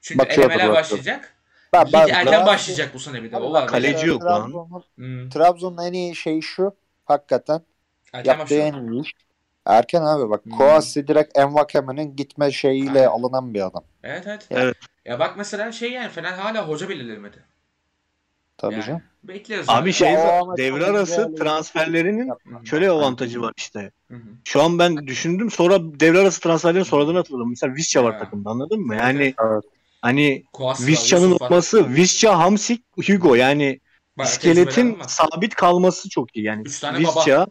Çünkü 0.03 0.19
Bakıyordur, 0.19 0.51
elemeler 0.51 0.73
başlayacak. 0.73 1.35
Ben, 1.73 1.87
Lig 1.87 1.93
ben, 1.93 2.09
erken 2.09 2.27
ben- 2.33 2.47
başlayacak 2.47 2.91
bu 2.95 2.99
sene 2.99 3.23
bir 3.23 3.33
de. 3.33 3.37
O 3.37 3.53
var. 3.53 3.67
kaleci 3.67 4.07
yok 4.07 4.25
lan. 4.25 4.41
Trabzon'un, 4.43 4.83
Hmm. 4.97 5.31
Trabzon'un 5.31 5.79
en 5.87 5.93
iyi 5.93 6.17
şeyi 6.17 6.43
şu. 6.43 6.75
Hakikaten 7.05 7.61
Erken 8.13 8.31
yaptığı 8.31 8.43
başlıyor. 8.45 8.65
en 8.67 8.93
iyi 8.93 9.03
iş. 9.03 9.13
Erken 9.67 10.03
abi 10.03 10.31
bak. 10.31 10.45
Hmm. 10.45 10.53
Kouassi 10.53 11.09
direkt 11.09 11.39
Envakeme'nin 11.39 12.17
gitme 12.17 12.53
şeyiyle 12.53 12.99
Aynen. 13.01 13.11
alınan 13.11 13.55
bir 13.55 13.67
adam. 13.67 13.85
Evet 14.03 14.23
evet. 14.27 14.47
Evet. 14.51 14.77
Ya 15.05 15.19
bak 15.19 15.35
mesela 15.37 15.73
şey 15.73 15.93
yani 15.93 16.09
Fener 16.09 16.33
hala 16.33 16.69
hoca 16.69 16.89
belirlemedi. 16.89 17.45
Tabii 18.59 18.75
Yani 18.75 18.85
canım. 18.85 19.03
Bekleriz. 19.23 19.67
Abi 19.69 19.89
yani. 19.89 19.93
şey 19.93 20.17
o 20.17 20.57
devre 20.57 20.85
arası 20.87 21.35
transferlerinin 21.35 22.33
şöyle 22.65 22.91
avantajı 22.91 23.43
var 23.43 23.53
işte. 23.57 23.91
Hı 24.11 24.15
hı. 24.17 24.21
Şu 24.45 24.63
an 24.63 24.79
ben 24.79 25.07
düşündüm 25.07 25.51
sonra 25.51 25.79
devre 26.01 26.19
arası 26.19 26.41
transferlerin 26.41 26.85
sonradan 26.85 27.15
hatırladım. 27.15 27.51
Mesela 27.51 27.75
Visca 27.75 28.05
var 28.05 28.19
takımda 28.19 28.51
anladın 28.51 28.81
mı? 28.81 28.97
Yani 28.97 29.35
Evet. 29.45 29.65
Hani 30.03 30.45
var. 31.41 31.51
olması 31.51 31.95
Visca, 31.95 32.39
Hamsik, 32.39 32.85
Hugo 33.07 33.35
yani 33.35 33.81
Bayağı 34.19 34.33
iskeletin 34.33 34.99
sabit 35.07 35.55
kalması 35.55 36.09
çok 36.09 36.37
iyi. 36.37 36.45
Yani 36.47 36.65
Visca, 36.65 37.47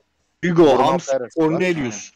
Hugo, 0.46 0.64
Bruno 0.64 0.88
Hamsik, 0.88 1.12
Perez. 1.12 1.34
Cornelius, 1.34 2.12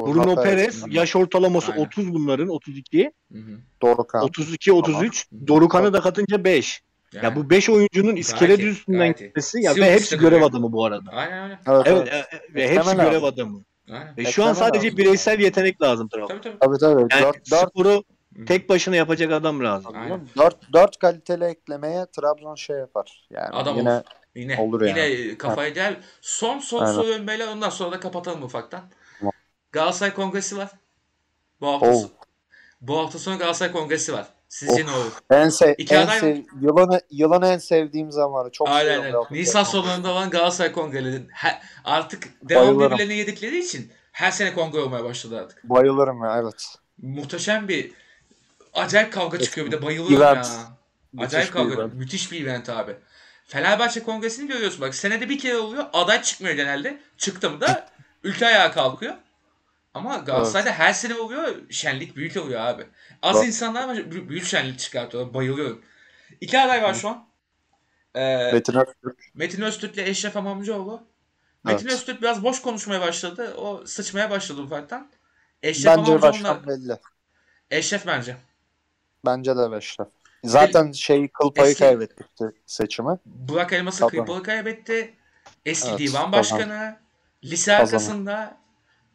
Bruno 0.00 0.42
Perez, 0.42 0.82
var. 0.82 0.90
yaş 0.90 1.16
ortalaması 1.16 1.72
Aynen. 1.72 1.84
30 1.84 2.14
bunların 2.14 2.48
32, 2.48 3.12
Hı 3.32 3.38
hı. 3.38 3.58
Dorukhan. 3.82 4.22
32, 4.22 4.72
33. 4.72 5.26
Dorukan'ı 5.46 5.92
da 5.92 6.00
katınca 6.00 6.44
5. 6.44 6.82
Yani. 7.12 7.24
Ya 7.24 7.36
bu 7.36 7.50
5 7.50 7.68
oyuncunun 7.70 8.16
iskelet 8.16 8.60
üstünden 8.60 8.98
gayet 8.98 9.20
iyi. 9.20 9.26
gitmesi 9.26 9.62
ya 9.62 9.76
ve 9.76 9.92
hepsi 9.92 10.18
görev 10.18 10.42
adamı 10.42 10.72
bu 10.72 10.84
arada. 10.84 11.10
Aynen. 11.10 11.58
Evet, 11.66 11.86
Evet, 11.86 12.08
evet. 12.12 12.28
e, 12.32 12.54
ve 12.54 12.68
hepsi 12.70 12.96
görev 12.96 13.22
adamı. 13.22 13.64
Aynen. 13.90 14.14
E 14.16 14.24
şu 14.24 14.44
an 14.44 14.52
sadece 14.52 14.86
lazım. 14.86 14.98
bireysel 14.98 15.40
yetenek 15.40 15.82
lazım. 15.82 16.08
Tabii 16.08 16.40
tabii. 16.40 16.58
Tabii 16.60 16.78
tabii. 16.78 17.06
Yani 17.10 17.32
sporu. 17.44 18.02
Tek 18.46 18.68
başına 18.68 18.96
yapacak 18.96 19.32
adam 19.32 19.64
lazım. 19.64 19.92
Aynen. 19.96 20.20
dört, 20.36 20.72
dört 20.72 20.98
kaliteli 20.98 21.44
eklemeye 21.44 22.06
Trabzon 22.06 22.54
şey 22.54 22.76
yapar. 22.76 23.26
Yani 23.30 23.48
Adam 23.48 23.76
yine 23.76 23.90
olur. 23.92 24.02
Yine, 24.34 24.56
Olur 24.60 24.82
yani. 24.82 25.10
yine 25.10 25.38
kafayı 25.38 25.74
der. 25.74 25.96
Son 26.20 26.58
son 26.58 26.80
Aynen. 26.84 26.92
soru 26.92 27.26
beyler 27.26 27.48
ondan 27.48 27.70
sonra 27.70 27.92
da 27.92 28.00
kapatalım 28.00 28.42
ufaktan. 28.42 28.80
Galatasaray 29.72 30.14
Kongresi 30.14 30.56
var. 30.56 30.70
Bu 31.60 31.66
hafta, 31.66 31.86
Oh. 31.90 32.08
bu 32.80 32.98
hafta 32.98 33.18
sonu 33.18 33.38
Galatasaray 33.38 33.72
Kongresi 33.72 34.12
var. 34.12 34.26
Sizce 34.48 34.86
ne 34.86 34.90
olur? 34.90 35.12
en, 35.30 35.48
sev, 35.48 35.74
İki 35.78 35.94
en 35.94 36.02
aday 36.06 36.20
sev, 36.20 36.36
yılın, 36.60 37.00
yılın 37.10 37.42
en 37.42 37.58
sevdiğim 37.58 38.12
zamanı. 38.12 38.50
Çok 38.50 38.68
Aynen 38.68 38.98
Nisan 39.04 39.12
Kongresi. 39.24 39.64
sonlarında 39.64 40.12
olan 40.12 40.30
Galatasaray 40.30 40.72
Kongreleri. 40.72 41.22
He- 41.32 41.58
artık 41.84 42.28
devam 42.42 42.80
birbirlerini 42.80 43.14
yedikleri 43.14 43.58
için 43.58 43.92
her 44.12 44.30
sene 44.30 44.54
kongre 44.54 44.80
olmaya 44.80 45.04
başladı 45.04 45.40
artık. 45.40 45.64
Bayılırım 45.64 46.24
ya 46.24 46.38
evet. 46.42 46.74
Muhteşem 47.02 47.68
bir 47.68 47.92
acayip 48.78 49.12
kavga 49.12 49.38
çıkıyor 49.38 49.66
bir 49.66 49.72
de 49.72 49.82
bayılıyorum 49.82 50.26
Event. 50.26 50.46
ya. 50.46 50.52
Müthiş 51.12 51.26
Acayip 51.26 51.52
kavga. 51.52 51.74
event. 51.74 51.94
Müthiş 51.94 52.32
bir 52.32 52.46
event 52.46 52.68
abi. 52.68 52.96
Fenerbahçe 53.46 54.02
Kongresi'ni 54.02 54.48
görüyorsun 54.48 54.80
bak. 54.80 54.94
Senede 54.94 55.28
bir 55.28 55.38
kere 55.38 55.56
oluyor. 55.56 55.84
Aday 55.92 56.22
çıkmıyor 56.22 56.54
genelde. 56.54 57.00
Çıktım 57.18 57.60
da 57.60 57.88
ülke 58.22 58.46
ayağa 58.46 58.72
kalkıyor. 58.72 59.14
Ama 59.94 60.16
Galatasaray'da 60.16 60.72
her 60.72 60.92
sene 60.92 61.14
oluyor. 61.14 61.56
Şenlik 61.70 62.16
büyük 62.16 62.36
oluyor 62.36 62.60
abi. 62.60 62.86
Az 63.22 63.36
Bak- 63.36 63.46
insanlar 63.46 63.96
bü- 63.96 64.28
büyük 64.28 64.44
şenlik 64.44 64.78
çıkartıyorlar. 64.78 65.34
Bayılıyorum. 65.34 65.82
İki 66.40 66.58
aday 66.60 66.82
var 66.82 66.94
şu 66.94 67.08
an. 67.08 67.28
Ee, 68.14 68.50
Metin 68.52 68.74
Öztürk. 68.74 69.18
Metin 69.34 69.62
Öztürk 69.62 69.94
ile 69.94 70.08
Eşref 70.08 70.36
Amamcıoğlu. 70.36 71.02
Metin 71.64 71.86
Evet. 71.86 71.94
Öztürk 71.94 72.22
biraz 72.22 72.44
boş 72.44 72.62
konuşmaya 72.62 73.00
başladı. 73.00 73.54
O 73.56 73.86
sıçmaya 73.86 74.30
başladı 74.30 74.60
ufaktan. 74.62 75.10
Eşref 75.62 75.86
Bence 75.86 76.22
baştan 76.22 76.66
belli. 76.66 76.96
Eşref 77.70 78.06
bence. 78.06 78.36
Bence 79.26 79.56
de 79.56 79.70
Beşref. 79.72 80.08
Zaten 80.44 80.92
şey 80.92 81.28
kıl 81.28 81.50
payı 81.54 81.70
Eski- 81.70 81.78
kaybettikti 81.84 82.44
seçimi. 82.66 83.18
Burak 83.26 83.72
Elmas'ı 83.72 83.98
Tabii. 84.00 84.10
kıyıpları 84.10 84.42
kaybetti. 84.42 85.14
Eski 85.66 85.88
Evet, 85.90 85.98
divan 85.98 86.32
başkanı. 86.32 86.96
Lise 87.44 87.70
Kazan- 87.70 87.84
arkasında 87.84 88.56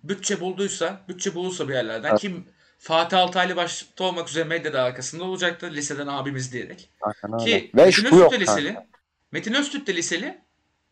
bütçe 0.03 0.39
bulduysa, 0.39 1.01
bütçe 1.09 1.35
bulursa 1.35 1.67
bir 1.67 1.73
yerlerden 1.73 2.09
Evet. 2.09 2.19
kim 2.19 2.47
Fatih 2.77 3.17
Altaylı 3.19 3.55
başta 3.55 4.03
olmak 4.03 4.29
üzere 4.29 4.43
medyada 4.43 4.83
arkasında 4.83 5.23
olacaktır. 5.23 5.71
Liseden 5.71 6.07
abimiz 6.07 6.53
diyerek. 6.53 6.89
Aynen 7.01 7.41
öyle. 7.41 7.45
Ki 7.45 7.71
Ve 7.75 7.85
Metin 7.85 8.05
Öztürk 8.05 8.31
de 8.31 8.39
liseli. 8.39 8.73
kanka. 8.73 8.87
Metin 9.31 9.53
Öztürk 9.53 9.87
de 9.87 9.95
liseli 9.95 10.41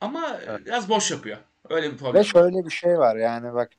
ama 0.01 0.39
Evet. 0.47 0.65
biraz 0.65 0.89
boş 0.89 1.11
yapıyor. 1.11 1.37
Öyle 1.69 1.91
bir 1.91 1.97
problem. 1.97 2.13
Ve 2.13 2.23
şöyle 2.23 2.65
bir 2.65 2.71
şey 2.71 2.97
var 2.99 3.15
yani 3.15 3.53
bak 3.53 3.69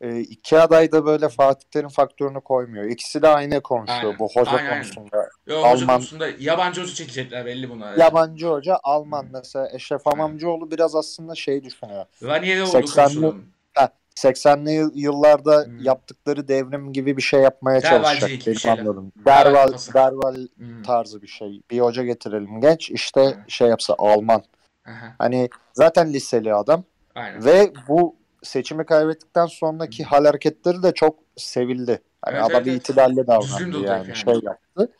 e, 0.00 0.20
iki 0.20 0.58
aday 0.58 0.92
da 0.92 1.06
böyle 1.06 1.28
Fatih 1.28 1.68
Terim 1.70 1.88
faktörünü 1.88 2.40
koymuyor. 2.40 2.84
İkisi 2.84 3.22
de 3.22 3.28
aynı 3.28 3.60
konuşuyor 3.60 4.02
Aynen. 4.02 4.18
bu 4.18 4.28
hoca 4.34 4.50
Aynen, 4.50 4.64
aynen. 4.70 4.82
konusunda. 4.82 5.28
Yo, 5.46 5.56
hoca 5.58 5.66
Alman- 5.68 5.86
konusunda 5.96 6.28
yabancı 6.38 6.82
hoca 6.82 6.94
çekecekler 6.94 7.46
belli 7.46 7.70
buna. 7.70 7.94
Yabancı 7.96 8.46
hoca 8.46 8.78
Alman 8.82 9.26
mesela 9.32 9.68
Eşref 9.72 10.06
Amamcıoğlu 10.06 10.70
biraz 10.70 10.94
aslında 10.94 11.34
şey 11.34 11.64
düşünüyor. 11.64 12.04
Ranieri 12.22 12.62
oldu 12.62 12.70
80'li 12.70 13.14
konuşulan. 13.20 13.42
Ha, 13.74 13.88
80'li 14.14 14.72
yıl- 14.72 14.92
yıllarda 14.94 15.64
Hmm. 15.64 15.78
yaptıkları 15.78 16.48
devrim 16.48 16.92
gibi 16.92 17.16
bir 17.16 17.22
şey 17.22 17.40
yapmaya 17.40 17.80
çalışacak 17.80 18.30
benim 18.46 18.58
şeyler. 18.58 18.78
anladım. 18.78 19.12
Derval 19.16 19.72
Derval, 19.94 20.36
Hmm. 20.56 20.82
tarzı 20.82 21.22
bir 21.22 21.26
şey. 21.28 21.62
Bir 21.70 21.80
hoca 21.80 22.02
getirelim 22.04 22.60
genç 22.60 22.90
işte 22.90 23.20
Aynen. 23.20 23.44
şey 23.48 23.68
yapsa 23.68 23.94
Alman. 23.98 24.42
Aha, 24.86 25.14
Hani 25.18 25.48
zaten 25.74 26.12
liseli 26.12 26.54
adam 26.54 26.84
Aynen. 27.14 27.44
ve 27.44 27.72
bu 27.88 28.16
seçimi 28.46 28.86
kaybettikten 28.86 29.46
sonraki 29.46 30.04
hal 30.04 30.24
hareketleri 30.24 30.82
de 30.82 30.94
çok 30.94 31.18
sevildi. 31.36 32.02
Hani 32.22 32.36
Evet, 32.36 32.44
adam 32.50 32.62
evet, 32.66 32.80
itibarlı 32.80 33.26
davrandı 33.26 33.78
yani, 33.78 33.84
yani. 33.86 34.16
şey 34.16 34.34
yaptı. 34.42 34.92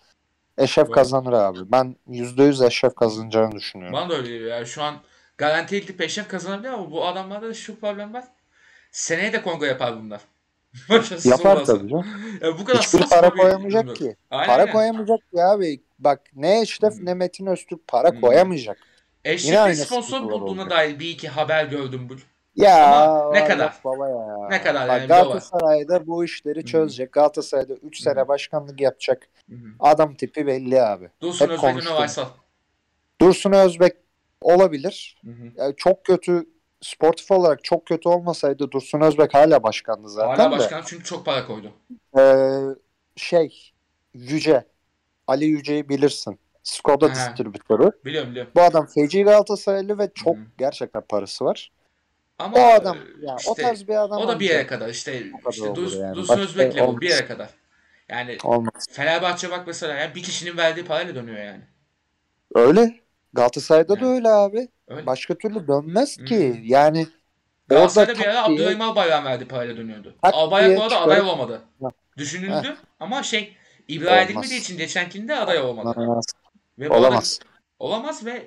Eşref 0.58 0.90
kazanır 0.90 1.32
abi. 1.32 1.58
Ben 1.72 1.96
%100 2.06 2.66
Eşref 2.66 2.94
kazanacağını 2.94 3.52
düşünüyorum. 3.52 3.92
Bana 3.94 4.10
da 4.10 4.14
öyle 4.14 4.28
geliyor. 4.28 4.50
Yani 4.50 4.66
şu 4.66 4.82
an 4.82 4.94
garanti 5.38 5.80
gidip 5.80 6.00
Eşref 6.00 6.28
kazanabilir 6.28 6.68
ama 6.68 6.90
bu 6.90 7.06
adamlarda 7.06 7.48
da 7.48 7.54
şu 7.54 7.80
problem 7.80 8.14
var. 8.14 8.24
Seneye 8.92 9.32
de 9.32 9.42
kongre 9.42 9.66
yapar 9.66 10.00
bunlar. 10.00 10.20
Yapar 11.24 11.64
tabii 11.64 11.88
canım. 11.88 12.06
Ya 12.42 12.58
bu 12.58 12.64
kadar 12.64 12.82
Hiçbir 12.82 13.08
para 13.08 13.34
bir 13.34 13.38
koyamayacak 13.38 13.96
ki. 13.96 14.16
Aynen, 14.30 14.46
Para 14.46 14.72
koyamayacak 14.72 15.18
ki 15.32 15.42
abi. 15.42 15.80
Bak 15.98 16.20
ne 16.34 16.60
Eşref 16.60 16.98
Hmm. 16.98 17.06
ne 17.06 17.14
Metin 17.14 17.46
Öztürk 17.46 17.88
para 17.88 18.10
Hmm. 18.10 18.20
koyamayacak. 18.20 18.78
Eşref'in 19.24 19.72
sponsor 19.72 20.22
bulduğuna 20.22 20.70
dair 20.70 20.98
bir 20.98 21.10
iki 21.10 21.28
haber 21.28 21.64
gördüm 21.64 22.08
bu. 22.08 22.14
Ya 22.56 22.86
Ama 22.86 23.32
ne 23.32 23.44
kadar? 23.44 23.74
Baba 23.84 24.08
ya. 24.08 24.48
Ne 24.48 24.62
kadar 24.62 24.88
Bak, 24.88 24.98
yani. 24.98 25.08
Galatasaray'da 25.08 26.06
bu 26.06 26.24
işleri 26.24 26.60
Hı. 26.60 26.64
çözecek. 26.64 27.12
Galatasaray'da 27.12 27.74
3 27.74 28.00
sene 28.00 28.28
başkanlık 28.28 28.80
yapacak. 28.80 29.28
Hı 29.50 29.56
hı. 29.56 29.68
Adam 29.80 30.14
tipi 30.14 30.46
belli 30.46 30.82
abi. 30.82 31.10
Dursun 31.22 31.44
Hep 31.44 31.52
Özbek 31.52 31.70
konuştum. 31.70 31.92
Üniversal. 31.94 32.26
Dursun 33.20 33.52
Özbek 33.52 33.96
olabilir. 34.40 35.22
Yani 35.56 35.74
çok 35.76 36.04
kötü 36.04 36.46
sportif 36.80 37.30
olarak 37.30 37.64
çok 37.64 37.86
kötü 37.86 38.08
olmasaydı 38.08 38.70
Dursun 38.70 39.00
Özbek 39.00 39.34
hala 39.34 39.62
başkandı 39.62 40.08
zaten 40.08 40.44
Hala 40.44 40.52
de. 40.52 40.58
başkan 40.58 40.82
çünkü 40.86 41.04
çok 41.04 41.26
para 41.26 41.46
koydu. 41.46 41.72
Ee, 42.18 42.60
şey 43.16 43.72
Yüce 44.14 44.64
Ali 45.26 45.44
Yüce'yi 45.44 45.88
bilirsin. 45.88 46.38
Skoda 46.62 47.10
distribütörü. 47.14 47.90
Biliyorum 48.04 48.30
biliyorum. 48.30 48.52
Bu 48.56 48.62
adam 48.62 48.86
feci 48.86 49.22
Galatasaraylı 49.22 49.98
ve 49.98 50.10
çok 50.14 50.36
Hı. 50.36 50.40
gerçekten 50.58 51.02
parası 51.08 51.44
var. 51.44 51.72
Ama 52.38 52.56
O 52.56 52.60
adam 52.60 52.96
e, 52.96 53.26
ya 53.26 53.34
o 53.34 53.36
işte, 53.38 53.62
tarz 53.62 53.88
bir 53.88 53.94
adam 54.04 54.18
o 54.18 54.28
da 54.28 54.40
bir 54.40 54.50
yere 54.50 54.66
kadar 54.66 54.88
işte, 54.88 55.26
O 55.34 55.38
kadar 55.38 55.52
işte 55.56 55.74
Dursun, 55.74 56.00
yani. 56.00 56.16
Bu 56.16 56.32
olmaz. 56.82 57.00
bir 57.00 57.10
yere 57.10 57.26
kadar. 57.26 57.48
Yani 58.08 58.38
Olmaz. 58.44 58.86
Fenerbahçe 58.90 59.50
bak 59.50 59.66
mesela 59.66 59.94
yani 59.94 60.14
bir 60.14 60.22
kişinin 60.22 60.56
verdiği 60.56 60.84
parayla 60.84 61.14
dönüyor 61.14 61.38
yani. 61.38 61.62
Öyle. 62.54 63.00
Galatasaray'da 63.32 64.00
da 64.00 64.04
Yani. 64.04 64.14
öyle 64.14 64.28
abi. 64.28 64.68
Öyle. 64.88 65.06
Başka 65.06 65.34
türlü 65.34 65.68
dönmez 65.68 66.16
ki. 66.16 66.60
Yani 66.64 67.06
Galatasaray'da 67.68 68.18
bir 68.20 68.24
ara 68.26 68.44
Abdurrahim 68.44 68.80
Albayrak'ın 68.80 69.24
verdiği 69.24 69.48
parayla 69.48 69.76
dönüyordu. 69.76 70.16
Albayrak 70.22 70.78
bu 70.78 70.82
arada 70.82 71.00
aday 71.00 71.20
olamadı. 71.20 71.62
Ha. 71.82 71.88
Düşünüldü 72.16 72.76
ama 73.00 73.22
şey 73.22 73.56
ibra 73.88 74.10
Olmaz. 74.10 74.24
edilmediği 74.24 74.60
için 74.60 74.78
geçenkinde 74.78 75.36
aday 75.36 75.58
olmadı. 75.60 76.00
Olamaz. 76.00 76.24
Ve 76.78 76.90
bu 76.90 76.94
arada- 76.94 77.06
Olamaz. 77.06 77.40
Olamaz 77.78 78.26
ve 78.26 78.46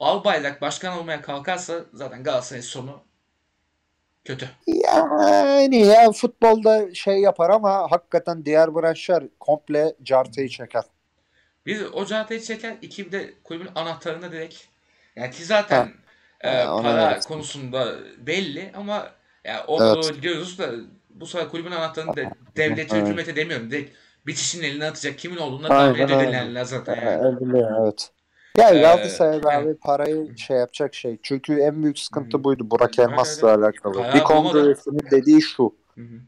Albayrak 0.00 0.60
başkan 0.60 0.98
olmaya 0.98 1.22
kalkarsa 1.22 1.80
zaten 1.92 2.22
Galatasaray'ın 2.22 2.62
sonu 2.64 3.00
kötü. 4.30 4.48
Yani 4.66 5.76
ya 5.76 6.12
futbolda 6.12 6.94
şey 6.94 7.18
yapar 7.18 7.50
ama 7.50 7.90
hakikaten 7.90 8.44
diğer 8.44 8.74
branşlar 8.74 9.24
komple 9.40 9.94
cartayı 10.02 10.48
çeker. 10.48 10.84
Bir 11.66 11.84
o 11.92 12.06
cahatayı 12.06 12.40
çeker, 12.40 12.74
iki 12.82 13.12
de 13.12 13.34
kulübün 13.44 13.68
anahtarını 13.74 14.32
direkt 14.32 14.54
yani 15.16 15.30
ki 15.30 15.44
zaten 15.44 15.92
Ha. 16.42 16.48
e, 16.48 16.68
ona 16.68 16.82
para 16.82 17.12
evet. 17.12 17.26
konusunda 17.26 17.98
belli 18.18 18.72
ama 18.76 19.10
ya 19.44 19.64
onu 19.66 20.00
Evet. 20.06 20.22
diyoruz 20.22 20.58
da 20.58 20.70
bu 21.10 21.26
sefer 21.26 21.48
kulübün 21.48 21.70
anahtarını 21.70 22.16
da 22.16 22.22
devlete, 22.56 22.96
Evet. 22.96 23.06
hükümete 23.06 23.36
demiyorum. 23.36 23.70
Direkt 23.70 23.96
bitişin 24.26 24.62
eline 24.62 24.84
atacak. 24.86 25.18
Kimin 25.18 25.36
olduğunu 25.36 25.62
da 25.62 25.68
tahmin 25.68 26.00
edebilirler 26.00 26.64
zaten 26.64 26.96
yani. 26.96 27.36
evet. 27.82 28.10
Ya 28.58 28.70
Ee, 28.74 28.78
Galatasaray 28.78 29.56
abi 29.56 29.66
evet. 29.68 29.80
parayı 29.80 30.36
şey 30.36 30.56
yapacak 30.56 30.94
şey. 30.94 31.18
Çünkü 31.22 31.60
en 31.60 31.82
büyük 31.82 31.98
sıkıntı 31.98 32.38
Hı. 32.38 32.44
buydu 32.44 32.70
Burak 32.70 32.98
Elmas'la 32.98 33.54
alakalı. 33.54 34.14
Bir 34.14 34.24
kongresinin 34.24 35.10
dediği 35.10 35.42
şu. 35.42 35.74
Hı 35.94 36.00
hı. 36.00 36.20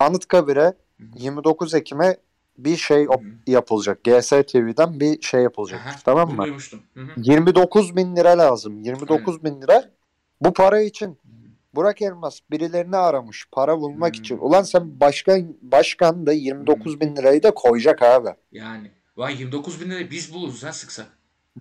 Anıtkabir'e 0.00 0.60
Hı 0.60 1.04
hı. 1.04 1.06
29 1.14 1.74
Ekim'e 1.74 2.16
bir 2.58 2.76
şey 2.76 3.04
Hı 3.04 3.08
op- 3.08 3.24
hı. 3.24 3.50
yapılacak. 3.50 4.04
GSTV'den 4.04 5.00
bir 5.00 5.22
şey 5.22 5.42
yapılacak. 5.42 5.80
Aha, 5.80 5.96
Tamam 6.04 6.30
mı? 6.30 6.44
Duymuştum. 6.44 6.82
Hı 6.94 7.00
hı. 7.00 7.10
29 7.16 7.96
bin 7.96 8.16
lira 8.16 8.38
lazım. 8.38 8.78
29 8.82 9.44
bin 9.44 9.62
lira. 9.62 9.90
Bu 10.40 10.52
para 10.52 10.80
için 10.80 11.18
Burak 11.74 12.02
Elmas 12.02 12.40
birilerini 12.50 12.96
aramış 12.96 13.48
para 13.52 13.80
bulmak 13.80 14.14
Hmm. 14.16 14.20
için. 14.20 14.38
Ulan 14.38 14.62
sen 14.62 15.00
başkan 15.00 15.56
başkan 15.62 16.26
da 16.26 16.32
29 16.32 17.00
bin 17.00 17.16
lirayı 17.16 17.42
da 17.42 17.50
koyacak 17.54 18.02
abi. 18.02 18.28
Yani. 18.52 18.90
Vay 19.16 19.36
29 19.40 19.80
bin 19.80 19.90
lirayı 19.90 20.10
biz 20.10 20.34
buluruz 20.34 20.64
ha 20.64 20.72
sıksa. 20.72 21.02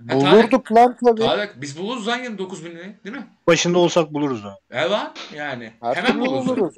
Ha, 0.09 0.15
Bulurduk 0.15 0.71
lan 0.71 0.95
tabii. 1.05 1.21
Tarık 1.21 1.61
biz 1.61 1.77
buluruz 1.79 2.07
lan 2.07 2.17
29 2.23 2.65
bin 2.65 2.71
lirayı 2.71 2.95
değil 3.05 3.15
mi? 3.15 3.27
Başında 3.47 3.79
olsak 3.79 4.13
buluruz 4.13 4.45
abi. 4.45 4.55
Evet 4.71 4.91
yani. 5.35 5.73
Her 5.81 5.95
Hemen 5.95 6.11
türlü 6.11 6.21
buluruz. 6.21 6.47
buluruz. 6.47 6.75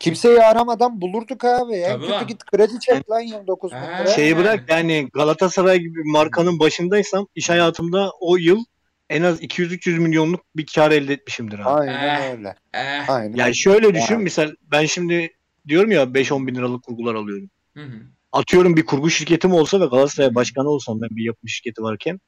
Kimseyi 0.00 0.40
aramadan 0.42 1.00
bulurduk 1.00 1.44
abi. 1.44 1.74
En 1.74 1.88
Tabii 1.92 2.00
kötü 2.00 2.12
lan. 2.12 2.26
git 2.26 2.44
kredi 2.44 2.80
çek 2.80 3.10
lan 3.10 3.20
29 3.20 3.72
bin 3.72 3.76
Ha. 3.76 3.84
lira. 3.86 4.06
Şey- 4.06 4.14
Şeyi 4.14 4.36
bırak 4.36 4.64
yani 4.70 5.08
Galatasaray 5.12 5.78
gibi 5.78 5.94
bir 5.94 6.10
markanın 6.10 6.58
başındaysam 6.58 7.26
iş 7.34 7.50
hayatımda 7.50 8.10
o 8.20 8.36
yıl 8.36 8.64
en 9.10 9.22
az 9.22 9.42
200-300 9.42 9.98
milyonluk 9.98 10.40
bir 10.56 10.66
kar 10.74 10.90
elde 10.90 11.12
etmişimdir 11.12 11.58
abi. 11.58 11.68
Aynen 11.68 12.20
Eh. 12.22 12.30
öyle. 12.32 12.54
Eh. 12.74 13.10
Aynen. 13.10 13.36
Yani 13.36 13.56
şöyle 13.56 13.94
düşün 13.94 14.20
misal 14.20 14.50
ben 14.62 14.86
şimdi 14.86 15.30
diyorum 15.68 15.90
ya 15.90 16.14
5-10 16.14 16.46
bin 16.46 16.54
liralık 16.54 16.82
kurgular 16.84 17.14
alıyorum. 17.14 17.50
Hı 17.74 17.80
hı. 17.82 18.00
Atıyorum 18.34 18.76
bir 18.76 18.86
kurgu 18.86 19.10
şirketim 19.10 19.52
olsa 19.52 19.80
ve 19.80 19.86
Galatasaray 19.86 20.34
başkanı 20.34 20.68
olsam 20.68 21.00
ben 21.00 21.08
bir 21.10 21.24
yapım 21.24 21.48
şirketi 21.48 21.82
varken 21.82 22.20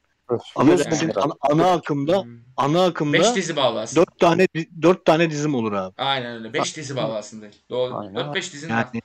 affedersin 0.55 1.11
ana, 1.15 1.33
ana 1.41 1.71
akımda 1.71 2.17
Hı. 2.17 2.25
ana 2.57 2.85
akımda 2.85 3.13
Beş 3.19 3.35
dizi 3.35 3.55
bağlarsın. 3.55 3.95
4 3.95 4.19
tane 4.19 4.47
4 4.81 5.05
tane 5.05 5.29
dizim 5.31 5.55
olur 5.55 5.73
abi. 5.73 5.93
Aynen 5.97 6.35
öyle. 6.37 6.53
5 6.53 6.77
dizi 6.77 6.95
bağlarsın 6.95 7.41
değil. 7.41 7.55
Doğru. 7.69 7.97
Aynen. 7.97 8.15
4-5 8.15 8.53
dizin 8.53 8.69
var. 8.69 8.75
Yani 8.75 9.01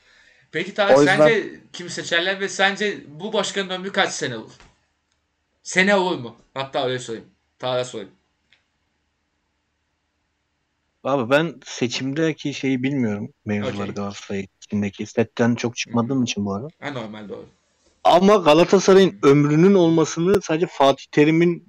Peki 0.52 0.74
Tarık 0.74 0.98
yüzden- 0.98 1.16
sence 1.18 1.60
kim 1.72 1.88
seçerler 1.88 2.40
ve 2.40 2.48
sence 2.48 3.00
bu 3.08 3.32
başkanın 3.32 3.70
ömrü 3.70 3.92
kaç 3.92 4.12
sene 4.12 4.36
olur? 4.36 4.52
Sene 5.62 5.94
olur 5.94 6.18
mu? 6.18 6.36
Hatta 6.54 6.84
öyle 6.86 6.98
sorayım. 6.98 7.26
Tarık'a 7.58 7.84
sorayım. 7.84 8.10
abi 11.04 11.30
ben 11.30 11.60
seçimdeki 11.64 12.54
şeyi 12.54 12.82
bilmiyorum 12.82 13.32
mevzuları 13.44 13.82
Okey. 13.82 13.94
Galatasaray 13.94 14.46
içindeki. 14.72 15.06
Setten 15.06 15.54
çok 15.54 15.76
çıkmadığım 15.76 16.22
için 16.22 16.46
bu 16.46 16.54
ara. 16.54 16.68
Ha 16.80 16.90
normal 16.90 17.28
doğru. 17.28 17.46
Ama 18.04 18.36
Galatasaray'ın 18.36 19.18
ömrünün 19.22 19.74
olmasını 19.74 20.42
sadece 20.42 20.66
Fatih 20.66 21.04
Terim'in 21.12 21.68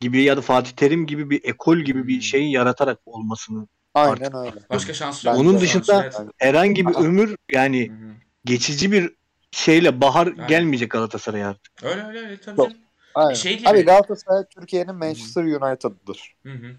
gibi 0.00 0.22
ya 0.22 0.36
da 0.36 0.40
Fatih 0.40 0.70
Terim 0.70 1.06
gibi 1.06 1.30
bir 1.30 1.44
ekol 1.44 1.78
gibi 1.78 2.08
bir 2.08 2.20
şeyi 2.20 2.52
yaratarak 2.52 2.98
olmasını. 3.06 3.66
Aynen 3.94 4.36
öyle. 4.36 4.60
Başka 4.70 4.94
şansı 4.94 5.28
yok. 5.28 5.36
Onun 5.38 5.60
dışında 5.60 6.10
herhangi 6.36 6.86
bir 6.86 6.94
ömür 6.94 7.36
yani 7.52 7.88
Hı 7.88 7.92
hı. 7.92 8.10
geçici 8.44 8.92
bir 8.92 9.14
şeyle 9.50 10.00
bahar 10.00 10.26
Aynen. 10.26 10.48
gelmeyecek 10.48 10.90
Galatasaray'a 10.90 11.48
artık. 11.48 11.72
Öyle 11.82 12.06
öyle 12.06 12.18
öyle 12.18 12.40
tabii 12.40 12.60
Yok. 12.60 12.70
Aynen. 13.14 13.34
Şey 13.34 13.58
gibi. 13.58 13.68
Abi 13.68 13.82
Galatasaray 13.82 14.44
Türkiye'nin 14.54 14.94
Manchester 14.94 15.42
United'dır. 15.42 16.34
Hı 16.42 16.52
hı. 16.52 16.76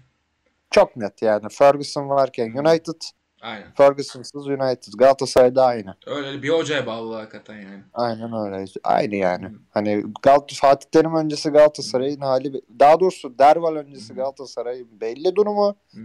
Çok 0.70 0.96
net 0.96 1.22
yani. 1.22 1.48
Ferguson 1.50 2.08
varken 2.08 2.52
United, 2.52 3.00
Aynen. 3.42 3.74
Ferguson'sız 3.74 4.46
United. 4.46 4.92
Galatasaray'da 4.98 5.64
aynı. 5.64 5.94
Öyle 6.06 6.42
bir 6.42 6.48
hocaya 6.48 6.86
bağlı 6.86 7.14
hakikaten 7.14 7.54
yani. 7.56 7.82
Aynen 7.94 8.32
öyle. 8.32 8.64
Aynı 8.84 9.14
yani. 9.14 9.46
Hı. 9.46 9.52
Hani 9.70 10.04
Gal 10.22 10.40
Fatih 10.54 10.90
Terim 10.90 11.14
öncesi 11.14 11.50
Galatasaray'ın 11.50 12.20
hali 12.20 12.62
daha 12.78 13.00
doğrusu 13.00 13.38
Derval 13.38 13.76
öncesi. 13.76 14.14
Galatasaray'ın 14.14 15.00
belli 15.00 15.36
durumu. 15.36 15.76
Hı. 15.94 16.00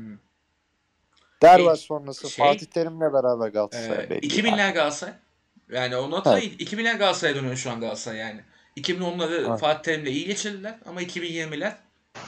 Derval 1.41 1.75
Şey- 1.75 1.85
sonrası 1.85 2.29
şey- 2.29 2.45
Fatih 2.45 2.65
Terim'le 2.65 3.13
beraber 3.13 3.47
Galatasaray 3.47 4.05
Ee, 4.05 4.09
belli. 4.09 4.27
2000'ler 4.27 4.73
Galatasaray. 4.73 5.13
Yani 5.71 5.95
onu 5.97 6.17
hatırlayın. 6.17 6.51
2000'ler 6.57 6.97
Galatasaray'a 6.97 7.35
dönüyor 7.35 7.55
şu 7.55 7.71
an 7.71 7.79
Galatasaray 7.79 8.17
yani. 8.19 8.41
2010'ları 8.77 9.45
Evet. 9.49 9.59
Fatih 9.59 9.81
Terim'le 9.83 10.05
iyi 10.07 10.25
geçirdiler 10.25 10.75
ama 10.85 11.01
2020'ler 11.01 11.75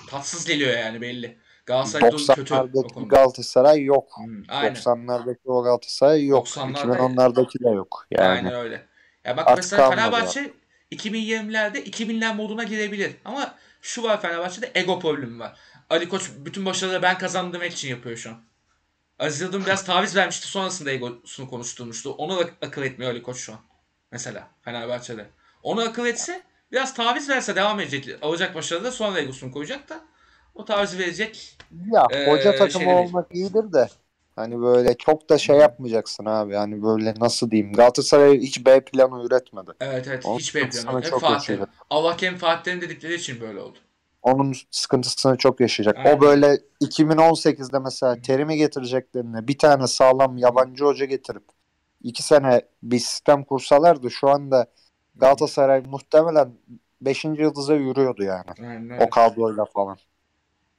tatsız 0.10 0.45
geliyor 0.45 0.77
yani 0.77 1.02
belli. 1.02 1.38
Galatasaray 1.69 2.11
kötü 2.35 2.53
o 2.53 2.57
90'lardaki 2.57 2.93
konuda. 2.93 3.15
Galatasaray 3.15 3.83
yok. 3.83 4.09
Hı, 4.17 4.53
aynen. 4.53 4.73
90'lardaki 4.75 5.37
o 5.45 5.63
Galatasaray 5.63 6.25
yok. 6.25 6.47
90'larda 6.47 6.97
2010'lardaki 6.97 7.63
de 7.63 7.69
yok. 7.69 8.07
Yani. 8.11 8.27
Aynen 8.27 8.53
öyle. 8.53 8.85
Ya 9.25 9.37
bak 9.37 9.47
Artık 9.47 9.57
mesela 9.57 9.89
Fenerbahçe 9.89 10.53
2020'lerde 10.91 11.83
2000'ler 11.83 12.35
moduna 12.35 12.63
girebilir. 12.63 13.15
Ama 13.25 13.55
şu 13.81 14.03
var 14.03 14.21
Fenerbahçe'de 14.21 14.71
ego 14.75 14.99
problemi 14.99 15.39
var. 15.39 15.59
Ali 15.89 16.09
Koç 16.09 16.31
bütün 16.37 16.65
başarıları 16.65 17.01
ben 17.01 17.17
kazandım 17.17 17.53
demek 17.53 17.73
için 17.73 17.89
yapıyor 17.89 18.17
şu 18.17 18.29
an. 18.29 18.37
Aziz 19.19 19.41
Yıldırım 19.41 19.65
biraz 19.65 19.85
taviz 19.85 20.15
vermişti 20.15 20.47
sonrasında 20.47 20.91
egosunu 20.91 21.49
konuşturmuştu. 21.49 22.11
Onu 22.11 22.39
da 22.39 22.49
akıl 22.61 22.83
etmiyor 22.83 23.11
Ali 23.11 23.23
Koç 23.23 23.37
şu 23.37 23.53
an. 23.53 23.59
Mesela 24.11 24.47
Fenerbahçe'de. 24.61 25.25
Onu 25.63 25.81
akıl 25.81 26.05
etse 26.05 26.41
biraz 26.71 26.93
taviz 26.93 27.29
verse 27.29 27.55
devam 27.55 27.79
edecek. 27.79 28.17
Alacak 28.21 28.55
başarıda 28.55 28.91
sonra 28.91 29.19
egosunu 29.19 29.51
koyacak 29.51 29.89
da 29.89 30.01
o 30.60 30.65
tavizi 30.65 30.99
verecek. 30.99 31.57
Ya 31.91 32.03
Ee, 32.10 32.26
hoca 32.26 32.56
takımı 32.56 32.84
şey 32.84 32.88
değil. 32.88 32.98
olmak 33.06 33.36
iyidir 33.36 33.73
de 33.73 33.88
hani 34.36 34.61
böyle 34.61 34.98
çok 34.98 35.30
da 35.30 35.38
şey 35.38 35.57
yapmayacaksın 35.57 36.26
abi. 36.26 36.56
Hani 36.56 36.84
böyle 36.84 37.14
nasıl 37.19 37.52
diyeyim 37.52 37.73
Galatasaray 37.73 38.40
hiç 38.40 38.65
B 38.65 38.86
planı 38.86 39.26
üretmedi. 39.26 39.72
Evet 39.80 40.07
evet 40.07 40.26
Onun 40.26 40.38
hiç 40.38 40.56
bekliyorum. 40.56 40.90
sıkıntısını 40.90 41.15
Hep 41.15 41.22
Fatih. 41.22 41.57
Allah 41.90 42.18
kendi 42.18 42.38
Fatih'lerin 42.40 42.81
dedikleri 42.81 43.14
için 43.15 43.41
böyle 43.41 43.60
oldu. 43.60 43.77
Onun 44.22 44.53
sıkıntısını 44.72 45.38
çok 45.38 45.60
yaşayacak. 45.60 45.98
Aynen. 45.98 46.18
O 46.18 46.22
böyle 46.22 46.57
2018'de 46.80 47.80
mesela 47.80 48.22
terimi 48.22 48.57
getireceklerine 48.57 49.48
bir 49.48 49.57
tane 49.57 49.88
sağlam 49.88 50.38
yabancı 50.38 50.84
hoca 50.86 51.06
getirip 51.06 51.44
iki 52.03 52.23
sene 52.23 52.61
bir 52.84 52.99
sistem 52.99 53.44
kursalardı 53.44 54.11
şu 54.11 54.30
anda 54.30 54.65
Galatasaray 55.15 55.81
muhtemelen 55.81 56.53
5. 57.02 57.41
yıldıza 57.41 57.76
yürüyordu 57.76 58.23
yani. 58.23 58.45
Aynen 58.60 58.90
öyle. 58.90 59.03
O 59.03 59.10
kadroyla 59.10 59.65
falan. 59.65 59.98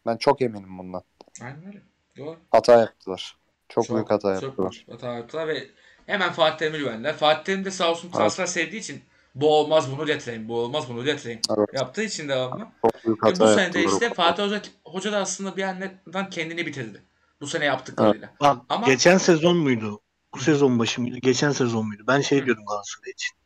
Ben 0.07 0.17
çok 0.17 0.43
eminim 0.43 0.79
bundan. 0.79 1.03
Aynen 1.43 1.67
öyle. 1.67 1.83
Doğru. 2.19 2.37
Hata 2.51 2.81
yaptılar. 2.81 3.37
Çok, 3.69 3.91
büyük 3.91 4.11
hata 4.11 4.35
çok 4.35 4.43
yaptılar. 4.43 4.73
büyük 4.73 4.89
hata 4.89 5.15
yaptılar 5.15 5.49
ve 5.49 5.67
hemen 6.07 6.33
Fatih 6.33 6.59
Terim'e 6.59 6.79
güvendiler. 6.79 7.17
Fatih 7.17 7.45
Terim 7.45 7.65
de 7.65 7.71
sağ 7.71 7.91
olsun 7.91 8.11
transfer 8.11 8.47
sevdiği 8.47 8.81
için 8.81 9.03
bu 9.35 9.55
olmaz 9.55 9.93
bunu 9.93 10.07
getireyim, 10.07 10.49
bu 10.49 10.59
olmaz 10.59 10.89
bunu 10.89 11.05
getireyim. 11.05 11.41
Evet. 11.59 11.69
Yaptığı 11.73 12.03
için 12.03 12.29
devamlı. 12.29 12.67
Çok 12.83 13.05
büyük 13.05 13.25
hata 13.25 13.45
bu 13.45 13.55
sene 13.55 13.73
de 13.73 13.85
işte 13.85 14.15
Fatih 14.15 14.43
Hoca, 14.43 14.63
Hoca 14.85 15.13
da 15.13 15.19
aslında 15.19 15.57
bir 15.57 15.63
yandan 15.63 16.31
kendini 16.31 16.67
bitirdi. 16.67 17.03
Bu 17.41 17.47
sene 17.47 17.65
yaptıklarıyla. 17.65 18.35
Bak 18.41 18.57
Ama- 18.69 18.87
geçen 18.87 19.19
sezon 19.19 19.57
muydu? 19.57 20.01
Bu 20.35 20.39
sezon 20.39 20.79
başı 20.79 21.01
mıydı? 21.01 21.19
Geçen 21.19 21.53
sezon 21.53 21.87
muydu? 21.87 22.03
Ben 22.07 22.21
şey 22.21 22.41
Hı. 22.41 22.47
diyordum 22.47 22.65
Galatasaray 22.67 23.11
için. 23.11 23.37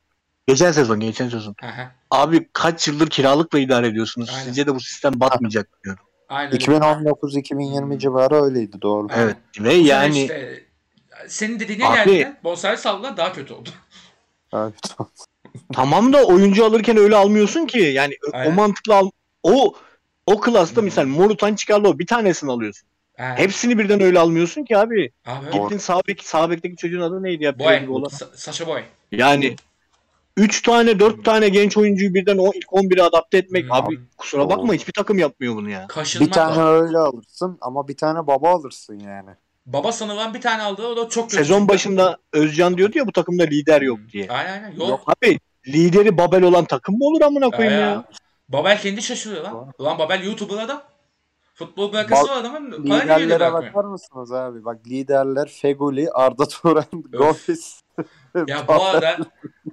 Geçen 0.47 0.73
sezon, 0.73 1.01
geçen 1.01 1.29
sezon. 1.29 1.55
Hı 1.61 1.67
hı. 1.67 1.89
Abi 2.11 2.49
kaç 2.53 2.89
yıldır 2.89 3.11
kiralıkla 3.11 3.59
idare 3.59 3.87
ediyorsunuz? 3.89 4.31
Aynen. 4.33 4.45
Sizce 4.45 4.67
de 4.67 4.75
bu 4.75 4.81
sistem 4.81 5.21
batmayacak 5.21 5.69
diyordum. 5.85 6.05
Aynen 6.29 6.53
öyle. 6.53 6.65
2019-2020 6.65 7.99
civarı 7.99 8.43
öyleydi 8.43 8.83
doğru. 8.83 9.07
Aynen. 9.11 9.25
Evet. 9.25 9.37
Ve 9.61 9.75
yani 9.75 10.23
işte, 10.23 10.63
senin 11.29 11.61
dediğine 11.61 11.87
Abi- 11.89 11.97
geldiler. 11.97 12.37
Bonservis 12.45 12.87
aldılar 12.87 13.17
daha 13.17 13.33
kötü 13.33 13.55
oldu. 13.55 13.69
Evet. 14.55 14.75
tamam 15.73 16.13
da 16.13 16.25
oyuncu 16.25 16.65
alırken 16.65 16.97
öyle 16.97 17.17
almıyorsun 17.17 17.67
ki. 17.67 17.79
Yani 17.79 18.15
o- 18.27 18.31
o 18.31 18.39
Aynen. 18.39 18.55
mantıkla 18.55 18.95
al. 18.95 19.11
O 19.43 19.75
o 20.27 20.41
klasta 20.41 20.81
Hı. 20.81 20.85
misal 20.85 21.05
Morutan 21.07 21.55
Çıkarlı 21.55 21.99
bir 21.99 22.07
tanesini 22.07 22.51
alıyorsun. 22.53 22.89
Ha. 23.19 23.35
Hepsini 23.37 23.79
birden 23.79 24.01
öyle 24.01 24.19
almıyorsun 24.19 24.65
ki 24.65 24.79
abi. 24.79 25.11
Abi. 25.27 25.51
Gittin 25.53 25.79
sağ 25.79 26.01
bek 26.09 26.25
sağ 26.25 26.51
bekteki 26.51 26.77
çocuğun 26.77 27.01
adı 27.01 27.23
neydi 27.23 27.45
ya? 27.45 27.59
Boy. 27.59 27.67
Sa- 27.75 28.37
Saşa 28.37 28.67
Boy. 28.67 28.83
Yani 29.13 29.57
3 30.37 30.63
tane 30.63 30.99
4 31.01 31.19
Hı. 31.19 31.23
tane 31.23 31.49
genç 31.49 31.77
oyuncuyu 31.77 32.15
birden 32.15 32.39
o 32.39 32.51
ilk 32.55 32.65
11'e 32.73 33.03
adapte 33.03 33.39
etmek 33.39 33.65
Hı. 33.65 33.75
abi 33.75 34.01
kusura 34.19 34.51
bakma 34.51 34.75
hiçbir 34.75 34.93
takım 34.93 35.19
yapmıyor 35.19 35.57
bunu 35.57 35.71
ya. 35.71 35.87
Kaşınmak 35.87 36.29
Bir 36.29 36.33
tane 36.33 36.57
var. 36.65 36.83
öyle 36.83 36.99
alırsın 36.99 37.59
ama 37.61 37.89
bir 37.89 37.97
tane 37.97 38.27
baba 38.27 38.51
alırsın 38.51 38.99
yani. 38.99 39.31
Baba 39.67 39.93
sanılan 39.93 40.35
bir 40.35 40.41
tane 40.41 40.63
aldı. 40.63 40.87
O 40.87 40.97
da 40.97 41.09
çok 41.09 41.31
kötü. 41.31 41.37
Sezon 41.37 41.69
başında 41.69 42.19
Özcan 42.33 42.77
diyordu 42.77 42.99
ya 42.99 43.07
bu 43.07 43.13
takımda 43.13 43.43
lider 43.43 43.83
yok 43.83 43.99
diye. 44.13 44.29
Aynen 44.29 44.53
aynen. 44.53 44.71
Yok. 44.77 44.89
Yok. 44.89 45.01
Abi 45.07 45.39
lideri 45.69 46.19
Babel 46.19 46.43
olan 46.43 46.65
takım 46.65 46.99
mı 46.99 47.05
olur 47.05 47.21
amına 47.23 47.51
koyayım 47.51 47.79
Ee, 47.79 47.81
ya? 47.81 48.05
Babel 48.49 48.81
kendi 48.81 49.03
şaşırıyor 49.03 49.45
lan. 49.45 49.73
Ulan 49.79 49.99
Babel 49.99 50.25
YouTuber 50.25 50.59
adam. 50.59 50.83
Futbol 51.55 51.93
bırakası 51.93 52.27
Ba- 52.27 52.29
var 52.31 52.37
adamın. 52.41 52.85
Liderlere 52.85 53.53
bakar 53.53 53.85
mısınız 53.85 54.33
abi? 54.33 54.65
Bak 54.65 54.87
liderler 54.87 55.49
Feguli, 55.49 56.11
Arda 56.11 56.49
Turan, 56.49 56.85
Gomez. 57.13 57.81
Ya 58.49 58.69
bu 58.69 58.85
arada 58.85 59.19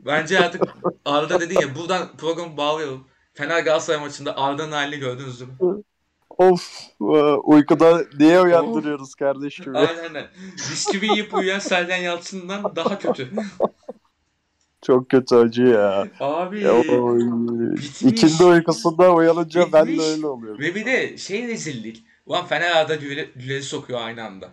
bence 0.06 0.40
artık 0.40 0.62
Arda 1.06 1.40
dedin 1.40 1.60
ya 1.60 1.76
buradan 1.76 2.18
programı 2.18 2.58
bağlayalım. 2.58 3.08
Fener 3.34 3.60
Galatasaray 3.64 4.00
maçında 4.00 4.38
Arda'nın 4.38 4.72
halini 4.72 5.00
gördünüz 5.00 5.42
mi? 5.42 5.48
Of 6.30 6.80
e, 7.02 7.04
uykuda 7.44 8.04
niye 8.20 8.42
uyandırıyoruz 8.42 9.16
kardeşim? 9.16 9.74
ya? 9.76 9.80
Aynen 9.82 10.04
aynen. 10.04 10.28
Bisküvi 10.72 11.06
yiyip 11.06 11.34
uyuyan 11.34 11.60
Sergen 11.60 11.98
Yalçın'dan 11.98 12.76
daha 12.76 13.00
kötü. 13.00 13.32
Çok 14.82 15.10
kötü 15.10 15.36
acı 15.36 15.64
ya. 15.64 16.08
Abi. 16.20 16.70
Oy. 16.70 17.20
bitmiş. 17.78 18.02
İkindi 18.02 18.44
uykusunda 18.44 19.14
uyanınca 19.14 19.74
ben 19.74 19.88
de 19.88 19.92
Bitmiş. 19.92 20.08
öyle 20.08 20.28
oluyorum. 20.28 20.60
Ve 20.60 20.76
bir 20.76 20.86
de 20.86 21.18
şey 21.18 21.48
rezillik. 21.48 22.06
Ulan 22.26 22.46
Fener 22.46 22.72
arada 22.72 22.96
güle, 22.96 23.24
güleri 23.36 23.64
sokuyor 23.64 24.02
aynı 24.02 24.24
anda. 24.24 24.50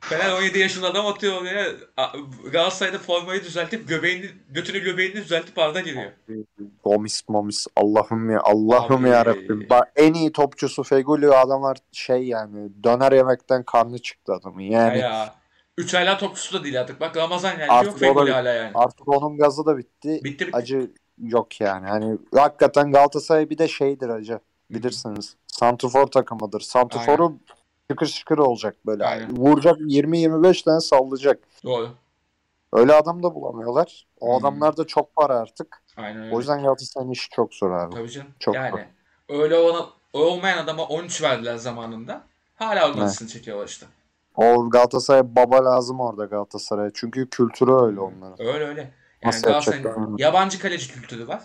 Fener 0.00 0.32
17 0.32 0.58
yaşında 0.58 0.86
adam 0.86 1.06
atıyor 1.06 1.42
oraya. 1.42 1.66
Galatasaray'da 2.52 2.98
formayı 2.98 3.44
düzeltip 3.44 3.88
göbeğini, 3.88 4.26
götünü 4.48 4.78
göbeğini 4.78 5.14
düzeltip 5.14 5.58
arada 5.58 5.80
giriyor. 5.80 6.12
Gomis 6.84 7.22
momis 7.28 7.66
Allah'ım 7.76 8.30
ya 8.30 8.40
Allah'ım 8.42 9.02
Abi. 9.04 9.08
ya 9.08 9.26
Rabbim. 9.26 9.66
Bak 9.70 9.92
en 9.96 10.14
iyi 10.14 10.32
topçusu 10.32 10.82
Feguli 10.82 11.28
adamlar 11.28 11.76
şey 11.92 12.24
yani 12.24 12.68
döner 12.84 13.12
yemekten 13.12 13.62
karnı 13.62 13.98
çıktı 13.98 14.32
adamın 14.32 14.60
Ya 14.60 14.82
yani. 14.82 14.98
ya. 14.98 15.34
Üç 15.78 15.94
aylar 15.94 16.18
topçusu 16.18 16.60
da 16.60 16.64
değil 16.64 16.80
artık. 16.80 17.00
Bak 17.00 17.16
Ramazan 17.16 17.56
geldi 17.56 17.72
Artık 17.72 17.86
yok 17.86 17.96
o 17.96 18.00
da 18.00 18.06
Feguli 18.06 18.26
bitti. 18.26 18.32
hala 18.34 18.52
yani. 18.52 18.70
Artık 18.74 19.08
onun 19.08 19.38
gazı 19.38 19.66
da 19.66 19.78
bitti. 19.78 20.20
Bitti 20.24 20.46
bitti. 20.46 20.56
Acı 20.56 20.90
yok 21.18 21.60
yani. 21.60 21.86
Hani 21.88 22.18
hakikaten 22.34 22.92
Galatasaray 22.92 23.50
bir 23.50 23.58
de 23.58 23.68
şeydir 23.68 24.08
acı. 24.08 24.40
Bilirsiniz. 24.70 25.36
Santrfor 25.46 26.06
takımıdır. 26.06 26.60
Santrforu 26.60 27.32
şıkır 27.90 28.06
şıkır 28.06 28.38
olacak 28.38 28.76
böyle. 28.86 29.04
Aynen. 29.04 29.36
Vuracak 29.36 29.80
20-25 29.80 30.62
tane 30.64 30.80
sallayacak. 30.80 31.38
Doğru. 31.64 31.90
Öyle 32.72 32.94
adam 32.94 33.22
da 33.22 33.34
bulamıyorlar. 33.34 34.06
O 34.20 34.26
Hmm. 34.28 34.34
adamlar 34.34 34.76
da 34.76 34.86
çok 34.86 35.16
para 35.16 35.38
artık. 35.38 35.82
Aynen 35.96 36.22
öyle. 36.22 36.34
O 36.34 36.38
yüzden 36.38 36.62
Galatasaray'ın 36.62 37.10
işi 37.10 37.30
çok 37.30 37.54
zor 37.54 37.70
abi. 37.70 37.94
Tabii 37.94 38.10
canım. 38.10 38.28
Çok 38.38 38.54
yani 38.54 38.84
öyle 39.28 39.56
ona, 39.58 39.86
olmayan 40.12 40.58
adama 40.58 40.82
13 40.84 41.22
verdiler 41.22 41.56
zamanında. 41.56 42.22
Hala 42.54 42.84
acısını 42.92 43.28
çekiyorlar 43.28 43.66
işte. 43.66 43.86
O 44.36 44.70
Galatasaray 44.70 45.36
baba 45.36 45.64
lazım 45.64 46.00
orada 46.00 46.24
Galatasaray'a. 46.24 46.90
Çünkü 46.94 47.30
kültürü 47.30 47.72
öyle 47.72 48.00
onların. 48.00 48.40
Öyle 48.46 48.64
öyle. 48.64 48.80
Yani 48.80 48.90
Nasıl 49.24 49.42
Galatasaray'ın 49.48 50.16
yabancı 50.18 50.60
kaleci 50.60 50.92
kültürü 50.92 51.28
var. 51.28 51.42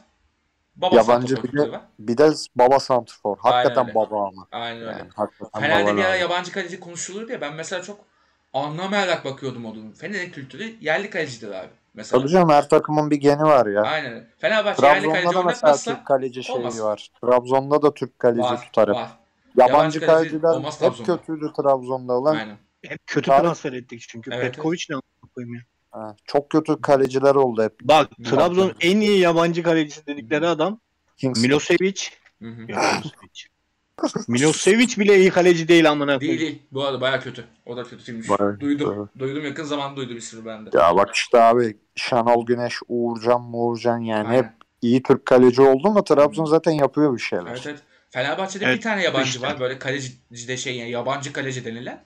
Baba 0.76 0.96
Yabancı 0.96 1.44
bir 1.44 1.58
de-. 1.58 1.82
Bir 2.00 2.18
de 2.18 2.32
baba 2.56 2.80
santrfor. 2.80 3.38
Hakikaten 3.38 3.82
Aynen 3.82 3.88
öyle. 3.88 3.96
baba 3.96 4.28
ama. 4.28 4.48
Aynen 4.52 4.82
öyle. 4.82 4.92
Yani, 4.92 5.10
hakikaten 5.16 5.62
Fener'de 5.62 5.98
bir 5.98 6.04
ara 6.04 6.16
yabancı 6.16 6.52
kaleci 6.52 6.80
konuşulur 6.80 7.28
diye 7.28 7.42
ben 7.42 7.54
mesela 7.54 7.82
çok 7.82 8.00
anlamayarak 8.54 9.26
bakıyordum 9.26 9.66
o 9.66 9.76
durum. 9.76 9.94
Fener'in 9.94 10.32
kültürü 10.32 10.76
yerli 10.82 11.10
kalecidir 11.10 11.52
abi. 11.52 11.70
Mesela. 11.94 12.22
Tabii 12.22 12.32
canım 12.32 12.50
her 12.50 12.70
takımın 12.70 13.12
bir 13.12 13.16
geni 13.16 13.44
var 13.44 13.66
ya. 13.66 13.82
Aynen. 13.82 14.28
Fenerbahçe 14.38 14.86
yerli 14.86 15.08
kaleci 15.08 15.24
Trabzon'da 15.24 15.40
da 15.40 15.48
mesela 15.48 15.76
Türk 15.78 16.06
kaleci 16.06 16.44
şeyi 16.44 16.58
olmaz. 16.58 16.82
var. 16.82 17.10
Trabzon'da 17.22 17.82
da 17.82 17.94
Türk 17.94 18.20
kaleci 18.20 18.42
var, 18.42 18.62
tutar 18.62 18.90
hep. 18.90 18.96
var. 18.96 19.18
Yabancı, 19.58 19.74
Yabancı 19.74 20.00
kaleci 20.00 20.42
kaleciler 20.42 20.72
hep 20.72 20.80
Trabzon'da. 20.80 21.18
kötüydü 21.18 21.54
Trabzon'da 21.54 22.14
olan. 22.14 22.36
Aynen. 22.36 22.58
Hep 22.86 23.00
kötü 23.08 23.32
transfer 23.32 23.74
ettik 23.74 24.06
çünkü. 24.10 24.32
Evet, 24.34 24.56
Petkovic 24.56 24.86
ne 24.90 24.96
koyayım 25.36 25.56
ya. 25.56 25.62
Ha, 25.94 26.16
çok 26.26 26.50
kötü 26.50 26.82
kaleciler 26.82 27.36
oldu 27.36 27.64
hep. 27.64 27.82
Bak. 27.82 28.10
Trabzon'un 28.26 28.74
en 28.82 29.00
iyi 29.00 29.20
yabancı 29.20 29.64
kalecisi 29.64 30.08
dedikleri 30.08 30.48
adam 30.48 30.80
Kings 31.18 31.42
Milosevic. 31.42 32.02
Hı 32.42 32.48
hı. 32.50 32.62
Yok, 32.62 32.70
Milosevic. 32.70 33.44
Milosevic 34.28 34.98
bile 34.98 35.20
iyi 35.20 35.30
kaleci 35.30 35.68
değil 35.68 35.90
amına 35.92 36.20
Değil 36.22 36.32
koyayım. 36.32 36.40
değil. 36.56 36.62
Bu 36.72 36.84
arada 36.86 37.02
baya 37.02 37.20
kötü. 37.20 37.46
O 37.66 37.78
da 37.78 37.84
kötüymüş. 37.84 38.30
Bayağı- 38.30 38.60
duydum. 38.60 38.94
evet. 38.98 39.10
Duydum 39.20 39.46
yakın 39.46 39.64
zaman 39.64 39.96
duydum 39.96 40.18
ismini 40.18 40.46
bende. 40.46 40.70
Ya 40.78 40.96
bak 40.96 41.16
işte 41.16 41.42
abi 41.42 41.78
Şenol 41.96 42.46
Güneş, 42.46 42.80
Uğurcan, 42.88 43.42
Muğurcan 43.42 43.98
yani 43.98 44.28
Aynen. 44.28 44.44
hep 44.44 44.50
iyi 44.82 45.04
Türk 45.04 45.26
kaleci 45.26 45.62
oldu 45.62 45.90
mu 45.92 46.04
Trabzon 46.04 46.46
zaten 46.46 46.72
yapıyor 46.72 47.14
bir 47.16 47.22
şeyler. 47.22 47.46
Evet 47.52 47.64
evet. 47.68 47.80
Fenerbahçe'de 48.10 48.66
Evet, 48.66 48.78
bir 48.78 48.82
tane 48.82 49.04
yabancı 49.04 49.30
işte. 49.30 49.48
var. 49.48 49.60
Böyle 49.60 49.80
kalecide 49.80 50.58
şey 50.58 50.78
yani 50.78 50.90
yabancı 50.92 51.34
kaleci 51.34 51.66
denilen. 51.66 52.04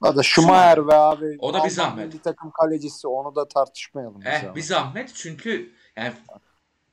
Hadi 0.00 0.24
Schumacher 0.24 0.86
ve 0.88 0.94
abi. 0.94 1.36
O 1.38 1.54
da 1.54 1.64
bir 1.64 1.70
zahmet. 1.70 2.06
milli 2.06 2.22
takım 2.22 2.50
kalecisi 2.50 3.08
onu 3.08 3.34
da 3.34 3.48
tartışmayalım. 3.48 4.22
Eh 4.26 4.44
ama. 4.44 4.54
bir 4.54 4.62
zahmet 4.62 5.14
çünkü 5.14 5.72
yani 5.96 6.12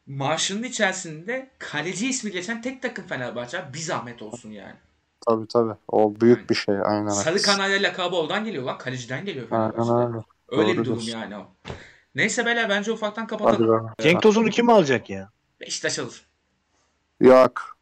maaşının 0.07 0.63
içerisinde 0.63 1.49
kaleci 1.59 2.09
ismi 2.09 2.31
geçen 2.31 2.61
tek 2.61 2.81
takım 2.81 3.07
Fenerbahçe. 3.07 3.63
Bir 3.73 3.79
zahmet 3.79 4.21
olsun 4.21 4.49
yani. 4.51 4.75
Tabii 5.27 5.47
tabii. 5.47 5.73
O 5.87 6.15
büyük 6.21 6.37
Aynen. 6.37 6.49
bir 6.49 6.55
şey. 6.55 6.75
Aynen. 6.85 7.09
Sarı 7.09 7.41
kanalya 7.41 7.83
lakabı 7.83 8.15
oradan 8.15 8.45
geliyor 8.45 8.63
lan. 8.63 8.77
Kaleciden 8.77 9.25
geliyor 9.25 9.47
Aynen 9.51 10.07
öyle. 10.07 10.23
Öyle 10.49 10.71
bir 10.71 10.77
Doğru 10.77 10.85
durum 10.85 10.99
diyorsun. 10.99 11.19
yani 11.19 11.37
o. 11.37 11.47
Neyse 12.15 12.45
beyler 12.45 12.69
bence 12.69 12.91
ufaktan 12.91 13.27
kapatalım. 13.27 13.89
Cenk 14.01 14.21
Tosun'u 14.21 14.49
kim 14.49 14.69
alacak 14.69 15.09
ya? 15.09 15.29
Beşiktaş 15.61 15.99
alır. 15.99 16.25
Yok. 17.19 17.77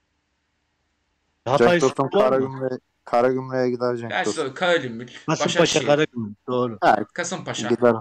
Hatay 1.46 1.80
Cenk 1.80 1.96
Tosun? 1.96 2.10
Karagümrük 2.10 2.82
Karagümrük'e 3.06 3.70
gider 3.70 3.96
Cenk 3.96 4.12
Gerçi 4.12 4.38
doğru, 4.38 4.54
Karagümrük, 4.54 5.22
Kasımpaşa 5.28 5.86
Karagümrük. 5.86 6.48
Doğru. 6.48 6.78
Ha, 6.82 6.98
Kasımpaşa. 7.14 7.70
gider. 7.70 7.96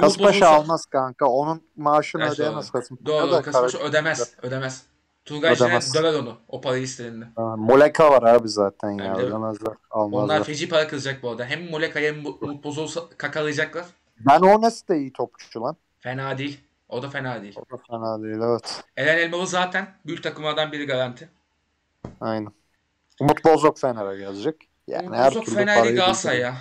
Kasımpaşa 0.00 0.48
almaz 0.48 0.86
kanka. 0.86 1.26
Onun 1.26 1.62
maaşını 1.76 2.22
Gerçi 2.22 2.34
ödeyemez 2.34 2.64
doğru. 2.72 2.80
Kasımpaşa. 2.80 3.06
Doğru 3.06 3.30
doğru. 3.30 3.42
Kasımpaşa 3.42 3.78
ödemez. 3.78 4.34
Ödemez. 4.42 4.82
Turgay 5.24 5.52
Ödemez. 5.52 5.92
Şener 5.92 6.04
döver 6.04 6.18
onu. 6.18 6.36
O 6.48 6.60
parayı 6.60 6.82
istediğinde. 6.82 7.24
Ha, 7.36 7.56
Moleka 7.56 8.10
var 8.10 8.22
abi 8.22 8.48
zaten 8.48 8.90
ya. 8.90 9.04
Yani 9.04 9.18
de- 9.18 9.22
Ödemezler. 9.22 9.74
Onlar 9.90 10.22
Almazlar. 10.22 10.44
feci 10.44 10.68
para 10.68 10.88
kızacak 10.88 11.22
bu 11.22 11.30
arada. 11.30 11.44
Hem 11.44 11.70
Moleka'ya 11.70 12.14
hem 12.14 12.24
Bu- 12.24 12.38
Umut 12.40 12.98
kakalayacaklar. 13.18 13.84
Ben 14.20 14.40
Ones 14.40 14.88
de 14.88 14.98
iyi 14.98 15.12
topçu 15.12 15.60
lan. 15.62 15.76
Fena 16.00 16.38
değil. 16.38 16.60
O 16.88 17.02
da 17.02 17.08
fena 17.10 17.42
değil. 17.42 17.56
O 17.56 17.76
da 17.78 17.82
fena 17.90 18.22
değil 18.22 18.38
evet. 18.42 18.84
Eren 18.96 19.18
Elmalı 19.18 19.46
zaten 19.46 19.94
büyük 20.06 20.22
takımlardan 20.22 20.72
biri 20.72 20.86
garanti. 20.86 21.28
Aynen. 22.20 22.52
Umut 23.20 23.44
Bozok 23.44 23.78
Fener'e 23.78 24.16
gelecek. 24.16 24.68
Yani 24.86 25.06
Umut 25.06 25.18
her 25.18 25.30
Bozok 25.30 25.44
türlü 25.44 25.56
Fener 25.56 25.74
parayı 25.74 25.84
değil 25.84 25.96
Galatasaray 25.96 26.38
ya. 26.38 26.56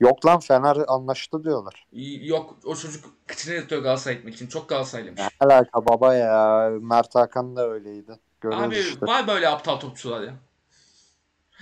Yok 0.00 0.26
lan 0.26 0.40
Fener 0.40 0.76
anlaştı 0.88 1.44
diyorlar. 1.44 1.86
Yok 2.22 2.56
o 2.64 2.76
çocuk 2.76 3.04
kıçını 3.26 3.54
yatıyor 3.54 3.82
Galatasaray 3.82 4.16
gitmek 4.16 4.34
için. 4.34 4.46
Çok 4.46 4.68
Galatasaraylıymış. 4.68 5.20
Ne 5.20 5.28
alaka 5.40 5.86
baba 5.86 6.14
ya. 6.14 6.70
Mert 6.80 7.14
Hakan 7.14 7.56
da 7.56 7.68
öyleydi. 7.68 8.18
Görüyoruz 8.40 8.66
Abi 8.66 8.78
işte. 8.78 9.06
var 9.06 9.26
böyle 9.26 9.48
aptal 9.48 9.76
topçular 9.76 10.22
ya. 10.22 10.34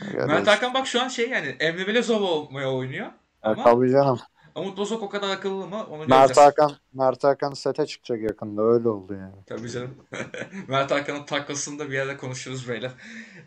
Görüyoruz. 0.00 0.32
Mert 0.32 0.46
Hakan 0.46 0.74
bak 0.74 0.86
şu 0.86 1.02
an 1.02 1.08
şey 1.08 1.30
yani 1.30 1.56
Emre 1.60 1.86
Belözoğlu 1.86 2.28
olmaya 2.28 2.72
oynuyor. 2.72 3.06
Ama 3.42 3.64
tabii 3.64 3.90
canım. 3.90 4.18
Umut 4.54 4.78
Bozok 4.78 5.02
o 5.02 5.08
kadar 5.08 5.30
akıllı 5.30 5.66
mı 5.66 5.86
onu 5.90 6.06
Mert. 6.06 6.36
Hakan, 6.36 6.72
Mert 6.92 7.24
Hakan 7.24 7.54
sete 7.54 7.86
çıkacak 7.86 8.22
yakında 8.22 8.62
öyle 8.62 8.88
oldu 8.88 9.14
yani. 9.14 9.34
Tabii 9.46 9.70
canım. 9.70 9.94
Mert 10.68 10.90
Hakan'ın 10.90 11.24
taklasını 11.24 11.78
da 11.78 11.88
bir 11.90 11.94
yerde 11.94 12.16
konuşuruz 12.16 12.68
beyler. 12.68 12.90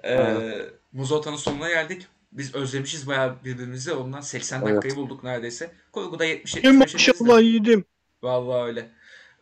Ee, 0.03 0.13
Evet. 0.13 0.73
Muzota'nın 0.93 1.35
sonuna 1.35 1.69
geldik. 1.69 2.07
Biz 2.31 2.55
özlemişiz 2.55 3.07
bayağı 3.07 3.35
birbirimizi. 3.45 3.93
Ondan 3.93 4.21
80 4.21 4.61
Evet. 4.61 4.69
dakikayı 4.69 4.95
bulduk 4.95 5.23
neredeyse. 5.23 5.71
Kurguda 5.91 6.25
70 6.25 6.55
Ey 6.55 6.61
75 6.63 6.93
maşallah 6.93 7.41
yedim. 7.41 7.85
Vallahi 8.23 8.67
öyle. 8.67 8.89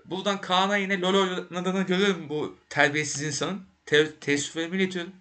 Buradan 0.06 0.42
Kaan'a 0.42 0.78
yine 0.78 1.02
LoL 1.02 1.14
oynadığını 1.14 1.82
görüyorum 1.82 2.30
bu 2.30 2.56
terbiyesiz 2.70 3.22
insanın. 3.22 3.62
Te 3.86 4.12
teessüflerimi 4.12 4.78
iletiyorum. 4.78 5.12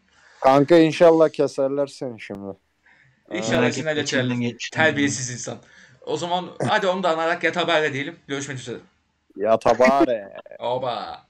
Kanka 0.40 0.76
inşallah 0.76 1.28
keserler 1.28 1.86
seni 1.86 2.20
şimdi. 2.20 2.56
İnşallah 3.32 3.68
içinden 3.68 3.94
geçerler. 3.94 4.52
Terbiyesiz 4.72 5.30
insan. 5.30 5.58
O 6.06 6.16
zaman 6.16 6.50
hadi 6.68 6.86
onu 6.86 7.02
da 7.02 7.10
anarak 7.10 7.44
yat 7.44 7.56
haberle 7.56 7.92
diyelim. 7.92 8.18
Görüşmek 8.26 8.58
üzere. 8.58 8.78
Ya 9.36 9.58
tabare. 9.58 10.32
Oba. 10.58 11.23